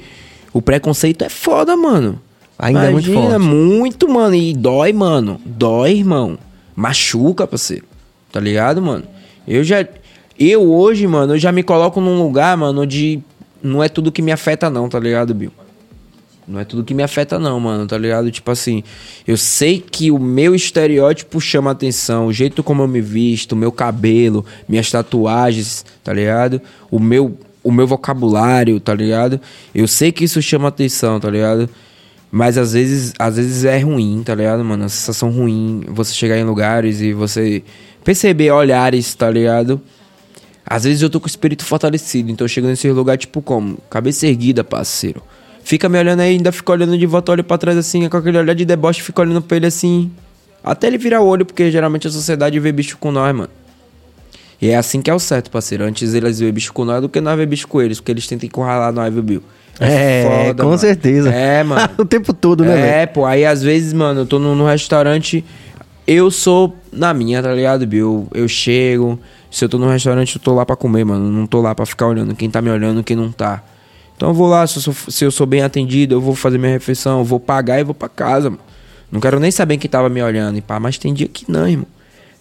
o 0.54 0.62
preconceito 0.62 1.24
é 1.24 1.30
foda, 1.30 1.76
mano. 1.76 2.20
Ainda 2.58 2.86
é 2.86 2.92
muito 2.92 3.10
Imagina, 3.10 3.40
forte. 3.40 3.46
muito, 3.56 4.08
mano. 4.10 4.36
E 4.36 4.54
dói, 4.54 4.94
mano. 4.94 5.42
Dói, 5.46 5.94
irmão. 5.98 6.38
Machuca, 6.76 7.48
parceiro. 7.48 7.86
Tá 8.32 8.40
ligado, 8.40 8.82
mano? 8.82 9.04
Eu 9.48 9.64
já. 9.64 9.86
Eu 10.40 10.72
hoje, 10.72 11.06
mano, 11.06 11.34
eu 11.36 11.40
já 11.40 11.52
me 11.52 11.62
coloco 11.64 12.00
num 12.02 12.18
lugar, 12.22 12.56
mano, 12.58 12.82
onde 12.82 13.20
não 13.62 13.84
é 13.84 13.90
tudo 13.90 14.12
que 14.12 14.22
me 14.24 14.32
afeta, 14.32 14.70
não, 14.70 14.90
tá 14.90 15.00
ligado, 15.00 15.34
Bill? 15.36 15.52
Não 16.48 16.60
é 16.60 16.66
tudo 16.66 16.84
que 16.84 16.94
me 16.94 17.04
afeta, 17.04 17.38
não, 17.38 17.60
mano, 17.60 17.86
tá 17.88 17.98
ligado? 17.98 18.32
Tipo 18.32 18.52
assim, 18.52 18.84
eu 19.28 19.38
sei 19.38 19.80
que 19.80 20.12
o 20.12 20.20
meu 20.20 20.56
estereótipo 20.56 21.40
chama 21.40 21.72
atenção, 21.72 22.28
o 22.28 22.34
jeito 22.34 22.64
como 22.64 22.82
eu 22.82 22.88
me 22.88 23.00
visto, 23.00 23.54
o 23.54 23.56
meu 23.56 23.72
cabelo, 23.72 24.46
minhas 24.68 24.90
tatuagens, 24.90 25.86
tá 26.04 26.12
ligado? 26.12 26.62
O 26.90 27.00
meu, 27.00 27.38
o 27.64 27.72
meu 27.72 27.86
vocabulário, 27.86 28.80
tá 28.80 28.94
ligado? 28.94 29.40
Eu 29.74 29.88
sei 29.88 30.12
que 30.12 30.24
isso 30.24 30.42
chama 30.42 30.68
atenção, 30.68 31.20
tá 31.20 31.30
ligado? 31.30 31.70
Mas 32.32 32.58
às 32.58 32.74
vezes, 32.74 33.14
às 33.20 33.36
vezes 33.36 33.66
é 33.66 33.78
ruim, 33.80 34.24
tá 34.26 34.34
ligado, 34.34 34.64
mano? 34.64 34.86
A 34.86 34.90
sensação 34.90 35.30
ruim, 35.30 35.84
você 35.88 36.14
chegar 36.14 36.38
em 36.38 36.44
lugares 36.44 37.02
e 37.02 37.14
você 37.14 37.62
perceber 38.04 38.52
olhares, 38.52 39.14
tá 39.14 39.30
ligado? 39.30 39.80
Às 40.66 40.86
vezes 40.86 41.02
eu 41.02 41.10
tô 41.10 41.20
com 41.20 41.26
o 41.26 41.30
espírito 41.30 41.66
fortalecido, 41.66 42.32
então 42.32 42.46
eu 42.46 42.50
chego 42.50 42.68
nesse 42.68 42.90
lugar, 42.90 43.18
tipo, 43.18 43.42
como? 43.42 43.78
Cabeça 43.90 44.26
erguida, 44.26 44.64
parceiro. 44.64 45.22
Fica 45.64 45.88
me 45.88 45.98
olhando 45.98 46.22
aí, 46.22 46.32
ainda 46.32 46.52
fica 46.52 46.72
olhando 46.72 46.98
de 46.98 47.06
volta, 47.06 47.32
olha 47.32 47.44
pra 47.44 47.58
trás 47.58 47.78
assim, 47.78 48.08
com 48.10 48.18
aquele 48.18 48.38
olhar 48.38 48.54
de 48.54 48.66
deboche, 48.66 49.02
fica 49.02 49.22
olhando 49.22 49.42
pra 49.42 49.58
ele 49.58 49.68
assim. 49.68 50.12
Até 50.64 50.88
ele 50.88 50.98
virar 50.98 51.22
o 51.22 51.28
olho, 51.28 51.46
porque 51.46 51.72
geralmente 51.72 52.08
a 52.08 52.12
sociedade 52.12 52.60
vê 52.60 52.72
bicho 52.72 52.98
com 52.98 53.12
nós, 53.12 53.36
mano. 53.36 53.50
E 54.62 54.70
é 54.70 54.78
assim 54.78 55.02
que 55.02 55.10
é 55.10 55.14
o 55.14 55.20
certo, 55.20 55.50
parceiro. 55.50 55.84
Antes 55.84 56.14
eles 56.14 56.40
verem 56.40 56.54
bicho 56.54 56.72
com 56.72 56.86
nós 56.86 57.02
do 57.02 57.10
que 57.10 57.20
nós 57.20 57.36
ver 57.36 57.48
bicho 57.48 57.68
com 57.68 57.82
eles, 57.82 58.00
porque 58.00 58.12
eles 58.12 58.28
tentam 58.28 58.46
encurralar 58.46 58.94
nós, 58.94 59.12
viu, 59.12 59.24
Bill? 59.24 59.44
É, 59.80 60.54
com 60.54 60.78
certeza. 60.78 61.32
É, 61.34 61.64
mano. 61.64 61.90
o 61.98 62.06
tempo 62.06 62.32
todo, 62.34 62.64
né? 62.64 63.02
É, 63.02 63.06
pô, 63.08 63.26
aí 63.26 63.44
às 63.44 63.64
vezes, 63.64 63.92
mano, 63.94 64.22
eu 64.22 64.26
tô 64.28 64.38
num, 64.38 64.54
num 64.54 64.66
restaurante, 64.66 65.44
eu 66.06 66.30
sou 66.30 66.76
na 66.92 67.14
minha, 67.14 67.42
tá 67.42 67.52
ligado, 67.54 67.88
Bill? 67.88 68.28
Eu, 68.32 68.42
eu 68.42 68.48
chego, 68.48 69.20
se 69.50 69.66
eu 69.66 69.70
tô 69.70 69.80
num 69.80 69.90
restaurante, 69.90 70.36
eu 70.36 70.42
tô 70.42 70.54
lá 70.54 70.64
pra 70.66 70.76
comer, 70.76 71.04
mano. 71.04 71.32
Não 71.32 71.48
tô 71.48 71.60
lá 71.62 71.74
pra 71.74 71.86
ficar 71.86 72.08
olhando 72.08 72.36
quem 72.36 72.50
tá 72.50 72.62
me 72.62 72.70
olhando, 72.70 73.04
quem 73.04 73.16
não 73.16 73.32
tá. 73.32 73.64
Então 74.22 74.30
eu 74.30 74.36
vou 74.36 74.46
lá, 74.46 74.68
se 74.68 74.78
eu 74.78 74.82
sou, 74.84 74.94
se 74.94 75.26
eu 75.26 75.32
sou 75.32 75.48
bem 75.48 75.64
atendido, 75.64 76.14
eu 76.14 76.22
vou 76.22 76.36
fazer 76.36 76.60
minha 76.60 76.72
refeição, 76.72 77.18
eu 77.18 77.26
vou 77.26 77.40
pagar 77.40 77.80
e 77.80 77.84
vou 77.84 77.96
pra 77.96 78.08
casa, 78.08 78.52
mano. 78.52 78.62
Não 79.12 79.20
quero 79.20 79.40
nem 79.40 79.50
saber 79.50 79.78
quem 79.78 79.90
tava 79.90 80.10
me 80.10 80.22
olhando, 80.22 80.60
e 80.60 80.62
pá, 80.62 80.80
mas 80.80 80.96
tem 81.00 81.12
dia 81.12 81.28
que 81.28 81.52
não, 81.52 81.68
irmão. 81.68 81.88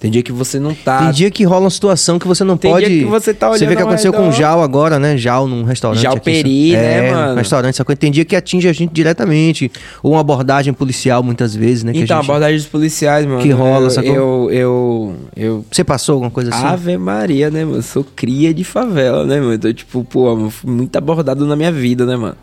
Tem 0.01 0.11
dia 0.11 0.23
que 0.23 0.33
você 0.33 0.59
não 0.59 0.75
tá. 0.75 1.01
Tem 1.01 1.11
dia 1.13 1.31
que 1.31 1.45
rola 1.45 1.65
uma 1.65 1.71
situação 1.71 2.19
que 2.19 2.27
você 2.27 2.43
não 2.43 2.57
Tem 2.57 2.71
pode. 2.71 2.87
dia 2.87 3.01
que 3.01 3.05
você 3.05 3.35
tá 3.35 3.51
Você 3.51 3.59
vê 3.59 3.67
olhando 3.67 3.77
que 3.77 3.83
aconteceu 3.83 4.13
com 4.15 4.31
o. 4.31 4.33
Jal 4.33 4.63
agora, 4.63 4.99
né? 4.99 5.15
Jal 5.19 5.47
num 5.47 5.63
restaurante. 5.63 6.01
Jal 6.03 6.19
Peri, 6.19 6.73
né, 6.73 7.09
é, 7.09 7.13
mano? 7.13 7.35
restaurante. 7.37 7.75
Essa 7.75 7.85
coisa. 7.85 7.99
Tem 7.99 8.11
dia 8.11 8.25
que 8.25 8.35
atinge 8.35 8.67
a 8.67 8.73
gente 8.73 8.95
diretamente. 8.95 9.71
Ou 10.03 10.13
uma 10.13 10.21
abordagem 10.21 10.73
policial, 10.73 11.23
muitas 11.23 11.55
vezes, 11.55 11.85
né? 11.85 11.93
Então, 11.95 12.01
gente- 12.01 12.13
abordagem 12.13 12.57
dos 12.57 12.67
policiais, 12.67 13.27
mano. 13.27 13.43
Que 13.43 13.51
rola, 13.51 13.87
eu, 13.87 13.91
sacou? 13.91 14.15
eu, 14.15 14.49
eu, 14.51 15.17
eu 15.37 15.65
Você 15.71 15.85
passou 15.85 16.15
alguma 16.15 16.31
coisa 16.31 16.49
assim? 16.49 16.65
Ave 16.65 16.97
Maria, 16.97 17.51
né, 17.51 17.63
mano? 17.63 17.77
Eu 17.77 17.83
sou 17.83 18.03
cria 18.03 18.55
de 18.55 18.65
favela, 18.65 19.27
né, 19.27 19.39
mano? 19.39 19.53
Então, 19.53 19.71
tipo, 19.71 20.03
pô, 20.03 20.49
fui 20.49 20.71
muito 20.71 20.97
abordado 20.97 21.45
na 21.45 21.55
minha 21.55 21.71
vida, 21.71 22.07
né, 22.07 22.17
mano? 22.17 22.37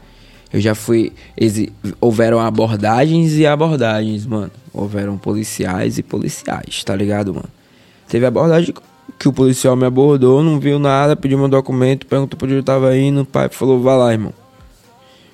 Eu 0.53 0.61
já 0.61 0.75
fui. 0.75 1.11
Houveram 1.99 2.39
abordagens 2.39 3.35
e 3.35 3.47
abordagens, 3.47 4.27
mano. 4.27 4.51
Houveram 4.77 5.17
policiais 5.17 5.97
e 5.97 6.03
policiais, 6.03 6.83
tá 6.83 6.95
ligado, 6.95 7.33
mano? 7.33 7.49
Teve 8.07 8.27
abordagem 8.27 8.75
que 9.17 9.27
o 9.27 9.33
policial 9.33 9.75
me 9.75 9.85
abordou, 9.85 10.43
não 10.43 10.59
viu 10.59 10.77
nada, 10.77 11.15
pediu 11.15 11.39
meu 11.39 11.47
documento, 11.47 12.05
perguntou 12.05 12.37
pra 12.37 12.45
onde 12.45 12.57
eu 12.57 12.63
tava 12.63 12.95
indo, 12.95 13.21
o 13.21 13.25
pai 13.25 13.49
falou, 13.49 13.81
vai 13.81 13.97
lá, 13.97 14.11
irmão. 14.13 14.31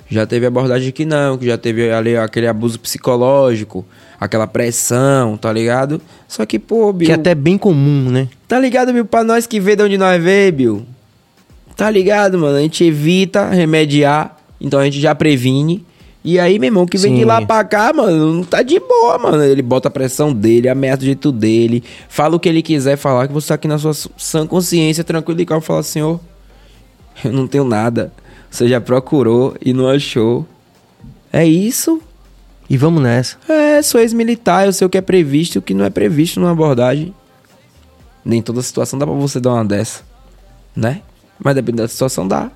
Já 0.10 0.26
teve 0.26 0.46
abordagem 0.46 0.94
que 0.94 1.04
não, 1.04 1.38
que 1.38 1.46
já 1.46 1.58
teve 1.58 1.92
ali 1.92 2.16
aquele 2.16 2.48
abuso 2.48 2.80
psicológico, 2.80 3.84
aquela 4.18 4.48
pressão, 4.48 5.36
tá 5.36 5.52
ligado? 5.52 6.02
Só 6.26 6.46
que, 6.46 6.58
pô, 6.58 6.94
Bill. 6.94 7.08
Que 7.08 7.12
é 7.12 7.16
até 7.16 7.36
bem 7.36 7.58
comum, 7.58 8.10
né? 8.10 8.30
Tá 8.48 8.58
ligado, 8.58 8.94
Bill? 8.94 9.04
Pra 9.04 9.26
nós 9.26 9.46
que 9.46 9.60
vê 9.60 9.76
de 9.76 9.84
onde 9.84 9.98
nós 9.98 10.24
vê, 10.24 10.52
Bill. 10.52 10.86
Tá 11.76 11.90
ligado, 11.90 12.38
mano? 12.40 12.58
A 12.58 12.62
gente 12.62 12.84
evita 12.86 13.50
remediar, 13.50 14.38
então 14.62 14.80
a 14.80 14.86
gente 14.86 15.02
já 15.02 15.14
previne. 15.14 15.86
E 16.24 16.40
aí, 16.40 16.58
meu 16.58 16.68
irmão, 16.68 16.86
que 16.86 16.98
vem 16.98 17.16
de 17.16 17.20
Sim. 17.20 17.26
lá 17.26 17.46
pra 17.46 17.66
cá, 17.66 17.92
mano, 17.92 18.34
não 18.34 18.44
tá 18.46 18.62
de 18.62 18.80
boa, 18.80 19.18
mano. 19.18 19.44
Ele 19.44 19.62
bota 19.62 19.90
a 19.90 19.92
pressão 19.92 20.34
dele, 20.34 20.70
ameaça 20.70 21.00
do 21.00 21.06
jeito 21.06 21.32
dele, 21.34 21.84
fala 22.08 22.38
o 22.38 22.40
que 22.40 22.48
ele 22.48 22.62
quiser 22.62 22.96
falar, 22.96 23.28
que 23.28 23.34
você 23.34 23.50
tá 23.50 23.56
aqui 23.56 23.68
na 23.68 23.78
sua 23.78 23.94
sã 23.94 24.48
consciência, 24.48 25.04
tranquilo 25.04 25.42
e 25.42 25.46
calmo, 25.46 25.62
fala, 25.62 25.84
senhor, 25.84 26.20
eu 27.26 27.32
não 27.34 27.46
tenho 27.46 27.66
nada. 27.66 28.14
Você 28.50 28.70
já 28.70 28.80
procurou 28.80 29.56
e 29.62 29.74
não 29.74 29.90
achou. 29.90 30.46
É 31.32 31.46
isso. 31.46 32.02
E 32.70 32.78
vamos 32.78 33.04
nessa. 33.04 33.36
É, 33.50 33.82
sou 33.82 34.00
ex-militar, 34.00 34.66
eu 34.66 34.72
sei 34.72 34.88
o 34.88 34.90
que 34.90 34.98
é 34.98 35.02
previsto 35.02 35.56
e 35.56 35.60
o 35.60 35.62
que 35.62 35.74
não 35.74 35.84
é 35.84 35.90
previsto 35.90 36.40
numa 36.40 36.52
abordagem. 36.52 37.14
Nem 38.24 38.42
toda 38.42 38.62
situação 38.62 38.98
dá 38.98 39.06
pra 39.06 39.16
você 39.16 39.40
dar 39.40 39.54
uma 39.54 39.66
dessa, 39.66 40.04
né? 40.74 41.02
Mas 41.38 41.56
dependendo 41.56 41.84
da 41.84 41.88
situação, 41.90 42.26
dá. 42.26 42.50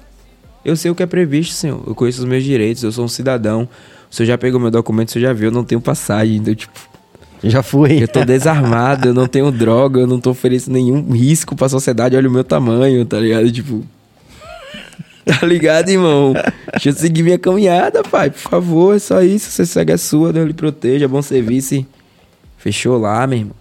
Eu 0.67 0.75
sei 0.75 0.91
o 0.91 0.95
que 0.95 1.01
é 1.01 1.05
previsto, 1.05 1.53
senhor. 1.53 1.81
Eu 1.87 1.95
conheço 1.95 2.19
os 2.19 2.25
meus 2.25 2.43
direitos, 2.43 2.83
eu 2.83 2.91
sou 2.91 3.05
um 3.05 3.07
cidadão. 3.07 3.69
O 4.11 4.13
senhor 4.13 4.27
já 4.27 4.37
pegou 4.37 4.59
meu 4.59 4.69
documento, 4.69 5.07
o 5.07 5.11
senhor 5.13 5.27
já 5.27 5.33
viu, 5.33 5.47
eu 5.47 5.51
não 5.53 5.63
tenho 5.63 5.79
passagem. 5.79 6.35
Então, 6.35 6.53
tipo, 6.53 6.77
Já 7.41 7.63
fui. 7.63 8.03
eu 8.03 8.07
tô 8.07 8.25
desarmado, 8.25 9.07
eu 9.07 9.13
não 9.13 9.27
tenho 9.27 9.49
droga, 9.49 10.01
eu 10.01 10.07
não 10.07 10.19
tô 10.19 10.31
oferecendo 10.31 10.73
nenhum 10.73 11.09
risco 11.13 11.55
pra 11.55 11.69
sociedade, 11.69 12.17
olha 12.17 12.27
o 12.27 12.31
meu 12.31 12.43
tamanho, 12.43 13.05
tá 13.05 13.17
ligado? 13.17 13.49
Tipo. 13.49 13.81
Tá 15.25 15.45
ligado, 15.45 15.89
irmão? 15.89 16.33
Deixa 16.71 16.87
eu 16.87 16.93
seguir 16.93 17.21
minha 17.21 17.37
caminhada, 17.37 18.01
pai, 18.01 18.29
por 18.29 18.39
favor, 18.39 18.95
é 18.95 18.99
só 18.99 19.21
isso. 19.21 19.51
Você 19.51 19.65
segue 19.65 19.91
a 19.91 19.97
sua, 19.97 20.31
Deus 20.31 20.47
lhe 20.47 20.53
proteja, 20.53 21.05
bom 21.05 21.21
serviço. 21.21 21.85
Fechou 22.57 22.97
lá, 22.97 23.27
meu 23.27 23.39
irmão. 23.39 23.55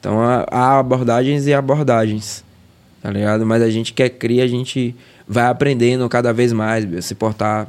Então 0.00 0.20
há 0.20 0.44
há 0.50 0.78
abordagens 0.80 1.46
e 1.46 1.54
abordagens, 1.54 2.44
tá 3.00 3.12
ligado? 3.12 3.46
Mas 3.46 3.62
a 3.62 3.70
gente 3.70 3.92
quer 3.92 4.08
criar, 4.08 4.42
a 4.42 4.48
gente 4.48 4.92
vai 5.26 5.46
aprendendo 5.46 6.08
cada 6.08 6.32
vez 6.32 6.52
mais, 6.52 6.84
meu, 6.84 7.00
se 7.02 7.14
portar 7.14 7.66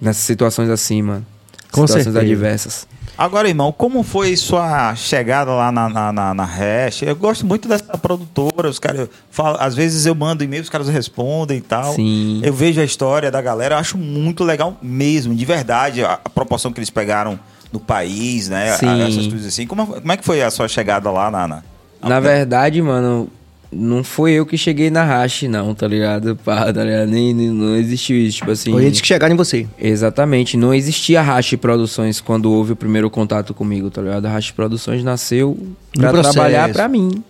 nessas 0.00 0.22
situações 0.22 0.68
assim, 0.70 1.02
mano. 1.02 1.26
Com 1.72 1.86
situações 1.86 2.04
certeza. 2.04 2.20
adversas. 2.20 2.86
Agora, 3.16 3.48
irmão, 3.48 3.70
como 3.70 4.02
foi 4.02 4.34
sua 4.36 4.94
chegada 4.96 5.50
lá 5.52 5.70
na, 5.70 5.88
na, 5.88 6.12
na, 6.12 6.34
na 6.34 6.44
Hash? 6.44 7.02
Eu 7.02 7.14
gosto 7.14 7.44
muito 7.44 7.68
dessa 7.68 7.84
produtora, 7.98 8.68
os 8.68 8.78
caras 8.78 9.08
falam, 9.30 9.60
às 9.60 9.74
vezes 9.74 10.06
eu 10.06 10.14
mando 10.14 10.42
e-mail, 10.42 10.62
os 10.62 10.70
caras 10.70 10.88
respondem 10.88 11.58
e 11.58 11.60
tal. 11.60 11.94
Sim. 11.94 12.40
Eu 12.42 12.52
vejo 12.52 12.80
a 12.80 12.84
história 12.84 13.30
da 13.30 13.42
galera, 13.42 13.74
eu 13.74 13.78
acho 13.78 13.98
muito 13.98 14.42
legal 14.42 14.76
mesmo, 14.80 15.34
de 15.34 15.44
verdade, 15.44 16.02
a, 16.02 16.14
a 16.14 16.30
proporção 16.30 16.72
que 16.72 16.78
eles 16.80 16.88
pegaram 16.90 17.38
no 17.70 17.78
país, 17.78 18.48
né? 18.48 18.72
a- 18.72 18.78
Sim. 18.78 19.02
essas 19.02 19.26
coisas 19.26 19.46
assim. 19.46 19.66
Como, 19.66 19.86
como 19.86 20.12
é 20.12 20.16
que 20.16 20.24
foi 20.24 20.42
a 20.42 20.50
sua 20.50 20.66
chegada 20.66 21.10
lá 21.10 21.30
na. 21.30 21.46
na... 21.46 21.62
Na 22.02 22.20
verdade, 22.20 22.80
mano, 22.80 23.28
não 23.72 24.02
foi 24.02 24.32
eu 24.32 24.44
que 24.44 24.58
cheguei 24.58 24.90
na 24.90 25.04
Hash, 25.04 25.42
não, 25.44 25.74
tá 25.74 25.86
ligado? 25.86 26.36
Pá, 26.44 26.72
tá 26.72 26.84
ligado? 26.84 27.08
Nem, 27.08 27.32
nem- 27.32 27.50
não 27.50 27.76
existiu 27.76 28.16
isso, 28.16 28.38
tipo 28.38 28.50
assim. 28.50 28.72
Foi 28.72 28.84
eles 28.84 29.00
que 29.00 29.06
chegaram 29.06 29.34
em 29.34 29.36
você. 29.36 29.66
Exatamente, 29.78 30.56
não 30.56 30.74
existia 30.74 31.22
Hash 31.22 31.54
Produções 31.54 32.20
quando 32.20 32.50
houve 32.50 32.72
o 32.72 32.76
primeiro 32.76 33.08
contato 33.08 33.54
comigo, 33.54 33.90
tá 33.90 34.02
ligado? 34.02 34.26
A 34.26 34.38
Produções 34.54 35.04
nasceu 35.04 35.56
pra 35.92 36.12
trabalhar 36.12 36.72
pra 36.72 36.88
mim. 36.88 37.22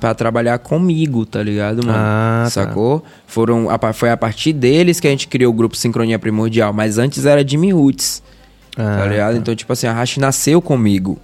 Pra 0.00 0.14
trabalhar 0.14 0.58
comigo, 0.60 1.26
tá 1.26 1.42
ligado, 1.42 1.84
mano? 1.84 1.98
Ah, 1.98 2.42
tá. 2.44 2.50
Sacou? 2.50 3.04
Foram, 3.26 3.68
a 3.68 3.92
foi 3.92 4.10
a 4.10 4.16
partir 4.16 4.52
deles 4.52 5.00
que 5.00 5.08
a 5.08 5.10
gente 5.10 5.26
criou 5.26 5.52
o 5.52 5.56
grupo 5.56 5.76
Sincronia 5.76 6.18
Primordial, 6.20 6.72
mas 6.72 6.98
antes 6.98 7.26
era 7.26 7.46
Jimmy 7.46 7.72
Roots, 7.72 8.22
Ah, 8.76 8.98
tá 9.00 9.06
ligado? 9.06 9.36
Então, 9.36 9.54
tipo 9.56 9.72
assim, 9.72 9.88
a 9.88 9.92
Hash 9.92 10.18
nasceu 10.18 10.62
comigo, 10.62 11.18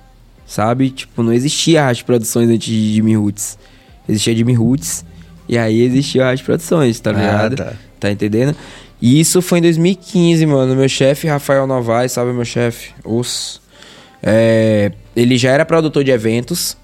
sabe? 0.45 0.91
Tipo, 0.91 1.23
não 1.23 1.33
existia 1.33 1.87
Hash 1.87 2.03
Produções 2.03 2.51
antes 2.51 2.66
de 2.66 2.95
Jimmy 2.95 3.15
Roots. 3.15 3.57
Existia 4.09 4.35
Jimmy 4.36 4.55
Roots 4.55 5.05
e 5.48 5.56
aí 5.59 5.82
existia 5.82 6.26
a 6.26 6.31
Hash 6.31 6.43
Produções, 6.43 6.98
tá 7.01 7.10
Ah, 7.10 7.12
ligado? 7.14 7.56
tá. 7.56 7.72
Tá 8.01 8.10
entendendo? 8.10 8.55
E 9.01 9.18
isso 9.20 9.40
foi 9.43 9.59
em 9.59 9.62
2015, 9.62 10.44
mano. 10.47 10.74
Meu 10.76 10.89
chefe, 10.89 11.26
Rafael 11.26 11.66
Novaes, 11.66 12.12
sabe 12.12 12.32
meu 12.32 12.44
chefe? 12.44 12.93
Os. 13.05 13.60
É, 14.22 14.93
ele 15.14 15.36
já 15.36 15.51
era 15.51 15.64
produtor 15.64 16.02
de 16.05 16.10
eventos. 16.10 16.76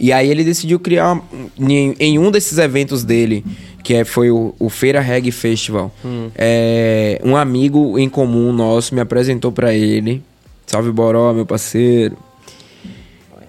E 0.00 0.12
aí 0.12 0.28
ele 0.30 0.42
decidiu 0.42 0.80
criar 0.80 1.20
em, 1.58 1.94
em 2.00 2.18
um 2.18 2.30
desses 2.30 2.58
eventos 2.58 3.04
dele, 3.04 3.44
que 3.84 3.94
é- 3.94 4.04
foi 4.04 4.30
o, 4.30 4.54
o 4.58 4.68
Feira 4.68 5.00
Reggae 5.00 5.30
Festival. 5.30 5.92
é, 6.34 7.20
um 7.24 7.36
amigo 7.36 7.98
em 7.98 8.08
comum 8.08 8.52
nosso 8.52 8.94
me 8.94 9.00
apresentou 9.00 9.52
pra 9.52 9.72
ele. 9.74 10.22
Salve 10.66 10.90
Boró, 10.90 11.32
meu 11.32 11.46
parceiro. 11.46 12.16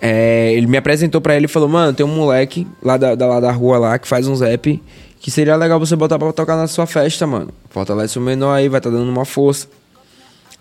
É, 0.05 0.51
ele 0.53 0.67
me 0.67 0.75
apresentou 0.75 1.21
pra 1.21 1.33
ele 1.33 1.45
e 1.45 1.47
falou: 1.47 1.69
Mano, 1.69 1.93
tem 1.93 2.05
um 2.05 2.13
moleque 2.13 2.67
lá 2.81 2.97
da, 2.97 3.15
da- 3.15 3.25
lá 3.25 3.39
da 3.39 3.51
rua 3.53 3.77
lá 3.77 3.97
que 3.97 4.05
faz 4.05 4.27
uns 4.27 4.41
rap 4.41 4.83
que 5.21 5.31
seria 5.31 5.55
legal 5.55 5.79
você 5.79 5.95
botar 5.95 6.19
pra 6.19 6.33
tocar 6.33 6.57
na 6.57 6.67
sua 6.67 6.85
festa, 6.85 7.25
mano. 7.25 7.49
Fortalece 7.69 8.19
o 8.19 8.21
menor 8.21 8.53
aí, 8.53 8.67
vai 8.67 8.81
tá 8.81 8.89
dando 8.89 9.09
uma 9.09 9.23
força. 9.23 9.67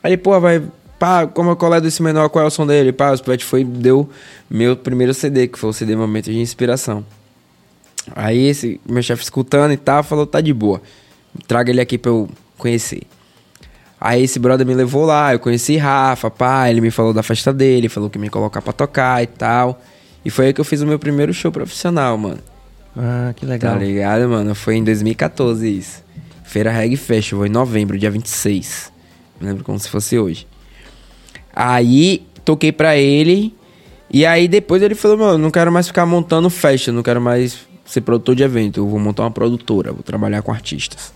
Aí, 0.01 0.17
pô, 0.17 0.39
vai. 0.41 0.63
Pá, 0.97 1.27
como 1.27 1.51
é 1.51 1.57
qual 1.57 1.75
é 1.75 1.81
desse 1.81 2.01
menor? 2.01 2.29
Qual 2.29 2.45
é 2.45 2.47
o 2.47 2.51
som 2.51 2.65
dele? 2.65 2.93
Pá, 2.93 3.11
o 3.11 3.15
Splat 3.15 3.43
foi 3.45 3.65
deu 3.65 4.09
meu 4.49 4.77
primeiro 4.77 5.13
CD, 5.13 5.49
que 5.49 5.59
foi 5.59 5.71
o 5.71 5.73
CD 5.73 5.97
Momento 5.97 6.27
de 6.31 6.39
Inspiração. 6.39 7.05
Aí 8.15 8.47
esse 8.47 8.81
meu 8.89 9.03
chefe 9.03 9.25
escutando 9.25 9.73
e 9.73 9.77
tal, 9.77 10.05
falou, 10.05 10.25
tá 10.27 10.41
de 10.41 10.53
boa. 10.55 10.81
Traga 11.49 11.71
ele 11.73 11.81
aqui 11.81 11.99
pra 11.99 12.13
eu 12.13 12.29
conhecer. 12.57 13.03
Aí 14.05 14.25
esse 14.25 14.41
brother 14.41 14.67
me 14.67 14.75
levou 14.75 15.05
lá, 15.05 15.33
eu 15.33 15.39
conheci 15.39 15.77
Rafa, 15.77 16.29
pá, 16.29 16.69
ele 16.69 16.81
me 16.81 16.91
falou 16.91 17.13
da 17.13 17.23
festa 17.23 17.53
dele, 17.53 17.89
falou 17.89 18.11
que 18.11 18.19
ia 18.19 18.21
me 18.21 18.29
colocar 18.29 18.61
pra 18.61 18.73
tocar 18.73 19.23
e 19.23 19.29
tal. 19.29 19.81
E 20.25 20.31
foi 20.31 20.47
aí 20.47 20.53
que 20.53 20.61
eu 20.61 20.65
fiz 20.65 20.81
o 20.81 20.87
meu 20.87 20.99
primeiro 20.99 21.33
show 21.33 21.53
profissional, 21.53 22.19
mano. 22.19 22.41
Ah, 22.97 23.33
que 23.37 23.47
legal. 23.47 23.75
Tá 23.75 23.79
ligado, 23.79 24.29
mano? 24.29 24.57
Foi 24.57 24.75
em 24.75 24.83
2014 24.83 25.79
isso. 25.79 26.03
Feira 26.43 26.73
Reggae 26.73 26.97
Festival, 26.97 27.47
em 27.47 27.49
novembro, 27.49 27.97
dia 27.97 28.11
26. 28.11 28.93
Me 29.41 29.47
lembro 29.47 29.63
como 29.63 29.79
se 29.79 29.89
fosse 29.89 30.19
hoje. 30.19 30.49
Aí, 31.55 32.27
toquei 32.45 32.73
pra 32.73 32.97
ele. 32.97 33.55
E 34.11 34.27
aí, 34.27 34.49
depois 34.49 34.83
ele 34.83 34.97
falou, 34.97 35.17
mano, 35.17 35.39
não 35.39 35.51
quero 35.53 35.71
mais 35.71 35.87
ficar 35.87 36.07
montando 36.07 36.51
festa, 36.51 36.91
não 36.91 37.05
quero 37.05 37.21
mais 37.21 37.57
ser 37.85 38.01
produtor 38.01 38.35
de 38.35 38.43
evento. 38.43 38.81
Eu 38.81 38.89
vou 38.89 38.99
montar 38.99 39.23
uma 39.23 39.31
produtora, 39.31 39.93
vou 39.93 40.03
trabalhar 40.03 40.43
com 40.43 40.51
artistas. 40.51 41.13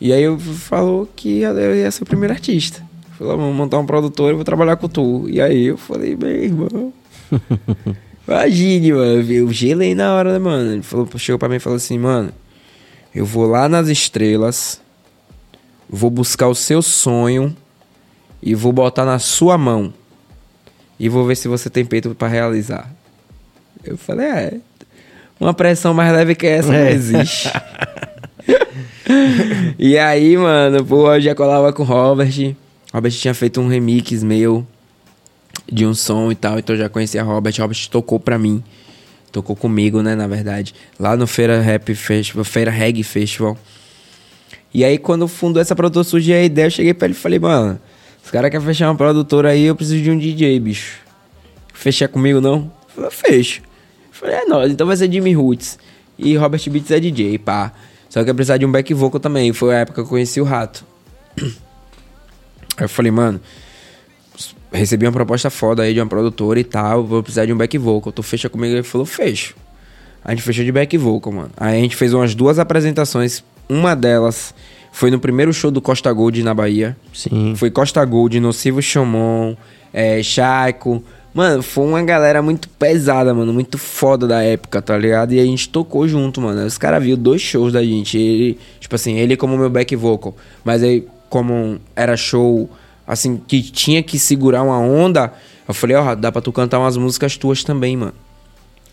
E 0.00 0.12
aí, 0.12 0.22
eu 0.22 0.38
falou 0.38 1.08
que 1.16 1.40
eu 1.40 1.74
ia 1.76 1.90
ser 1.90 2.02
o 2.02 2.06
primeiro 2.06 2.34
artista. 2.34 2.82
Falou, 3.18 3.36
vamos 3.38 3.56
montar 3.56 3.78
uma 3.78 3.86
produtora, 3.86 4.32
eu 4.32 4.36
vou 4.36 4.44
trabalhar 4.44 4.76
com 4.76 4.88
tu. 4.88 5.26
E 5.28 5.40
aí, 5.40 5.66
eu 5.66 5.76
falei, 5.76 6.14
meu 6.16 6.28
irmão... 6.30 6.92
Imagine, 8.28 8.92
mano. 8.92 9.32
Eu 9.32 9.52
gelei 9.52 9.94
na 9.94 10.12
hora, 10.14 10.32
né, 10.32 10.38
mano? 10.38 10.72
Ele 10.72 10.82
falou, 10.82 11.08
chegou 11.16 11.38
pra 11.38 11.48
mim 11.48 11.56
e 11.56 11.60
falou 11.60 11.76
assim, 11.76 11.96
mano, 11.96 12.32
eu 13.14 13.24
vou 13.24 13.46
lá 13.46 13.68
nas 13.68 13.86
estrelas, 13.88 14.80
vou 15.88 16.10
buscar 16.10 16.48
o 16.48 16.54
seu 16.54 16.82
sonho 16.82 17.56
e 18.42 18.54
vou 18.54 18.72
botar 18.72 19.04
na 19.04 19.18
sua 19.20 19.56
mão. 19.56 19.94
E 20.98 21.08
vou 21.08 21.24
ver 21.24 21.36
se 21.36 21.46
você 21.46 21.70
tem 21.70 21.84
peito 21.84 22.14
pra 22.16 22.26
realizar. 22.26 22.90
Eu 23.84 23.96
falei, 23.96 24.26
é. 24.26 24.54
Uma 25.38 25.54
pressão 25.54 25.94
mais 25.94 26.12
leve 26.12 26.34
que 26.34 26.46
essa 26.46 26.68
não 26.68 26.74
É. 26.74 26.92
existe. 26.92 27.48
e 29.78 29.96
aí, 29.96 30.36
mano, 30.36 30.84
pô, 30.84 31.12
eu 31.14 31.20
já 31.20 31.34
colava 31.34 31.72
com 31.72 31.82
o 31.82 31.86
Robert. 31.86 32.54
Robert 32.92 33.12
tinha 33.12 33.34
feito 33.34 33.60
um 33.60 33.68
remix 33.68 34.22
meu 34.22 34.66
de 35.70 35.86
um 35.86 35.94
som 35.94 36.30
e 36.30 36.34
tal, 36.34 36.58
então 36.58 36.74
eu 36.74 36.80
já 36.80 36.88
conhecia 36.88 37.22
Robert. 37.22 37.54
Robert 37.58 37.88
tocou 37.90 38.18
pra 38.18 38.38
mim. 38.38 38.62
Tocou 39.30 39.54
comigo, 39.54 40.02
né, 40.02 40.14
na 40.14 40.26
verdade. 40.26 40.74
Lá 40.98 41.16
no 41.16 41.26
Feira 41.26 41.60
Rap 41.60 41.94
Festival, 41.94 42.44
Feira 42.44 42.70
Reggae 42.70 43.02
Festival. 43.02 43.56
E 44.72 44.84
aí, 44.84 44.98
quando 44.98 45.28
fundou 45.28 45.60
essa 45.60 45.74
produtora, 45.74 46.04
surgiu 46.04 46.36
a 46.36 46.42
ideia, 46.42 46.66
eu 46.66 46.70
cheguei 46.70 46.94
pra 46.94 47.06
ele 47.06 47.14
e 47.14 47.18
falei, 47.18 47.38
mano, 47.38 47.78
os 48.24 48.30
caras 48.30 48.50
querem 48.50 48.66
fechar 48.66 48.88
uma 48.88 48.96
produtora 48.96 49.50
aí, 49.50 49.64
eu 49.64 49.76
preciso 49.76 50.02
de 50.02 50.10
um 50.10 50.18
DJ, 50.18 50.58
bicho. 50.60 50.98
Fechar 51.72 52.08
comigo, 52.08 52.40
não? 52.40 52.58
Ele 52.58 52.94
falou, 52.94 53.10
fecho. 53.10 53.60
Eu 53.60 54.12
falei, 54.12 54.36
é 54.36 54.44
nóis, 54.46 54.72
então 54.72 54.86
vai 54.86 54.96
ser 54.96 55.10
Jimmy 55.10 55.32
Roots. 55.32 55.78
E 56.18 56.36
Robert 56.36 56.62
Beats 56.70 56.90
é 56.90 56.98
DJ, 56.98 57.38
pá. 57.38 57.72
Só 58.16 58.24
que 58.24 58.30
eu 58.30 58.34
precisava 58.34 58.58
de 58.58 58.64
um 58.64 58.72
back 58.72 58.94
vocal 58.94 59.20
também. 59.20 59.52
Foi 59.52 59.74
a 59.74 59.80
época 59.80 59.96
que 59.96 60.00
eu 60.00 60.06
conheci 60.06 60.40
o 60.40 60.44
Rato. 60.44 60.82
Aí 61.38 61.52
eu 62.84 62.88
falei, 62.88 63.12
mano, 63.12 63.38
recebi 64.72 65.04
uma 65.04 65.12
proposta 65.12 65.50
foda 65.50 65.82
aí 65.82 65.92
de 65.92 66.00
uma 66.00 66.06
produtora 66.06 66.58
e 66.58 66.64
tal, 66.64 67.04
vou 67.04 67.22
precisar 67.22 67.44
de 67.44 67.52
um 67.52 67.58
back 67.58 67.76
vocal. 67.76 68.10
Tu 68.10 68.22
fecha 68.22 68.48
comigo? 68.48 68.72
Ele 68.72 68.82
falou, 68.82 69.06
fecho. 69.06 69.54
A 70.24 70.30
gente 70.30 70.42
fechou 70.42 70.64
de 70.64 70.72
back 70.72 70.96
vocal, 70.96 71.30
mano. 71.30 71.50
Aí 71.58 71.76
a 71.76 71.80
gente 71.82 71.94
fez 71.94 72.14
umas 72.14 72.34
duas 72.34 72.58
apresentações. 72.58 73.44
Uma 73.68 73.94
delas 73.94 74.54
foi 74.92 75.10
no 75.10 75.20
primeiro 75.20 75.52
show 75.52 75.70
do 75.70 75.82
Costa 75.82 76.10
Gold 76.10 76.42
na 76.42 76.54
Bahia. 76.54 76.96
Sim. 77.12 77.52
Foi 77.54 77.70
Costa 77.70 78.02
Gold, 78.02 78.40
Nocivo 78.40 78.80
Chomon, 78.80 79.54
é. 79.92 80.22
Mano, 81.36 81.62
foi 81.62 81.84
uma 81.84 82.02
galera 82.02 82.40
muito 82.40 82.66
pesada, 82.66 83.34
mano. 83.34 83.52
Muito 83.52 83.76
foda 83.76 84.26
da 84.26 84.42
época, 84.42 84.80
tá 84.80 84.96
ligado? 84.96 85.34
E 85.34 85.38
a 85.38 85.44
gente 85.44 85.68
tocou 85.68 86.08
junto, 86.08 86.40
mano. 86.40 86.64
Os 86.64 86.78
caras 86.78 87.04
viram 87.04 87.20
dois 87.20 87.42
shows 87.42 87.74
da 87.74 87.84
gente. 87.84 88.16
Ele, 88.16 88.58
tipo 88.80 88.94
assim, 88.94 89.18
ele 89.18 89.36
como 89.36 89.54
meu 89.58 89.68
back 89.68 89.94
vocal. 89.94 90.34
Mas 90.64 90.82
aí, 90.82 91.06
como 91.28 91.78
era 91.94 92.16
show, 92.16 92.70
assim, 93.06 93.36
que 93.36 93.60
tinha 93.60 94.02
que 94.02 94.18
segurar 94.18 94.62
uma 94.62 94.78
onda, 94.78 95.30
eu 95.68 95.74
falei, 95.74 95.94
ó, 95.94 96.14
dá 96.14 96.32
pra 96.32 96.40
tu 96.40 96.50
cantar 96.50 96.78
umas 96.78 96.96
músicas 96.96 97.36
tuas 97.36 97.62
também, 97.62 97.98
mano. 97.98 98.14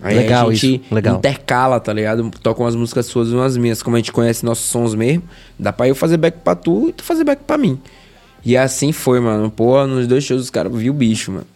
Aí 0.02 0.18
Legal 0.18 0.50
a 0.50 0.54
gente 0.54 0.82
isso, 0.84 0.94
legal. 0.94 1.16
intercala, 1.20 1.80
tá 1.80 1.94
ligado? 1.94 2.30
Toca 2.42 2.62
umas 2.62 2.76
músicas 2.76 3.06
suas 3.06 3.30
e 3.30 3.34
umas 3.34 3.56
minhas. 3.56 3.82
Como 3.82 3.96
a 3.96 4.00
gente 4.00 4.12
conhece 4.12 4.44
nossos 4.44 4.66
sons 4.66 4.94
mesmo, 4.94 5.24
dá 5.58 5.72
pra 5.72 5.88
eu 5.88 5.96
fazer 5.96 6.18
back 6.18 6.40
pra 6.44 6.56
tu 6.56 6.90
e 6.90 6.92
tu 6.92 7.06
fazer 7.06 7.24
back 7.24 7.42
pra 7.48 7.58
mim. 7.58 7.80
E 8.44 8.58
assim 8.58 8.92
foi, 8.92 9.22
mano. 9.22 9.50
Pô, 9.50 9.88
nos 9.88 10.08
dois 10.08 10.26
shows 10.26 10.42
os 10.42 10.50
caras 10.50 10.76
viu 10.76 10.92
o 10.92 10.96
bicho, 10.98 11.32
mano. 11.32 11.53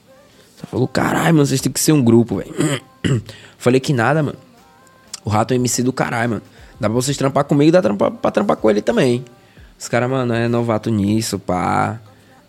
Só 0.57 0.65
falou, 0.65 0.87
caralho, 0.87 1.35
mano, 1.35 1.45
vocês 1.45 1.61
têm 1.61 1.71
que 1.71 1.79
ser 1.79 1.91
um 1.91 2.03
grupo, 2.03 2.37
velho. 2.37 2.53
Falei 3.57 3.79
que 3.79 3.93
nada, 3.93 4.23
mano. 4.23 4.37
O 5.23 5.29
rato 5.29 5.53
é 5.53 5.55
MC 5.55 5.83
do 5.83 5.93
caralho, 5.93 6.31
mano. 6.31 6.41
Dá 6.79 6.89
pra 6.89 6.95
vocês 6.95 7.15
trampar 7.15 7.43
comigo, 7.43 7.71
dá 7.71 7.81
trampa, 7.81 8.09
pra 8.09 8.31
trampar 8.31 8.57
com 8.57 8.69
ele 8.69 8.81
também. 8.81 9.23
Os 9.79 9.87
caras, 9.87 10.09
mano, 10.09 10.33
é 10.33 10.47
novato 10.47 10.89
nisso, 10.89 11.37
pá. 11.37 11.99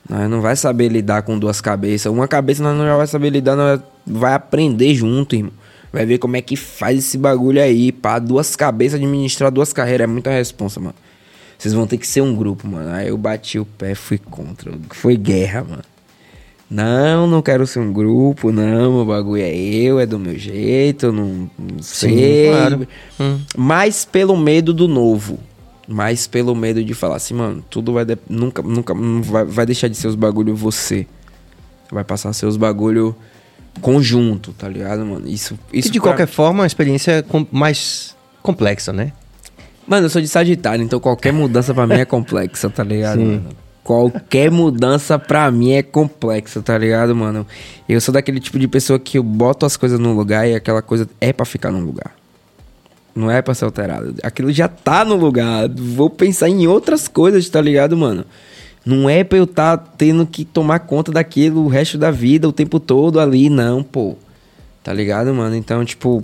Nós 0.08 0.28
não 0.30 0.40
vai 0.40 0.56
saber 0.56 0.88
lidar 0.88 1.22
com 1.22 1.38
duas 1.38 1.60
cabeças. 1.60 2.10
Uma 2.10 2.26
cabeça 2.26 2.62
nós 2.62 2.76
não 2.76 2.86
já 2.86 2.96
vai 2.96 3.06
saber 3.06 3.28
lidar, 3.28 3.56
nós 3.56 3.80
vai 4.06 4.32
aprender 4.32 4.94
junto, 4.94 5.36
irmão. 5.36 5.52
Vai 5.92 6.06
ver 6.06 6.18
como 6.18 6.36
é 6.36 6.42
que 6.42 6.56
faz 6.56 6.98
esse 6.98 7.18
bagulho 7.18 7.60
aí, 7.60 7.92
pá. 7.92 8.18
Duas 8.18 8.56
cabeças, 8.56 8.94
administrar 8.94 9.50
duas 9.50 9.72
carreiras 9.72 10.04
é 10.04 10.06
muita 10.06 10.30
responsa, 10.30 10.80
mano. 10.80 10.94
Vocês 11.58 11.74
vão 11.74 11.86
ter 11.86 11.98
que 11.98 12.06
ser 12.06 12.22
um 12.22 12.34
grupo, 12.34 12.66
mano. 12.66 12.90
Aí 12.90 13.08
eu 13.08 13.18
bati 13.18 13.58
o 13.58 13.66
pé, 13.66 13.94
fui 13.94 14.16
contra. 14.16 14.72
Foi 14.90 15.16
guerra, 15.16 15.64
mano. 15.68 15.82
Não, 16.70 17.26
não 17.26 17.40
quero 17.40 17.66
ser 17.66 17.78
um 17.78 17.92
grupo, 17.92 18.52
não. 18.52 19.00
O 19.00 19.04
bagulho 19.04 19.42
é 19.42 19.54
eu, 19.56 19.98
é 19.98 20.04
do 20.04 20.18
meu 20.18 20.38
jeito, 20.38 21.06
eu 21.06 21.12
não, 21.12 21.50
não 21.58 21.82
sei. 21.82 22.48
claro. 22.50 22.86
Hum. 23.18 23.38
Mais 23.56 24.04
pelo 24.04 24.36
medo 24.36 24.72
do 24.74 24.86
novo. 24.86 25.38
Mais 25.86 26.26
pelo 26.26 26.54
medo 26.54 26.84
de 26.84 26.92
falar 26.92 27.16
assim, 27.16 27.32
mano, 27.32 27.64
tudo 27.70 27.94
vai. 27.94 28.04
de- 28.04 28.18
Nunca, 28.28 28.60
nunca 28.62 28.92
vai, 29.22 29.44
vai 29.46 29.64
deixar 29.66 29.88
de 29.88 29.96
ser 29.96 30.08
os 30.08 30.14
bagulho 30.14 30.54
você. 30.54 31.06
Vai 31.90 32.04
passar 32.04 32.28
a 32.28 32.32
ser 32.34 32.44
os 32.44 32.58
bagulho 32.58 33.16
conjunto, 33.80 34.52
tá 34.52 34.68
ligado, 34.68 35.06
mano? 35.06 35.26
Isso, 35.26 35.58
isso 35.72 35.88
e 35.88 35.90
de 35.92 35.98
pra- 36.00 36.10
qualquer 36.10 36.26
forma, 36.26 36.64
a 36.64 36.66
experiência 36.66 37.12
é 37.12 37.22
com- 37.22 37.46
mais 37.50 38.14
complexa, 38.42 38.92
né? 38.92 39.12
Mano, 39.86 40.04
eu 40.04 40.10
sou 40.10 40.20
de 40.20 40.28
Sagitário, 40.28 40.84
então 40.84 41.00
qualquer 41.00 41.32
mudança 41.32 41.72
pra 41.72 41.86
mim 41.86 41.94
é 41.94 42.04
complexa, 42.04 42.68
tá 42.68 42.84
ligado, 42.84 43.20
Sim. 43.20 43.24
mano? 43.24 43.48
Qualquer 43.88 44.50
mudança 44.50 45.18
pra 45.18 45.50
mim 45.50 45.72
é 45.72 45.82
complexa, 45.82 46.60
tá 46.60 46.76
ligado, 46.76 47.16
mano? 47.16 47.46
Eu 47.88 47.98
sou 48.02 48.12
daquele 48.12 48.38
tipo 48.38 48.58
de 48.58 48.68
pessoa 48.68 48.98
que 48.98 49.16
eu 49.16 49.22
boto 49.22 49.64
as 49.64 49.78
coisas 49.78 49.98
no 49.98 50.12
lugar 50.12 50.46
e 50.46 50.54
aquela 50.54 50.82
coisa 50.82 51.08
é 51.18 51.32
pra 51.32 51.46
ficar 51.46 51.70
no 51.70 51.80
lugar. 51.80 52.14
Não 53.16 53.30
é 53.30 53.40
pra 53.40 53.54
ser 53.54 53.64
alterado. 53.64 54.14
Aquilo 54.22 54.52
já 54.52 54.68
tá 54.68 55.06
no 55.06 55.16
lugar. 55.16 55.70
Vou 55.70 56.10
pensar 56.10 56.50
em 56.50 56.66
outras 56.66 57.08
coisas, 57.08 57.48
tá 57.48 57.62
ligado, 57.62 57.96
mano? 57.96 58.26
Não 58.84 59.08
é 59.08 59.24
pra 59.24 59.38
eu 59.38 59.46
tá 59.46 59.78
tendo 59.78 60.26
que 60.26 60.44
tomar 60.44 60.80
conta 60.80 61.10
daquilo 61.10 61.64
o 61.64 61.68
resto 61.68 61.96
da 61.96 62.10
vida, 62.10 62.46
o 62.46 62.52
tempo 62.52 62.78
todo 62.78 63.18
ali, 63.18 63.48
não, 63.48 63.82
pô. 63.82 64.16
Tá 64.84 64.92
ligado, 64.92 65.32
mano? 65.32 65.56
Então, 65.56 65.82
tipo, 65.82 66.22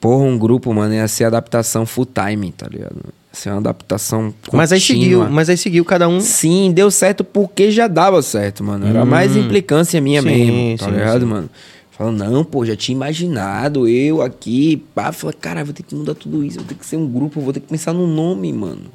Porra, 0.00 0.24
um 0.24 0.38
grupo, 0.38 0.72
mano, 0.74 0.94
ia 0.94 1.08
ser 1.08 1.24
adaptação 1.24 1.86
full 1.86 2.06
time, 2.06 2.52
tá 2.52 2.68
ligado? 2.68 2.96
Ser 3.36 3.50
uma 3.50 3.58
adaptação 3.58 4.32
Mas 4.50 4.72
aí 4.72 4.80
contínua. 4.80 5.02
seguiu, 5.02 5.30
mas 5.30 5.50
aí 5.50 5.58
seguiu 5.58 5.84
cada 5.84 6.08
um. 6.08 6.20
Sim, 6.20 6.72
deu 6.72 6.90
certo 6.90 7.22
porque 7.22 7.70
já 7.70 7.86
dava 7.86 8.22
certo, 8.22 8.64
mano. 8.64 8.86
Era 8.86 9.04
mais 9.04 9.36
implicância 9.36 10.00
minha 10.00 10.22
Hum. 10.22 10.24
Sim, 10.24 10.28
mesmo, 10.30 10.78
tá 10.78 10.84
sim, 10.86 10.90
ligado, 10.92 11.20
sim. 11.20 11.26
mano? 11.26 11.50
Falando, 11.90 12.24
não, 12.24 12.42
pô, 12.42 12.64
já 12.64 12.74
tinha 12.74 12.96
imaginado, 12.96 13.86
eu 13.86 14.22
aqui, 14.22 14.82
pá, 14.94 15.12
falei, 15.12 15.36
cara, 15.38 15.62
vou 15.64 15.74
ter 15.74 15.82
que 15.82 15.94
mudar 15.94 16.14
tudo 16.14 16.42
isso, 16.42 16.56
vou 16.56 16.64
ter 16.66 16.76
que 16.76 16.86
ser 16.86 16.96
um 16.96 17.06
grupo, 17.06 17.38
vou 17.42 17.52
ter 17.52 17.60
que 17.60 17.68
pensar 17.68 17.92
no 17.92 18.06
nome, 18.06 18.50
mano. 18.54 18.86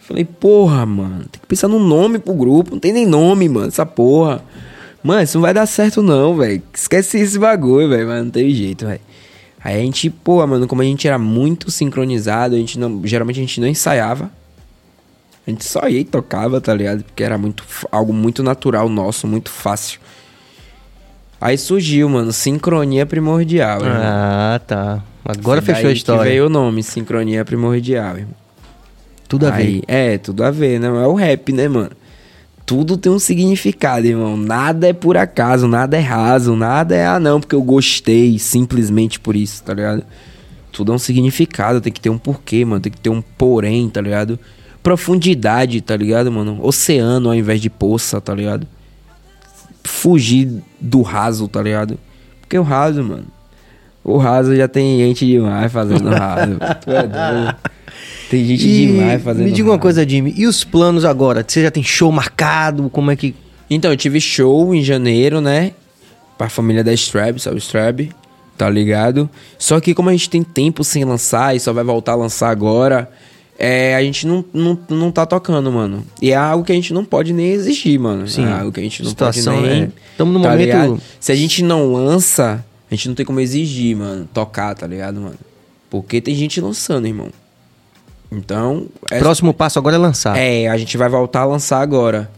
Falei, 0.00 0.24
porra, 0.24 0.86
mano, 0.86 1.26
tem 1.30 1.38
que 1.40 1.46
pensar 1.46 1.68
no 1.68 1.78
nome 1.78 2.18
pro 2.18 2.32
grupo, 2.32 2.70
não 2.72 2.78
tem 2.78 2.94
nem 2.94 3.04
nome, 3.06 3.46
mano, 3.46 3.68
essa 3.68 3.84
porra. 3.84 4.42
Mano, 5.02 5.22
isso 5.22 5.36
não 5.36 5.42
vai 5.42 5.52
dar 5.52 5.66
certo 5.66 6.02
não, 6.02 6.34
velho. 6.34 6.62
Esquece 6.74 7.18
esse 7.18 7.38
bagulho, 7.38 7.90
velho, 7.90 8.06
mas 8.08 8.24
não 8.24 8.30
teve 8.30 8.54
jeito, 8.54 8.86
velho. 8.86 9.00
Aí 9.68 9.82
a 9.82 9.84
gente, 9.84 10.08
pô, 10.08 10.46
mano, 10.46 10.66
como 10.66 10.80
a 10.80 10.84
gente 10.84 11.06
era 11.06 11.18
muito 11.18 11.70
sincronizado, 11.70 12.54
a 12.54 12.58
gente 12.58 12.78
não, 12.78 13.02
geralmente 13.04 13.38
a 13.38 13.42
gente 13.42 13.60
não 13.60 13.68
ensaiava. 13.68 14.30
A 15.46 15.50
gente 15.50 15.62
só 15.62 15.86
ia 15.86 16.00
e 16.00 16.04
tocava, 16.04 16.58
tá 16.58 16.72
ligado? 16.72 17.04
Porque 17.04 17.22
era 17.22 17.36
muito, 17.36 17.62
algo 17.92 18.10
muito 18.10 18.42
natural 18.42 18.88
nosso, 18.88 19.26
muito 19.26 19.50
fácil. 19.50 20.00
Aí 21.38 21.58
surgiu, 21.58 22.08
mano, 22.08 22.32
sincronia 22.32 23.04
primordial. 23.04 23.82
irmão. 23.82 24.00
Ah, 24.02 24.58
tá. 24.66 25.02
Agora 25.22 25.60
Foi 25.60 25.74
fechou 25.74 25.80
a 25.80 25.84
daí 25.88 25.92
que 25.92 25.98
história. 25.98 26.22
veio 26.24 26.46
o 26.46 26.48
nome, 26.48 26.82
sincronia 26.82 27.44
primordial, 27.44 28.16
irmão. 28.16 28.34
Tudo 29.28 29.48
a 29.48 29.50
ver. 29.50 29.62
Aí, 29.62 29.82
é, 29.86 30.16
tudo 30.16 30.44
a 30.44 30.50
ver, 30.50 30.80
né? 30.80 30.88
É 30.88 31.06
o 31.06 31.12
rap, 31.12 31.52
né, 31.52 31.68
mano? 31.68 31.90
Tudo 32.68 32.98
tem 32.98 33.10
um 33.10 33.18
significado, 33.18 34.06
irmão. 34.06 34.36
Nada 34.36 34.88
é 34.88 34.92
por 34.92 35.16
acaso, 35.16 35.66
nada 35.66 35.96
é 35.96 36.00
raso, 36.00 36.54
nada 36.54 36.94
é, 36.94 37.06
ah, 37.06 37.18
não, 37.18 37.40
porque 37.40 37.54
eu 37.54 37.62
gostei, 37.62 38.38
simplesmente 38.38 39.18
por 39.18 39.34
isso, 39.34 39.62
tá 39.62 39.72
ligado? 39.72 40.04
Tudo 40.70 40.92
é 40.92 40.94
um 40.94 40.98
significado, 40.98 41.80
tem 41.80 41.90
que 41.90 41.98
ter 41.98 42.10
um 42.10 42.18
porquê, 42.18 42.66
mano. 42.66 42.82
Tem 42.82 42.92
que 42.92 43.00
ter 43.00 43.08
um 43.08 43.22
porém, 43.22 43.88
tá 43.88 44.02
ligado? 44.02 44.38
Profundidade, 44.82 45.80
tá 45.80 45.96
ligado, 45.96 46.30
mano? 46.30 46.58
Oceano 46.60 47.30
ao 47.30 47.34
invés 47.34 47.58
de 47.58 47.70
poça, 47.70 48.20
tá 48.20 48.34
ligado? 48.34 48.68
Fugir 49.82 50.62
do 50.78 51.00
raso, 51.00 51.48
tá 51.48 51.62
ligado? 51.62 51.98
Porque 52.42 52.58
o 52.58 52.62
raso, 52.62 53.02
mano. 53.02 53.28
O 54.04 54.18
raso 54.18 54.54
já 54.54 54.68
tem 54.68 54.98
gente 54.98 55.24
demais 55.24 55.72
fazendo 55.72 56.10
raso. 56.10 56.58
Tu 56.84 56.90
é 56.90 57.06
doido. 57.06 57.56
Tem 58.30 58.44
gente 58.44 58.66
E 58.66 58.86
demais 58.86 59.22
fazendo 59.22 59.46
me 59.46 59.52
diga 59.52 59.70
uma 59.70 59.78
coisa, 59.78 60.06
Jimmy. 60.08 60.34
E 60.36 60.46
os 60.46 60.64
planos 60.64 61.04
agora? 61.04 61.44
Você 61.46 61.62
já 61.62 61.70
tem 61.70 61.82
show 61.82 62.10
marcado? 62.12 62.90
Como 62.90 63.10
é 63.10 63.16
que. 63.16 63.34
Então, 63.70 63.90
eu 63.90 63.96
tive 63.96 64.20
show 64.20 64.74
em 64.74 64.82
janeiro, 64.82 65.40
né? 65.40 65.72
Pra 66.36 66.48
família 66.48 66.84
da 66.84 66.92
Strab, 66.92 67.38
sabe 67.40 67.58
Strab? 67.58 68.10
Tá 68.56 68.68
ligado? 68.68 69.28
Só 69.58 69.80
que 69.80 69.94
como 69.94 70.08
a 70.08 70.12
gente 70.12 70.28
tem 70.28 70.42
tempo 70.42 70.82
sem 70.84 71.04
lançar 71.04 71.54
e 71.54 71.60
só 71.60 71.72
vai 71.72 71.84
voltar 71.84 72.12
a 72.12 72.16
lançar 72.16 72.50
agora, 72.50 73.10
é, 73.58 73.94
a 73.94 74.02
gente 74.02 74.26
não, 74.26 74.44
não, 74.52 74.78
não 74.88 75.10
tá 75.10 75.24
tocando, 75.24 75.70
mano. 75.70 76.04
E 76.20 76.30
é 76.32 76.36
algo 76.36 76.64
que 76.64 76.72
a 76.72 76.74
gente 76.74 76.92
não 76.92 77.04
pode 77.04 77.32
nem 77.32 77.50
exigir, 77.52 77.98
mano. 77.98 78.26
Sim. 78.28 78.44
É 78.44 78.52
algo 78.52 78.72
que 78.72 78.80
a 78.80 78.82
gente 78.82 79.02
não 79.02 79.10
Situação, 79.10 79.56
pode 79.56 79.68
nem... 79.68 79.82
é. 79.84 79.90
Tamo 80.16 80.32
no 80.32 80.40
tá 80.42 80.50
momento- 80.50 80.64
ligado? 80.64 81.00
Se 81.20 81.32
a 81.32 81.34
gente 81.34 81.62
não 81.62 81.92
lança, 81.92 82.64
a 82.90 82.94
gente 82.94 83.08
não 83.08 83.14
tem 83.14 83.24
como 83.24 83.40
exigir, 83.40 83.96
mano. 83.96 84.28
Tocar, 84.32 84.74
tá 84.74 84.86
ligado, 84.86 85.20
mano? 85.20 85.36
Porque 85.90 86.20
tem 86.20 86.34
gente 86.34 86.60
lançando, 86.60 87.06
irmão. 87.06 87.28
Então... 88.30 88.86
é- 89.10 89.18
Próximo 89.18 89.54
passo 89.54 89.78
agora 89.78 89.96
é 89.96 89.98
lançar. 89.98 90.36
é, 90.36 90.68
a 90.68 90.76
gente 90.76 90.96
vai 90.96 91.08
voltar 91.08 91.40
a 91.40 91.44
lançar 91.46 91.80
agora. 91.80 92.30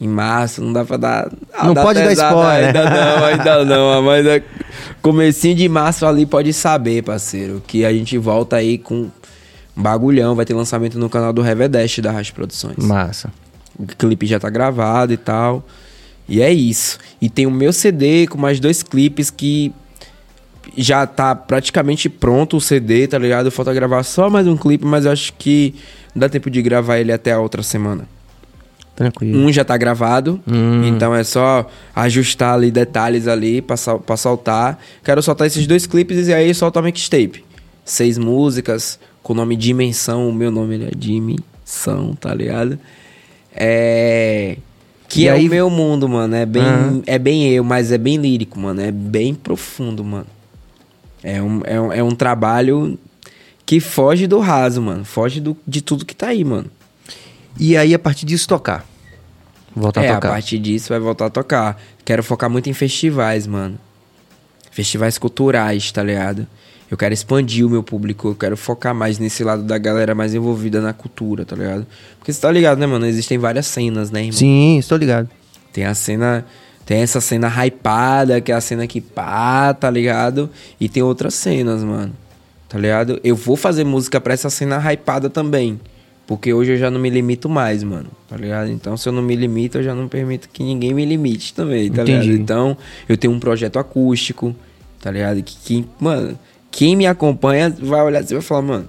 Em 0.00 0.08
março, 0.08 0.60
não 0.60 0.72
dá 0.72 0.84
pra 0.84 0.96
dar. 0.96 1.30
a 1.56 1.66
Não 1.66 1.74
pode 1.74 2.00
dar 2.02 2.12
spoiler. 2.12 2.66
Ainda 2.76 2.90
não, 2.90 3.24
ainda 3.24 3.64
não. 3.64 4.02
Mas 4.02 4.26
é, 4.26 4.42
comecinho 5.00 5.54
de 5.54 5.68
março 5.68 6.04
ali 6.04 6.26
pode 6.26 6.52
saber, 6.52 7.02
parceiro. 7.02 7.62
Que 7.66 7.84
a 7.84 7.92
gente 7.92 8.18
volta 8.18 8.56
aí 8.56 8.76
com 8.76 8.94
um 8.94 9.10
bagulhão. 9.74 10.34
Vai 10.34 10.44
ter 10.44 10.52
lançamento 10.52 10.98
no 10.98 11.08
canal 11.08 11.32
do 11.32 11.40
Revedeste 11.40 12.02
da 12.02 12.10
Racha 12.10 12.32
Produções. 12.34 12.76
Massa. 12.76 13.32
O 13.78 13.86
clipe 13.86 14.26
já 14.26 14.38
tá 14.38 14.50
gravado 14.50 15.12
e 15.12 15.16
tal. 15.16 15.64
E 16.28 16.42
é 16.42 16.52
isso. 16.52 16.98
E 17.22 17.30
tem 17.30 17.46
o 17.46 17.50
meu 17.50 17.72
CD 17.72 18.26
com 18.26 18.36
mais 18.36 18.58
dois 18.58 18.82
clipes 18.82 19.30
que 19.30 19.72
já 20.76 21.06
tá 21.06 21.34
praticamente 21.34 22.08
pronto 22.08 22.56
o 22.56 22.60
CD, 22.60 23.06
tá 23.06 23.18
ligado? 23.18 23.50
Falta 23.50 23.72
gravar 23.74 24.02
só 24.02 24.28
mais 24.30 24.46
um 24.46 24.56
clipe, 24.56 24.84
mas 24.84 25.04
eu 25.04 25.12
acho 25.12 25.32
que 25.34 25.74
dá 26.14 26.28
tempo 26.28 26.48
de 26.50 26.60
gravar 26.62 26.98
ele 26.98 27.12
até 27.12 27.32
a 27.32 27.40
outra 27.40 27.62
semana. 27.62 28.06
Tranquilo. 28.96 29.36
Um 29.38 29.52
já 29.52 29.64
tá 29.64 29.76
gravado, 29.76 30.40
Hum. 30.46 30.84
então 30.84 31.12
é 31.14 31.24
só 31.24 31.66
ajustar 31.96 32.54
ali 32.54 32.70
detalhes 32.70 33.26
ali 33.26 33.60
pra, 33.60 33.76
pra 34.06 34.16
soltar. 34.16 34.78
Quero 35.02 35.20
soltar 35.22 35.46
esses 35.48 35.66
dois 35.66 35.84
clipes 35.86 36.28
e 36.28 36.32
aí 36.32 36.54
solta 36.54 36.78
a 36.78 36.82
mixtape. 36.82 37.44
Seis 37.84 38.16
músicas 38.18 38.98
com 39.22 39.32
o 39.32 39.36
nome 39.36 39.56
Dimensão. 39.56 40.28
O 40.28 40.32
meu 40.32 40.50
nome 40.52 40.76
ele 40.76 40.84
é 40.86 40.90
Dimensão, 40.96 42.14
tá 42.14 42.32
ligado? 42.32 42.78
É. 43.54 44.56
Que 45.08 45.22
E 45.22 45.28
é 45.28 45.32
aí- 45.32 45.46
o 45.46 45.50
meu 45.50 45.70
mundo, 45.70 46.08
mano. 46.08 46.34
É 46.34 46.46
bem, 46.46 46.62
Aham. 46.62 47.02
é 47.06 47.18
bem 47.18 47.48
eu, 47.52 47.62
mas 47.62 47.92
é 47.92 47.98
bem 47.98 48.16
lírico, 48.16 48.58
mano. 48.58 48.80
É 48.80 48.90
bem 48.90 49.34
profundo, 49.34 50.02
mano. 50.04 50.26
É 51.24 51.42
um, 51.42 51.60
é 51.64 51.80
um, 51.80 51.92
é 51.94 52.02
um 52.02 52.14
trabalho 52.14 52.98
que 53.64 53.80
foge 53.80 54.26
do 54.26 54.38
raso, 54.40 54.82
mano. 54.82 55.04
Foge 55.06 55.40
do, 55.40 55.56
de 55.66 55.80
tudo 55.80 56.04
que 56.04 56.14
tá 56.14 56.28
aí, 56.28 56.44
mano. 56.44 56.70
E 57.58 57.76
aí, 57.76 57.94
a 57.94 57.98
partir 57.98 58.26
disso, 58.26 58.46
tocar. 58.46 58.86
Voltar 59.74 60.04
é, 60.04 60.08
a 60.08 60.12
a 60.12 60.14
tocar. 60.16 60.28
partir 60.28 60.58
disso 60.58 60.90
vai 60.90 61.00
voltar 61.00 61.26
a 61.26 61.30
tocar. 61.30 61.80
Quero 62.04 62.22
focar 62.22 62.50
muito 62.50 62.68
em 62.68 62.74
festivais, 62.74 63.46
mano. 63.46 63.78
Festivais 64.70 65.16
culturais, 65.16 65.90
tá 65.90 66.02
ligado? 66.02 66.46
Eu 66.90 66.98
quero 66.98 67.14
expandir 67.14 67.66
o 67.66 67.70
meu 67.70 67.82
público, 67.82 68.28
eu 68.28 68.34
quero 68.34 68.56
focar 68.56 68.94
mais 68.94 69.18
nesse 69.18 69.42
lado 69.42 69.62
da 69.62 69.78
galera 69.78 70.14
mais 70.14 70.34
envolvida 70.34 70.80
na 70.80 70.92
cultura, 70.92 71.44
tá 71.44 71.56
ligado? 71.56 71.86
Porque 72.18 72.32
você 72.32 72.40
tá 72.40 72.52
ligado, 72.52 72.78
né, 72.78 72.86
mano? 72.86 73.06
Existem 73.06 73.38
várias 73.38 73.66
cenas, 73.66 74.10
né, 74.10 74.20
irmão? 74.20 74.32
Sim, 74.34 74.78
estou 74.78 74.98
ligado. 74.98 75.28
Tem 75.72 75.86
a 75.86 75.94
cena. 75.94 76.44
Tem 76.86 76.98
essa 77.00 77.20
cena 77.20 77.48
hypada, 77.48 78.40
que 78.40 78.52
é 78.52 78.54
a 78.54 78.60
cena 78.60 78.86
que 78.86 79.00
pá, 79.00 79.72
tá 79.72 79.90
ligado? 79.90 80.50
E 80.78 80.88
tem 80.88 81.02
outras 81.02 81.34
cenas, 81.34 81.82
mano. 81.82 82.12
Tá 82.68 82.78
ligado? 82.78 83.20
Eu 83.24 83.36
vou 83.36 83.56
fazer 83.56 83.84
música 83.84 84.20
pra 84.20 84.34
essa 84.34 84.50
cena 84.50 84.78
hypada 84.92 85.30
também. 85.30 85.80
Porque 86.26 86.52
hoje 86.52 86.72
eu 86.72 86.76
já 86.78 86.90
não 86.90 86.98
me 86.98 87.10
limito 87.10 87.48
mais, 87.48 87.82
mano. 87.82 88.08
Tá 88.28 88.36
ligado? 88.36 88.70
Então, 88.70 88.96
se 88.96 89.08
eu 89.08 89.12
não 89.12 89.22
me 89.22 89.36
limito, 89.36 89.78
eu 89.78 89.82
já 89.82 89.94
não 89.94 90.08
permito 90.08 90.48
que 90.52 90.62
ninguém 90.62 90.94
me 90.94 91.04
limite 91.04 91.52
também, 91.54 91.90
tá 91.90 92.02
Entendi. 92.02 92.28
ligado? 92.28 92.42
Então, 92.42 92.76
eu 93.08 93.16
tenho 93.16 93.32
um 93.32 93.38
projeto 93.40 93.78
acústico, 93.78 94.54
tá 95.00 95.10
ligado? 95.10 95.42
Que, 95.42 95.56
que, 95.56 95.88
mano, 96.00 96.38
quem 96.70 96.96
me 96.96 97.06
acompanha 97.06 97.70
vai 97.78 98.02
olhar 98.02 98.20
assim 98.20 98.34
e 98.34 98.38
vai 98.38 98.42
falar, 98.42 98.62
mano, 98.62 98.88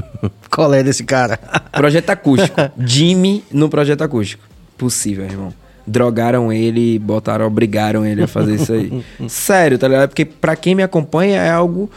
Qual 0.50 0.72
é 0.74 0.82
desse 0.82 1.04
cara? 1.04 1.36
Projeto 1.72 2.10
acústico. 2.10 2.60
Jimmy 2.78 3.44
no 3.50 3.68
projeto 3.68 4.02
acústico. 4.02 4.42
Possível, 4.76 5.24
irmão. 5.24 5.52
Drogaram 5.86 6.52
ele, 6.52 6.98
botaram, 6.98 7.46
obrigaram 7.46 8.06
ele 8.06 8.22
a 8.22 8.26
fazer 8.28 8.54
isso 8.54 8.72
aí. 8.72 9.04
Sério, 9.28 9.78
tá 9.78 9.86
ligado? 9.86 10.08
Porque 10.08 10.24
pra 10.24 10.56
quem 10.56 10.74
me 10.74 10.82
acompanha 10.82 11.40
é 11.40 11.50
algo 11.50 11.90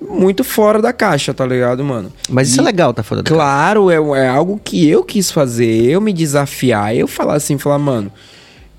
muito 0.00 0.42
fora 0.44 0.80
da 0.80 0.92
caixa, 0.92 1.32
tá 1.34 1.44
ligado, 1.46 1.82
mano? 1.84 2.12
Mas 2.28 2.48
isso 2.48 2.58
E- 2.58 2.62
é 2.62 2.64
legal, 2.64 2.92
tá 2.94 3.02
fora 3.02 3.22
da 3.22 3.30
Claro, 3.30 3.90
é, 3.90 3.96
é 4.24 4.28
algo 4.28 4.60
que 4.62 4.88
eu 4.88 5.02
quis 5.04 5.30
fazer, 5.30 5.84
eu 5.90 6.00
me 6.00 6.12
desafiar, 6.12 6.94
eu 6.94 7.06
falar 7.06 7.34
assim, 7.34 7.58
falar, 7.58 7.78
mano, 7.78 8.10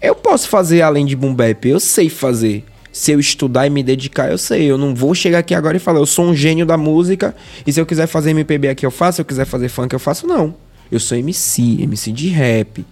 eu 0.01 0.15
posso 0.15 0.47
fazer 0.49 0.81
além 0.81 1.05
de 1.05 1.15
boom 1.15 1.33
bap, 1.33 1.65
eu 1.67 1.79
sei 1.79 2.09
fazer. 2.09 2.63
Se 2.91 3.11
eu 3.11 3.19
estudar 3.19 3.65
e 3.67 3.69
me 3.69 3.81
dedicar, 3.81 4.29
eu 4.31 4.37
sei. 4.37 4.69
Eu 4.69 4.77
não 4.77 4.93
vou 4.93 5.15
chegar 5.15 5.39
aqui 5.39 5.55
agora 5.55 5.77
e 5.77 5.79
falar, 5.79 5.99
eu 5.99 6.05
sou 6.05 6.25
um 6.25 6.35
gênio 6.35 6.65
da 6.65 6.75
música, 6.75 7.33
e 7.65 7.71
se 7.71 7.79
eu 7.79 7.85
quiser 7.85 8.05
fazer 8.05 8.31
MPB 8.31 8.67
aqui 8.67 8.85
eu 8.85 8.91
faço, 8.91 9.15
se 9.17 9.21
eu 9.21 9.25
quiser 9.25 9.45
fazer 9.45 9.69
funk 9.69 9.93
eu 9.93 9.99
faço, 9.99 10.27
não. 10.27 10.53
Eu 10.91 10.99
sou 10.99 11.17
MC, 11.17 11.83
MC 11.83 12.11
de 12.11 12.27
rap. 12.29 12.85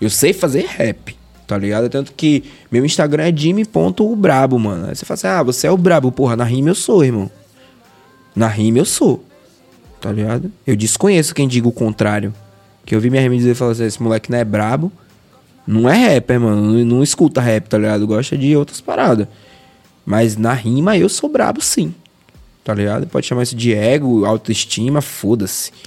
Eu 0.00 0.10
sei 0.10 0.32
fazer 0.32 0.66
rap, 0.66 1.16
tá 1.46 1.58
ligado? 1.58 1.88
Tanto 1.88 2.12
que 2.12 2.44
meu 2.70 2.84
Instagram 2.84 3.24
é 3.24 3.36
jimmy.brabo, 3.36 4.58
mano. 4.58 4.88
Aí 4.88 4.94
você 4.94 5.04
fala 5.04 5.14
assim, 5.14 5.26
ah, 5.26 5.42
você 5.42 5.66
é 5.66 5.70
o 5.70 5.76
brabo. 5.76 6.12
Porra, 6.12 6.36
na 6.36 6.44
rima 6.44 6.70
eu 6.70 6.74
sou, 6.74 7.04
irmão. 7.04 7.30
Na 8.34 8.46
rima 8.46 8.78
eu 8.78 8.84
sou. 8.84 9.24
Tá 10.00 10.12
ligado? 10.12 10.52
Eu 10.66 10.76
desconheço 10.76 11.34
quem 11.34 11.48
diga 11.48 11.66
o 11.66 11.72
contrário. 11.72 12.32
Que 12.86 12.94
eu 12.94 13.00
vi 13.00 13.10
minha 13.10 13.22
rima 13.22 13.36
dizer 13.36 13.50
e 13.50 13.54
falar 13.54 13.72
assim, 13.72 13.84
esse 13.84 14.02
moleque 14.02 14.30
não 14.30 14.38
é 14.38 14.44
brabo. 14.44 14.92
Não 15.66 15.88
é 15.88 16.14
rapper, 16.14 16.40
mano. 16.40 16.84
Não, 16.84 17.02
escuta 17.02 17.40
rap, 17.40 17.68
tá 17.68 17.76
ligado? 17.76 18.06
Gosta 18.06 18.38
de 18.38 18.56
outras 18.56 18.80
paradas. 18.80 19.26
Mas 20.06 20.36
na 20.36 20.54
rima 20.54 20.96
eu 20.96 21.08
sou 21.08 21.28
brabo 21.28 21.60
sim. 21.60 21.94
Tá 22.64 22.72
ligado? 22.72 23.06
Pode 23.06 23.26
chamar 23.26 23.42
isso 23.42 23.56
de 23.56 23.74
ego, 23.74 24.24
autoestima, 24.24 25.02
foda-se. 25.02 25.72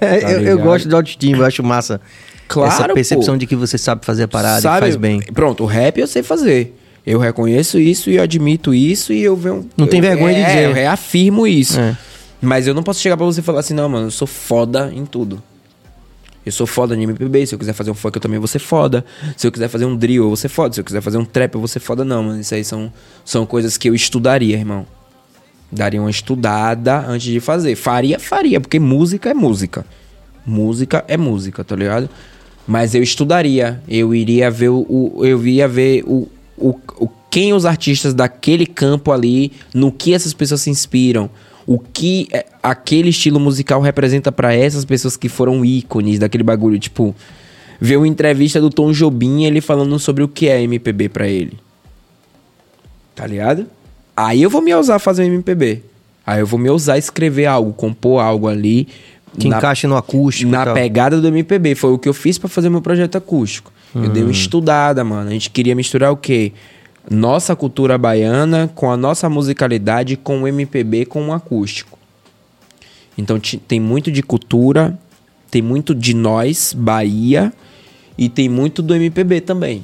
eu, 0.00 0.18
eu 0.18 0.38
ligado? 0.38 0.62
gosto 0.62 0.88
de 0.88 0.94
autoestima, 0.94 1.38
eu 1.38 1.44
acho 1.46 1.62
massa. 1.62 2.00
Claro, 2.48 2.72
Essa 2.72 2.88
percepção 2.94 3.34
pô. 3.34 3.38
de 3.38 3.46
que 3.46 3.54
você 3.54 3.76
sabe 3.76 4.04
fazer 4.06 4.22
a 4.24 4.28
parada 4.28 4.60
Sabe? 4.62 4.78
e 4.78 4.80
faz 4.80 4.96
bem. 4.96 5.20
Pronto, 5.20 5.64
o 5.64 5.66
rap 5.66 5.98
eu 6.00 6.06
sei 6.06 6.22
fazer. 6.22 6.74
Eu 7.06 7.18
reconheço 7.18 7.78
isso 7.78 8.10
e 8.10 8.16
eu 8.16 8.22
admito 8.22 8.72
isso 8.74 9.12
e 9.12 9.22
eu 9.22 9.36
venho. 9.36 9.68
Não 9.76 9.86
tem 9.86 9.98
eu- 10.00 10.02
vergonha 10.06 10.34
de 10.34 10.40
é, 10.40 10.46
dizer. 10.46 10.64
Eu 10.68 10.72
reafirmo 10.72 11.46
isso. 11.46 11.78
É. 11.78 11.96
Mas 12.40 12.66
eu 12.66 12.74
não 12.74 12.82
posso 12.82 13.00
chegar 13.00 13.16
pra 13.16 13.26
você 13.26 13.40
e 13.40 13.42
falar 13.42 13.60
assim, 13.60 13.74
não, 13.74 13.88
mano, 13.88 14.06
eu 14.06 14.10
sou 14.10 14.26
foda 14.26 14.90
em 14.94 15.04
tudo. 15.04 15.42
Eu 16.46 16.52
sou 16.52 16.66
foda 16.66 16.94
em 16.96 17.02
MPB, 17.02 17.46
se 17.46 17.54
eu 17.54 17.58
quiser 17.58 17.74
fazer 17.74 17.90
um 17.90 17.94
funk 17.94 18.16
eu 18.16 18.20
também 18.22 18.38
vou 18.38 18.48
ser 18.48 18.58
foda. 18.58 19.04
Se 19.36 19.46
eu 19.46 19.52
quiser 19.52 19.68
fazer 19.68 19.84
um 19.84 19.94
drill 19.96 20.22
eu 20.22 20.28
vou 20.28 20.36
ser 20.36 20.48
foda. 20.48 20.72
Se 20.74 20.80
eu 20.80 20.84
quiser 20.84 21.02
fazer 21.02 21.18
um 21.18 21.24
trap 21.24 21.52
eu 21.54 21.60
vou 21.60 21.68
ser 21.68 21.80
foda, 21.80 22.04
não, 22.04 22.22
mano. 22.22 22.40
Isso 22.40 22.54
aí 22.54 22.64
são, 22.64 22.90
são 23.24 23.44
coisas 23.44 23.76
que 23.76 23.88
eu 23.90 23.94
estudaria, 23.94 24.56
irmão. 24.56 24.86
Daria 25.70 26.00
uma 26.00 26.10
estudada 26.10 27.00
antes 27.06 27.26
de 27.30 27.40
fazer. 27.40 27.74
Faria, 27.76 28.18
faria, 28.18 28.58
porque 28.60 28.78
música 28.78 29.28
é 29.30 29.34
música. 29.34 29.84
Música 30.46 31.04
é 31.06 31.16
música, 31.18 31.62
tá 31.62 31.76
ligado? 31.76 32.08
Mas 32.68 32.94
eu 32.94 33.02
estudaria. 33.02 33.82
Eu 33.88 34.14
iria 34.14 34.50
ver 34.50 34.68
o. 34.68 35.20
eu 35.24 35.40
iria 35.44 35.66
ver 35.66 36.04
o, 36.06 36.28
o, 36.56 36.74
o- 37.00 37.08
quem 37.30 37.52
os 37.54 37.64
artistas 37.64 38.12
daquele 38.14 38.66
campo 38.66 39.10
ali, 39.10 39.52
no 39.74 39.90
que 39.90 40.12
essas 40.14 40.32
pessoas 40.34 40.60
se 40.60 40.68
inspiram. 40.70 41.28
O 41.66 41.78
que 41.78 42.28
é, 42.30 42.44
aquele 42.62 43.08
estilo 43.08 43.40
musical 43.40 43.80
representa 43.80 44.30
pra 44.30 44.54
essas 44.54 44.84
pessoas 44.84 45.16
que 45.16 45.28
foram 45.28 45.64
ícones 45.64 46.18
daquele 46.18 46.44
bagulho. 46.44 46.78
Tipo, 46.78 47.14
ver 47.80 47.96
uma 47.96 48.06
entrevista 48.08 48.60
do 48.60 48.68
Tom 48.70 48.92
Jobim, 48.92 49.44
ele 49.44 49.60
falando 49.62 49.98
sobre 49.98 50.22
o 50.22 50.28
que 50.28 50.46
é 50.48 50.62
MPB 50.62 51.08
pra 51.08 51.26
ele. 51.26 51.58
Tá 53.14 53.26
ligado? 53.26 53.66
Aí 54.16 54.42
eu 54.42 54.50
vou 54.50 54.60
me 54.62 54.74
ousar 54.74 54.98
fazer 54.98 55.22
um 55.24 55.34
MPB. 55.34 55.82
Aí 56.26 56.40
eu 56.40 56.46
vou 56.46 56.58
me 56.58 56.68
ousar 56.68 56.98
escrever 56.98 57.46
algo, 57.46 57.72
compor 57.72 58.22
algo 58.22 58.48
ali. 58.48 58.88
Que 59.38 59.48
na- 59.48 59.58
encaixe 59.58 59.86
no 59.86 59.96
acústico. 59.96 60.50
na 60.50 60.72
pegada 60.72 61.20
do 61.20 61.26
MPB. 61.28 61.74
Foi 61.74 61.90
o 61.92 61.98
que 61.98 62.08
eu 62.08 62.14
fiz 62.14 62.38
pra 62.38 62.48
fazer 62.48 62.68
meu 62.70 62.80
projeto 62.80 63.16
acústico. 63.18 63.72
Eu 63.94 64.08
dei 64.08 64.22
uma 64.22 64.30
estudada, 64.32 65.02
mano. 65.02 65.28
A 65.28 65.32
gente 65.32 65.50
queria 65.50 65.74
misturar 65.74 66.12
o 66.12 66.16
quê? 66.16 66.52
Nossa 67.10 67.56
cultura 67.56 67.96
baiana 67.96 68.70
com 68.74 68.90
a 68.90 68.96
nossa 68.96 69.28
musicalidade, 69.30 70.16
com 70.16 70.42
o 70.42 70.48
MPB, 70.48 71.06
com 71.06 71.28
o 71.28 71.32
acústico. 71.32 71.98
Então 73.16 73.40
tem 73.66 73.80
muito 73.80 74.12
de 74.12 74.22
cultura, 74.22 74.96
tem 75.50 75.62
muito 75.62 75.94
de 75.94 76.14
nós, 76.14 76.74
Bahia, 76.76 77.52
e 78.16 78.28
tem 78.28 78.48
muito 78.48 78.82
do 78.82 78.94
MPB 78.94 79.40
também. 79.40 79.82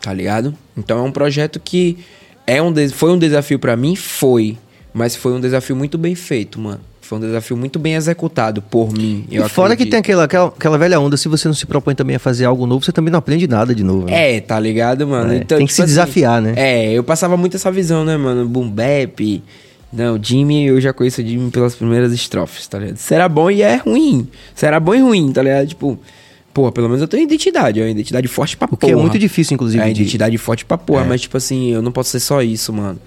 Tá 0.00 0.12
ligado? 0.12 0.54
Então 0.76 0.98
é 0.98 1.02
um 1.02 1.12
projeto 1.12 1.60
que 1.60 1.98
é 2.46 2.62
um 2.62 2.72
foi 2.92 3.10
um 3.12 3.18
desafio 3.18 3.58
pra 3.58 3.76
mim, 3.76 3.94
foi, 3.96 4.56
mas 4.94 5.14
foi 5.14 5.32
um 5.32 5.40
desafio 5.40 5.76
muito 5.76 5.98
bem 5.98 6.14
feito, 6.14 6.58
mano. 6.60 6.80
Foi 7.06 7.18
um 7.18 7.20
desafio 7.20 7.56
muito 7.56 7.78
bem 7.78 7.94
executado 7.94 8.60
por 8.60 8.92
mim. 8.92 9.24
E 9.30 9.36
Eu 9.36 9.48
fora 9.48 9.68
que 9.70 9.74
acredito. 9.84 9.90
tem 9.92 10.00
aquela, 10.00 10.24
aquela, 10.24 10.46
aquela 10.48 10.76
velha 10.76 10.98
onda, 11.00 11.16
se 11.16 11.28
você 11.28 11.46
não 11.48 11.54
se 11.54 11.64
propõe 11.66 11.94
também 11.94 12.16
a 12.16 12.18
fazer 12.18 12.44
algo 12.44 12.66
novo, 12.66 12.84
você 12.84 12.92
também 12.92 13.10
não 13.12 13.18
aprende 13.18 13.46
nada 13.46 13.74
de 13.74 13.84
novo. 13.84 14.06
né? 14.06 14.36
É, 14.36 14.40
tá 14.40 14.58
ligado, 14.58 15.06
mano? 15.06 15.32
É, 15.32 15.38
tem 15.40 15.66
que 15.66 15.72
se 15.72 15.82
desafiar, 15.84 16.42
né? 16.42 16.54
É, 16.56 16.92
eu 16.92 17.04
passava 17.04 17.36
muito 17.36 17.56
essa 17.56 17.70
visão, 17.70 18.04
né, 18.04 18.16
mano? 18.16 18.46
Boom 18.48 18.68
bap. 18.70 19.42
Não, 19.92 20.18
Jimmy, 20.22 20.66
eu 20.66 20.80
já 20.80 20.92
conheço 20.92 21.22
o 21.22 21.24
Jimmy 21.24 21.50
pelas 21.50 21.74
primeiras 21.76 22.12
estrofes, 22.12 22.66
tá 22.66 22.78
ligado? 22.78 22.96
Será 22.96 23.28
bom 23.28 23.50
e 23.50 23.62
é 23.62 23.76
ruim. 23.76 24.26
Será 24.54 24.80
bom 24.80 24.94
e 24.94 25.00
ruim, 25.00 25.32
tá 25.32 25.42
ligado? 25.42 25.68
Tipo, 25.68 25.98
pô, 26.52 26.70
pelo 26.72 26.88
menos 26.88 27.00
eu 27.00 27.08
tenho 27.08 27.22
identidade, 27.22 27.80
é 27.80 27.84
uma 27.84 27.90
identidade 27.90 28.26
forte 28.28 28.56
pra 28.56 28.66
O 28.66 28.76
porra. 28.76 28.92
que 28.92 28.98
é 28.98 29.00
muito 29.00 29.18
difícil, 29.18 29.54
inclusive. 29.54 29.82
É, 29.82 29.86
de- 29.86 30.02
identidade 30.02 30.36
forte 30.38 30.64
pra 30.64 30.76
porra, 30.76 31.02
É. 31.04 31.06
mas 31.08 31.20
tipo 31.20 31.36
assim, 31.36 31.70
eu 31.72 31.80
não 31.80 31.92
posso 31.92 32.10
ser 32.10 32.20
só 32.20 32.42
isso, 32.42 32.72
mano. 32.72 32.98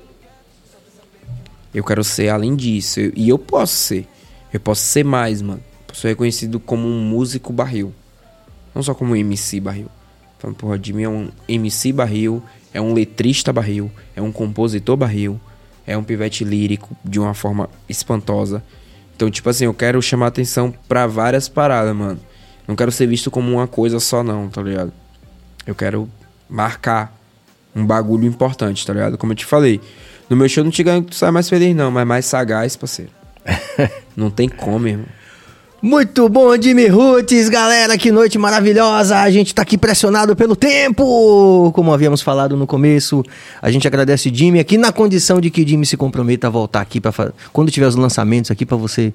Eu 1.73 1.83
quero 1.83 2.03
ser 2.03 2.29
além 2.29 2.55
disso. 2.55 2.99
eu- 2.99 3.11
e 3.15 3.29
eu 3.29 3.37
posso 3.37 3.73
ser. 3.75 4.07
Eu 4.51 4.59
posso 4.59 4.81
ser 4.81 5.03
mais, 5.05 5.41
mano. 5.41 5.61
Eu 5.87 5.95
sou 5.95 6.07
reconhecido 6.09 6.59
como 6.59 6.87
um 6.87 7.01
músico 7.01 7.53
barril. 7.53 7.93
Não 8.73 8.81
só 8.81 8.93
como 8.93 9.13
um 9.13 9.15
MC 9.15 9.59
barril. 9.59 9.87
Falando, 10.39 10.55
porra, 10.57 10.79
Jimmy 10.81 11.03
é 11.03 11.09
um 11.09 11.29
MC 11.47 11.91
barril, 11.91 12.41
é 12.73 12.79
um 12.81 12.93
letrista 12.93 13.51
barril, 13.51 13.91
é 14.15 14.21
um 14.21 14.31
compositor 14.31 14.95
barril, 14.95 15.39
é 15.85 15.97
um 15.97 16.03
pivete 16.03 16.43
lírico 16.45 16.95
de 17.03 17.19
uma 17.19 17.33
forma 17.33 17.69
espantosa. 17.89 18.63
Então, 19.15 19.29
tipo 19.29 19.49
assim, 19.49 19.65
eu 19.65 19.73
quero 19.73 20.01
chamar 20.01 20.27
atenção 20.27 20.73
pra 20.87 21.05
várias 21.05 21.49
paradas, 21.49 21.93
mano. 21.95 22.19
Não 22.67 22.75
quero 22.75 22.91
ser 22.91 23.05
visto 23.07 23.29
como 23.29 23.51
uma 23.51 23.67
coisa 23.67 23.99
só, 23.99 24.23
não, 24.23 24.47
tá 24.47 24.61
ligado? 24.61 24.93
Eu 25.67 25.75
quero 25.75 26.09
marcar 26.49 27.13
um 27.75 27.85
bagulho 27.85 28.25
importante, 28.25 28.85
tá 28.85 28.93
ligado? 28.93 29.17
Como 29.17 29.33
eu 29.33 29.35
te 29.35 29.45
falei. 29.45 29.81
No 30.29 30.35
meu 30.35 30.47
show 30.47 30.63
não 30.63 30.71
te 30.71 30.83
ganho 30.83 31.03
que 31.03 31.11
tu 31.11 31.15
sai 31.15 31.31
mais 31.31 31.49
feliz, 31.49 31.75
não, 31.75 31.89
mas 31.89 32.05
mais 32.05 32.25
sagaz, 32.25 32.75
parceiro. 32.75 33.11
não 34.15 34.29
tem 34.29 34.47
como, 34.47 34.87
irmão. 34.87 35.05
Muito 35.81 36.27
bom, 36.27 36.61
Jimmy 36.61 36.87
Roots, 36.87 37.47
galera, 37.47 37.97
que 37.97 38.11
noite 38.11 38.37
maravilhosa. 38.37 39.17
A 39.17 39.31
gente 39.31 39.55
tá 39.55 39.61
aqui 39.61 39.77
pressionado 39.77 40.35
pelo 40.35 40.53
tempo, 40.53 41.71
como 41.73 41.93
havíamos 41.93 42.21
falado 42.21 42.57
no 42.57 42.67
começo. 42.67 43.23
A 43.61 43.71
gente 43.71 43.87
agradece 43.87 44.27
o 44.27 44.35
Jimmy 44.35 44.59
aqui 44.59 44.77
na 44.77 44.91
condição 44.91 45.39
de 45.39 45.49
que 45.49 45.61
o 45.61 45.67
Jimmy 45.67 45.85
se 45.85 45.95
comprometa 45.95 46.47
a 46.47 46.49
voltar 46.49 46.81
aqui 46.81 46.99
para 46.99 47.31
quando 47.53 47.71
tiver 47.71 47.87
os 47.87 47.95
lançamentos 47.95 48.51
aqui 48.51 48.65
pra 48.65 48.75
você 48.75 49.13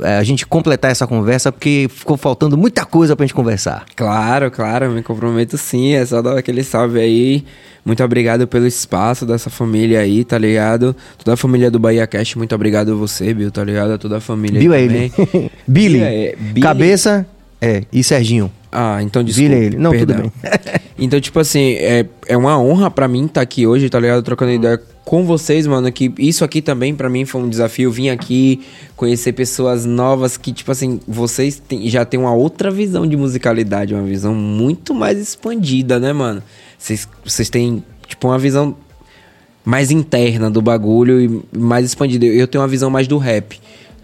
é, 0.00 0.16
a 0.16 0.22
gente 0.22 0.46
completar 0.46 0.90
essa 0.90 1.06
conversa, 1.06 1.50
porque 1.52 1.88
ficou 1.90 2.16
faltando 2.16 2.56
muita 2.56 2.84
coisa 2.84 3.16
pra 3.16 3.24
gente 3.24 3.34
conversar. 3.34 3.84
Claro, 3.94 4.50
claro, 4.50 4.90
me 4.90 5.02
comprometo 5.02 5.56
sim. 5.56 5.94
É 5.94 6.04
só 6.04 6.20
dar 6.22 6.38
aquele 6.38 6.62
salve 6.62 7.00
aí. 7.00 7.44
Muito 7.84 8.02
obrigado 8.02 8.48
pelo 8.48 8.66
espaço 8.66 9.24
dessa 9.24 9.48
família 9.48 10.00
aí, 10.00 10.24
tá 10.24 10.36
ligado? 10.36 10.94
Toda 11.16 11.34
a 11.34 11.36
família 11.36 11.70
do 11.70 11.78
Bahia 11.78 12.06
Cast, 12.06 12.36
muito 12.36 12.54
obrigado 12.54 12.92
a 12.92 12.94
você, 12.96 13.32
Bill, 13.32 13.50
tá 13.50 13.62
ligado? 13.62 13.96
Toda 13.96 14.16
a 14.16 14.20
família 14.20 14.58
Bill 14.58 14.74
é 14.74 14.76
aí 14.78 14.84
ele. 14.84 15.10
também. 15.10 15.50
Billy, 15.66 16.36
Billy. 16.36 16.60
cabeça, 16.60 17.24
é, 17.60 17.84
e 17.92 18.02
Serginho. 18.04 18.50
Ah, 18.70 19.02
então 19.02 19.24
desculpa. 19.24 19.54
É 19.54 19.58
ele. 19.58 19.76
Não, 19.78 19.90
tudo 19.92 20.06
perdão. 20.06 20.32
bem. 20.42 20.52
então, 20.98 21.20
tipo 21.20 21.38
assim, 21.38 21.72
é, 21.78 22.04
é 22.28 22.36
uma 22.36 22.60
honra 22.60 22.90
pra 22.90 23.08
mim 23.08 23.24
estar 23.24 23.40
aqui 23.40 23.66
hoje, 23.66 23.88
tá 23.88 23.98
ligado? 23.98 24.22
Trocando 24.22 24.52
ideia 24.52 24.78
com 25.04 25.24
vocês, 25.24 25.66
mano. 25.66 25.90
Que 25.90 26.12
isso 26.18 26.44
aqui 26.44 26.60
também 26.60 26.94
pra 26.94 27.08
mim 27.08 27.24
foi 27.24 27.40
um 27.40 27.48
desafio. 27.48 27.90
Vim 27.90 28.10
aqui 28.10 28.60
conhecer 28.94 29.32
pessoas 29.32 29.86
novas 29.86 30.36
que, 30.36 30.52
tipo 30.52 30.70
assim, 30.70 31.00
vocês 31.08 31.58
têm- 31.58 31.88
já 31.88 32.04
têm 32.04 32.20
uma 32.20 32.34
outra 32.34 32.70
visão 32.70 33.06
de 33.06 33.16
musicalidade, 33.16 33.94
uma 33.94 34.02
visão 34.02 34.34
muito 34.34 34.94
mais 34.94 35.18
expandida, 35.18 35.98
né, 35.98 36.12
mano? 36.12 36.42
Vocês, 36.76 37.08
vocês 37.24 37.48
têm, 37.48 37.82
tipo, 38.06 38.28
uma 38.28 38.38
visão 38.38 38.76
mais 39.64 39.90
interna 39.90 40.50
do 40.50 40.60
bagulho 40.60 41.20
e 41.20 41.58
mais 41.58 41.86
expandida. 41.86 42.26
Eu 42.26 42.46
tenho 42.46 42.60
uma 42.62 42.68
visão 42.68 42.90
mais 42.90 43.08
do 43.08 43.16
rap. 43.16 43.58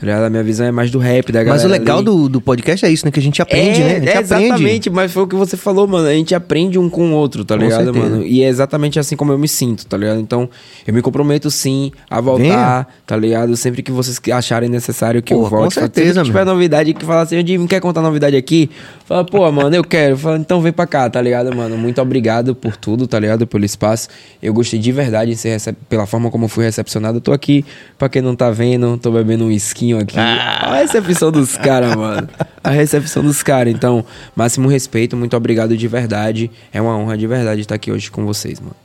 Tá? 0.06 0.26
A 0.26 0.30
minha 0.30 0.42
visão 0.42 0.66
é 0.66 0.70
mais 0.72 0.90
do 0.90 0.98
rap, 0.98 1.30
da 1.32 1.44
galera. 1.44 1.54
Mas 1.54 1.64
o 1.64 1.68
legal 1.68 1.96
ali. 1.98 2.04
do, 2.06 2.28
do 2.28 2.40
podcast 2.40 2.84
é 2.84 2.90
isso, 2.90 3.04
né? 3.04 3.10
Que 3.10 3.20
a 3.20 3.22
gente 3.22 3.40
aprende, 3.40 3.80
é, 3.80 3.84
né? 3.84 3.90
A 3.90 3.94
gente 4.00 4.08
é 4.08 4.18
aprende. 4.18 4.44
exatamente, 4.44 4.90
mas 4.90 5.12
foi 5.12 5.22
o 5.22 5.26
que 5.26 5.36
você 5.36 5.56
falou, 5.56 5.86
mano. 5.86 6.08
A 6.08 6.12
gente 6.12 6.34
aprende 6.34 6.78
um 6.78 6.88
com 6.88 7.10
o 7.10 7.14
outro, 7.14 7.44
tá 7.44 7.56
Com 7.56 7.62
ligado, 7.62 7.84
certeza. 7.84 8.08
mano? 8.08 8.22
E 8.26 8.42
é 8.42 8.48
exatamente 8.48 8.98
assim 8.98 9.16
como 9.16 9.32
eu 9.32 9.38
me 9.38 9.48
sinto, 9.48 9.86
tá 9.86 9.96
ligado? 9.96 10.20
Então, 10.20 10.48
eu 10.86 10.92
me 10.94 11.02
comprometo 11.02 11.50
sim 11.50 11.92
a 12.10 12.20
voltar, 12.20 12.88
tá 13.06 13.16
ligado? 13.16 13.56
Sempre 13.56 13.82
que 13.82 13.92
vocês 13.92 14.20
acharem 14.32 14.68
necessário 14.68 15.22
que 15.22 15.34
Pô, 15.34 15.40
eu 15.40 15.44
com 15.44 15.56
volte. 15.56 15.74
certeza, 15.74 16.20
Se 16.20 16.26
tiver 16.26 16.40
mano. 16.40 16.52
novidade 16.52 16.94
que 16.94 17.04
fala 17.04 17.22
assim, 17.22 17.44
Jimmy, 17.46 17.66
quer 17.68 17.80
contar 17.80 18.02
novidade 18.02 18.36
aqui? 18.36 18.70
Fala, 19.06 19.24
pô, 19.24 19.50
mano, 19.52 19.74
eu 19.74 19.84
quero. 19.84 20.16
Fala, 20.16 20.38
então 20.38 20.60
vem 20.60 20.72
pra 20.72 20.86
cá, 20.86 21.08
tá 21.08 21.20
ligado, 21.20 21.54
mano? 21.54 21.76
Muito 21.76 22.00
obrigado 22.00 22.54
por 22.54 22.76
tudo, 22.76 23.06
tá 23.06 23.18
ligado? 23.18 23.46
Pelo 23.46 23.64
espaço. 23.64 24.08
Eu 24.42 24.52
gostei 24.54 24.78
de 24.80 24.90
verdade 24.92 25.30
em 25.32 25.34
ser 25.36 25.50
recep... 25.50 25.76
pela 25.88 26.06
forma 26.06 26.30
como 26.30 26.44
eu 26.46 26.48
fui 26.48 26.64
recepcionado. 26.64 27.18
Eu 27.18 27.20
tô 27.20 27.32
aqui, 27.32 27.64
pra 27.98 28.08
quem 28.08 28.22
não 28.22 28.34
tá 28.34 28.50
vendo, 28.50 28.96
tô 28.96 29.10
bebendo 29.10 29.44
um 29.44 29.50
esquinho 29.50 29.91
aqui. 29.98 30.18
Ah. 30.18 30.70
A 30.70 30.76
recepção 30.76 31.30
dos 31.30 31.56
caras, 31.56 31.94
mano. 31.94 32.28
A 32.62 32.70
recepção 32.70 33.22
dos 33.22 33.42
caras. 33.42 33.72
Então, 33.72 34.04
máximo 34.34 34.68
respeito, 34.68 35.16
muito 35.16 35.36
obrigado 35.36 35.76
de 35.76 35.88
verdade. 35.88 36.50
É 36.72 36.80
uma 36.80 36.96
honra 36.96 37.16
de 37.16 37.26
verdade 37.26 37.60
estar 37.60 37.74
aqui 37.74 37.90
hoje 37.90 38.10
com 38.10 38.24
vocês, 38.24 38.60
mano. 38.60 38.76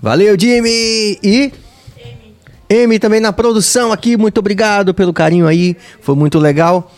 Valeu, 0.00 0.38
Jimmy! 0.38 1.18
E. 1.22 1.52
M 2.68 2.98
também 2.98 3.20
na 3.20 3.32
produção 3.32 3.92
aqui, 3.92 4.16
muito 4.16 4.38
obrigado 4.38 4.94
pelo 4.94 5.12
carinho 5.12 5.46
aí, 5.46 5.76
foi 6.00 6.14
muito 6.14 6.38
legal. 6.38 6.90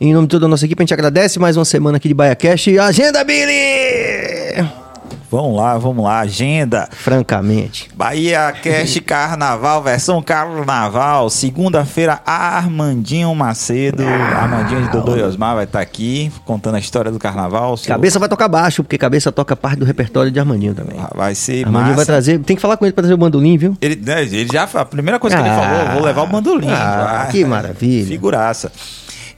Em 0.00 0.12
nome 0.12 0.26
de 0.26 0.30
toda 0.30 0.46
a 0.46 0.48
nossa 0.48 0.66
equipe, 0.66 0.80
a 0.80 0.84
gente 0.84 0.94
agradece 0.94 1.38
mais 1.38 1.56
uma 1.56 1.64
semana 1.64 1.96
aqui 1.96 2.08
de 2.08 2.14
BaiaCast. 2.14 2.78
Agenda, 2.78 3.24
Billy! 3.24 4.85
Vamos 5.30 5.56
lá, 5.56 5.76
vamos 5.78 6.04
lá. 6.04 6.20
Agenda. 6.20 6.88
Francamente. 6.92 7.88
Bahia 7.94 8.52
Cast 8.62 9.00
Carnaval, 9.02 9.82
versão 9.82 10.22
Carnaval. 10.22 11.28
Segunda-feira, 11.30 12.20
Armandinho 12.24 13.34
Macedo. 13.34 14.02
Armandinho 14.06 14.82
de 14.82 14.90
Dodô 14.90 15.16
e 15.16 15.22
Osmar 15.22 15.54
vai 15.54 15.64
estar 15.64 15.80
aqui 15.80 16.30
contando 16.44 16.76
a 16.76 16.78
história 16.78 17.10
do 17.10 17.18
Carnaval. 17.18 17.76
Seu- 17.76 17.88
Cabeça 17.88 18.18
vai 18.18 18.28
tocar 18.28 18.48
baixo, 18.48 18.82
porque 18.82 18.96
cabeça 18.98 19.30
toca 19.32 19.56
parte 19.56 19.78
do 19.78 19.84
repertório 19.84 20.30
de 20.30 20.38
Armandinho 20.38 20.74
também. 20.74 20.96
Vai 21.14 21.34
ser 21.34 21.64
Armandinho 21.66 21.82
massa. 21.90 21.96
vai 21.96 22.04
trazer. 22.06 22.38
Tem 22.40 22.56
que 22.56 22.62
falar 22.62 22.76
com 22.76 22.84
ele 22.84 22.92
pra 22.92 23.02
trazer 23.02 23.14
o 23.14 23.18
bandolim, 23.18 23.56
viu? 23.56 23.76
Ele, 23.80 23.96
né, 23.96 24.22
ele 24.22 24.48
já, 24.52 24.62
a 24.64 24.84
primeira 24.84 25.18
coisa 25.18 25.36
que 25.36 25.42
ele 25.42 25.50
Ah, 25.50 25.56
falou, 25.60 25.94
vou 25.94 26.02
levar 26.04 26.22
o 26.22 26.26
bandolim. 26.26 26.70
ah, 26.70 27.22
vai. 27.24 27.32
que 27.32 27.44
maravilha. 27.44 28.06
Figuraça. 28.06 28.70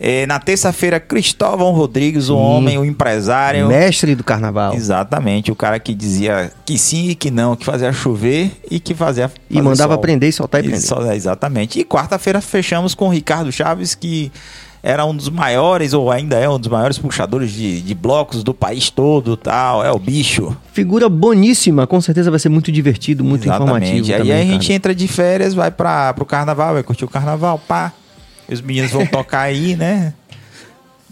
É, 0.00 0.26
na 0.26 0.38
terça-feira, 0.38 1.00
Cristóvão 1.00 1.72
Rodrigues, 1.72 2.28
o 2.28 2.36
homem, 2.36 2.78
o 2.78 2.84
empresário. 2.84 3.66
Mestre 3.66 4.14
do 4.14 4.22
carnaval. 4.22 4.74
Exatamente, 4.74 5.50
o 5.50 5.56
cara 5.56 5.78
que 5.80 5.92
dizia 5.94 6.52
que 6.64 6.78
sim 6.78 7.08
e 7.08 7.14
que 7.14 7.30
não, 7.30 7.56
que 7.56 7.64
fazia 7.64 7.92
chover 7.92 8.52
e 8.70 8.78
que 8.78 8.94
fazia. 8.94 9.30
E 9.50 9.54
fazer 9.54 9.64
mandava 9.64 9.94
sol. 9.94 10.00
prender 10.00 10.28
e 10.28 10.32
soltar 10.32 10.62
e 10.62 10.68
E 10.68 10.70
prender. 10.70 11.10
é, 11.10 11.16
exatamente. 11.16 11.80
E 11.80 11.84
quarta-feira 11.84 12.40
fechamos 12.40 12.94
com 12.94 13.06
o 13.08 13.10
Ricardo 13.10 13.50
Chaves, 13.50 13.94
que 13.96 14.30
era 14.80 15.04
um 15.04 15.14
dos 15.14 15.28
maiores, 15.28 15.92
ou 15.92 16.10
ainda 16.10 16.36
é 16.36 16.48
um 16.48 16.58
dos 16.58 16.68
maiores 16.68 16.96
puxadores 16.98 17.50
de, 17.50 17.82
de 17.82 17.94
blocos 17.94 18.44
do 18.44 18.54
país 18.54 18.90
todo 18.90 19.36
tal. 19.36 19.84
É 19.84 19.90
o 19.90 19.98
bicho. 19.98 20.56
Figura 20.72 21.08
boníssima, 21.08 21.86
com 21.86 22.00
certeza 22.00 22.30
vai 22.30 22.38
ser 22.38 22.48
muito 22.48 22.70
divertido, 22.70 23.24
muito 23.24 23.48
informativo. 23.48 24.06
E 24.06 24.14
aí 24.14 24.20
também, 24.20 24.48
a 24.48 24.52
gente 24.52 24.72
entra 24.72 24.94
de 24.94 25.08
férias, 25.08 25.54
vai 25.54 25.72
para 25.72 26.14
pro 26.14 26.24
carnaval, 26.24 26.74
vai 26.74 26.84
curtir 26.84 27.04
o 27.04 27.08
carnaval, 27.08 27.60
pá. 27.66 27.92
E 28.48 28.54
os 28.54 28.60
meninos 28.60 28.90
vão 28.90 29.06
tocar 29.06 29.42
aí, 29.42 29.76
né? 29.76 30.14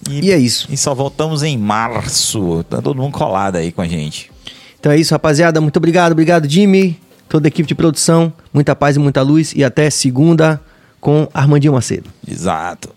E 0.09 0.31
é 0.31 0.39
isso. 0.39 0.69
E 0.71 0.77
só 0.77 0.95
voltamos 0.95 1.43
em 1.43 1.59
março. 1.59 2.65
Tá 2.65 2.81
todo 2.81 3.01
mundo 3.01 3.13
colado 3.13 3.57
aí 3.57 3.73
com 3.73 3.83
a 3.83 3.89
gente. 3.89 4.31
Então 4.79 4.93
é 4.93 4.99
isso, 4.99 5.13
rapaziada. 5.13 5.61
Muito 5.61 5.77
obrigado. 5.77 6.13
Obrigado, 6.13 6.49
Jimmy. 6.49 6.99
toda 7.29 7.47
a 7.47 7.49
equipe 7.49 7.67
de 7.67 7.75
produção, 7.75 8.33
muita 8.53 8.75
paz 8.77 8.97
e 8.97 8.99
muita 8.99 9.21
luz 9.23 9.53
e 9.55 9.65
até 9.65 9.91
segunda 9.91 10.61
com 11.01 11.29
Armandinho 11.35 11.73
Macedo. 11.73 12.09
Exato. 12.27 12.96